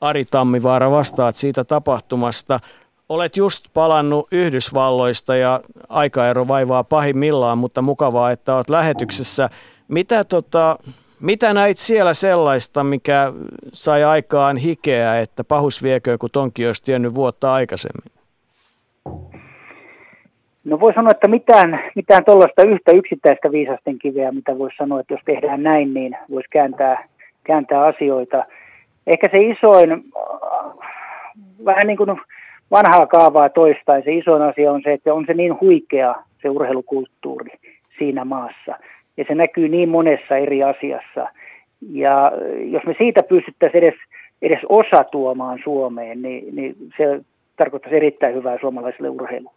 Ari 0.00 0.24
Tammivaara 0.24 0.90
vastaat 0.90 1.36
siitä 1.36 1.64
tapahtumasta. 1.64 2.60
Olet 3.08 3.36
just 3.36 3.64
palannut 3.74 4.28
Yhdysvalloista 4.32 5.36
ja 5.36 5.60
aikaero 5.88 6.48
vaivaa 6.48 6.84
pahimmillaan, 6.84 7.58
mutta 7.58 7.82
mukavaa, 7.82 8.30
että 8.30 8.54
olet 8.54 8.70
lähetyksessä. 8.70 9.50
Mitä, 9.88 10.24
tota, 10.24 10.78
mitä 11.20 11.54
näit 11.54 11.78
siellä 11.78 12.14
sellaista, 12.14 12.84
mikä 12.84 13.32
sai 13.72 14.04
aikaan 14.04 14.56
hikeä, 14.56 15.20
että 15.20 15.44
pahus 15.44 15.82
viekö, 15.82 16.18
kun 16.18 16.30
tonki 16.32 16.66
olisi 16.66 16.84
tiennyt 16.84 17.14
vuotta 17.14 17.52
aikaisemmin? 17.52 18.12
No 20.64 20.80
voi 20.80 20.94
sanoa, 20.94 21.10
että 21.10 21.28
mitään, 21.28 21.80
mitään 21.94 22.24
tuollaista 22.24 22.62
yhtä 22.62 22.92
yksittäistä 22.92 23.50
viisasten 23.50 23.98
kiveä, 23.98 24.32
mitä 24.32 24.58
voisi 24.58 24.76
sanoa, 24.76 25.00
että 25.00 25.14
jos 25.14 25.22
tehdään 25.24 25.62
näin, 25.62 25.94
niin 25.94 26.16
voisi 26.30 26.48
kääntää, 26.50 27.08
kääntää 27.44 27.80
asioita. 27.80 28.44
Ehkä 29.06 29.28
se 29.32 29.38
isoin, 29.38 30.04
vähän 31.64 31.86
niin 31.86 31.96
kuin 31.96 32.20
vanhaa 32.70 33.06
kaavaa 33.06 33.48
toistain, 33.48 34.04
se 34.04 34.14
isoin 34.14 34.42
asia 34.42 34.72
on 34.72 34.80
se, 34.84 34.92
että 34.92 35.14
on 35.14 35.24
se 35.26 35.34
niin 35.34 35.60
huikea 35.60 36.14
se 36.42 36.48
urheilukulttuuri 36.48 37.52
siinä 37.98 38.24
maassa– 38.24 38.78
ja 39.16 39.24
se 39.28 39.34
näkyy 39.34 39.68
niin 39.68 39.88
monessa 39.88 40.36
eri 40.36 40.62
asiassa. 40.62 41.28
Ja 41.90 42.32
jos 42.64 42.82
me 42.86 42.94
siitä 42.98 43.22
pystyttäisiin 43.22 43.84
edes, 43.84 44.00
edes 44.42 44.60
osa 44.68 45.04
tuomaan 45.04 45.58
Suomeen, 45.64 46.22
niin, 46.22 46.56
niin 46.56 46.76
se 46.96 47.20
tarkoittaisi 47.56 47.96
erittäin 47.96 48.34
hyvää 48.34 48.58
suomalaiselle 48.60 49.08
urheilulle. 49.08 49.56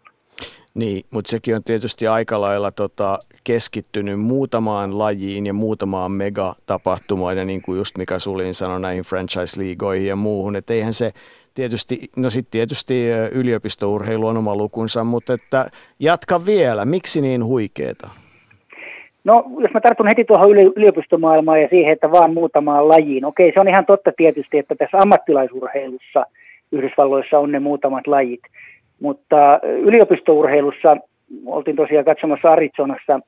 Niin, 0.73 1.06
mutta 1.11 1.31
sekin 1.31 1.56
on 1.56 1.64
tietysti 1.64 2.07
aika 2.07 2.41
lailla 2.41 2.72
tota, 2.72 3.19
keskittynyt 3.44 4.19
muutamaan 4.19 4.98
lajiin 4.98 5.45
ja 5.45 5.53
muutamaan 5.53 6.11
megatapahtumaan, 6.11 7.38
ja 7.38 7.45
niin 7.45 7.61
kuin 7.61 7.77
just 7.77 7.98
Mika 7.98 8.19
Sulin 8.19 8.53
sanoi 8.53 8.80
näihin 8.80 9.03
franchise-liigoihin 9.03 10.07
ja 10.07 10.15
muuhun, 10.15 10.56
että 10.56 10.73
eihän 10.73 10.94
se 10.94 11.11
tietysti, 11.53 12.10
no 12.15 12.30
sitten 12.30 12.52
tietysti 12.52 13.07
yliopistourheilu 13.31 14.27
on 14.27 14.38
oma 14.38 14.56
lukunsa, 14.56 15.03
mutta 15.03 15.34
että 15.34 15.69
jatka 15.99 16.45
vielä, 16.45 16.86
miksi 16.86 17.22
niin 17.22 17.45
huikeeta? 17.45 18.10
No, 19.24 19.44
jos 19.60 19.72
mä 19.74 19.82
tartun 19.82 20.08
heti 20.08 20.26
tuohon 20.26 20.58
yliopistomaailmaan 20.58 21.62
ja 21.62 21.68
siihen, 21.68 21.94
että 21.94 22.12
vaan 22.12 22.34
muutamaan 22.34 22.88
lajiin. 22.88 23.26
Okei, 23.26 23.52
se 23.54 23.60
on 23.60 23.68
ihan 23.68 23.86
totta 23.86 24.12
tietysti, 24.18 24.58
että 24.58 24.76
tässä 24.76 24.98
ammattilaisurheilussa 24.98 26.26
Yhdysvalloissa 26.72 27.40
on 27.40 27.52
ne 27.52 27.60
muutamat 27.60 28.08
lajit. 28.08 28.41
Mutta 29.02 29.60
yliopistourheilussa 29.64 30.98
oltiin 31.46 31.76
tosiaan 31.76 32.06
katsomassa 32.06 32.52
Arizonassa 32.52 33.20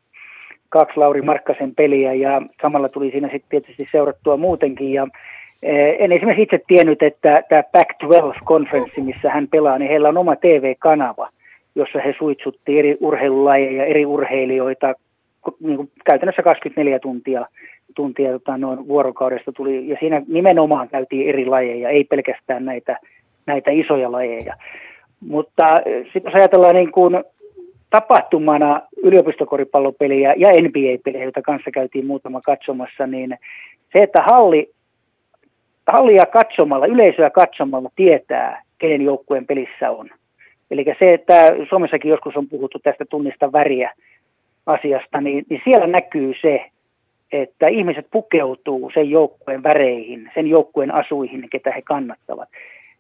kaksi 0.70 0.98
Lauri 0.98 1.22
Markkasen 1.22 1.76
peliä 1.76 2.14
ja 2.14 2.42
samalla 2.62 2.90
tuli 2.90 3.12
siinä 3.12 3.28
sitten 3.28 3.50
tietysti 3.50 3.86
seurattua 3.92 4.38
muutenkin. 4.38 4.94
Ja 4.94 5.08
en 6.00 6.12
esimerkiksi 6.12 6.44
itse 6.44 6.60
tiennyt, 6.68 7.04
että 7.04 7.44
tämä 7.50 7.64
Pac-12-konferenssi, 7.64 9.02
missä 9.02 9.30
hän 9.30 9.48
pelaa, 9.48 9.78
niin 9.78 9.90
heillä 9.90 10.10
on 10.10 10.18
oma 10.18 10.36
TV-kanava, 10.36 11.30
jossa 11.76 12.00
he 12.00 12.16
suitsutti 12.18 12.80
eri 12.80 12.98
urheilulajeja, 13.00 13.86
eri 13.86 14.06
urheilijoita, 14.06 14.94
niin 15.60 15.78
kuin 15.78 15.92
käytännössä 16.06 16.44
24 16.44 17.00
tuntia, 17.00 17.46
tuntia 17.96 18.32
tota, 18.32 18.58
noin 18.58 18.88
vuorokaudesta 18.88 19.52
tuli, 19.52 19.88
ja 19.88 19.98
siinä 20.00 20.22
nimenomaan 20.28 20.90
käytiin 20.90 21.30
eri 21.30 21.46
lajeja, 21.46 21.90
ei 21.90 22.04
pelkästään 22.04 22.66
näitä, 22.66 22.98
näitä 23.46 23.72
isoja 23.72 24.12
lajeja. 24.12 24.56
Mutta 25.20 25.82
sitten 26.04 26.24
jos 26.26 26.36
ajatellaan 26.36 26.76
niin 26.76 26.92
kuin 26.92 27.24
tapahtumana 27.90 28.82
yliopistokoripallopeliä 29.04 30.34
ja 30.38 30.50
NBA-pelejä, 30.50 31.24
joita 31.24 31.42
kanssa 31.42 31.72
käytiin 31.72 32.06
muutama 32.06 32.42
katsomassa, 32.42 33.08
niin 33.08 33.38
se, 33.94 34.04
että 34.04 34.22
halli, 34.22 34.72
hallia 35.92 36.26
katsomalla, 36.26 36.86
yleisöä 36.86 37.30
katsomalla 37.30 37.90
tietää, 37.96 38.62
kenen 38.78 39.02
joukkueen 39.02 39.46
pelissä 39.46 39.92
on. 39.92 40.10
Eli 40.72 40.86
se, 41.00 41.14
että 41.14 41.54
Suomessakin 41.70 42.10
joskus 42.10 42.38
on 42.38 42.50
puhuttu 42.50 42.80
tästä 42.80 43.06
tunnista 43.06 43.52
väriä 43.52 43.92
asiasta, 44.66 45.22
niin, 45.22 45.46
niin 45.50 45.62
siellä 45.64 45.88
näkyy 45.88 46.34
se, 46.42 46.66
että 47.32 47.68
ihmiset 47.68 48.08
pukeutuu 48.12 48.92
sen 48.94 49.10
joukkueen 49.10 49.64
väreihin, 49.64 50.32
sen 50.34 50.48
joukkueen 50.48 50.94
asuihin, 50.94 51.50
ketä 51.50 51.72
he 51.72 51.82
kannattavat. 51.82 52.50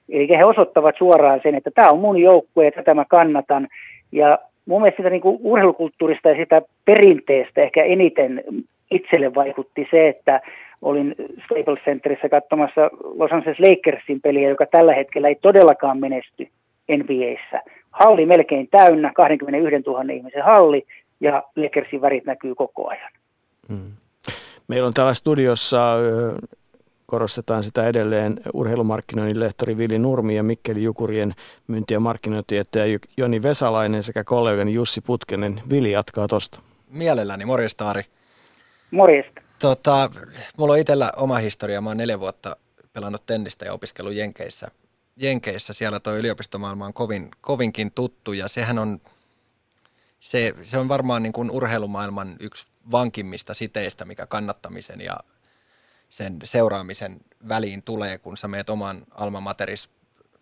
Eli 0.10 0.38
he 0.38 0.46
osoittavat 0.46 0.96
suoraan 0.98 1.40
sen, 1.44 1.56
että 1.56 1.72
tämä 1.72 1.90
on 1.92 2.00
mun 2.00 2.18
joukkue 2.18 2.66
ja 2.66 2.72
tätä 2.72 2.94
mä 2.94 3.06
kannatan. 3.06 3.68
Ja 4.12 4.40
mun 4.66 4.82
mielestä 4.82 4.98
sitä 4.98 5.10
niin 5.10 5.22
kuin 5.22 5.40
urheilukulttuurista 5.44 6.30
ja 6.30 6.36
sitä 6.36 6.62
perinteestä 6.86 7.62
ehkä 7.62 7.84
eniten 7.84 8.44
itselle 8.92 9.36
vaikutti 9.36 9.88
se, 9.92 10.08
että 10.08 10.42
olin 10.82 11.16
Staples 11.46 11.80
Centerissä 11.86 12.30
katsomassa 12.30 12.90
Los 13.18 13.32
Angeles 13.32 13.60
Lakersin 13.60 14.22
peliä, 14.22 14.50
joka 14.50 14.66
tällä 14.66 14.94
hetkellä 14.94 15.28
ei 15.28 15.36
todellakaan 15.36 16.00
menesty 16.00 16.48
NBAssä. 16.98 17.62
Halli 17.92 18.26
melkein 18.26 18.68
täynnä, 18.72 19.12
21 19.16 19.90
000 19.90 20.14
ihmisen 20.14 20.44
halli, 20.44 20.84
ja 21.22 21.44
Lakersin 21.56 22.02
värit 22.02 22.26
näkyy 22.26 22.56
koko 22.56 22.90
ajan. 22.90 23.12
Hmm. 23.70 23.92
Meillä 24.68 24.88
on 24.88 24.94
täällä 24.94 25.14
studiossa 25.14 25.96
korostetaan 27.06 27.64
sitä 27.64 27.88
edelleen 27.88 28.42
urheilumarkkinoinnin 28.54 29.40
lehtori 29.40 29.78
Vili 29.78 30.00
Nurmi 30.00 30.36
ja 30.36 30.44
Mikkeli 30.44 30.84
Jukurien 30.84 31.34
myynti- 31.68 31.94
ja 31.94 32.00
markkinointijättäjä 32.00 33.00
Joni 33.18 33.44
Vesalainen 33.44 34.04
sekä 34.04 34.24
kollegani 34.24 34.74
Jussi 34.74 35.02
Putkenen. 35.02 35.62
Vili 35.70 35.92
jatkaa 35.92 36.28
tuosta. 36.28 36.60
Mielelläni, 36.90 37.46
morjesta 37.46 37.90
Ari. 37.90 38.04
Morjesta. 38.92 39.42
Tota, 39.60 40.10
mulla 40.58 40.74
on 40.74 40.80
itsellä 40.80 41.12
oma 41.18 41.38
historia. 41.38 41.82
Mä 41.82 41.90
oon 41.90 41.98
neljä 41.98 42.20
vuotta 42.20 42.56
pelannut 42.94 43.26
tennistä 43.26 43.66
ja 43.66 43.74
opiskellut 43.74 44.14
Jenkeissä. 44.14 44.68
Jenkeissä 45.18 45.74
siellä 45.74 46.00
tuo 46.00 46.14
yliopistomaailma 46.14 46.86
on 46.86 46.94
kovin, 46.94 47.30
kovinkin 47.42 47.92
tuttu 47.92 48.34
ja 48.34 48.48
sehän 48.48 48.80
on, 48.80 49.00
se, 50.22 50.54
se 50.64 50.78
on 50.78 50.90
varmaan 50.90 51.24
niin 51.24 51.34
kuin 51.34 51.52
urheilumaailman 51.52 52.36
yksi 52.40 52.66
vankimmista 52.92 53.54
siteistä, 53.54 54.06
mikä 54.06 54.26
kannattamisen 54.26 55.02
ja 55.02 55.18
sen 56.10 56.40
seuraamisen 56.44 57.20
väliin 57.48 57.84
tulee, 57.84 58.18
kun 58.18 58.38
sä 58.38 58.48
meet 58.48 58.70
oman 58.70 59.04
alma 59.12 59.42
materis 59.42 59.90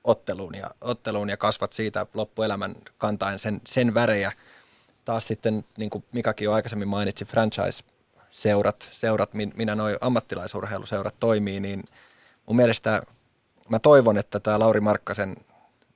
otteluun 0.04 0.56
ja, 0.56 0.72
otteluun 0.82 1.30
ja 1.30 1.38
kasvat 1.38 1.74
siitä 1.74 2.06
loppuelämän 2.14 2.76
kantaen 2.98 3.40
sen, 3.40 3.62
sen 3.68 3.94
värejä. 3.94 4.32
Taas 5.06 5.28
sitten, 5.28 5.66
niin 5.78 5.90
kuin 5.90 6.04
Mikakin 6.12 6.46
jo 6.46 6.54
aikaisemmin 6.54 6.88
mainitsi, 6.88 7.26
franchise-seurat, 7.26 8.90
seurat, 8.92 9.30
minä 9.34 9.76
noin 9.76 9.98
ammattilaisurheiluseurat 10.02 11.16
toimii, 11.20 11.60
niin 11.60 11.84
mun 12.46 12.56
mielestä 12.56 13.02
mä 13.70 13.80
toivon, 13.80 14.18
että 14.18 14.40
tämä 14.40 14.60
Lauri 14.60 14.80
Markkasen 14.80 15.38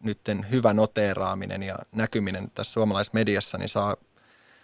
nytten 0.03 0.45
hyvä 0.51 0.73
noteeraaminen 0.73 1.63
ja 1.63 1.75
näkyminen 1.91 2.51
tässä 2.55 2.73
suomalaisessa 2.73 3.17
mediassa 3.17 3.57
niin 3.57 3.69
saa 3.69 3.95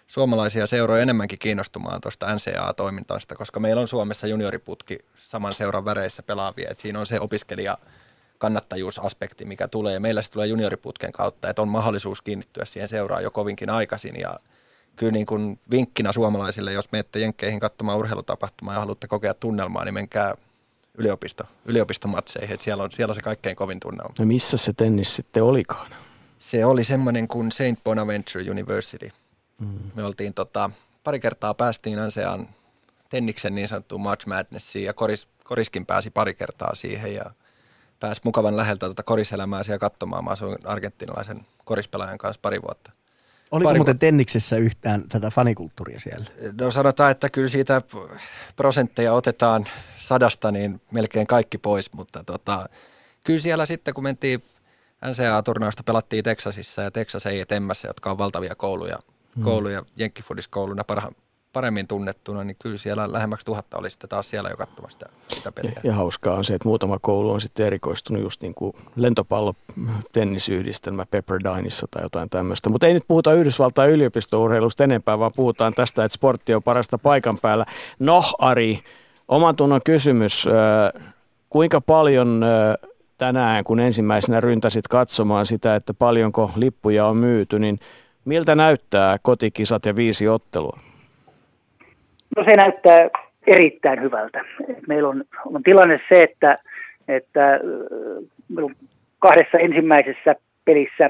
suomalaisia 0.07 0.68
seuroja 0.68 1.02
enemmänkin 1.02 1.40
kiinnostumaan 1.40 2.02
tuosta 2.02 2.36
NCAA-toimintasta, 2.36 3.36
koska 3.36 3.60
meillä 3.60 3.82
on 3.82 3.88
Suomessa 3.88 4.28
junioriputki 4.28 4.99
saman 5.24 5.53
seuran 5.53 5.86
väreissä 5.86 6.24
pelaavia, 6.24 6.70
että 6.70 6.82
siinä 6.82 6.99
on 6.99 7.06
se 7.06 7.20
opiskelija 7.20 7.78
kannattajuusaspekti, 8.38 9.45
mikä 9.45 9.68
tulee. 9.68 9.99
Meillä 9.99 10.22
se 10.22 10.32
tulee 10.32 10.48
junioriputken 10.48 11.11
kautta, 11.11 11.49
että 11.49 11.61
on 11.61 11.68
mahdollisuus 11.68 12.22
kiinnittyä 12.22 12.66
siihen 12.66 12.90
seuraan 12.90 13.24
jo 13.24 13.32
kovinkin 13.32 13.70
aikaisin 13.70 14.20
ja 14.20 14.40
kyllä 14.95 15.11
niin 15.11 15.26
kuin 15.26 15.60
vinkkinä 15.72 16.11
suomalaisille, 16.11 16.74
jos 16.74 16.91
menette 16.91 17.20
Jenkkeihin 17.20 17.60
katsomaan 17.60 17.98
urheilutapahtumaa 17.98 18.74
ja 18.74 18.80
haluatte 18.80 19.07
kokea 19.07 19.34
tunnelmaa, 19.34 19.86
niin 19.86 19.94
menkää 19.94 20.36
yliopisto, 20.99 21.43
yliopistomatseihin, 21.65 22.53
että 22.53 22.63
siellä 22.63 22.84
on, 22.84 22.91
siellä 22.91 23.11
on 23.11 23.15
se 23.15 23.21
kaikkein 23.21 23.55
kovin 23.55 23.80
tunnelma. 23.80 24.13
No 24.19 24.26
missä 24.26 24.57
se 24.57 24.73
tennis 24.73 25.15
sitten 25.15 25.43
olikaan? 25.43 25.91
Se 26.39 26.65
oli 26.65 26.84
semmoinen 26.84 27.27
kuin 27.27 27.51
St. 27.51 27.84
Bonaventure 27.84 28.51
University. 28.51 29.11
Mm. 29.59 29.80
Me 29.95 30.03
oltiin 30.03 30.34
tota, 30.34 30.69
pari 31.03 31.19
kertaa 31.19 31.53
päästiin 31.53 31.97
NCAan 32.07 32.47
Tenniksen 33.09 33.55
niin 33.55 33.67
sanottuun 33.67 34.01
March 34.01 34.27
Madnessiin 34.27 34.85
ja 34.85 34.93
Koris, 34.93 35.27
Koriskin 35.43 35.85
pääsi 35.85 36.09
pari 36.09 36.34
kertaa 36.34 36.76
siihen 36.76 37.15
ja 37.15 37.26
pääsi 37.99 38.21
mukavan 38.23 38.57
läheltä 38.57 38.85
tuota 38.85 39.03
koriselämää 39.03 39.63
siellä 39.63 39.80
katsomaan. 39.80 40.23
Mä 40.23 40.31
asuin 40.31 40.57
argentinalaisen 40.63 41.45
korispelaajan 41.65 42.17
kanssa 42.17 42.39
pari 42.41 42.61
vuotta. 42.61 42.91
Oliko 43.51 43.69
pari 43.69 43.80
muuten 43.80 43.99
Tenniksessä 43.99 44.57
yhtään 44.57 45.03
tätä 45.09 45.30
fanikulttuuria 45.30 45.99
siellä? 45.99 46.26
No 46.61 46.71
sanotaan, 46.71 47.11
että 47.11 47.30
kyllä 47.30 47.47
siitä 47.47 47.81
prosentteja 48.55 49.13
otetaan 49.13 49.67
sadasta, 49.99 50.51
niin 50.51 50.81
melkein 50.91 51.27
kaikki 51.27 51.57
pois, 51.57 51.93
mutta 51.93 52.23
tota, 52.23 52.69
kyllä 53.23 53.39
siellä 53.39 53.65
sitten 53.65 53.93
kun 53.93 54.03
mentiin 54.03 54.43
NCAA-turnausta 55.05 55.84
pelattiin 55.84 56.23
Texasissa 56.23 56.81
ja 56.81 56.91
Texas 56.91 57.26
ei 57.26 57.39
etemmässä, 57.39 57.88
jotka 57.88 58.11
on 58.11 58.17
valtavia 58.17 58.55
kouluja 58.55 58.99
mm. 59.35 59.43
kouluja 59.43 59.85
jenkkifudiskouluna 59.95 60.84
parha, 60.84 61.11
paremmin 61.53 61.88
tunnettuna, 61.88 62.43
niin 62.43 62.55
kyllä 62.59 62.77
siellä 62.77 63.11
lähemmäksi 63.11 63.45
tuhatta 63.45 63.77
oli 63.77 63.89
sitten 63.89 64.09
taas 64.09 64.30
siellä 64.30 64.49
jo 64.49 64.57
katsomassa 64.57 64.99
sitä, 64.99 65.35
sitä 65.35 65.51
peliä. 65.51 65.71
Ja, 65.76 65.81
ja 65.84 65.93
hauskaa 65.93 66.35
on 66.35 66.45
se, 66.45 66.53
että 66.53 66.67
muutama 66.67 66.99
koulu 67.01 67.31
on 67.31 67.41
sitten 67.41 67.65
erikoistunut 67.65 68.23
just 68.23 68.41
niin 68.41 68.53
kuin 68.53 68.76
lentopallo, 68.95 69.53
tennisyhdistelmä 70.13 71.05
Pepperdineissa 71.05 71.88
tai 71.91 72.03
jotain 72.03 72.30
tämmöistä. 72.30 72.69
Mutta 72.69 72.88
ei 72.88 72.93
nyt 72.93 73.07
puhuta 73.07 73.34
Yhdysvaltain 73.34 73.91
yliopistourheilusta 73.91 74.84
enempää, 74.84 75.19
vaan 75.19 75.31
puhutaan 75.35 75.73
tästä, 75.73 76.03
että 76.03 76.15
sportti 76.15 76.53
on 76.53 76.63
parasta 76.63 76.97
paikan 76.97 77.38
päällä. 77.38 77.65
No 77.99 78.23
Ari, 78.39 78.80
oman 79.27 79.55
tunnon 79.55 79.81
kysymys. 79.85 80.45
Kuinka 81.49 81.81
paljon 81.81 82.45
tänään, 83.17 83.63
kun 83.63 83.80
ensimmäisenä 83.80 84.41
ryntäsit 84.41 84.88
katsomaan 84.88 85.45
sitä, 85.45 85.76
että 85.76 85.93
paljonko 85.93 86.51
lippuja 86.55 87.05
on 87.05 87.17
myyty, 87.17 87.59
niin 87.59 87.80
Miltä 88.26 88.55
näyttää 88.55 89.17
kotikisat 89.21 89.85
ja 89.85 89.95
viisi 89.95 90.27
ottelua? 90.27 90.80
No 92.40 92.45
se 92.45 92.56
näyttää 92.56 93.10
erittäin 93.48 94.02
hyvältä. 94.02 94.41
Meillä 94.88 95.10
on, 95.10 95.24
on 95.45 95.64
tilanne 95.64 95.99
se, 96.10 96.22
että, 96.22 96.57
että 97.07 97.53
äh, 97.53 97.60
meillä 98.49 98.66
on 98.66 98.76
kahdessa 99.20 99.57
ensimmäisessä 99.57 100.36
pelissä 100.66 101.10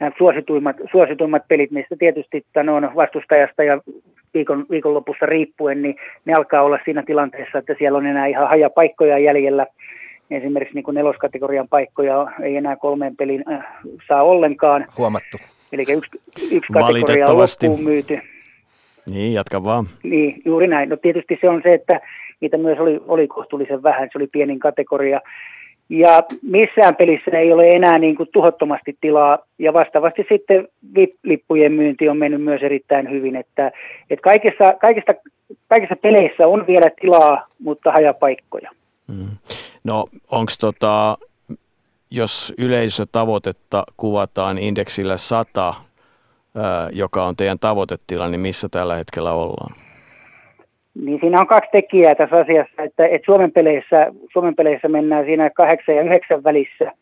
nämä 0.00 0.12
suosituimmat, 0.18 0.76
suosituimmat 0.90 1.42
pelit, 1.48 1.70
mistä 1.70 1.96
tietysti 1.98 2.46
on 2.56 2.90
vastustajasta 2.96 3.62
ja 3.62 3.80
viikon, 4.34 4.66
viikonlopussa 4.70 5.26
riippuen, 5.26 5.82
niin 5.82 5.96
ne 6.24 6.34
alkaa 6.34 6.62
olla 6.62 6.78
siinä 6.84 7.02
tilanteessa, 7.02 7.58
että 7.58 7.74
siellä 7.78 7.98
on 7.98 8.06
enää 8.06 8.26
ihan 8.26 8.48
hajapaikkoja 8.48 9.18
jäljellä. 9.18 9.66
Esimerkiksi 10.30 10.74
niin 10.74 10.84
kuin 10.84 10.94
neloskategorian 10.94 11.68
paikkoja 11.68 12.26
ei 12.42 12.56
enää 12.56 12.76
kolmeen 12.76 13.16
pelin 13.16 13.44
äh, 13.52 13.66
saa 14.08 14.22
ollenkaan. 14.22 14.86
Huomattu. 14.98 15.36
Eli 15.72 15.82
yksi, 15.82 16.10
yksi 16.52 16.72
kategoria 16.72 17.26
on 17.26 17.38
loppuun 17.38 17.84
myyty. 17.84 18.20
Niin, 19.06 19.32
jatka 19.34 19.64
vaan. 19.64 19.88
Niin, 20.02 20.42
juuri 20.44 20.66
näin. 20.66 20.88
No 20.88 20.96
tietysti 20.96 21.38
se 21.40 21.48
on 21.48 21.60
se, 21.62 21.72
että 21.72 22.00
niitä 22.40 22.58
myös 22.58 22.78
oli, 22.78 23.00
oli 23.08 23.28
kohtuullisen 23.28 23.82
vähän, 23.82 24.08
se 24.12 24.18
oli 24.18 24.26
pienin 24.26 24.58
kategoria. 24.58 25.20
Ja 25.88 26.22
missään 26.42 26.96
pelissä 26.96 27.30
ei 27.38 27.52
ole 27.52 27.76
enää 27.76 27.98
niin 27.98 28.16
kuin 28.16 28.28
tuhottomasti 28.32 28.96
tilaa, 29.00 29.38
ja 29.58 29.72
vastaavasti 29.72 30.26
sitten 30.28 30.68
lippujen 31.22 31.72
myynti 31.72 32.08
on 32.08 32.16
mennyt 32.16 32.42
myös 32.42 32.62
erittäin 32.62 33.10
hyvin, 33.10 33.36
että, 33.36 33.72
että 34.10 34.22
kaikissa, 34.22 34.74
kaikista, 34.80 35.14
kaikissa 35.68 35.96
peleissä 35.96 36.46
on 36.46 36.66
vielä 36.66 36.90
tilaa, 37.00 37.46
mutta 37.58 37.92
hajapaikkoja. 37.92 38.70
Mm. 39.08 39.36
No 39.84 40.06
onko 40.30 40.52
tota, 40.60 41.18
jos 42.10 42.54
yleisötavoitetta 42.58 43.84
kuvataan 43.96 44.58
indeksillä 44.58 45.16
100, 45.16 45.74
joka 46.92 47.24
on 47.24 47.36
teidän 47.36 47.58
tavoitetila, 47.58 48.28
niin 48.28 48.40
missä 48.40 48.68
tällä 48.68 48.94
hetkellä 48.94 49.32
ollaan? 49.32 49.84
niin 50.94 51.20
siinä 51.20 51.40
on 51.40 51.46
kaksi 51.46 51.70
tekijää 51.72 52.14
tässä 52.14 52.36
asiassa, 52.36 52.82
että, 52.82 53.06
että 53.06 53.26
Suomen, 53.26 53.52
peleissä, 53.52 54.12
Suomen 54.32 54.54
peleissä 54.54 54.88
mennään 54.88 55.24
siinä 55.24 55.50
kahdeksan 55.50 55.96
ja 55.96 56.02
yhdeksän 56.02 56.44
välissä, 56.44 56.92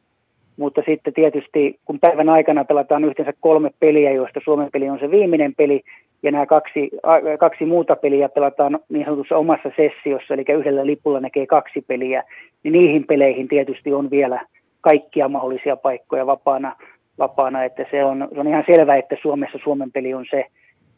mutta 0.56 0.82
sitten 0.86 1.14
tietysti 1.14 1.78
kun 1.84 1.98
päivän 2.00 2.28
aikana 2.28 2.64
pelataan 2.64 3.04
yhteensä 3.04 3.32
kolme 3.40 3.70
peliä, 3.80 4.12
joista 4.12 4.40
Suomen 4.44 4.68
peli 4.72 4.88
on 4.88 4.98
se 4.98 5.10
viimeinen 5.10 5.54
peli, 5.54 5.82
ja 6.22 6.30
nämä 6.30 6.46
kaksi, 6.46 6.90
kaksi 7.38 7.64
muuta 7.64 7.96
peliä 7.96 8.28
pelataan 8.28 8.78
niin 8.88 9.04
sanotussa 9.04 9.36
omassa 9.36 9.70
sessiossa, 9.76 10.34
eli 10.34 10.44
yhdellä 10.48 10.86
lipulla 10.86 11.20
näkee 11.20 11.46
kaksi 11.46 11.84
peliä, 11.86 12.22
niin 12.62 12.72
niihin 12.72 13.06
peleihin 13.06 13.48
tietysti 13.48 13.92
on 13.92 14.10
vielä 14.10 14.46
kaikkia 14.80 15.28
mahdollisia 15.28 15.76
paikkoja 15.76 16.26
vapaana, 16.26 16.76
vapaana 17.18 17.64
että 17.64 17.84
se 17.90 18.05
on, 18.05 18.28
se 18.34 18.40
on 18.40 18.48
ihan 18.48 18.64
selvää, 18.66 18.97
että 18.97 19.16
Suomessa 19.22 19.59
Suomen 19.64 19.93
peli 19.93 20.14
on 20.14 20.26
se, 20.30 20.47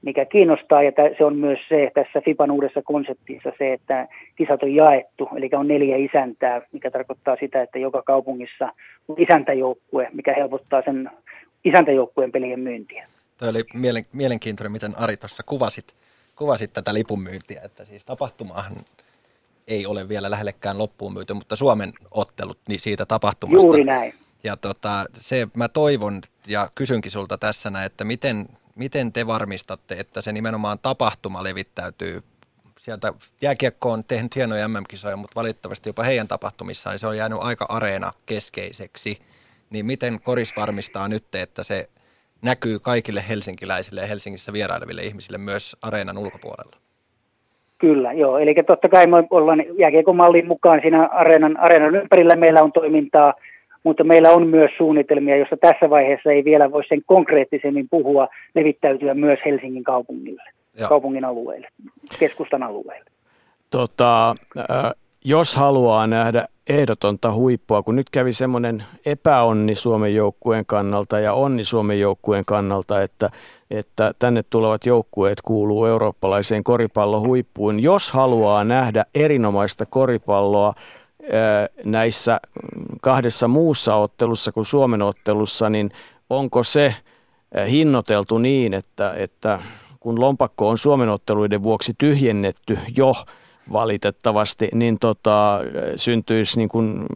mikä 0.02 0.24
kiinnostaa, 0.24 0.82
ja 0.82 0.92
se 1.18 1.24
on 1.24 1.36
myös 1.36 1.58
se 1.68 1.90
tässä 1.94 2.20
FIPAn 2.24 2.50
uudessa 2.50 2.82
konseptissa 2.82 3.52
se, 3.58 3.72
että 3.72 4.08
kisat 4.36 4.62
on 4.62 4.74
jaettu, 4.74 5.28
eli 5.36 5.50
on 5.52 5.68
neljä 5.68 5.96
isäntää, 5.96 6.62
mikä 6.72 6.90
tarkoittaa 6.90 7.36
sitä, 7.40 7.62
että 7.62 7.78
joka 7.78 8.02
kaupungissa 8.02 8.72
on 9.08 9.16
isäntäjoukkue, 9.18 10.08
mikä 10.12 10.34
helpottaa 10.34 10.82
sen 10.84 11.10
isäntäjoukkueen 11.64 12.32
pelien 12.32 12.60
myyntiä. 12.60 13.06
Tuo 13.38 13.48
oli 13.48 13.64
mielen, 13.74 14.04
mielenkiintoinen, 14.12 14.72
miten 14.72 14.98
Ari 14.98 15.16
tuossa 15.16 15.42
kuvasit, 15.46 15.84
kuvasit 16.36 16.72
tätä 16.72 16.94
lipunmyyntiä, 16.94 17.60
että 17.64 17.84
siis 17.84 18.04
tapahtumahan 18.04 18.72
ei 19.68 19.86
ole 19.86 20.08
vielä 20.08 20.30
lähellekään 20.30 20.78
loppuun 20.78 21.14
myyty, 21.14 21.34
mutta 21.34 21.56
Suomen 21.56 21.92
ottelut 22.10 22.58
niin 22.68 22.80
siitä 22.80 23.06
tapahtumasta. 23.06 23.66
Juuri 23.66 23.84
näin. 23.84 24.14
Ja 24.44 24.56
tota, 24.56 25.04
se 25.14 25.48
mä 25.56 25.68
toivon 25.68 26.20
ja 26.46 26.68
kysynkin 26.74 27.10
sulta 27.10 27.38
tässä 27.38 27.70
näin, 27.70 27.86
että 27.86 28.04
miten, 28.04 28.46
miten 28.76 29.12
te 29.12 29.26
varmistatte, 29.26 29.94
että 29.94 30.20
se 30.20 30.32
nimenomaan 30.32 30.78
tapahtuma 30.78 31.42
levittäytyy 31.42 32.22
sieltä 32.84 33.12
jääkiekko 33.42 33.90
on 33.90 34.04
tehnyt 34.04 34.36
hienoja 34.36 34.68
MM-kisoja, 34.68 35.16
mutta 35.16 35.34
valitettavasti 35.34 35.88
jopa 35.88 36.02
heidän 36.02 36.28
tapahtumissaan 36.28 36.92
niin 36.92 36.98
se 36.98 37.06
on 37.06 37.16
jäänyt 37.16 37.38
aika 37.42 37.66
areena 37.68 38.12
keskeiseksi. 38.26 39.18
Niin 39.70 39.86
miten 39.86 40.20
Koris 40.20 40.56
varmistaa 40.56 41.08
nyt, 41.08 41.34
että 41.34 41.62
se 41.62 41.88
näkyy 42.42 42.78
kaikille 42.78 43.24
helsinkiläisille 43.28 44.00
ja 44.00 44.06
Helsingissä 44.06 44.52
vieraileville 44.52 45.02
ihmisille 45.02 45.38
myös 45.38 45.76
areenan 45.82 46.18
ulkopuolella? 46.18 46.76
Kyllä, 47.78 48.12
joo. 48.12 48.38
Eli 48.38 48.54
totta 48.66 48.88
kai 48.88 49.06
me 49.06 49.16
ollaan 49.30 49.64
jääkiekon 49.78 50.16
mallin 50.16 50.48
mukaan 50.48 50.80
siinä 50.80 51.06
areenan, 51.06 51.56
areenan 51.56 51.96
ympärillä 51.96 52.36
meillä 52.36 52.62
on 52.62 52.72
toimintaa, 52.72 53.34
mutta 53.84 54.04
meillä 54.04 54.30
on 54.30 54.46
myös 54.46 54.70
suunnitelmia, 54.78 55.36
joissa 55.36 55.56
tässä 55.56 55.90
vaiheessa 55.90 56.30
ei 56.30 56.44
vielä 56.44 56.70
voi 56.70 56.82
sen 56.88 57.02
konkreettisemmin 57.06 57.88
puhua, 57.90 58.28
levittäytyä 58.54 59.14
myös 59.14 59.38
Helsingin 59.44 59.84
kaupungille, 59.84 60.42
Joo. 60.78 60.88
kaupungin 60.88 61.24
alueelle, 61.24 61.68
keskustan 62.18 62.62
alueelle. 62.62 63.10
Tota, 63.70 64.30
äh, 64.30 64.92
jos 65.24 65.56
haluaa 65.56 66.06
nähdä 66.06 66.44
ehdotonta 66.68 67.32
huippua, 67.32 67.82
kun 67.82 67.96
nyt 67.96 68.10
kävi 68.10 68.32
semmoinen 68.32 68.84
epäonni 69.06 69.74
Suomen 69.74 70.14
joukkueen 70.14 70.66
kannalta 70.66 71.20
ja 71.20 71.32
onni 71.32 71.64
Suomen 71.64 72.00
joukkueen 72.00 72.44
kannalta, 72.44 73.02
että, 73.02 73.30
että 73.70 74.14
tänne 74.18 74.42
tulevat 74.50 74.86
joukkueet 74.86 75.42
kuuluu 75.42 75.86
eurooppalaiseen 75.86 76.64
koripallohuippuun. 76.64 77.80
Jos 77.80 78.12
haluaa 78.12 78.64
nähdä 78.64 79.04
erinomaista 79.14 79.86
koripalloa 79.86 80.74
näissä 81.84 82.40
kahdessa 83.00 83.48
muussa 83.48 83.94
ottelussa 83.94 84.52
kuin 84.52 84.66
Suomen 84.66 85.02
ottelussa, 85.02 85.70
niin 85.70 85.90
onko 86.30 86.64
se 86.64 86.94
hinnoiteltu 87.70 88.38
niin, 88.38 88.74
että, 88.74 89.14
että 89.16 89.58
kun 90.00 90.20
lompakko 90.20 90.68
on 90.68 90.78
Suomen 90.78 91.08
otteluiden 91.08 91.62
vuoksi 91.62 91.94
tyhjennetty 91.98 92.78
jo– 92.96 93.14
valitettavasti, 93.72 94.68
niin 94.74 94.98
tota, 94.98 95.60
syntyisi 95.96 96.58
niin 96.58 96.68
kuin 96.68 97.06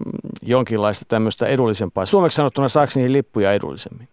jonkinlaista 0.42 1.04
tämmöistä 1.08 1.46
edullisempaa. 1.46 2.06
Suomeksi 2.06 2.36
sanottuna 2.36 2.68
saako 2.68 2.92
niihin 2.94 3.12
lippuja 3.12 3.52
edullisemmin? 3.52 4.08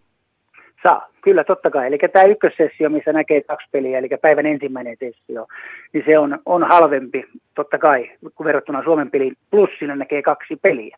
Saa, 0.88 1.07
kyllä 1.22 1.44
totta 1.44 1.70
kai. 1.72 1.88
Eli 1.88 1.98
tämä 1.98 2.26
ykkössessio, 2.26 2.90
missä 2.90 3.14
näkee 3.14 3.41
kaksi 3.41 3.68
peliä, 3.72 3.98
eli 3.98 4.10
päivän 4.22 4.45
ensimmäinen 4.45 4.98
sessio, 4.99 5.48
niin 5.94 6.03
se 6.06 6.20
on, 6.20 6.40
on 6.45 6.64
halvempi 6.64 7.26
totta 7.56 7.78
kai, 7.78 8.12
kun 8.36 8.45
verrattuna 8.45 8.84
Suomen 8.84 9.12
peliin, 9.12 9.36
plus 9.52 9.70
siinä 9.80 9.95
näkee 9.95 10.22
kaksi 10.22 10.56
peliä. 10.56 10.98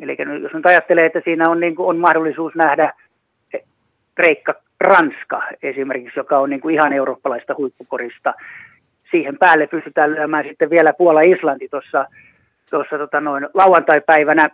Eli 0.00 0.16
jos 0.42 0.52
nyt 0.52 0.66
ajattelee, 0.66 1.06
että 1.06 1.20
siinä 1.24 1.50
on, 1.50 1.60
niin 1.60 1.74
kuin, 1.74 1.88
on 1.88 1.98
mahdollisuus 1.98 2.54
nähdä 2.54 2.92
Kreikka, 4.14 4.54
Ranska 4.80 5.42
esimerkiksi, 5.62 6.20
joka 6.20 6.38
on 6.38 6.50
niin 6.50 6.60
kuin 6.60 6.74
ihan 6.74 6.92
eurooppalaista 6.92 7.54
huippukorista, 7.58 8.34
siihen 9.10 9.38
päälle 9.38 9.66
pystytään 9.66 10.10
lyömään 10.10 10.44
sitten 10.48 10.70
vielä 10.70 10.92
Puola-Islanti 10.92 11.68
tuossa 11.68 12.06
tuossa 12.70 12.98
tota 12.98 13.20
noin 13.20 13.48
lauantai-päivänä, 13.54 14.50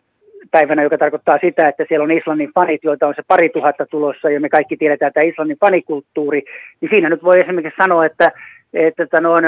päivänä, 0.50 0.82
joka 0.82 0.98
tarkoittaa 0.98 1.38
sitä, 1.40 1.68
että 1.68 1.84
siellä 1.88 2.04
on 2.04 2.10
Islannin 2.10 2.52
fanit, 2.54 2.84
joita 2.84 3.06
on 3.06 3.14
se 3.16 3.22
pari 3.28 3.48
tuhatta 3.48 3.86
tulossa, 3.86 4.30
ja 4.30 4.40
me 4.40 4.48
kaikki 4.48 4.76
tiedetään 4.76 5.08
että 5.08 5.20
Islannin 5.20 5.58
fanikulttuuri, 5.60 6.42
niin 6.80 6.90
siinä 6.90 7.08
nyt 7.08 7.24
voi 7.24 7.40
esimerkiksi 7.40 7.82
sanoa, 7.82 8.06
että, 8.06 8.32
että 8.74 9.20
noin, 9.20 9.44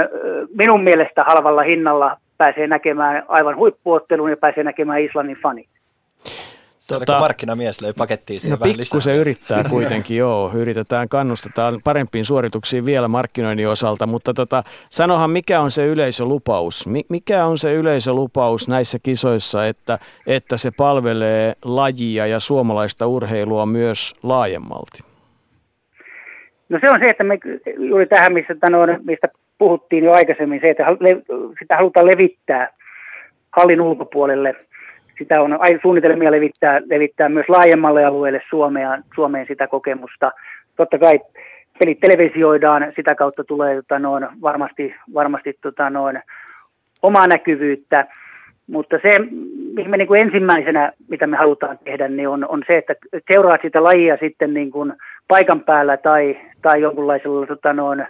minun 0.57 0.85
mielestä 0.85 1.25
halvalla 1.25 1.63
hinnalla 1.63 2.17
pääsee 2.39 2.67
näkemään 2.67 3.23
aivan 3.29 3.57
huippuottelun 3.57 4.31
ja 4.31 4.37
pääsee 4.37 4.65
näkemään 4.65 5.01
Islannin 5.01 5.39
fanit. 5.43 5.69
Tota, 6.89 7.19
markkinamies 7.19 7.81
löi 7.81 7.93
pakettiin 7.99 8.41
no 8.51 8.57
pikku 8.57 9.01
se 9.01 9.17
yrittää 9.17 9.65
kuitenkin, 9.71 10.17
joo. 10.17 10.51
Yritetään, 10.55 11.09
kannustetaan 11.09 11.81
parempiin 11.85 12.25
suorituksiin 12.25 12.85
vielä 12.85 13.09
markkinoinnin 13.09 13.69
osalta, 13.69 14.07
mutta 14.07 14.35
tota, 14.35 14.63
sanohan 14.89 15.31
mikä 15.31 15.61
on 15.61 15.71
se 15.71 15.87
yleisölupaus? 15.87 16.89
Mikä 17.09 17.47
on 17.47 17.59
se 17.59 17.75
yleisölupaus 17.75 18.69
näissä 18.69 18.99
kisoissa, 19.03 19.67
että, 19.67 19.99
että 20.27 20.57
se 20.57 20.71
palvelee 20.77 21.53
lajia 21.65 22.27
ja 22.27 22.41
suomalaista 22.41 23.07
urheilua 23.07 23.67
myös 23.67 24.15
laajemmalti? 24.23 24.99
No 26.69 26.79
se 26.81 26.91
on 26.91 26.99
se, 27.01 27.11
että 27.11 27.25
me 27.25 27.39
juuri 27.79 28.07
tähän, 28.07 28.33
mistä, 28.33 28.55
tämän, 28.55 29.01
mistä 29.05 29.29
puhuttiin 29.59 30.05
jo 30.05 30.13
aikaisemmin, 30.13 30.61
se, 30.61 30.71
että 30.71 30.85
sitä 31.59 31.77
halutaan 31.77 32.07
levittää 32.07 32.69
hallin 33.53 33.81
ulkopuolelle– 33.81 34.55
sitä 35.19 35.43
on 35.43 35.59
suunnitelmia 35.83 36.31
levittää, 36.31 36.81
levittää 36.85 37.29
myös 37.29 37.49
laajemmalle 37.49 38.05
alueelle 38.05 38.43
Suomea, 38.51 38.99
Suomeen 39.15 39.47
sitä 39.47 39.67
kokemusta. 39.67 40.33
Totta 40.77 40.99
kai 40.99 41.21
pelit 41.79 42.01
televisioidaan, 42.01 42.93
sitä 42.97 43.15
kautta 43.15 43.45
tulee 43.45 43.75
tota 43.77 43.99
noin, 43.99 44.27
varmasti, 44.43 44.95
varmasti 45.15 45.59
tota 45.63 45.91
noin, 45.91 46.23
omaa 47.03 47.27
näkyvyyttä, 47.27 48.07
mutta 48.67 48.99
se, 49.03 49.19
mihin 49.75 49.91
me 49.91 49.97
niin 49.97 50.09
kuin 50.09 50.21
ensimmäisenä, 50.21 50.93
mitä 51.09 51.27
me 51.27 51.37
halutaan 51.37 51.79
tehdä, 51.85 52.09
niin 52.09 52.29
on, 52.29 52.47
on 52.49 52.63
se, 52.67 52.77
että 52.77 52.95
seuraat 53.33 53.63
sitä 53.63 53.85
lajia 53.85 54.17
sitten 54.21 54.55
niin 54.55 54.71
kuin 54.71 54.93
paikan 55.29 55.61
päällä 55.61 55.97
tai, 55.97 56.39
tai 56.63 56.81
jonkunlaisella 56.81 57.47
tota 57.47 57.73
noin, 57.73 58.07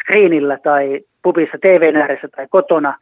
screenillä 0.00 0.58
tai 0.62 1.00
pubissa, 1.22 1.58
tv 1.58 1.96
ääressä 1.96 2.28
tai 2.36 2.46
kotona, 2.50 2.94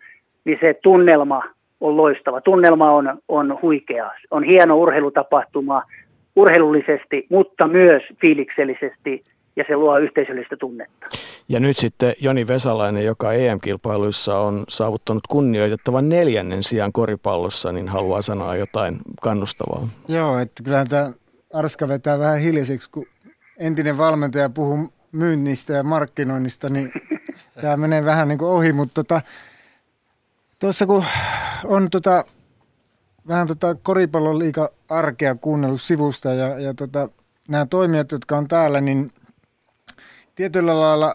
niin 0.44 0.58
se 0.60 0.74
tunnelma 0.82 1.42
on 1.80 1.96
loistava. 1.96 2.40
Tunnelma 2.40 2.90
on, 2.90 3.18
on 3.28 3.58
huikea. 3.62 4.10
On 4.30 4.44
hieno 4.44 4.76
urheilutapahtuma 4.76 5.82
urheilullisesti, 6.36 7.26
mutta 7.30 7.68
myös 7.68 8.02
fiiliksellisesti 8.20 9.24
ja 9.56 9.64
se 9.68 9.76
luo 9.76 9.98
yhteisöllistä 9.98 10.56
tunnetta. 10.56 11.06
Ja 11.48 11.60
nyt 11.60 11.76
sitten 11.76 12.12
Joni 12.20 12.46
Vesalainen, 12.46 13.04
joka 13.04 13.32
EM-kilpailuissa 13.32 14.38
on 14.38 14.64
saavuttanut 14.68 15.26
kunnioitettavan 15.28 16.08
neljännen 16.08 16.62
sijaan 16.62 16.92
koripallossa, 16.92 17.72
niin 17.72 17.88
haluaa 17.88 18.22
sanoa 18.22 18.56
jotain 18.56 18.98
kannustavaa. 19.22 19.88
Joo, 20.08 20.38
että 20.38 20.62
kyllähän 20.62 20.88
tämä 20.88 21.12
Arska 21.54 21.88
vetää 21.88 22.18
vähän 22.18 22.38
hiljaiseksi, 22.40 22.90
kun 22.90 23.06
entinen 23.58 23.98
valmentaja 23.98 24.50
puhuu 24.50 24.92
myynnistä 25.12 25.72
ja 25.72 25.82
markkinoinnista, 25.82 26.68
niin 26.70 26.92
tämä 27.60 27.76
menee 27.76 28.04
vähän 28.04 28.28
niin 28.28 28.38
kuin 28.38 28.50
ohi, 28.50 28.72
mutta 28.72 28.94
tota, 28.94 29.20
Tuossa 30.58 30.86
kun 30.86 31.04
on 31.64 31.90
tota, 31.90 32.24
vähän 33.28 33.46
tota 33.46 33.74
koripallon 33.74 34.38
liika 34.38 34.70
arkea 34.88 35.34
kuunnellut 35.34 35.80
sivusta 35.80 36.34
ja, 36.34 36.60
ja 36.60 36.74
tota, 36.74 37.08
nämä 37.48 37.66
toimijat, 37.66 38.12
jotka 38.12 38.36
on 38.36 38.48
täällä, 38.48 38.80
niin 38.80 39.12
tietyllä 40.34 40.80
lailla 40.80 41.14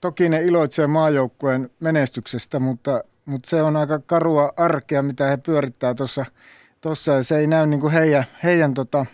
toki 0.00 0.28
ne 0.28 0.42
iloitsee 0.42 0.86
maajoukkueen 0.86 1.70
menestyksestä, 1.80 2.60
mutta, 2.60 3.04
mutta 3.24 3.50
se 3.50 3.62
on 3.62 3.76
aika 3.76 3.98
karua 3.98 4.52
arkea, 4.56 5.02
mitä 5.02 5.26
he 5.26 5.36
pyörittää 5.36 5.94
tuossa 5.94 6.24
tossa, 6.80 7.12
ja 7.12 7.22
se 7.22 7.38
ei 7.38 7.46
näy 7.46 7.66
niin 7.66 7.80
kuin 7.80 7.92
heidän, 7.92 8.24
heidän 8.42 8.74
tota, 8.74 9.06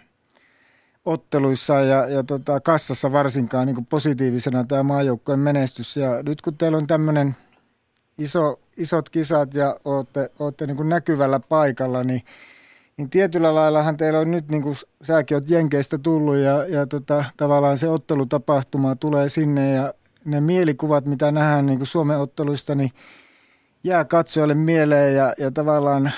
otteluissa 1.05 1.81
ja, 1.81 2.07
ja 2.07 2.23
tota, 2.23 2.61
kassassa 2.61 3.13
varsinkaan 3.13 3.67
niin 3.67 3.75
kuin 3.75 3.87
positiivisena 3.87 4.65
tämä 4.65 4.83
maajoukkueen 4.83 5.41
menestys. 5.41 5.97
Ja 5.97 6.23
nyt 6.23 6.41
kun 6.41 6.57
teillä 6.57 6.79
on 6.79 6.87
tämmöinen 6.87 7.37
iso, 8.19 8.61
isot 8.77 9.11
kisat 9.11 9.55
ja 9.55 9.77
olette, 9.85 10.31
olette 10.39 10.67
niin 10.67 10.77
kuin 10.77 10.89
näkyvällä 10.89 11.41
paikalla, 11.41 12.05
niin, 12.05 12.23
niin 12.97 13.11
tietyllä 13.11 13.55
laillahan 13.55 13.97
teillä 13.97 14.19
on 14.19 14.31
nyt, 14.31 14.49
niin 14.49 14.63
kuin 14.63 14.77
säkin 15.03 15.37
olet 15.37 15.51
Jenkeistä 15.51 15.99
tullut 15.99 16.37
ja, 16.37 16.65
ja 16.65 16.87
tota, 16.87 17.25
tavallaan 17.37 17.79
se 17.79 17.89
ottelutapahtuma 17.89 18.97
tulee 18.97 19.29
sinne 19.29 19.73
ja 19.73 19.95
ne 20.25 20.41
mielikuvat, 20.41 21.05
mitä 21.05 21.33
nähdään 21.33 21.67
niin 21.67 21.79
kuin 21.79 21.87
Suomen 21.87 22.19
otteluista, 22.19 22.75
niin 22.75 22.91
jää 23.85 24.05
katsojalle 24.05 24.55
mieleen 24.55 25.15
ja, 25.15 25.35
ja 25.39 25.51
tavallaan 25.51 26.13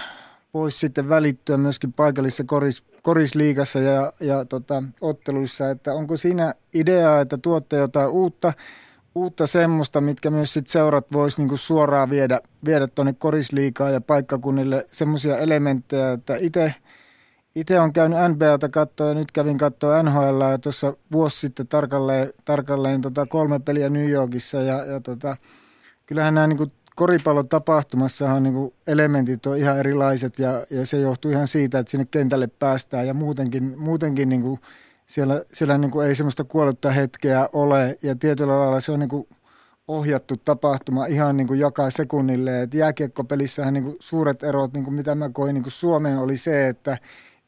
voisi 0.55 0.79
sitten 0.79 1.09
välittyä 1.09 1.57
myöskin 1.57 1.93
paikallisessa 1.93 2.45
koris, 2.45 2.85
korisliigassa 3.03 3.79
ja, 3.79 4.13
ja 4.21 4.45
tota, 4.45 4.83
otteluissa, 5.01 5.71
että 5.71 5.95
onko 5.95 6.17
siinä 6.17 6.55
ideaa, 6.75 7.21
että 7.21 7.39
tuotte 7.39 7.77
jotain 7.77 8.09
uutta, 8.09 8.53
uutta 9.15 9.47
semmoista, 9.47 10.01
mitkä 10.01 10.31
myös 10.31 10.53
sit 10.53 10.67
seurat 10.67 11.07
vois 11.13 11.39
niinku 11.39 11.57
suoraan 11.57 12.11
viedä, 12.11 12.41
viedä 12.65 12.87
tuonne 12.87 13.13
korisliikaan 13.13 13.93
ja 13.93 14.01
paikkakunnille 14.01 14.87
semmoisia 14.93 15.39
elementtejä, 15.39 16.13
että 16.13 16.37
itse 16.37 16.75
itse 17.55 17.81
on 17.81 17.93
käynyt 17.93 18.19
NBAta 18.29 18.69
katsoa 18.69 19.09
ja 19.09 19.15
nyt 19.15 19.33
kävin 19.33 19.59
katsoa 19.59 20.03
NHL 20.03 20.41
ja 20.51 20.59
tuossa 20.59 20.97
vuosi 21.13 21.39
sitten 21.39 21.69
tarkalleen, 21.69 22.33
tarkalleen 22.45 23.01
tota 23.01 23.27
kolme 23.27 23.59
peliä 23.59 23.89
New 23.89 24.11
Yorkissa 24.11 24.57
ja, 24.57 24.85
ja 24.85 25.01
tota, 25.01 25.37
kyllähän 26.07 26.35
nämä 26.35 26.47
niin 26.47 26.73
koripallon 26.97 27.49
tapahtumassahan 27.49 28.43
niin 28.43 28.75
elementit 28.87 29.47
on 29.47 29.59
ihan 29.59 29.79
erilaiset 29.79 30.39
ja, 30.39 30.67
ja 30.71 30.87
se 30.87 30.99
johtuu 30.99 31.31
ihan 31.31 31.49
siitä, 31.49 31.79
että 31.79 31.91
sinne 31.91 32.07
kentälle 32.11 32.47
päästään 32.47 33.07
ja 33.07 33.15
muutenkin, 33.15 33.79
muutenkin 33.79 34.29
niin 34.29 34.43
kuin 34.43 34.61
siellä, 35.09 35.43
siellä 35.53 35.79
niin 35.79 35.91
kuin 35.91 36.09
ei 36.09 36.15
semmoista 36.15 36.45
kuollutta 36.45 36.91
hetkeä 36.91 37.49
ole 37.53 37.99
ja 38.03 38.17
tietyllä 38.17 38.59
lailla 38.59 38.81
se 38.81 38.93
on 38.93 38.99
niin 38.99 39.09
kuin 39.09 39.29
ohjattu 39.89 40.37
tapahtuma 40.37 41.07
ihan 41.07 41.37
niin 41.37 41.47
kuin 41.47 41.61
joka 41.61 41.91
sekunnille. 41.91 42.63
Et 42.63 42.75
jääkiekkopelissähän 42.75 43.75
niin 43.75 43.85
kuin 43.85 43.97
suuret 44.01 44.43
erot, 44.43 44.73
niin 44.73 44.85
kuin 44.85 44.95
mitä 44.95 45.15
mä 45.15 45.31
koin 45.31 45.55
niin 45.55 45.63
kuin 45.63 45.73
Suomeen, 45.73 46.19
oli 46.19 46.37
se, 46.37 46.69
että 46.69 46.99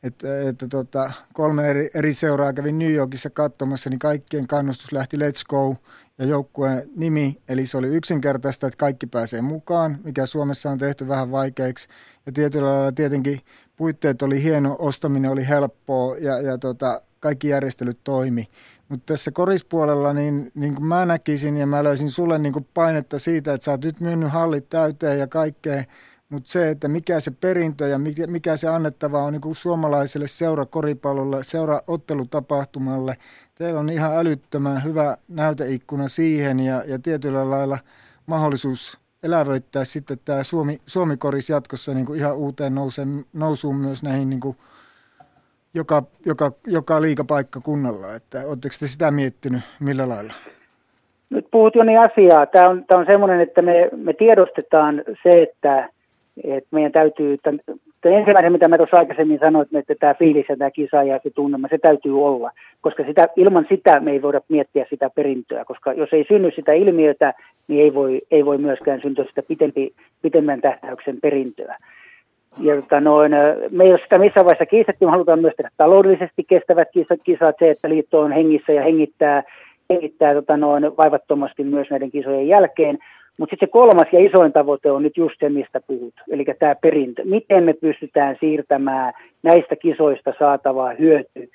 että, 0.02 0.48
että 0.48 0.68
tota, 0.68 1.12
kolme 1.32 1.68
eri, 1.68 1.90
eri 1.94 2.14
seuraa 2.14 2.52
kävin 2.52 2.78
New 2.78 2.92
Yorkissa 2.92 3.30
katsomassa, 3.30 3.90
niin 3.90 3.98
kaikkien 3.98 4.46
kannustus 4.46 4.92
lähti 4.92 5.16
Let's 5.16 5.42
Go 5.48 5.76
ja 6.18 6.26
joukkueen 6.26 6.90
nimi. 6.96 7.42
Eli 7.48 7.66
se 7.66 7.76
oli 7.76 7.86
yksinkertaista, 7.86 8.66
että 8.66 8.76
kaikki 8.76 9.06
pääsee 9.06 9.42
mukaan, 9.42 9.98
mikä 10.04 10.26
Suomessa 10.26 10.70
on 10.70 10.78
tehty 10.78 11.08
vähän 11.08 11.30
vaikeaksi. 11.30 11.88
Ja 12.26 12.32
tietyllä 12.32 12.68
lailla 12.68 12.92
tietenkin 12.92 13.40
puitteet 13.81 14.23
oli 14.23 14.43
hieno, 14.43 14.77
ostaminen 14.78 15.31
oli 15.31 15.48
helppoa 15.48 16.16
ja, 16.16 16.40
ja 16.40 16.59
tota, 16.59 17.02
kaikki 17.20 17.48
järjestelyt 17.48 17.98
toimi. 18.05 18.48
Mutta 18.89 19.12
tässä 19.12 19.31
korispuolella, 19.31 20.12
niin, 20.12 20.52
niin 20.55 20.74
kuin 20.74 20.86
mä 20.86 21.07
näkisin 21.07 21.57
ja 21.57 21.66
mä 21.66 21.85
löysin 21.85 22.11
sulle 22.11 22.39
niin 22.39 22.52
kuin 22.52 22.66
painetta 22.74 23.19
siitä, 23.19 23.55
että 23.55 23.65
sä 23.65 23.70
oot 23.70 23.85
nyt 23.85 24.01
myynyt 24.01 24.31
hallit 24.31 24.69
täyteen 24.69 25.19
ja 25.19 25.27
kaikkea, 25.27 25.85
mutta 26.28 26.51
se, 26.51 26.70
että 26.70 26.89
mikä 26.89 27.20
se 27.20 27.31
perintö 27.31 27.89
ja 27.89 27.98
mikä, 27.98 28.27
mikä 28.27 28.57
se 28.57 28.69
annettava 28.69 29.23
on 29.23 29.32
niin 29.32 29.40
kuin 29.40 29.57
suomalaiselle 29.57 30.28
seurakoripallolle, 30.28 31.44
seuraottelutapahtumalle, 31.44 33.16
teillä 33.55 33.81
on 33.81 33.90
ihan 33.90 34.16
älyttömän 34.16 34.85
hyvä 34.85 35.16
näyteikkuna 35.28 36.09
siihen 36.09 36.61
ja, 36.61 36.85
ja 36.86 36.98
tietyllä 36.98 37.51
lailla 37.51 37.78
mahdollisuus 38.27 38.98
elävöittää 39.22 39.84
sitten 39.84 40.18
tämä 40.24 40.42
Suomi, 40.42 40.78
Suomi-koris 40.86 41.51
jatkossa 41.51 41.94
niin 41.94 42.06
kuin 42.06 42.18
ihan 42.18 42.36
uuteen 42.36 42.74
nouseen, 42.74 43.24
nousuun 43.32 43.76
myös 43.76 44.02
näihin 44.02 44.30
niin 44.30 44.40
kuin 44.40 44.56
joka, 45.74 46.02
joka, 46.26 46.52
joka 46.66 47.02
liikapaikkakunnalla. 47.02 48.14
Että 48.14 48.38
oletteko 48.38 48.74
te 48.80 48.86
sitä 48.86 49.10
miettinyt 49.10 49.60
millä 49.80 50.09
lailla? 50.09 50.32
Nyt 51.30 51.47
puhut 51.51 51.74
jo 51.74 51.84
niin 51.84 52.01
asiaa. 52.01 52.47
Tämä 52.47 52.68
on, 52.68 52.84
tämä 52.84 53.01
on 53.01 53.06
semmoinen, 53.06 53.40
että 53.40 53.62
me, 53.62 53.90
me 53.97 54.12
tiedostetaan 54.12 55.02
se, 55.22 55.42
että 55.42 55.88
et 56.44 56.64
meidän 56.70 56.92
täytyy, 56.92 57.38
tämän, 57.38 57.60
ensimmäinen 58.09 58.52
mitä 58.52 58.68
mä 58.68 58.77
tuossa 58.77 58.97
aikaisemmin 58.97 59.39
sanoin, 59.39 59.66
että 59.72 59.94
tämä 60.01 60.14
fiilis 60.14 60.47
ja 60.48 60.56
tämä 60.56 60.70
kisa 60.70 61.02
ja 61.02 61.20
se 61.22 61.31
tunnelma, 61.31 61.68
se 61.68 61.78
täytyy 61.78 62.24
olla, 62.24 62.51
koska 62.81 63.05
sitä, 63.05 63.27
ilman 63.36 63.66
sitä 63.68 64.01
me 64.01 64.10
ei 64.10 64.22
voida 64.22 64.40
miettiä 64.48 64.86
sitä 64.90 65.10
perintöä, 65.10 65.64
koska 65.64 65.93
jos 65.93 66.09
ei 66.12 66.24
synny 66.28 66.51
sitä 66.51 66.72
ilmiötä, 66.72 67.35
niin 67.68 67.82
ei 67.82 67.94
voi, 67.94 68.20
ei 68.31 68.44
voi 68.44 68.59
myöskään 68.59 69.01
syntyä 69.02 69.24
sitä 69.24 69.43
pitempi, 69.43 69.93
pitemmän 70.22 70.60
tähtäyksen 70.60 71.20
perintöä. 71.20 71.77
Ja 72.59 72.77
tota 72.77 73.01
noin, 73.01 73.32
me 73.70 73.85
ei 73.85 73.90
ole 73.90 74.01
sitä 74.02 74.18
missään 74.18 74.47
vaiheessa 74.47 74.66
kiistetty, 74.66 75.05
me 75.05 75.10
halutaan 75.10 75.40
myös 75.40 75.55
tehdä 75.56 75.70
taloudellisesti 75.77 76.44
kestävät 76.44 76.89
kisat, 76.93 77.20
kisat. 77.24 77.56
Se, 77.59 77.70
että 77.70 77.89
liitto 77.89 78.20
on 78.20 78.32
hengissä 78.32 78.72
ja 78.72 78.82
hengittää, 78.82 79.43
hengittää 79.90 80.35
tota 80.35 80.56
noin, 80.56 80.97
vaivattomasti 80.97 81.64
myös 81.64 81.90
näiden 81.90 82.10
kisojen 82.10 82.48
jälkeen, 82.48 82.98
mutta 83.39 83.52
sitten 83.52 83.66
se 83.69 83.73
kolmas 83.73 84.07
ja 84.12 84.27
isoin 84.27 84.52
tavoite 84.52 84.90
on 84.90 85.02
nyt 85.02 85.16
just 85.16 85.35
se, 85.40 85.48
mistä 85.48 85.81
puhut, 85.86 86.15
eli 86.31 86.44
tämä 86.59 86.74
perintö. 86.74 87.23
Miten 87.24 87.65
me 87.65 87.73
pystytään 87.73 88.36
siirtämään 88.40 89.12
näistä 89.43 89.77
kisoista 89.77 90.32
saatavaa 90.39 90.93
hyöty 90.98 91.51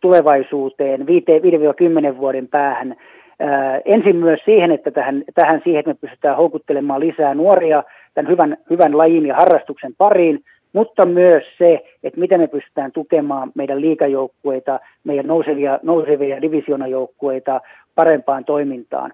tulevaisuuteen 0.00 1.00
5-10 1.00 2.16
vuoden 2.18 2.48
päähän. 2.48 2.96
Ää, 3.40 3.80
ensin 3.84 4.16
myös 4.16 4.40
siihen, 4.44 4.70
että 4.70 4.90
tähän, 4.90 5.24
tähän 5.34 5.60
siihen, 5.64 5.80
että 5.80 5.90
me 5.90 5.98
pystytään 6.00 6.36
houkuttelemaan 6.36 7.00
lisää 7.00 7.34
nuoria 7.34 7.84
tämän 8.14 8.30
hyvän, 8.30 8.56
hyvän 8.70 8.98
lajin 8.98 9.26
ja 9.26 9.34
harrastuksen 9.34 9.94
pariin, 9.98 10.40
mutta 10.72 11.06
myös 11.06 11.44
se, 11.58 11.84
että 12.02 12.20
miten 12.20 12.40
me 12.40 12.46
pystytään 12.46 12.92
tukemaan 12.92 13.52
meidän 13.54 13.80
liikajoukkueita, 13.80 14.80
meidän 15.04 15.26
nousevia, 15.26 15.78
nousevia 15.82 16.42
divisionajoukkueita 16.42 17.60
parempaan 17.94 18.44
toimintaan. 18.44 19.12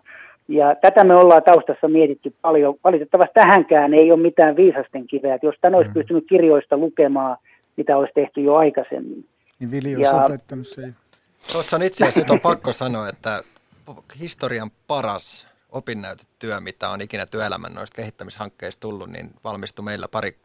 Ja 0.51 0.75
tätä 0.81 1.05
me 1.05 1.15
ollaan 1.15 1.43
taustassa 1.43 1.89
mietitty 1.89 2.35
paljon. 2.43 2.75
Valitettavasti 2.85 3.35
tähänkään 3.35 3.95
ei 3.95 4.13
ole 4.13 4.21
mitään 4.21 4.57
viisasten 4.57 5.07
kiveä. 5.07 5.35
Että 5.35 5.47
jos 5.47 5.55
tämän 5.61 5.75
olisi 5.75 5.91
mm. 5.91 5.95
pystynyt 5.95 6.25
kirjoista 6.29 6.77
lukemaan, 6.77 7.37
mitä 7.77 7.97
olisi 7.97 8.13
tehty 8.15 8.41
jo 8.41 8.55
aikaisemmin. 8.55 9.25
Niin 9.61 9.71
Vili 9.71 9.97
olisi 9.97 10.15
ja... 10.15 10.25
opettanut 10.25 10.67
se. 10.67 10.83
Tuossa 11.53 11.77
on 11.77 11.83
itse 11.83 12.05
asiassa 12.05 12.21
nyt 12.21 12.31
on 12.31 12.41
pakko 12.41 12.73
sanoa, 12.73 13.09
että 13.09 13.41
historian 14.21 14.71
paras 14.87 15.47
opinnäytetyö, 15.73 16.61
mitä 16.61 16.89
on 16.89 17.01
ikinä 17.01 17.27
työelämän 17.27 17.75
noista 17.75 17.97
kehittämishankkeista 17.97 18.81
tullut, 18.81 19.11
niin 19.11 19.31
valmistui 19.45 19.85
meillä 19.85 20.09
pari, 20.09 20.37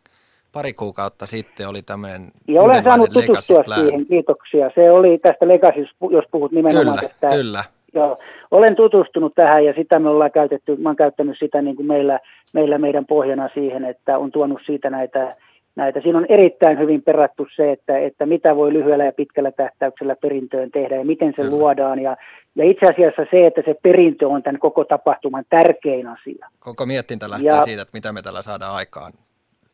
pari 0.52 0.74
kuukautta 0.74 1.26
sitten. 1.26 1.68
Oli 1.68 1.82
tämmöinen 1.82 2.32
Ja 2.48 2.62
olen 2.62 2.84
saanut 2.84 3.10
tutustua 3.10 3.64
siihen, 3.76 4.06
kiitoksia. 4.06 4.72
Se 4.76 4.92
oli 4.92 5.18
tästä 5.18 5.48
Legacy, 5.48 5.86
jos 6.12 6.26
puhut 6.32 6.52
nimenomaan 6.52 6.98
kyllä, 6.98 7.10
tästä. 7.10 7.38
Kyllä, 7.38 7.64
Joo, 7.96 8.18
olen 8.52 8.76
tutustunut 8.76 9.34
tähän 9.36 9.66
ja 9.66 9.74
sitä 9.74 10.00
me 10.00 10.10
ollaan 10.10 10.32
käytetty, 10.32 10.76
mä 10.76 10.90
oon 10.90 10.96
käyttänyt 10.96 11.38
sitä 11.40 11.62
niin 11.62 11.76
kuin 11.76 11.88
meillä, 11.88 12.20
meillä 12.54 12.78
meidän 12.78 13.06
pohjana 13.06 13.50
siihen, 13.54 13.86
että 13.86 14.18
on 14.18 14.32
tuonut 14.32 14.62
siitä 14.66 14.90
näitä, 14.90 15.36
näitä. 15.76 16.02
Siinä 16.02 16.18
on 16.18 16.26
erittäin 16.30 16.80
hyvin 16.80 17.02
perattu 17.02 17.48
se, 17.56 17.72
että, 17.72 17.98
että 17.98 18.26
mitä 18.26 18.56
voi 18.56 18.74
lyhyellä 18.74 19.06
ja 19.06 19.12
pitkällä 19.12 19.52
tähtäyksellä 19.52 20.16
perintöön 20.16 20.72
tehdä 20.72 20.96
ja 20.96 21.06
miten 21.06 21.34
se 21.36 21.42
Kyllä. 21.42 21.58
luodaan. 21.58 22.00
Ja, 22.00 22.18
ja 22.56 22.64
itse 22.66 22.86
asiassa 22.86 23.26
se, 23.32 23.48
että 23.48 23.62
se 23.66 23.76
perintö 23.84 24.28
on 24.28 24.44
tämän 24.44 24.60
koko 24.60 24.84
tapahtuman 24.84 25.46
tärkein 25.50 26.08
asia. 26.08 26.50
Koko 26.60 26.86
miettintä 26.86 27.30
lähtee 27.30 27.48
ja, 27.48 27.62
siitä, 27.62 27.82
että 27.82 27.98
mitä 27.98 28.14
me 28.14 28.22
tällä 28.22 28.42
saadaan 28.42 28.76
aikaan. 28.76 29.12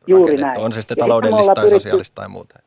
Juuri 0.06 0.36
näin. 0.36 0.60
On 0.60 0.72
se 0.72 0.80
sitten 0.80 0.96
taloudellista 0.96 1.54
tai 1.54 1.64
pyritty, 1.64 1.80
sosiaalista 1.80 2.14
tai 2.14 2.28
muuta. 2.28 2.58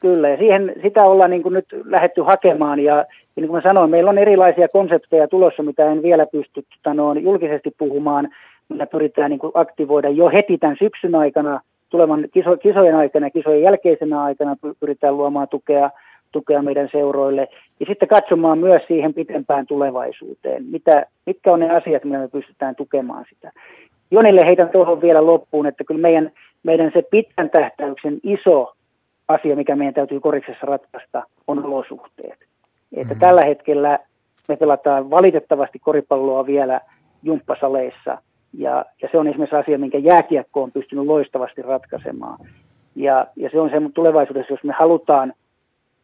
Kyllä, 0.00 0.28
ja 0.28 0.36
siihen, 0.36 0.72
sitä 0.82 1.04
ollaan 1.04 1.30
niin 1.30 1.42
kuin 1.42 1.54
nyt 1.54 1.66
lähetty 1.84 2.22
hakemaan, 2.22 2.80
ja, 2.80 2.96
ja 2.96 3.04
niin 3.36 3.48
kuin 3.48 3.56
mä 3.56 3.68
sanoin, 3.68 3.90
meillä 3.90 4.10
on 4.10 4.18
erilaisia 4.18 4.68
konsepteja 4.68 5.28
tulossa, 5.28 5.62
mitä 5.62 5.92
en 5.92 6.02
vielä 6.02 6.26
pysty 6.26 6.64
tanoon, 6.82 7.22
julkisesti 7.22 7.70
puhumaan, 7.78 8.28
millä 8.68 8.86
pyritään 8.86 9.30
niin 9.30 9.38
kuin 9.38 9.52
aktivoida 9.54 10.08
jo 10.08 10.28
heti 10.28 10.58
tämän 10.58 10.76
syksyn 10.78 11.14
aikana, 11.14 11.60
tulevan 11.88 12.28
kiso, 12.32 12.56
kisojen 12.56 12.94
aikana, 12.94 13.30
kisojen 13.30 13.62
jälkeisenä 13.62 14.22
aikana 14.22 14.56
pyritään 14.80 15.16
luomaan 15.16 15.48
tukea, 15.48 15.90
tukea 16.32 16.62
meidän 16.62 16.88
seuroille, 16.92 17.48
ja 17.80 17.86
sitten 17.86 18.08
katsomaan 18.08 18.58
myös 18.58 18.82
siihen 18.88 19.14
pitempään 19.14 19.66
tulevaisuuteen, 19.66 20.64
mitä, 20.64 21.06
mitkä 21.26 21.52
on 21.52 21.60
ne 21.60 21.70
asiat, 21.70 22.04
millä 22.04 22.18
me 22.18 22.28
pystytään 22.28 22.76
tukemaan 22.76 23.24
sitä. 23.34 23.52
Jonille 24.10 24.46
heitän 24.46 24.68
tuohon 24.68 25.00
vielä 25.00 25.26
loppuun, 25.26 25.66
että 25.66 25.84
kyllä 25.84 26.00
meidän, 26.00 26.30
meidän 26.62 26.90
se 26.94 27.02
pitkän 27.10 27.50
tähtäyksen 27.50 28.18
iso 28.22 28.74
asia, 29.28 29.56
mikä 29.56 29.76
meidän 29.76 29.94
täytyy 29.94 30.20
koriksessa 30.20 30.66
ratkaista, 30.66 31.22
on 31.46 31.64
olosuhteet. 31.64 32.38
Että 32.96 33.14
mm. 33.14 33.20
tällä 33.20 33.42
hetkellä 33.44 33.98
me 34.48 34.56
pelataan 34.56 35.10
valitettavasti 35.10 35.78
koripalloa 35.78 36.46
vielä 36.46 36.80
jumppasaleissa, 37.22 38.18
ja, 38.52 38.84
ja 39.02 39.08
se 39.12 39.18
on 39.18 39.28
esimerkiksi 39.28 39.56
asia, 39.56 39.78
minkä 39.78 39.98
jääkiekko 39.98 40.62
on 40.62 40.72
pystynyt 40.72 41.06
loistavasti 41.06 41.62
ratkaisemaan. 41.62 42.38
Ja, 42.94 43.26
ja 43.36 43.50
se 43.50 43.60
on 43.60 43.70
se 43.70 43.76
tulevaisuudessa, 43.94 44.52
jos 44.52 44.64
me 44.64 44.72
halutaan 44.78 45.32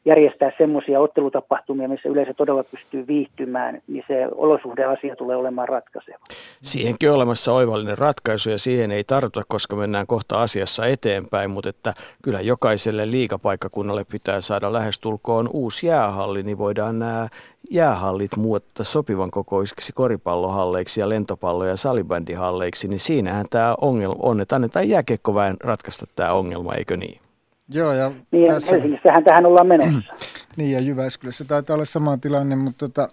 järjestää 0.05 0.52
semmoisia 0.59 1.01
ottelutapahtumia, 1.01 1.89
missä 1.89 2.09
yleisö 2.09 2.35
todella 2.35 2.64
pystyy 2.64 3.06
viihtymään, 3.06 3.82
niin 3.86 4.05
se 4.09 4.26
olosuhdeasia 4.35 5.16
tulee 5.16 5.36
olemaan 5.36 5.68
ratkaiseva. 5.68 6.18
Siihenkin 6.62 7.10
on 7.10 7.16
olemassa 7.16 7.52
oivallinen 7.52 7.98
ratkaisu 7.98 8.51
ja 8.51 8.59
siihen 8.59 8.93
ei 8.93 9.05
tartuta, 9.05 9.43
koska 9.48 9.76
mennään 9.76 10.06
kohta 10.06 10.43
asiassa 10.43 10.86
eteenpäin, 10.86 11.51
mutta 11.51 11.68
että 11.68 11.94
kyllä 12.22 12.40
jokaiselle 12.40 13.10
liikapaikkakunnalle 13.10 14.05
pitää 14.05 14.40
saada 14.40 14.72
lähestulkoon 14.72 15.48
uusi 15.52 15.86
jäähalli, 15.86 16.43
niin 16.43 16.59
voidaan 16.59 16.98
nämä 16.98 17.28
jäähallit 17.70 18.36
muuttaa 18.36 18.85
sopivan 18.85 19.31
kokoisiksi 19.31 19.93
koripallohalleiksi 19.93 21.01
ja 21.01 21.09
lentopallo- 21.09 21.64
ja 21.64 21.76
salibändihalleiksi, 21.76 22.89
niin 22.89 23.01
siinähän 23.01 23.47
tämä 23.51 23.74
ongelma 23.81 24.16
on, 24.22 24.40
että 24.40 24.56
annetaan 24.56 24.89
jääkiekkoväen 24.89 25.56
ratkaista 25.64 26.06
tämä 26.16 26.32
ongelma, 26.32 26.74
eikö 26.74 26.97
niin? 26.97 27.23
Joo, 27.69 27.93
ja 27.93 28.12
niin, 28.31 28.49
tässä... 28.49 28.73
Helsingissähän 28.73 29.24
tähän 29.24 29.47
ollaan 29.47 29.66
menossa. 29.66 30.15
niin, 30.57 30.73
ja 30.73 30.81
Jyväskylässä 30.81 31.45
taitaa 31.45 31.74
olla 31.74 31.85
sama 31.85 32.16
tilanne, 32.16 32.57
mutta 32.57 32.89
tota, 32.89 33.09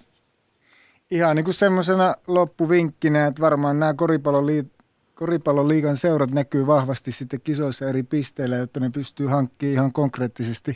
ihan 1.12 1.36
niin 1.36 1.44
kuin 1.44 1.54
semmoisena 1.54 2.16
loppuvinkkinä, 2.28 3.28
että 3.28 3.42
varmaan 3.42 3.80
nämä 3.80 3.94
koripalloliit, 3.94 4.68
koripallon 5.16 5.68
liigan 5.68 5.98
seurat 5.98 6.32
näkyy 6.32 6.68
vahvasti 6.68 7.12
sitten 7.12 7.42
kisoissa 7.44 7.90
eri 7.90 8.04
pisteillä, 8.04 8.56
jotta 8.56 8.80
ne 8.80 8.90
pystyy 8.90 9.28
hankkimaan 9.28 9.74
ihan 9.74 9.94
konkreettisesti 9.94 10.76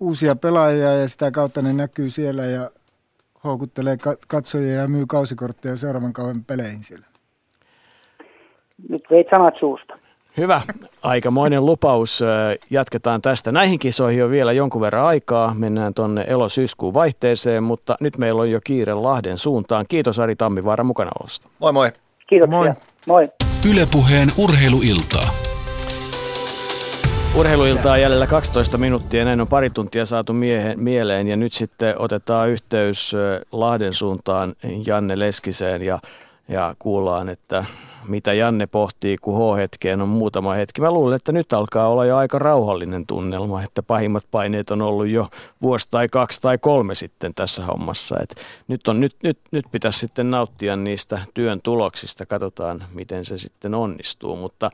uusia 0.00 0.36
pelaajia 0.36 0.94
ja 0.94 1.08
sitä 1.08 1.30
kautta 1.30 1.62
ne 1.62 1.72
näkyy 1.72 2.10
siellä 2.10 2.44
ja 2.44 2.70
houkuttelee 3.44 3.96
katsojia 4.28 4.74
ja 4.74 4.88
myy 4.88 5.04
kausikortteja 5.08 5.76
seuraavan 5.76 6.12
kauan 6.12 6.44
peleihin 6.44 6.84
siellä. 6.84 7.06
Nyt 8.88 9.02
veit 9.10 9.26
sanat 9.30 9.54
suusta. 9.60 9.97
Hyvä. 10.38 10.60
Aikamoinen 11.02 11.66
lupaus. 11.66 12.20
Jatketaan 12.70 13.22
tästä. 13.22 13.52
Näihin 13.52 13.78
kisoihin 13.78 14.24
on 14.24 14.30
vielä 14.30 14.52
jonkun 14.52 14.80
verran 14.80 15.04
aikaa. 15.04 15.54
Mennään 15.54 15.94
tuonne 15.94 16.24
elo-syyskuun 16.28 16.94
vaihteeseen, 16.94 17.62
mutta 17.62 17.96
nyt 18.00 18.18
meillä 18.18 18.42
on 18.42 18.50
jo 18.50 18.60
kiire 18.64 18.94
Lahden 18.94 19.38
suuntaan. 19.38 19.84
Kiitos 19.88 20.18
Ari 20.18 20.36
Tammivaara 20.36 20.84
mukanaolosta. 20.84 21.48
Moi 21.58 21.72
moi. 21.72 21.92
Kiitos. 22.26 22.50
Moi. 22.50 22.72
moi. 23.06 23.28
Ylepuheen 23.70 24.28
urheiluiltaa. 24.38 25.30
Urheiluiltaa 27.36 27.98
jäljellä 27.98 28.26
12 28.26 28.78
minuuttia, 28.78 29.24
näin 29.24 29.40
on 29.40 29.48
pari 29.48 29.70
tuntia 29.70 30.06
saatu 30.06 30.32
miehen, 30.32 30.80
mieleen 30.80 31.28
ja 31.28 31.36
nyt 31.36 31.52
sitten 31.52 31.94
otetaan 31.98 32.48
yhteys 32.48 33.12
Lahden 33.52 33.92
suuntaan 33.92 34.54
Janne 34.86 35.18
Leskiseen 35.18 35.82
ja, 35.82 35.98
ja 36.48 36.74
kuullaan, 36.78 37.28
että 37.28 37.64
mitä 38.08 38.32
Janne 38.32 38.66
pohtii, 38.66 39.16
kun 39.16 39.54
H-hetkeen 39.54 40.00
on 40.00 40.08
muutama 40.08 40.54
hetki. 40.54 40.80
Mä 40.80 40.90
luulen, 40.90 41.16
että 41.16 41.32
nyt 41.32 41.52
alkaa 41.52 41.88
olla 41.88 42.04
jo 42.04 42.16
aika 42.16 42.38
rauhallinen 42.38 43.06
tunnelma, 43.06 43.62
että 43.62 43.82
pahimmat 43.82 44.24
paineet 44.30 44.70
on 44.70 44.82
ollut 44.82 45.06
jo 45.06 45.28
vuosi 45.62 45.86
tai 45.90 46.08
kaksi 46.08 46.40
tai 46.40 46.58
kolme 46.58 46.94
sitten 46.94 47.34
tässä 47.34 47.66
hommassa. 47.66 48.16
Et 48.22 48.34
nyt, 48.68 48.88
on, 48.88 49.00
nyt, 49.00 49.16
nyt, 49.22 49.38
nyt 49.50 49.66
pitäisi 49.70 49.98
sitten 49.98 50.30
nauttia 50.30 50.76
niistä 50.76 51.18
työn 51.34 51.60
tuloksista, 51.62 52.26
katsotaan 52.26 52.84
miten 52.94 53.24
se 53.24 53.38
sitten 53.38 53.74
onnistuu, 53.74 54.36
mutta, 54.36 54.70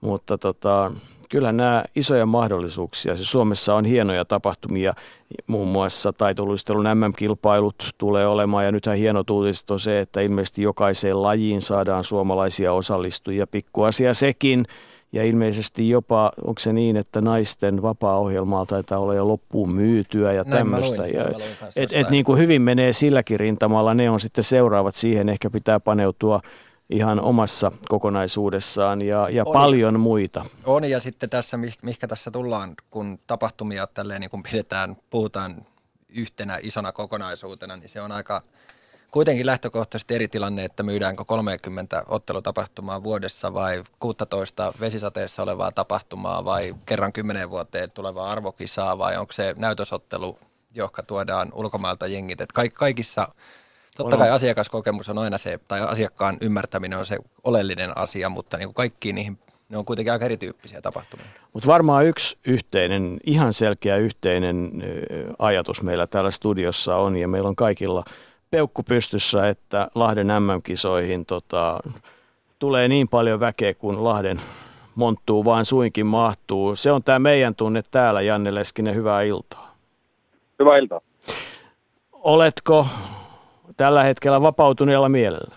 mutta 0.00 0.38
tota, 0.38 0.92
kyllä 1.30 1.52
nämä 1.52 1.84
isoja 1.96 2.26
mahdollisuuksia. 2.26 3.16
Se 3.16 3.24
Suomessa 3.24 3.74
on 3.74 3.84
hienoja 3.84 4.24
tapahtumia, 4.24 4.92
muun 5.46 5.68
muassa 5.68 6.12
taitoluistelun 6.12 6.84
MM-kilpailut 6.84 7.90
tulee 7.98 8.26
olemaan 8.26 8.64
ja 8.64 8.72
nythän 8.72 8.96
hieno 8.96 9.24
uutiset 9.30 9.70
on 9.70 9.80
se, 9.80 10.00
että 10.00 10.20
ilmeisesti 10.20 10.62
jokaiseen 10.62 11.22
lajiin 11.22 11.62
saadaan 11.62 12.04
suomalaisia 12.04 12.72
osallistujia. 12.72 13.46
Pikkuasia 13.46 14.14
sekin. 14.14 14.64
Ja 15.12 15.24
ilmeisesti 15.24 15.88
jopa, 15.88 16.32
onko 16.44 16.58
se 16.58 16.72
niin, 16.72 16.96
että 16.96 17.20
naisten 17.20 17.82
vapaa-ohjelmaa 17.82 18.66
taitaa 18.66 18.98
olla 18.98 19.14
jo 19.14 19.28
loppuun 19.28 19.72
myytyä 19.72 20.32
ja 20.32 20.44
tämmöistä. 20.44 21.06
Ja, 21.06 21.24
et, 21.76 21.90
et 21.92 22.10
niin 22.10 22.24
kuin 22.24 22.38
hyvin 22.38 22.62
menee 22.62 22.92
silläkin 22.92 23.40
rintamalla, 23.40 23.94
ne 23.94 24.10
on 24.10 24.20
sitten 24.20 24.44
seuraavat 24.44 24.94
siihen, 24.94 25.28
ehkä 25.28 25.50
pitää 25.50 25.80
paneutua 25.80 26.40
ihan 26.90 27.20
omassa 27.20 27.72
kokonaisuudessaan 27.88 29.02
ja, 29.02 29.28
ja 29.30 29.44
on, 29.46 29.52
paljon 29.52 30.00
muita. 30.00 30.44
On 30.64 30.84
ja 30.84 31.00
sitten 31.00 31.30
tässä, 31.30 31.56
mihinkä 31.56 32.08
tässä 32.08 32.30
tullaan, 32.30 32.74
kun 32.90 33.18
tapahtumia 33.26 33.86
tälleen 33.86 34.20
niin 34.20 34.30
kun 34.30 34.42
pidetään, 34.42 34.96
puhutaan 35.10 35.66
yhtenä 36.08 36.58
isona 36.62 36.92
kokonaisuutena, 36.92 37.76
niin 37.76 37.88
se 37.88 38.00
on 38.00 38.12
aika 38.12 38.42
kuitenkin 39.10 39.46
lähtökohtaisesti 39.46 40.14
eri 40.14 40.28
tilanne, 40.28 40.64
että 40.64 40.82
myydäänkö 40.82 41.24
30 41.24 42.04
ottelutapahtumaa 42.08 43.02
vuodessa 43.02 43.54
vai 43.54 43.82
16 43.98 44.72
vesisateessa 44.80 45.42
olevaa 45.42 45.72
tapahtumaa 45.72 46.44
vai 46.44 46.74
kerran 46.86 47.12
10 47.12 47.50
vuoteen 47.50 47.90
tulevaa 47.90 48.30
arvokisaa 48.30 48.98
vai 48.98 49.16
onko 49.16 49.32
se 49.32 49.54
näytösottelu, 49.56 50.38
joka 50.74 51.02
tuodaan 51.02 51.52
ulkomailta 51.54 52.06
jengit. 52.06 52.40
Että 52.40 52.68
kaikissa 52.74 53.28
Totta 53.96 54.16
kai 54.16 54.30
asiakaskokemus 54.30 55.08
on 55.08 55.18
aina 55.18 55.38
se, 55.38 55.60
tai 55.68 55.80
asiakkaan 55.80 56.36
ymmärtäminen 56.40 56.98
on 56.98 57.06
se 57.06 57.18
oleellinen 57.44 57.98
asia, 57.98 58.28
mutta 58.28 58.56
niin 58.56 58.66
kuin 58.66 58.74
kaikkiin 58.74 59.14
niihin 59.14 59.38
ne 59.68 59.78
on 59.78 59.84
kuitenkin 59.84 60.12
aika 60.12 60.24
erityyppisiä 60.24 60.80
tapahtumia. 60.80 61.26
Mutta 61.52 61.66
varmaan 61.66 62.06
yksi 62.06 62.38
yhteinen, 62.46 63.18
ihan 63.26 63.52
selkeä 63.52 63.96
yhteinen 63.96 64.70
ajatus 65.38 65.82
meillä 65.82 66.06
täällä 66.06 66.30
studiossa 66.30 66.96
on, 66.96 67.16
ja 67.16 67.28
meillä 67.28 67.48
on 67.48 67.56
kaikilla 67.56 68.04
peukku 68.50 68.82
pystyssä, 68.82 69.48
että 69.48 69.88
Lahden 69.94 70.26
MM-kisoihin 70.26 71.26
tota, 71.26 71.80
tulee 72.58 72.88
niin 72.88 73.08
paljon 73.08 73.40
väkeä 73.40 73.74
kuin 73.74 74.04
Lahden 74.04 74.40
monttuu 74.94 75.44
vaan 75.44 75.64
suinkin 75.64 76.06
mahtuu. 76.06 76.76
Se 76.76 76.92
on 76.92 77.02
tämä 77.02 77.18
meidän 77.18 77.54
tunne 77.54 77.82
täällä, 77.90 78.20
Janne 78.20 78.54
Leskinen, 78.54 78.94
hyvää 78.94 79.22
iltaa. 79.22 79.74
Hyvää 80.58 80.78
iltaa. 80.78 81.00
Oletko 82.12 82.86
tällä 83.76 84.02
hetkellä 84.02 84.42
vapautuneella 84.42 85.08
mielellä? 85.08 85.56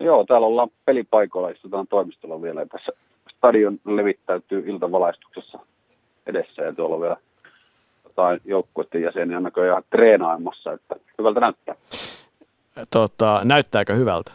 Joo, 0.00 0.24
täällä 0.24 0.46
ollaan 0.46 0.68
pelipaikoilla, 0.84 1.48
istutaan 1.48 1.86
toimistolla 1.86 2.42
vielä 2.42 2.60
ja 2.60 2.66
tässä 2.66 2.92
stadion 3.36 3.78
levittäytyy 3.84 4.64
iltavalaistuksessa 4.66 5.58
edessä 6.26 6.62
ja 6.62 6.72
tuolla 6.72 6.94
on 6.94 7.02
vielä 7.02 7.16
jotain 8.04 8.40
joukkueiden 8.44 9.02
jäseniä 9.02 9.40
näköjään 9.40 9.82
treenaamassa, 9.90 10.72
että 10.72 10.96
hyvältä 11.18 11.40
näyttää. 11.40 11.74
Tota, 12.90 13.40
näyttääkö 13.44 13.94
hyvältä? 13.94 14.32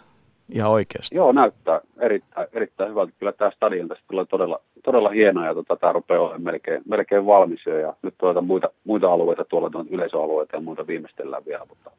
Ihan 0.49 0.71
oikeasti? 0.71 1.15
Joo, 1.15 1.31
näyttää 1.31 1.81
erittäin, 1.99 2.47
erittäin 2.53 2.89
hyvältä. 2.89 3.13
Kyllä 3.19 3.31
tämä 3.31 3.51
stadion 3.51 3.87
tästä 3.87 4.03
tulee 4.09 4.25
todella, 4.25 4.59
todella 4.83 5.09
hienoa 5.09 5.45
ja 5.45 5.53
tota, 5.53 5.75
tämä 5.75 5.93
rupeaa 5.93 6.21
olemaan 6.21 6.41
melkein, 6.41 6.81
melkein 6.89 7.25
valmis 7.25 7.65
jo. 7.65 7.77
Ja 7.77 7.93
nyt 8.01 8.13
tuota 8.17 8.41
muita, 8.41 8.69
muita 8.83 9.13
alueita, 9.13 9.45
tuolla 9.45 9.85
yleisöalueita 9.89 10.55
ja 10.55 10.61
muuta 10.61 10.87
viimeistellään 10.87 11.45
vielä, 11.45 11.65
mutta 11.69 11.91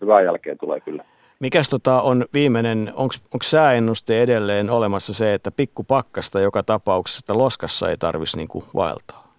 hyvää 0.00 0.20
jälkeen 0.22 0.58
tulee 0.58 0.80
kyllä. 0.80 1.04
Mikäs 1.40 1.68
tota 1.68 2.02
on 2.02 2.24
viimeinen, 2.34 2.92
onko 2.96 3.42
sääennuste 3.42 4.22
edelleen 4.22 4.70
olemassa 4.70 5.14
se, 5.14 5.34
että 5.34 5.50
pikkupakkasta 5.50 6.40
joka 6.40 6.62
tapauksessa 6.62 7.38
loskassa 7.38 7.90
ei 7.90 7.96
tarvitsisi 7.96 8.36
niinku 8.36 8.64
vaeltaa? 8.74 9.30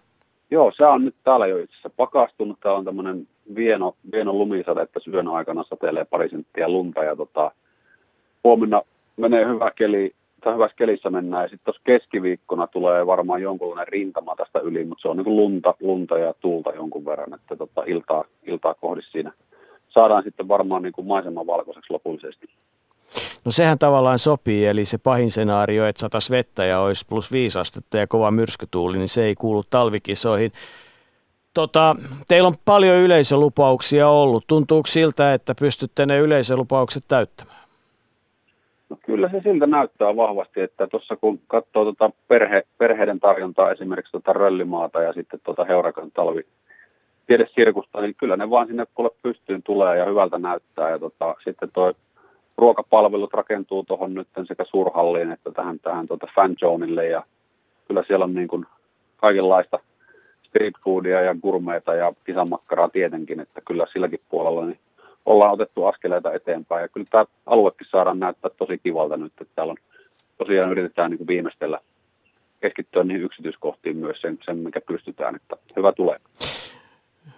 Joo, 0.52 0.72
se 0.78 0.86
on 0.86 1.06
nyt 1.06 1.16
täällä 1.24 1.48
jo 1.48 1.58
itse 1.58 1.74
asiassa 1.74 1.90
pakastunut. 1.98 2.60
Täällä 2.60 2.78
on 2.78 2.86
tämmöinen 2.86 3.28
vieno, 3.56 3.96
vieno 4.12 4.34
lumisade, 4.34 4.82
että 4.82 5.00
syön 5.00 5.28
aikana 5.28 5.64
satelee 5.64 6.06
pari 6.06 6.30
senttiä 6.30 6.70
lunta 6.70 7.04
ja 7.04 7.16
tota, 7.16 7.52
huomenna 8.44 8.82
menee 9.18 9.46
hyvä 9.48 9.72
keli, 9.76 10.12
tai 10.44 10.54
hyvässä 10.54 10.78
kelissä 10.78 11.10
mennään 11.10 11.44
ja 11.44 11.50
sitten 11.50 11.66
tuossa 11.66 11.82
keskiviikkona 11.86 12.68
tulee 12.68 13.06
varmaan 13.08 13.42
jonkunlainen 13.42 13.88
rintama 13.88 14.36
tästä 14.36 14.60
yli, 14.60 14.86
mutta 14.86 15.02
se 15.02 15.08
on 15.08 15.18
niin 15.18 15.36
lunta, 15.36 15.74
lunta 15.80 16.18
ja 16.18 16.34
tuulta 16.40 16.72
jonkun 16.76 17.06
verran, 17.06 17.34
että 17.34 17.56
tota, 17.56 17.84
iltaa, 17.88 18.24
iltaa 18.44 18.74
kohdissa 18.74 19.12
siinä 19.12 19.32
saadaan 19.94 20.24
sitten 20.24 20.48
varmaan 20.48 20.82
niin 20.82 20.94
kuin 20.94 21.08
maiseman 21.08 21.48
valkoiseksi 21.48 21.94
lopullisesti. 21.94 22.50
No 23.46 23.52
sehän 23.52 23.80
tavallaan 23.80 24.20
sopii, 24.20 24.66
eli 24.68 24.86
se 24.86 24.98
pahin 24.98 25.32
skenaario, 25.32 25.86
että 25.86 26.00
satas 26.00 26.32
vettä 26.32 26.66
ja 26.66 26.80
olisi 26.80 27.06
plus 27.10 27.32
viisi 27.32 27.60
astetta 27.60 27.98
ja 27.98 28.08
kova 28.08 28.32
myrskytuuli, 28.32 28.98
niin 28.98 29.10
se 29.10 29.24
ei 29.24 29.36
kuulu 29.36 29.64
talvikisoihin. 29.70 30.52
Tota, 31.54 31.96
teillä 32.28 32.48
on 32.48 32.56
paljon 32.66 32.98
yleisölupauksia 32.98 34.10
ollut. 34.10 34.44
Tuntuuko 34.48 34.88
siltä, 34.88 35.34
että 35.34 35.56
pystytte 35.60 36.06
ne 36.06 36.18
yleisölupaukset 36.18 37.04
täyttämään? 37.08 37.62
No 38.90 38.98
kyllä 39.06 39.30
se 39.30 39.42
siltä 39.44 39.68
näyttää 39.68 40.16
vahvasti, 40.16 40.62
että 40.62 40.88
tuossa 40.88 41.16
kun 41.16 41.40
katsoo 41.48 41.84
tuota 41.84 42.12
perhe, 42.28 42.64
perheiden 42.78 43.20
tarjontaa, 43.20 43.72
esimerkiksi 43.72 44.12
tuota 44.12 44.34
röllimaata 44.34 45.02
ja 45.02 45.14
sitten 45.14 45.40
tuota 45.44 45.66
Heurakan 45.66 46.12
talvi, 46.12 46.46
tiedesirkusta, 47.32 48.02
niin 48.02 48.16
kyllä 48.16 48.38
ne 48.38 48.50
vaan 48.50 48.68
sinne 48.68 48.86
kuule 48.96 49.10
pystyyn 49.24 49.64
tulee 49.64 49.98
ja 49.98 50.06
hyvältä 50.06 50.38
näyttää. 50.38 50.90
Ja 50.90 51.00
tota, 51.00 51.36
sitten 51.44 51.70
tuo 51.74 51.94
ruokapalvelut 52.58 53.34
rakentuu 53.34 53.84
tuohon 53.84 54.14
nyt 54.14 54.28
sekä 54.44 54.66
suurhalliin 54.66 55.32
että 55.32 55.52
tähän, 55.52 55.80
tähän 55.80 56.08
tuota 56.08 56.28
fanzoneille 56.36 57.06
ja 57.06 57.24
kyllä 57.88 58.04
siellä 58.08 58.26
on 58.26 58.34
niin 58.34 58.48
kuin 58.48 58.66
kaikenlaista 59.18 59.80
street 60.44 60.74
foodia 60.84 61.22
ja 61.22 61.36
gourmeita 61.36 61.94
ja 61.94 62.14
kisamakkaraa 62.26 62.90
tietenkin, 62.90 63.40
että 63.40 63.62
kyllä 63.68 63.86
silläkin 63.94 64.20
puolella 64.30 64.66
niin 64.66 64.80
ollaan 65.26 65.54
otettu 65.54 65.86
askeleita 65.86 66.34
eteenpäin 66.34 66.82
ja 66.82 66.88
kyllä 66.88 67.08
tämä 67.10 67.26
aluekin 67.46 67.88
saadaan 67.92 68.20
näyttää 68.20 68.52
tosi 68.58 68.78
kivalta 68.78 69.18
nyt, 69.18 69.34
että 69.42 69.54
täällä 69.56 69.72
on 69.72 69.78
tosiaan 70.38 70.72
yritetään 70.72 71.12
niin 71.12 71.18
kuin 71.18 71.28
viimeistellä 71.28 71.80
keskittyä 72.62 73.04
niihin 73.04 73.24
yksityiskohtiin 73.24 73.98
myös 73.98 74.22
sen, 74.22 74.38
sen, 74.46 74.58
mikä 74.58 74.82
pystytään, 74.82 75.36
että 75.36 75.56
hyvä 75.76 75.92
tulee. 75.92 76.20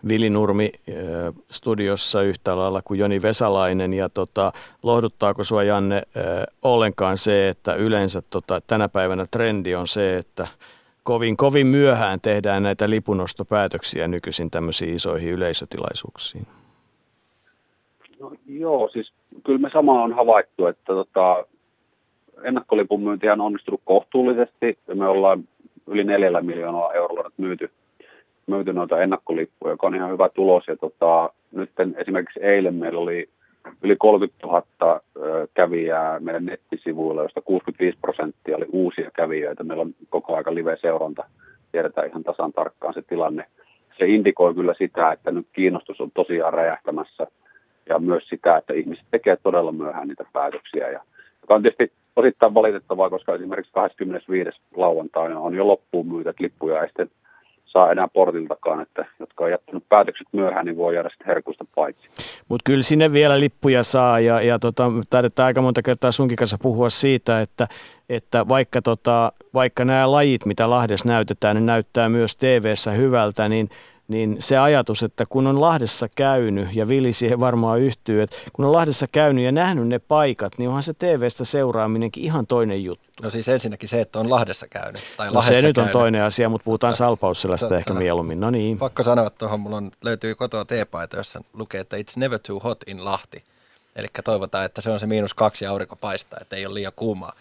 Vili 0.07 0.29
Nurmi 0.29 0.71
studiossa 1.51 2.21
yhtä 2.21 2.57
lailla 2.57 2.81
kuin 2.81 2.99
Joni 2.99 3.21
Vesalainen. 3.21 3.93
Ja 3.93 4.09
tota, 4.09 4.51
lohduttaako 4.83 5.43
sinua 5.43 5.63
Janne 5.63 6.01
ollenkaan 6.61 7.17
se, 7.17 7.49
että 7.49 7.73
yleensä 7.75 8.21
tota, 8.29 8.61
tänä 8.67 8.89
päivänä 8.89 9.25
trendi 9.31 9.75
on 9.75 9.87
se, 9.87 10.17
että 10.17 10.47
kovin, 11.03 11.37
kovin 11.37 11.67
myöhään 11.67 12.21
tehdään 12.21 12.63
näitä 12.63 12.89
lipunostopäätöksiä 12.89 14.07
nykyisin 14.07 14.51
tämmöisiin 14.51 14.95
isoihin 14.95 15.33
yleisötilaisuuksiin? 15.33 16.47
No, 18.19 18.31
joo, 18.47 18.89
siis 18.93 19.13
kyllä 19.43 19.59
me 19.59 19.69
sama 19.73 20.03
on 20.03 20.13
havaittu, 20.13 20.65
että 20.65 20.93
tota, 20.93 21.45
ennakkolipun 22.43 23.03
myyntihän 23.03 23.41
on 23.41 23.45
onnistunut 23.45 23.81
kohtuullisesti 23.85 24.77
ja 24.87 24.95
me 24.95 25.07
ollaan 25.07 25.43
yli 25.87 26.03
neljällä 26.03 26.41
miljoonaa 26.41 26.93
eurolla 26.93 27.31
myyty– 27.37 27.71
myyty 28.47 28.73
noita 28.73 29.01
ennakkolippuja, 29.01 29.73
joka 29.73 29.87
on 29.87 29.95
ihan 29.95 30.11
hyvä 30.11 30.29
tulos. 30.29 30.67
Ja 30.67 30.75
tota, 30.75 31.29
nyt 31.51 31.69
esimerkiksi 31.97 32.39
eilen 32.43 32.75
meillä 32.75 32.99
oli 32.99 33.29
yli 33.83 33.95
30 33.95 34.47
000 34.47 35.01
kävijää 35.53 36.19
meidän 36.19 36.45
nettisivuilla, 36.45 37.21
joista 37.21 37.41
65 37.41 37.97
prosenttia 38.01 38.57
oli 38.57 38.65
uusia 38.71 39.11
kävijöitä. 39.11 39.63
Meillä 39.63 39.81
on 39.81 39.95
koko 40.09 40.35
aika 40.35 40.55
live-seuranta, 40.55 41.23
tiedetään 41.71 42.07
ihan 42.07 42.23
tasan 42.23 42.53
tarkkaan 42.53 42.93
se 42.93 43.01
tilanne. 43.01 43.45
Se 43.97 44.05
indikoi 44.05 44.55
kyllä 44.55 44.73
sitä, 44.77 45.11
että 45.11 45.31
nyt 45.31 45.47
kiinnostus 45.53 46.01
on 46.01 46.11
tosiaan 46.13 46.53
räjähtämässä 46.53 47.27
ja 47.89 47.99
myös 47.99 48.29
sitä, 48.29 48.57
että 48.57 48.73
ihmiset 48.73 49.05
tekee 49.11 49.37
todella 49.43 49.71
myöhään 49.71 50.07
niitä 50.07 50.25
päätöksiä. 50.33 50.89
Ja, 50.89 50.99
joka 51.41 51.55
on 51.55 51.61
tietysti 51.61 51.91
osittain 52.15 52.53
valitettavaa, 52.53 53.09
koska 53.09 53.35
esimerkiksi 53.35 53.73
25. 53.73 54.49
lauantaina 54.75 55.39
on 55.39 55.55
jo 55.55 55.67
loppuun 55.67 56.07
myytä 56.07 56.33
lippuja 56.39 56.75
ja 56.75 56.85
sitten 56.87 57.09
saa 57.73 57.91
enää 57.91 58.07
portiltakaan, 58.07 58.81
että 58.81 59.05
jotka 59.19 59.43
on 59.43 59.51
jättänyt 59.51 59.83
päätökset 59.89 60.27
myöhään, 60.31 60.65
niin 60.65 60.77
voi 60.77 60.95
jäädä 60.95 61.09
sitten 61.09 61.27
herkusta 61.27 61.65
paitsi. 61.75 62.09
Mutta 62.49 62.63
kyllä 62.65 62.83
sinne 62.83 63.11
vielä 63.11 63.39
lippuja 63.39 63.83
saa 63.83 64.19
ja, 64.19 64.41
ja 64.41 64.59
tota, 64.59 64.91
taidetaan 65.09 65.47
aika 65.47 65.61
monta 65.61 65.81
kertaa 65.81 66.11
sunkin 66.11 66.37
kanssa 66.37 66.57
puhua 66.61 66.89
siitä, 66.89 67.41
että, 67.41 67.67
että 68.09 68.47
vaikka, 68.47 68.81
tota, 68.81 69.31
vaikka 69.53 69.85
nämä 69.85 70.11
lajit, 70.11 70.45
mitä 70.45 70.69
Lahdessa 70.69 71.07
näytetään, 71.07 71.55
ne 71.55 71.61
näyttää 71.61 72.09
myös 72.09 72.35
tv 72.35 72.73
hyvältä, 72.97 73.49
niin 73.49 73.69
niin 74.13 74.37
se 74.39 74.57
ajatus, 74.57 75.03
että 75.03 75.25
kun 75.29 75.47
on 75.47 75.61
Lahdessa 75.61 76.07
käynyt, 76.15 76.67
ja 76.73 76.87
Vili 76.87 77.13
siihen 77.13 77.39
varmaan 77.39 77.79
yhtyy, 77.79 78.21
että 78.21 78.37
kun 78.53 78.65
on 78.65 78.71
Lahdessa 78.71 79.07
käynyt 79.07 79.45
ja 79.45 79.51
nähnyt 79.51 79.87
ne 79.87 79.99
paikat, 79.99 80.53
niin 80.57 80.67
onhan 80.67 80.83
se 80.83 80.93
TV-stä 80.93 81.45
seuraaminenkin 81.45 82.23
ihan 82.23 82.47
toinen 82.47 82.83
juttu. 82.83 83.09
No 83.21 83.29
siis 83.29 83.47
ensinnäkin 83.47 83.89
se, 83.89 84.01
että 84.01 84.19
on 84.19 84.29
Lahdessa 84.29 84.67
käynyt. 84.67 85.01
Tai 85.17 85.31
no 85.31 85.41
se 85.41 85.61
nyt 85.61 85.77
on 85.77 85.89
toinen 85.89 86.23
asia, 86.23 86.49
mutta 86.49 86.65
puhutaan 86.65 86.93
Salpausselasta 86.93 87.77
ehkä 87.77 87.93
mieluummin. 87.93 88.39
No 88.39 88.49
niin. 88.49 88.77
Pakko 88.77 89.03
sanoa 89.03 89.29
tuohon, 89.29 89.59
mulla 89.59 89.77
on, 89.77 89.91
löytyy 90.03 90.35
kotoa 90.35 90.65
teepaita, 90.65 91.17
jossa 91.17 91.41
lukee, 91.53 91.81
että 91.81 91.97
it's 91.97 92.13
never 92.17 92.39
too 92.39 92.59
hot 92.59 92.83
in 92.87 93.05
Lahti. 93.05 93.43
Eli 93.95 94.07
toivotaan, 94.23 94.65
että 94.65 94.81
se 94.81 94.89
on 94.89 94.99
se 94.99 95.07
miinus 95.07 95.33
kaksi 95.33 95.65
ja 95.65 95.71
aurinko 95.71 95.95
paistaa, 95.95 96.39
että 96.41 96.55
ei 96.55 96.65
ole 96.65 96.73
liian 96.73 96.93
kuumaa, 96.95 97.33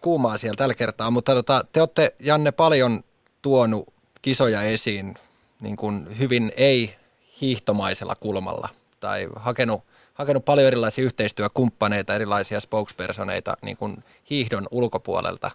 kuumaa 0.00 0.38
siellä 0.38 0.56
tällä 0.56 0.74
kertaa. 0.74 1.10
Mutta 1.10 1.34
tota, 1.34 1.64
te 1.72 1.80
olette, 1.80 2.14
Janne, 2.20 2.52
paljon 2.52 3.04
tuonut 3.42 3.92
kisoja 4.22 4.62
esiin 4.62 5.14
niin 5.62 5.76
kuin 5.76 6.18
hyvin 6.18 6.52
ei-hiihtomaisella 6.56 8.14
kulmalla 8.14 8.68
tai 9.00 9.28
hakenut, 9.36 9.84
hakenut 10.14 10.44
paljon 10.44 10.66
erilaisia 10.66 11.04
yhteistyökumppaneita, 11.04 12.14
erilaisia 12.14 12.60
spokespersoneita 12.60 13.56
niin 13.62 13.76
kuin 13.76 14.04
hiihdon 14.30 14.68
ulkopuolelta, 14.70 15.50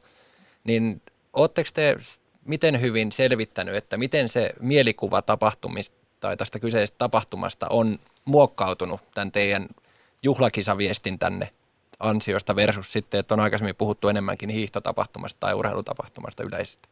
niin 0.64 1.02
oletteko 1.34 1.70
te 1.74 1.98
miten 2.46 2.82
hyvin 2.82 3.12
selvittänyt, 3.12 3.76
että 3.76 3.98
miten 3.98 4.30
se 4.30 4.54
mielikuva 4.60 5.22
tapahtumista 5.22 5.96
tai 6.20 6.38
tästä 6.38 6.60
kyseisestä 6.60 6.98
tapahtumasta 6.98 7.68
on 7.70 8.00
muokkautunut 8.26 9.02
tämän 9.14 9.32
teidän 9.32 9.68
juhlakisaviestintänne 10.24 11.50
ansiosta 12.00 12.56
versus 12.56 12.94
sitten, 12.94 13.20
että 13.20 13.34
on 13.34 13.40
aikaisemmin 13.40 13.76
puhuttu 13.76 14.08
enemmänkin 14.08 14.50
hiihtotapahtumasta 14.50 15.40
tai 15.40 15.54
urheilutapahtumasta 15.54 16.44
yleisesti? 16.44 16.90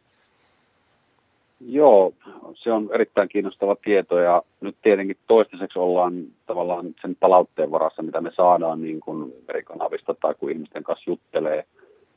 Joo, 1.60 2.14
se 2.54 2.72
on 2.72 2.90
erittäin 2.94 3.30
kiinnostava 3.30 3.76
tieto 3.76 4.20
ja 4.20 4.42
nyt 4.62 4.76
tietenkin 4.82 5.18
toistaiseksi 5.28 5.80
ollaan 5.80 6.14
tavallaan 6.46 6.86
sen 7.02 7.16
palautteen 7.20 7.72
varassa, 7.72 8.04
mitä 8.04 8.22
me 8.22 8.32
saadaan 8.36 8.82
niin 8.82 9.00
kuin 9.00 9.34
eri 9.50 9.64
kanavista 9.64 10.16
tai 10.22 10.36
kun 10.40 10.52
ihmisten 10.52 10.84
kanssa 10.84 11.12
juttelee. 11.12 11.66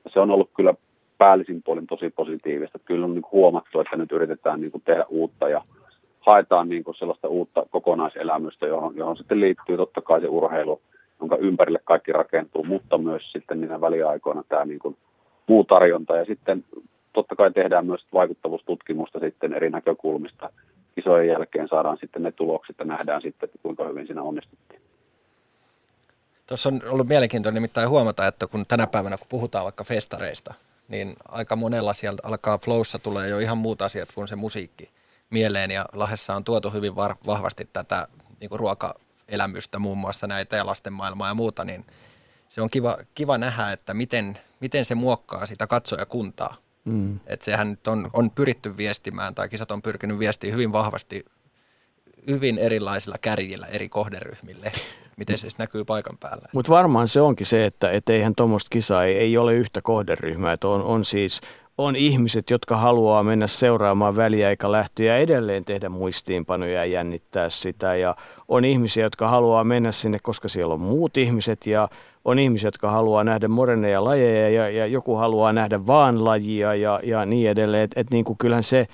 Ja 0.04 0.10
se 0.10 0.20
on 0.20 0.30
ollut 0.30 0.50
kyllä 0.56 0.74
päällisin 1.18 1.62
puolin 1.62 1.86
tosi 1.86 2.10
positiivista. 2.10 2.78
Kyllä 2.78 3.04
on 3.04 3.14
niin 3.14 3.24
huomattu, 3.32 3.80
että 3.80 3.96
nyt 3.96 4.12
yritetään 4.12 4.60
niin 4.60 4.70
kuin 4.70 4.82
tehdä 4.84 5.04
uutta 5.08 5.48
ja 5.48 5.62
haetaan 6.20 6.68
niin 6.68 6.84
kuin 6.84 6.94
sellaista 6.94 7.28
uutta 7.28 7.66
kokonaiselämystä, 7.70 8.66
johon, 8.66 8.96
johon 8.96 9.16
sitten 9.16 9.40
liittyy 9.40 9.76
totta 9.76 10.00
kai 10.00 10.20
se 10.20 10.28
urheilu, 10.28 10.80
jonka 11.20 11.36
ympärille 11.36 11.80
kaikki 11.84 12.12
rakentuu, 12.12 12.64
mutta 12.64 12.98
myös 12.98 13.32
sitten 13.32 13.60
niinä 13.60 13.80
väliaikoina 13.80 14.44
tämä 14.48 14.64
niin 14.64 14.78
kuin 14.78 14.96
muu 15.46 15.64
tarjonta. 15.64 16.16
Ja 16.16 16.24
sitten 16.24 16.64
totta 17.12 17.36
kai 17.36 17.52
tehdään 17.52 17.86
myös 17.86 18.06
vaikuttavuustutkimusta 18.12 19.18
sitten 19.20 19.52
eri 19.52 19.70
näkökulmista. 19.70 20.50
Kisojen 20.94 21.28
jälkeen 21.28 21.68
saadaan 21.68 21.98
sitten 22.00 22.22
ne 22.22 22.32
tulokset 22.32 22.76
ja 22.78 22.84
nähdään 22.84 23.22
sitten, 23.22 23.48
kuinka 23.62 23.84
hyvin 23.84 24.06
siinä 24.06 24.22
onnistuttiin. 24.22 24.80
Tuossa 26.46 26.68
on 26.68 26.80
ollut 26.90 27.08
mielenkiintoinen 27.08 27.54
nimittäin 27.54 27.88
huomata, 27.88 28.26
että 28.26 28.46
kun 28.46 28.66
tänä 28.66 28.86
päivänä 28.86 29.18
kun 29.18 29.26
puhutaan 29.30 29.64
vaikka 29.64 29.84
festareista, 29.84 30.54
niin 30.88 31.16
aika 31.28 31.56
monella 31.56 31.92
sieltä 31.92 32.22
alkaa 32.26 32.58
flowssa 32.58 32.98
tulee 32.98 33.28
jo 33.28 33.38
ihan 33.38 33.58
muut 33.58 33.82
asiat 33.82 34.08
kuin 34.14 34.28
se 34.28 34.36
musiikki 34.36 34.90
mieleen. 35.30 35.70
Ja 35.70 35.86
Lahdessa 35.92 36.34
on 36.34 36.44
tuotu 36.44 36.70
hyvin 36.70 36.96
var- 36.96 37.16
vahvasti 37.26 37.68
tätä 37.72 38.08
niin 38.40 38.48
kuin 38.48 38.60
ruokaelämystä, 38.60 39.78
muun 39.78 39.98
muassa 39.98 40.26
näitä 40.26 40.56
ja 40.56 40.66
lasten 40.66 40.92
maailmaa 40.92 41.28
ja 41.28 41.34
muuta, 41.34 41.64
niin 41.64 41.84
se 42.48 42.62
on 42.62 42.70
kiva, 42.70 42.98
kiva 43.14 43.38
nähdä, 43.38 43.72
että 43.72 43.94
miten, 43.94 44.38
miten 44.60 44.84
se 44.84 44.94
muokkaa 44.94 45.46
sitä 45.46 45.66
katsojakuntaa 45.66 46.56
Mm. 46.84 47.20
Että 47.26 47.44
sehän 47.44 47.70
nyt 47.70 47.88
on, 47.88 48.10
on 48.12 48.30
pyritty 48.30 48.76
viestimään, 48.76 49.34
tai 49.34 49.48
kisat 49.48 49.70
on 49.70 49.82
pyrkinyt 49.82 50.18
viestimään 50.18 50.54
hyvin 50.54 50.72
vahvasti 50.72 51.24
hyvin 52.28 52.58
erilaisilla 52.58 53.16
kärjillä 53.20 53.66
eri 53.66 53.88
kohderyhmille, 53.88 54.72
miten 55.16 55.38
se 55.38 55.40
siis 55.40 55.58
näkyy 55.58 55.84
paikan 55.84 56.18
päällä. 56.18 56.48
Mutta 56.52 56.72
varmaan 56.72 57.08
se 57.08 57.20
onkin 57.20 57.46
se, 57.46 57.66
että 57.66 57.90
et 57.90 58.08
eihän 58.08 58.34
tuommoista 58.34 58.68
kisaa 58.70 59.04
ei, 59.04 59.18
ei 59.18 59.36
ole 59.36 59.54
yhtä 59.54 59.82
kohderyhmää, 59.82 60.52
että 60.52 60.68
on, 60.68 60.82
on 60.82 61.04
siis 61.04 61.40
on 61.78 61.96
ihmiset, 61.96 62.50
jotka 62.50 62.76
haluaa 62.76 63.22
mennä 63.22 63.46
seuraamaan 63.46 64.16
väliaikalähtöjä 64.16 65.12
ja 65.12 65.18
edelleen 65.18 65.64
tehdä 65.64 65.88
muistiinpanoja 65.88 66.72
ja 66.72 66.84
jännittää 66.84 67.50
sitä. 67.50 67.94
Ja 67.94 68.16
on 68.48 68.64
ihmisiä, 68.64 69.04
jotka 69.04 69.28
haluaa 69.28 69.64
mennä 69.64 69.92
sinne, 69.92 70.18
koska 70.22 70.48
siellä 70.48 70.74
on 70.74 70.80
muut 70.80 71.16
ihmiset 71.16 71.66
ja 71.66 71.88
on 72.28 72.38
ihmisiä, 72.38 72.66
jotka 72.66 72.90
haluaa 72.90 73.24
nähdä 73.24 73.48
moderneja 73.48 74.04
lajeja 74.04 74.48
ja, 74.48 74.70
ja 74.70 74.86
joku 74.86 75.14
haluaa 75.14 75.52
nähdä 75.52 75.86
vaan 75.86 76.24
lajia 76.24 76.74
ja, 76.74 77.00
ja 77.02 77.26
niin 77.26 77.50
edelleen. 77.50 77.82
Että 77.82 78.00
et 78.00 78.10
niin 78.10 78.24
kuin 78.24 78.38
kyllähän 78.38 78.62
se 78.62 78.86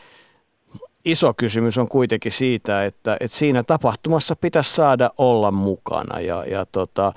iso 1.04 1.34
kysymys 1.34 1.78
on 1.78 1.88
kuitenkin 1.88 2.32
siitä, 2.32 2.84
että, 2.84 3.16
että 3.20 3.36
siinä 3.36 3.62
tapahtumassa 3.62 4.36
pitäisi 4.36 4.74
saada 4.74 5.10
olla 5.18 5.50
mukana 5.50 6.20
ja, 6.20 6.44
ja 6.44 6.66
tota, 6.66 7.12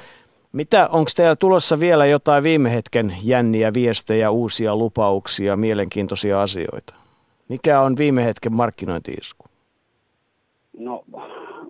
mitä, 0.51 0.87
onko 0.87 1.11
teillä 1.15 1.35
tulossa 1.35 1.79
vielä 1.79 2.05
jotain 2.05 2.43
viime 2.43 2.73
hetken 2.73 3.17
jänniä 3.23 3.73
viestejä, 3.73 4.31
uusia 4.31 4.75
lupauksia, 4.75 5.55
mielenkiintoisia 5.55 6.41
asioita? 6.41 6.95
Mikä 7.49 7.81
on 7.81 7.97
viime 7.97 8.25
hetken 8.25 8.53
markkinointiisku? 8.53 9.45
No 10.79 11.03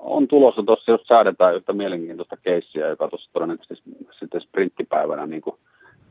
on 0.07 0.27
tulossa 0.27 0.63
tuossa, 0.63 0.91
jos 0.91 1.01
säädetään 1.07 1.55
yhtä 1.55 1.73
mielenkiintoista 1.73 2.37
keissiä, 2.37 2.87
joka 2.87 3.07
tuossa 3.07 3.29
todennäköisesti 3.33 3.91
sitten 4.19 4.41
sprinttipäivänä 4.41 5.25
niin 5.25 5.41
kuin 5.41 5.55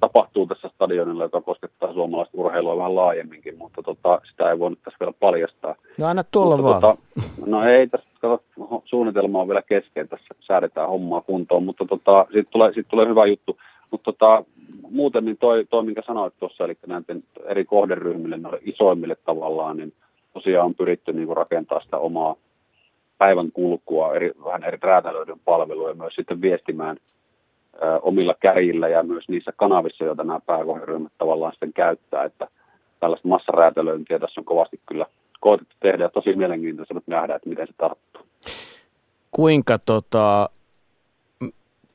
tapahtuu 0.01 0.47
tässä 0.47 0.69
stadionilla, 0.75 1.23
joka 1.25 1.41
koskettaa 1.41 1.93
suomalaista 1.93 2.39
urheilua 2.39 2.77
vähän 2.77 2.95
laajemminkin, 2.95 3.59
mutta 3.59 3.83
tota, 3.83 4.21
sitä 4.31 4.51
ei 4.51 4.59
voinut 4.59 4.79
tässä 4.85 4.97
vielä 5.01 5.13
paljastaa. 5.21 5.75
No 5.99 6.07
anna 6.07 6.25
tulla 6.31 6.57
mutta, 6.57 6.71
vaan. 6.71 6.81
Tota, 6.81 6.97
no 7.47 7.65
ei, 7.65 7.87
tässä 7.87 8.09
kato, 8.21 8.43
suunnitelma 8.85 9.41
on 9.41 9.49
vielä 9.49 9.63
kesken, 9.63 10.09
tässä 10.09 10.35
säädetään 10.41 10.89
hommaa 10.89 11.21
kuntoon, 11.21 11.63
mutta 11.65 11.85
tota, 11.85 12.27
siitä 12.33 12.51
tulee, 12.51 12.73
siitä 12.73 12.89
tulee 12.89 13.09
hyvä 13.09 13.27
juttu. 13.27 13.57
Mutta 13.91 14.13
tota, 14.13 14.45
muuten 14.91 15.25
niin 15.25 15.37
toi, 15.37 15.65
toi, 15.71 15.85
minkä 15.85 16.03
sanoit 16.07 16.35
tuossa, 16.41 16.65
eli 16.65 16.77
näiden 16.87 17.25
eri 17.45 17.65
kohderyhmille, 17.65 18.37
noille 18.37 18.61
isoimmille 18.65 19.17
tavallaan, 19.25 19.77
niin 19.77 19.93
tosiaan 20.33 20.67
on 20.67 20.75
pyritty 20.75 21.13
niin 21.13 21.37
rakentaa 21.37 21.81
sitä 21.81 21.97
omaa 21.97 22.35
päivän 23.19 23.53
kulkua, 23.53 24.15
eri, 24.15 24.33
vähän 24.45 24.65
eri 24.65 24.79
räätälöidyn 24.83 25.41
palveluja 25.45 25.95
myös 25.95 26.15
sitten 26.15 26.41
viestimään 26.41 26.97
ö, 27.83 27.99
omilla 28.03 28.35
kärjillä 28.41 28.89
ja 28.89 29.03
myös 29.03 29.29
niissä 29.29 29.53
kanavissa, 29.57 30.05
joita 30.05 30.25
nämä 30.25 30.41
pääkohderyhmät 30.47 31.13
tavallaan 31.19 31.53
sitten 31.53 31.73
käyttää, 31.73 32.25
että 32.25 32.49
tällaista 33.01 33.29
massaräätälöintiä 33.29 34.19
tässä 34.19 34.41
on 34.41 34.45
kovasti 34.45 34.81
kyllä 34.87 35.07
koetettu 35.41 35.75
tehdä 35.81 36.05
ja 36.05 36.11
tosi 36.11 36.37
mielenkiintoista 36.37 36.95
nähdä, 37.07 37.35
että 37.35 37.49
miten 37.49 37.67
se 37.67 37.73
tarttuu. 37.79 38.23
Kuinka 39.31 39.79
tota, 39.79 40.51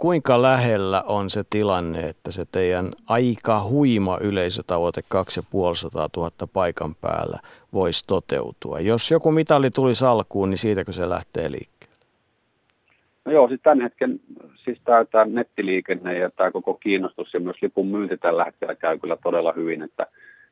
kuinka 0.02 0.42
lähellä 0.42 1.02
on 1.02 1.30
se 1.30 1.44
tilanne, 1.50 2.00
että 2.00 2.32
se 2.32 2.46
teidän 2.52 2.92
aika 3.08 3.64
huima 3.64 4.18
yleisötavoite 4.22 5.02
2500 5.10 6.10
000 6.18 6.32
paikan 6.54 6.96
päällä 6.96 7.40
voisi 7.74 8.08
toteutua? 8.08 8.80
Jos 8.80 9.12
joku 9.12 9.32
mitali 9.32 9.72
tulisi 9.72 10.06
alkuun, 10.06 10.50
niin 10.50 10.58
siitäkö 10.58 10.92
se 10.92 11.10
lähtee 11.10 11.52
liikkeelle? 11.52 11.96
No 13.26 13.32
joo, 13.32 13.48
siis 13.48 13.62
tämän 13.64 13.82
hetken 13.82 14.20
siis 14.56 14.82
tämä, 14.86 15.06
tämä 15.06 15.26
nettiliikenne 15.26 16.18
ja 16.18 16.30
tämä 16.30 16.52
koko 16.52 16.74
kiinnostus 16.74 17.34
ja 17.34 17.40
myös 17.40 17.62
lipun 17.62 17.88
myynti 17.88 18.18
tällä 18.18 18.44
hetkellä 18.44 18.76
käy 18.76 18.98
kyllä 18.98 19.18
todella 19.24 19.54
hyvin, 19.54 19.82
että 19.82 20.08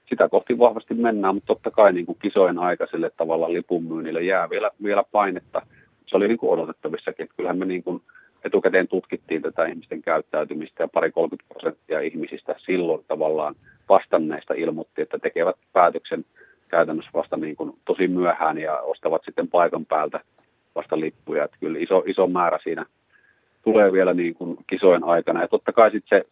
sitä 0.10 0.30
kohti 0.30 0.60
vahvasti 0.60 0.94
mennään, 0.94 1.36
mutta 1.36 1.48
totta 1.48 1.72
kai 1.72 1.94
niin 1.94 2.06
kuin 2.06 2.18
kisojen 2.22 2.60
aikaiselle 2.60 3.12
tavalla 3.18 3.54
lipun 3.54 3.84
myynnille 3.84 4.24
jää 4.24 4.50
vielä, 4.50 4.72
vielä 4.84 5.04
painetta. 5.12 5.62
Se 6.08 6.18
oli 6.18 6.28
niin 6.28 6.38
kuin 6.38 6.52
odotettavissakin, 6.52 7.24
että 7.24 7.36
kyllähän 7.36 7.58
me 7.58 7.66
niin 7.66 7.84
kuin 7.84 8.02
etukäteen 8.44 8.88
tutkittiin 8.88 9.42
tätä 9.42 9.66
ihmisten 9.66 10.02
käyttäytymistä 10.02 10.84
ja 10.84 10.88
pari 10.88 11.12
30 11.12 11.54
prosenttia 11.54 12.00
ihmisistä 12.00 12.56
silloin 12.58 13.06
tavallaan 13.08 13.56
vastanneista 13.90 14.54
ilmoitti, 14.54 15.02
että 15.02 15.20
tekevät 15.20 15.56
päätöksen 15.74 16.26
käytännössä 16.68 17.12
vasta 17.14 17.38
niin 17.38 17.56
kuin 17.56 17.74
tosi 17.86 18.08
myöhään 18.08 18.58
ja 18.58 18.78
ostavat 18.78 19.22
sitten 19.26 19.48
paikan 19.48 19.86
päältä 19.86 20.20
vasta 20.76 21.00
lippuja. 21.00 21.44
Että 21.44 21.58
kyllä 21.60 21.80
iso, 21.80 22.04
iso 22.06 22.28
määrä 22.28 22.60
siinä, 22.64 22.86
tulee 23.64 23.92
vielä 23.92 24.14
niin 24.14 24.36
kuin 24.36 24.58
kisojen 24.68 25.04
aikana. 25.04 25.42
Ja 25.42 25.48
totta 25.48 25.74
kai 25.74 25.92
sitten 25.92 26.20
se, 26.20 26.26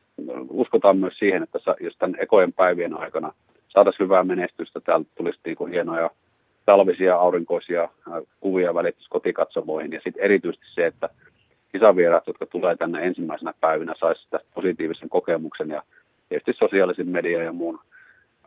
uskotaan 0.50 0.98
myös 0.98 1.18
siihen, 1.18 1.44
että 1.44 1.60
jos 1.80 1.98
tämän 1.98 2.16
ekojen 2.20 2.54
päivien 2.54 3.00
aikana 3.00 3.34
saataisiin 3.68 4.06
hyvää 4.06 4.24
menestystä, 4.24 4.80
täältä 4.80 5.10
tulisi 5.16 5.40
niin 5.46 5.58
kuin 5.58 5.72
hienoja 5.72 6.10
talvisia 6.66 7.16
aurinkoisia 7.16 7.90
kuvia 8.40 8.74
välitys 8.74 9.08
kotikatsomoihin. 9.08 9.92
Ja 9.92 10.02
sitten 10.04 10.24
erityisesti 10.24 10.66
se, 10.76 10.86
että 10.86 11.10
kisavieraat, 11.72 12.28
jotka 12.28 12.46
tulee 12.46 12.76
tänne 12.76 13.08
ensimmäisenä 13.08 13.54
päivinä, 13.62 13.94
saisi 14.00 14.28
tästä 14.30 14.50
positiivisen 14.56 15.10
kokemuksen 15.10 15.70
ja 15.70 15.84
tietysti 16.30 16.54
sosiaalisen 16.54 17.08
median 17.08 17.46
ja 17.46 17.54
muun 17.54 17.80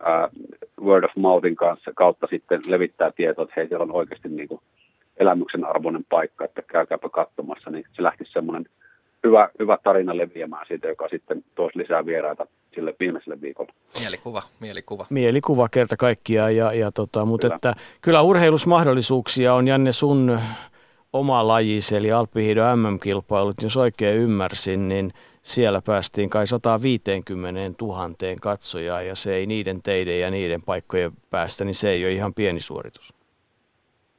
uh, 0.01 0.85
word 0.85 1.05
of 1.05 1.11
mouthin 1.17 1.57
kanssa 1.57 1.91
kautta 1.95 2.27
sitten 2.31 2.61
levittää 2.67 3.11
tietoa, 3.17 3.43
että 3.43 3.55
hei, 3.57 3.69
siellä 3.69 3.83
on 3.83 3.93
oikeasti 3.93 4.29
niin 4.29 4.49
kuin 4.49 4.61
elämyksen 5.17 5.65
arvoinen 5.65 6.05
paikka, 6.09 6.45
että 6.45 6.63
käykääpä 6.63 7.09
katsomassa, 7.09 7.71
niin 7.71 7.85
se 7.93 8.03
lähti 8.03 8.25
semmoinen 8.33 8.67
hyvä, 9.25 9.49
hyvä 9.59 9.79
tarina 9.85 10.17
leviämään 10.17 10.67
siitä, 10.69 10.89
joka 10.89 11.09
sitten 11.09 11.45
toisi 11.55 11.79
lisää 11.79 12.07
vieraita 12.07 12.47
sille 12.75 12.95
viimeiselle 13.01 13.41
viikolle. 13.41 13.73
Mielikuva, 14.01 14.43
mielikuva. 14.61 15.07
Mielikuva 15.11 15.69
kerta 15.69 15.97
kaikkiaan, 15.97 16.57
ja, 16.57 16.73
ja 16.73 16.93
tota, 16.93 17.25
mutta 17.25 17.47
kyllä. 17.47 17.57
Että, 17.57 17.75
kyllä 18.01 18.23
urheilusmahdollisuuksia 18.23 19.55
on 19.55 19.69
Janne 19.69 19.93
sun 19.93 20.41
oma 21.13 21.49
lajisi, 21.49 21.97
eli 21.97 22.13
Alppihiidon 22.13 22.79
MM-kilpailut, 22.79 23.63
jos 23.63 23.77
oikein 23.77 24.17
ymmärsin, 24.17 24.89
niin 24.89 25.11
siellä 25.43 25.81
päästiin 25.87 26.31
kai 26.31 26.47
150 26.47 27.85
000 27.85 28.11
katsojaa, 28.41 29.03
ja 29.03 29.15
se 29.15 29.35
ei 29.35 29.47
niiden 29.47 29.83
teiden 29.83 30.21
ja 30.21 30.31
niiden 30.31 30.63
paikkojen 30.63 31.13
päästä, 31.31 31.65
niin 31.65 31.75
se 31.75 31.91
ei 31.91 32.05
ole 32.05 32.13
ihan 32.13 32.35
pieni 32.35 32.61
suoritus. 32.61 33.15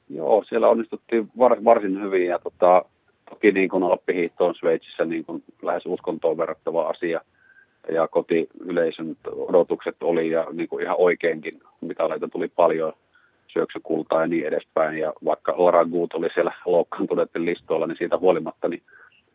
Joo, 0.09 0.43
siellä 0.49 0.69
onnistuttiin 0.69 1.29
var, 1.37 1.63
varsin 1.63 2.01
hyvin, 2.01 2.25
ja 2.25 2.39
tota, 2.39 2.85
toki 3.29 3.51
niin 3.51 3.69
kuin 3.69 3.83
Alppihiihto 3.83 4.45
on 4.45 4.55
Sveitsissä 4.55 5.05
niin 5.05 5.25
kuin 5.25 5.43
lähes 5.61 5.83
uskontoon 5.85 6.37
verrattava 6.37 6.89
asia, 6.89 7.21
ja 7.91 8.07
kotiyleisön 8.07 9.17
odotukset 9.27 9.95
oli, 10.03 10.29
ja 10.29 10.47
niin 10.51 10.69
kuin 10.69 10.83
ihan 10.83 10.95
oikeinkin, 10.99 11.53
mitä 11.81 12.03
tuli 12.31 12.47
paljon, 12.47 12.93
syöksykultaa 13.53 14.21
ja 14.21 14.27
niin 14.27 14.47
edespäin. 14.47 14.97
Ja 14.97 15.13
vaikka 15.25 15.53
Lara 15.57 15.85
Gut 15.85 16.13
oli 16.13 16.29
siellä 16.33 16.53
loukkaantuneiden 16.65 17.45
listoilla, 17.45 17.87
niin 17.87 17.97
siitä 17.97 18.17
huolimatta 18.17 18.67
niin 18.67 18.81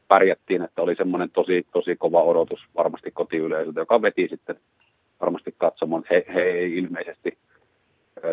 pärjättiin, 0.09 0.63
että 0.63 0.83
oli 0.83 0.95
semmoinen 0.95 1.31
tosi, 1.31 1.67
tosi 1.73 1.97
kova 1.97 2.23
odotus 2.23 2.61
varmasti 2.77 3.11
kotiyleisöltä, 3.11 3.81
joka 3.81 4.03
veti 4.03 4.29
sitten 4.29 4.57
varmasti 5.21 5.55
katsomaan, 5.59 6.05
he, 6.11 6.25
he 6.35 6.41
ei 6.41 6.77
ilmeisesti 6.77 7.39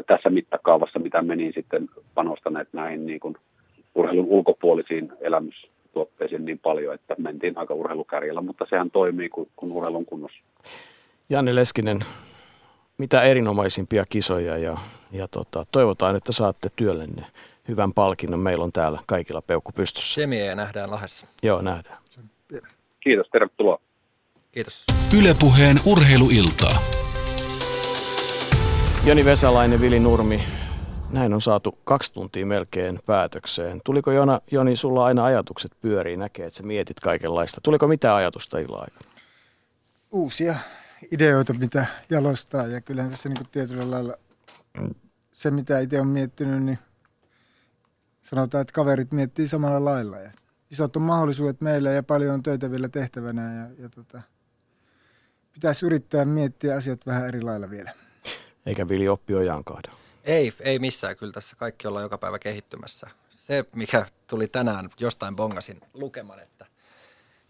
tässä 0.08 0.30
mittakaavassa, 0.30 1.00
mitä 1.00 1.22
meni 1.22 1.52
sitten 1.52 1.90
panostaneet 2.16 2.68
näihin 2.74 3.06
niin 3.06 3.20
kuin 3.20 3.36
urheilun 3.96 4.26
ulkopuolisiin 4.26 5.12
elämystuotteisiin 5.22 6.46
niin 6.46 6.60
paljon, 6.60 6.96
että 6.96 7.16
mentiin 7.18 7.58
aika 7.58 7.74
urheilukärjellä, 7.74 8.42
mutta 8.42 8.66
sehän 8.70 8.92
toimii, 8.92 9.30
kun, 9.30 9.48
kun 9.56 9.72
urheilun 9.72 10.06
kunnossa. 10.06 10.44
Janne 11.30 11.56
Leskinen, 11.56 12.00
mitä 12.98 13.22
erinomaisimpia 13.22 14.06
kisoja 14.10 14.58
ja, 14.58 14.78
ja 15.12 15.28
tota, 15.28 15.66
toivotaan, 15.72 16.16
että 16.16 16.32
saatte 16.32 16.70
työllenne 16.76 17.26
hyvän 17.68 17.94
palkinnon. 17.94 18.40
Meillä 18.40 18.64
on 18.64 18.72
täällä 18.72 19.00
kaikilla 19.06 19.42
peukku 19.42 19.72
pystyssä. 19.72 20.14
Semie 20.22 20.46
ja 20.46 20.56
nähdään 20.56 20.92
Lahdessa. 20.92 21.28
Joo, 21.44 21.62
nähdään. 21.62 21.98
Kiitos, 23.00 23.28
tervetuloa. 23.32 23.80
Kiitos. 24.52 24.86
Ylepuheen 25.20 25.78
urheiluiltaa. 25.86 26.82
Joni 29.06 29.26
Vesalainen, 29.26 29.82
Vili 29.82 30.00
Nurmi, 30.00 30.44
näin 31.12 31.34
on 31.34 31.42
saatu 31.42 31.78
kaksi 31.84 32.14
tuntia 32.14 32.46
melkein 32.46 33.00
päätökseen. 33.06 33.82
Tuliko 33.84 34.12
Jona, 34.12 34.40
Joni 34.52 34.76
sulla 34.76 35.06
aina 35.06 35.26
ajatukset 35.26 35.72
pyörii, 35.82 36.18
näkee, 36.18 36.46
että 36.46 36.58
sä 36.58 36.64
mietit 36.64 37.00
kaikenlaista. 37.00 37.62
Tuliko 37.62 37.88
mitään 37.88 38.16
ajatusta 38.16 38.60
illan 38.60 38.82
aikana? 38.82 39.12
Uusia 40.12 40.56
ideoita, 41.12 41.54
mitä 41.54 41.86
jalostaa. 42.10 42.68
Ja 42.68 42.82
kyllähän 42.82 43.12
tässä 43.12 43.30
niin 43.30 43.48
tietyllä 43.52 43.92
lailla 43.92 44.18
se, 45.32 45.52
mitä 45.52 45.80
itse 45.80 46.02
on 46.02 46.08
miettinyt, 46.08 46.64
niin 46.64 46.80
sanotaan, 48.22 48.62
että 48.62 48.74
kaverit 48.74 49.12
miettii 49.12 49.48
samalla 49.48 49.86
lailla. 49.86 50.20
Ja 50.20 50.32
isot 50.72 50.96
on 50.96 51.02
mahdollisuudet 51.02 51.62
meillä 51.62 51.90
ja 51.90 52.04
paljon 52.04 52.34
on 52.34 52.44
töitä 52.44 52.72
vielä 52.72 52.90
tehtävänä. 52.90 53.54
Ja, 53.54 53.84
ja 53.84 53.90
tota, 53.90 54.22
pitäisi 55.52 55.86
yrittää 55.86 56.26
miettiä 56.26 56.76
asiat 56.76 57.06
vähän 57.06 57.28
eri 57.28 57.42
lailla 57.42 57.70
vielä. 57.70 57.92
Eikä 58.66 58.88
Vili 58.88 59.08
oppi 59.08 59.34
kahda. 59.66 59.92
Ei, 60.24 60.54
ei 60.60 60.80
missään. 60.80 61.18
Kyllä 61.18 61.34
tässä 61.34 61.56
kaikki 61.56 61.88
ollaan 61.88 62.04
joka 62.04 62.18
päivä 62.18 62.40
kehittymässä. 62.40 63.10
Se, 63.36 63.66
mikä 63.76 64.06
tuli 64.28 64.48
tänään, 64.48 64.90
jostain 65.00 65.36
bongasin 65.36 65.82
lukeman, 65.94 66.40
että 66.40 66.66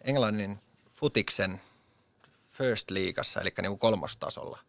Englannin 0.02 0.60
futiksen 0.90 1.62
First 2.54 2.92
Leagueassa, 2.92 3.42
eli 3.42 3.54
niin 3.62 3.70
kuin 3.70 3.80
kolmostasolla, 3.80 4.60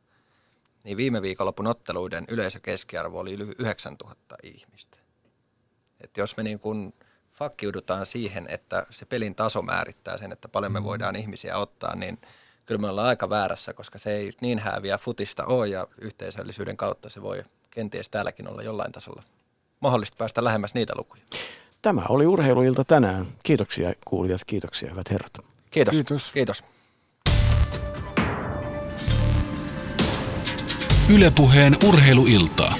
niin 0.85 0.97
viime 0.97 1.23
viikonlopun 1.23 1.66
otteluiden 1.66 2.24
yleisökeskiarvo 2.28 3.20
oli 3.20 3.32
yli 3.32 3.52
9000 3.59 4.36
ihmistä. 4.43 4.98
Et 6.01 6.16
jos 6.16 6.36
me 6.36 6.43
niin 6.43 6.61
kuin 6.61 6.94
fakkiudutaan 7.32 8.06
siihen, 8.06 8.47
että 8.48 8.86
se 8.90 9.06
pelin 9.06 9.35
taso 9.35 9.62
määrittää 9.62 10.19
sen, 10.19 10.32
että 10.32 10.48
paljon 10.48 10.73
me 10.73 10.81
mm. 10.81 10.85
voidaan 10.85 11.16
ihmisiä 11.16 11.59
ottaa, 11.59 11.97
niin 11.97 12.19
kyllä 12.66 12.81
me 12.81 12.89
ollaan 12.89 13.09
aika 13.09 13.31
väärässä, 13.31 13.73
koska 13.73 13.98
se 13.98 14.16
ei 14.16 14.32
niin 14.40 14.59
häviä 14.59 14.98
futista 14.98 15.44
ole 15.44 15.69
ja 15.69 15.86
yhteisöllisyyden 15.98 16.77
kautta 16.77 17.09
se 17.11 17.23
voi 17.23 17.44
kenties 17.70 18.09
täälläkin 18.09 18.48
olla 18.48 18.62
jollain 18.62 18.93
tasolla 18.93 19.23
mahdollista 19.81 20.16
päästä 20.19 20.44
lähemmäs 20.44 20.74
niitä 20.74 20.93
lukuja. 20.97 21.23
Tämä 21.82 22.02
oli 22.09 22.27
urheiluilta 22.27 22.85
tänään. 22.85 23.27
Kiitoksia 23.43 23.93
kuulijat, 24.05 24.40
kiitoksia 24.47 24.90
hyvät 24.90 25.11
herrat. 25.11 25.32
Kiitos. 25.70 25.94
Kiitos. 25.94 26.32
Kiitos. 26.32 26.65
Ylepuheen 31.09 31.77
urheiluiltaa. 31.89 32.75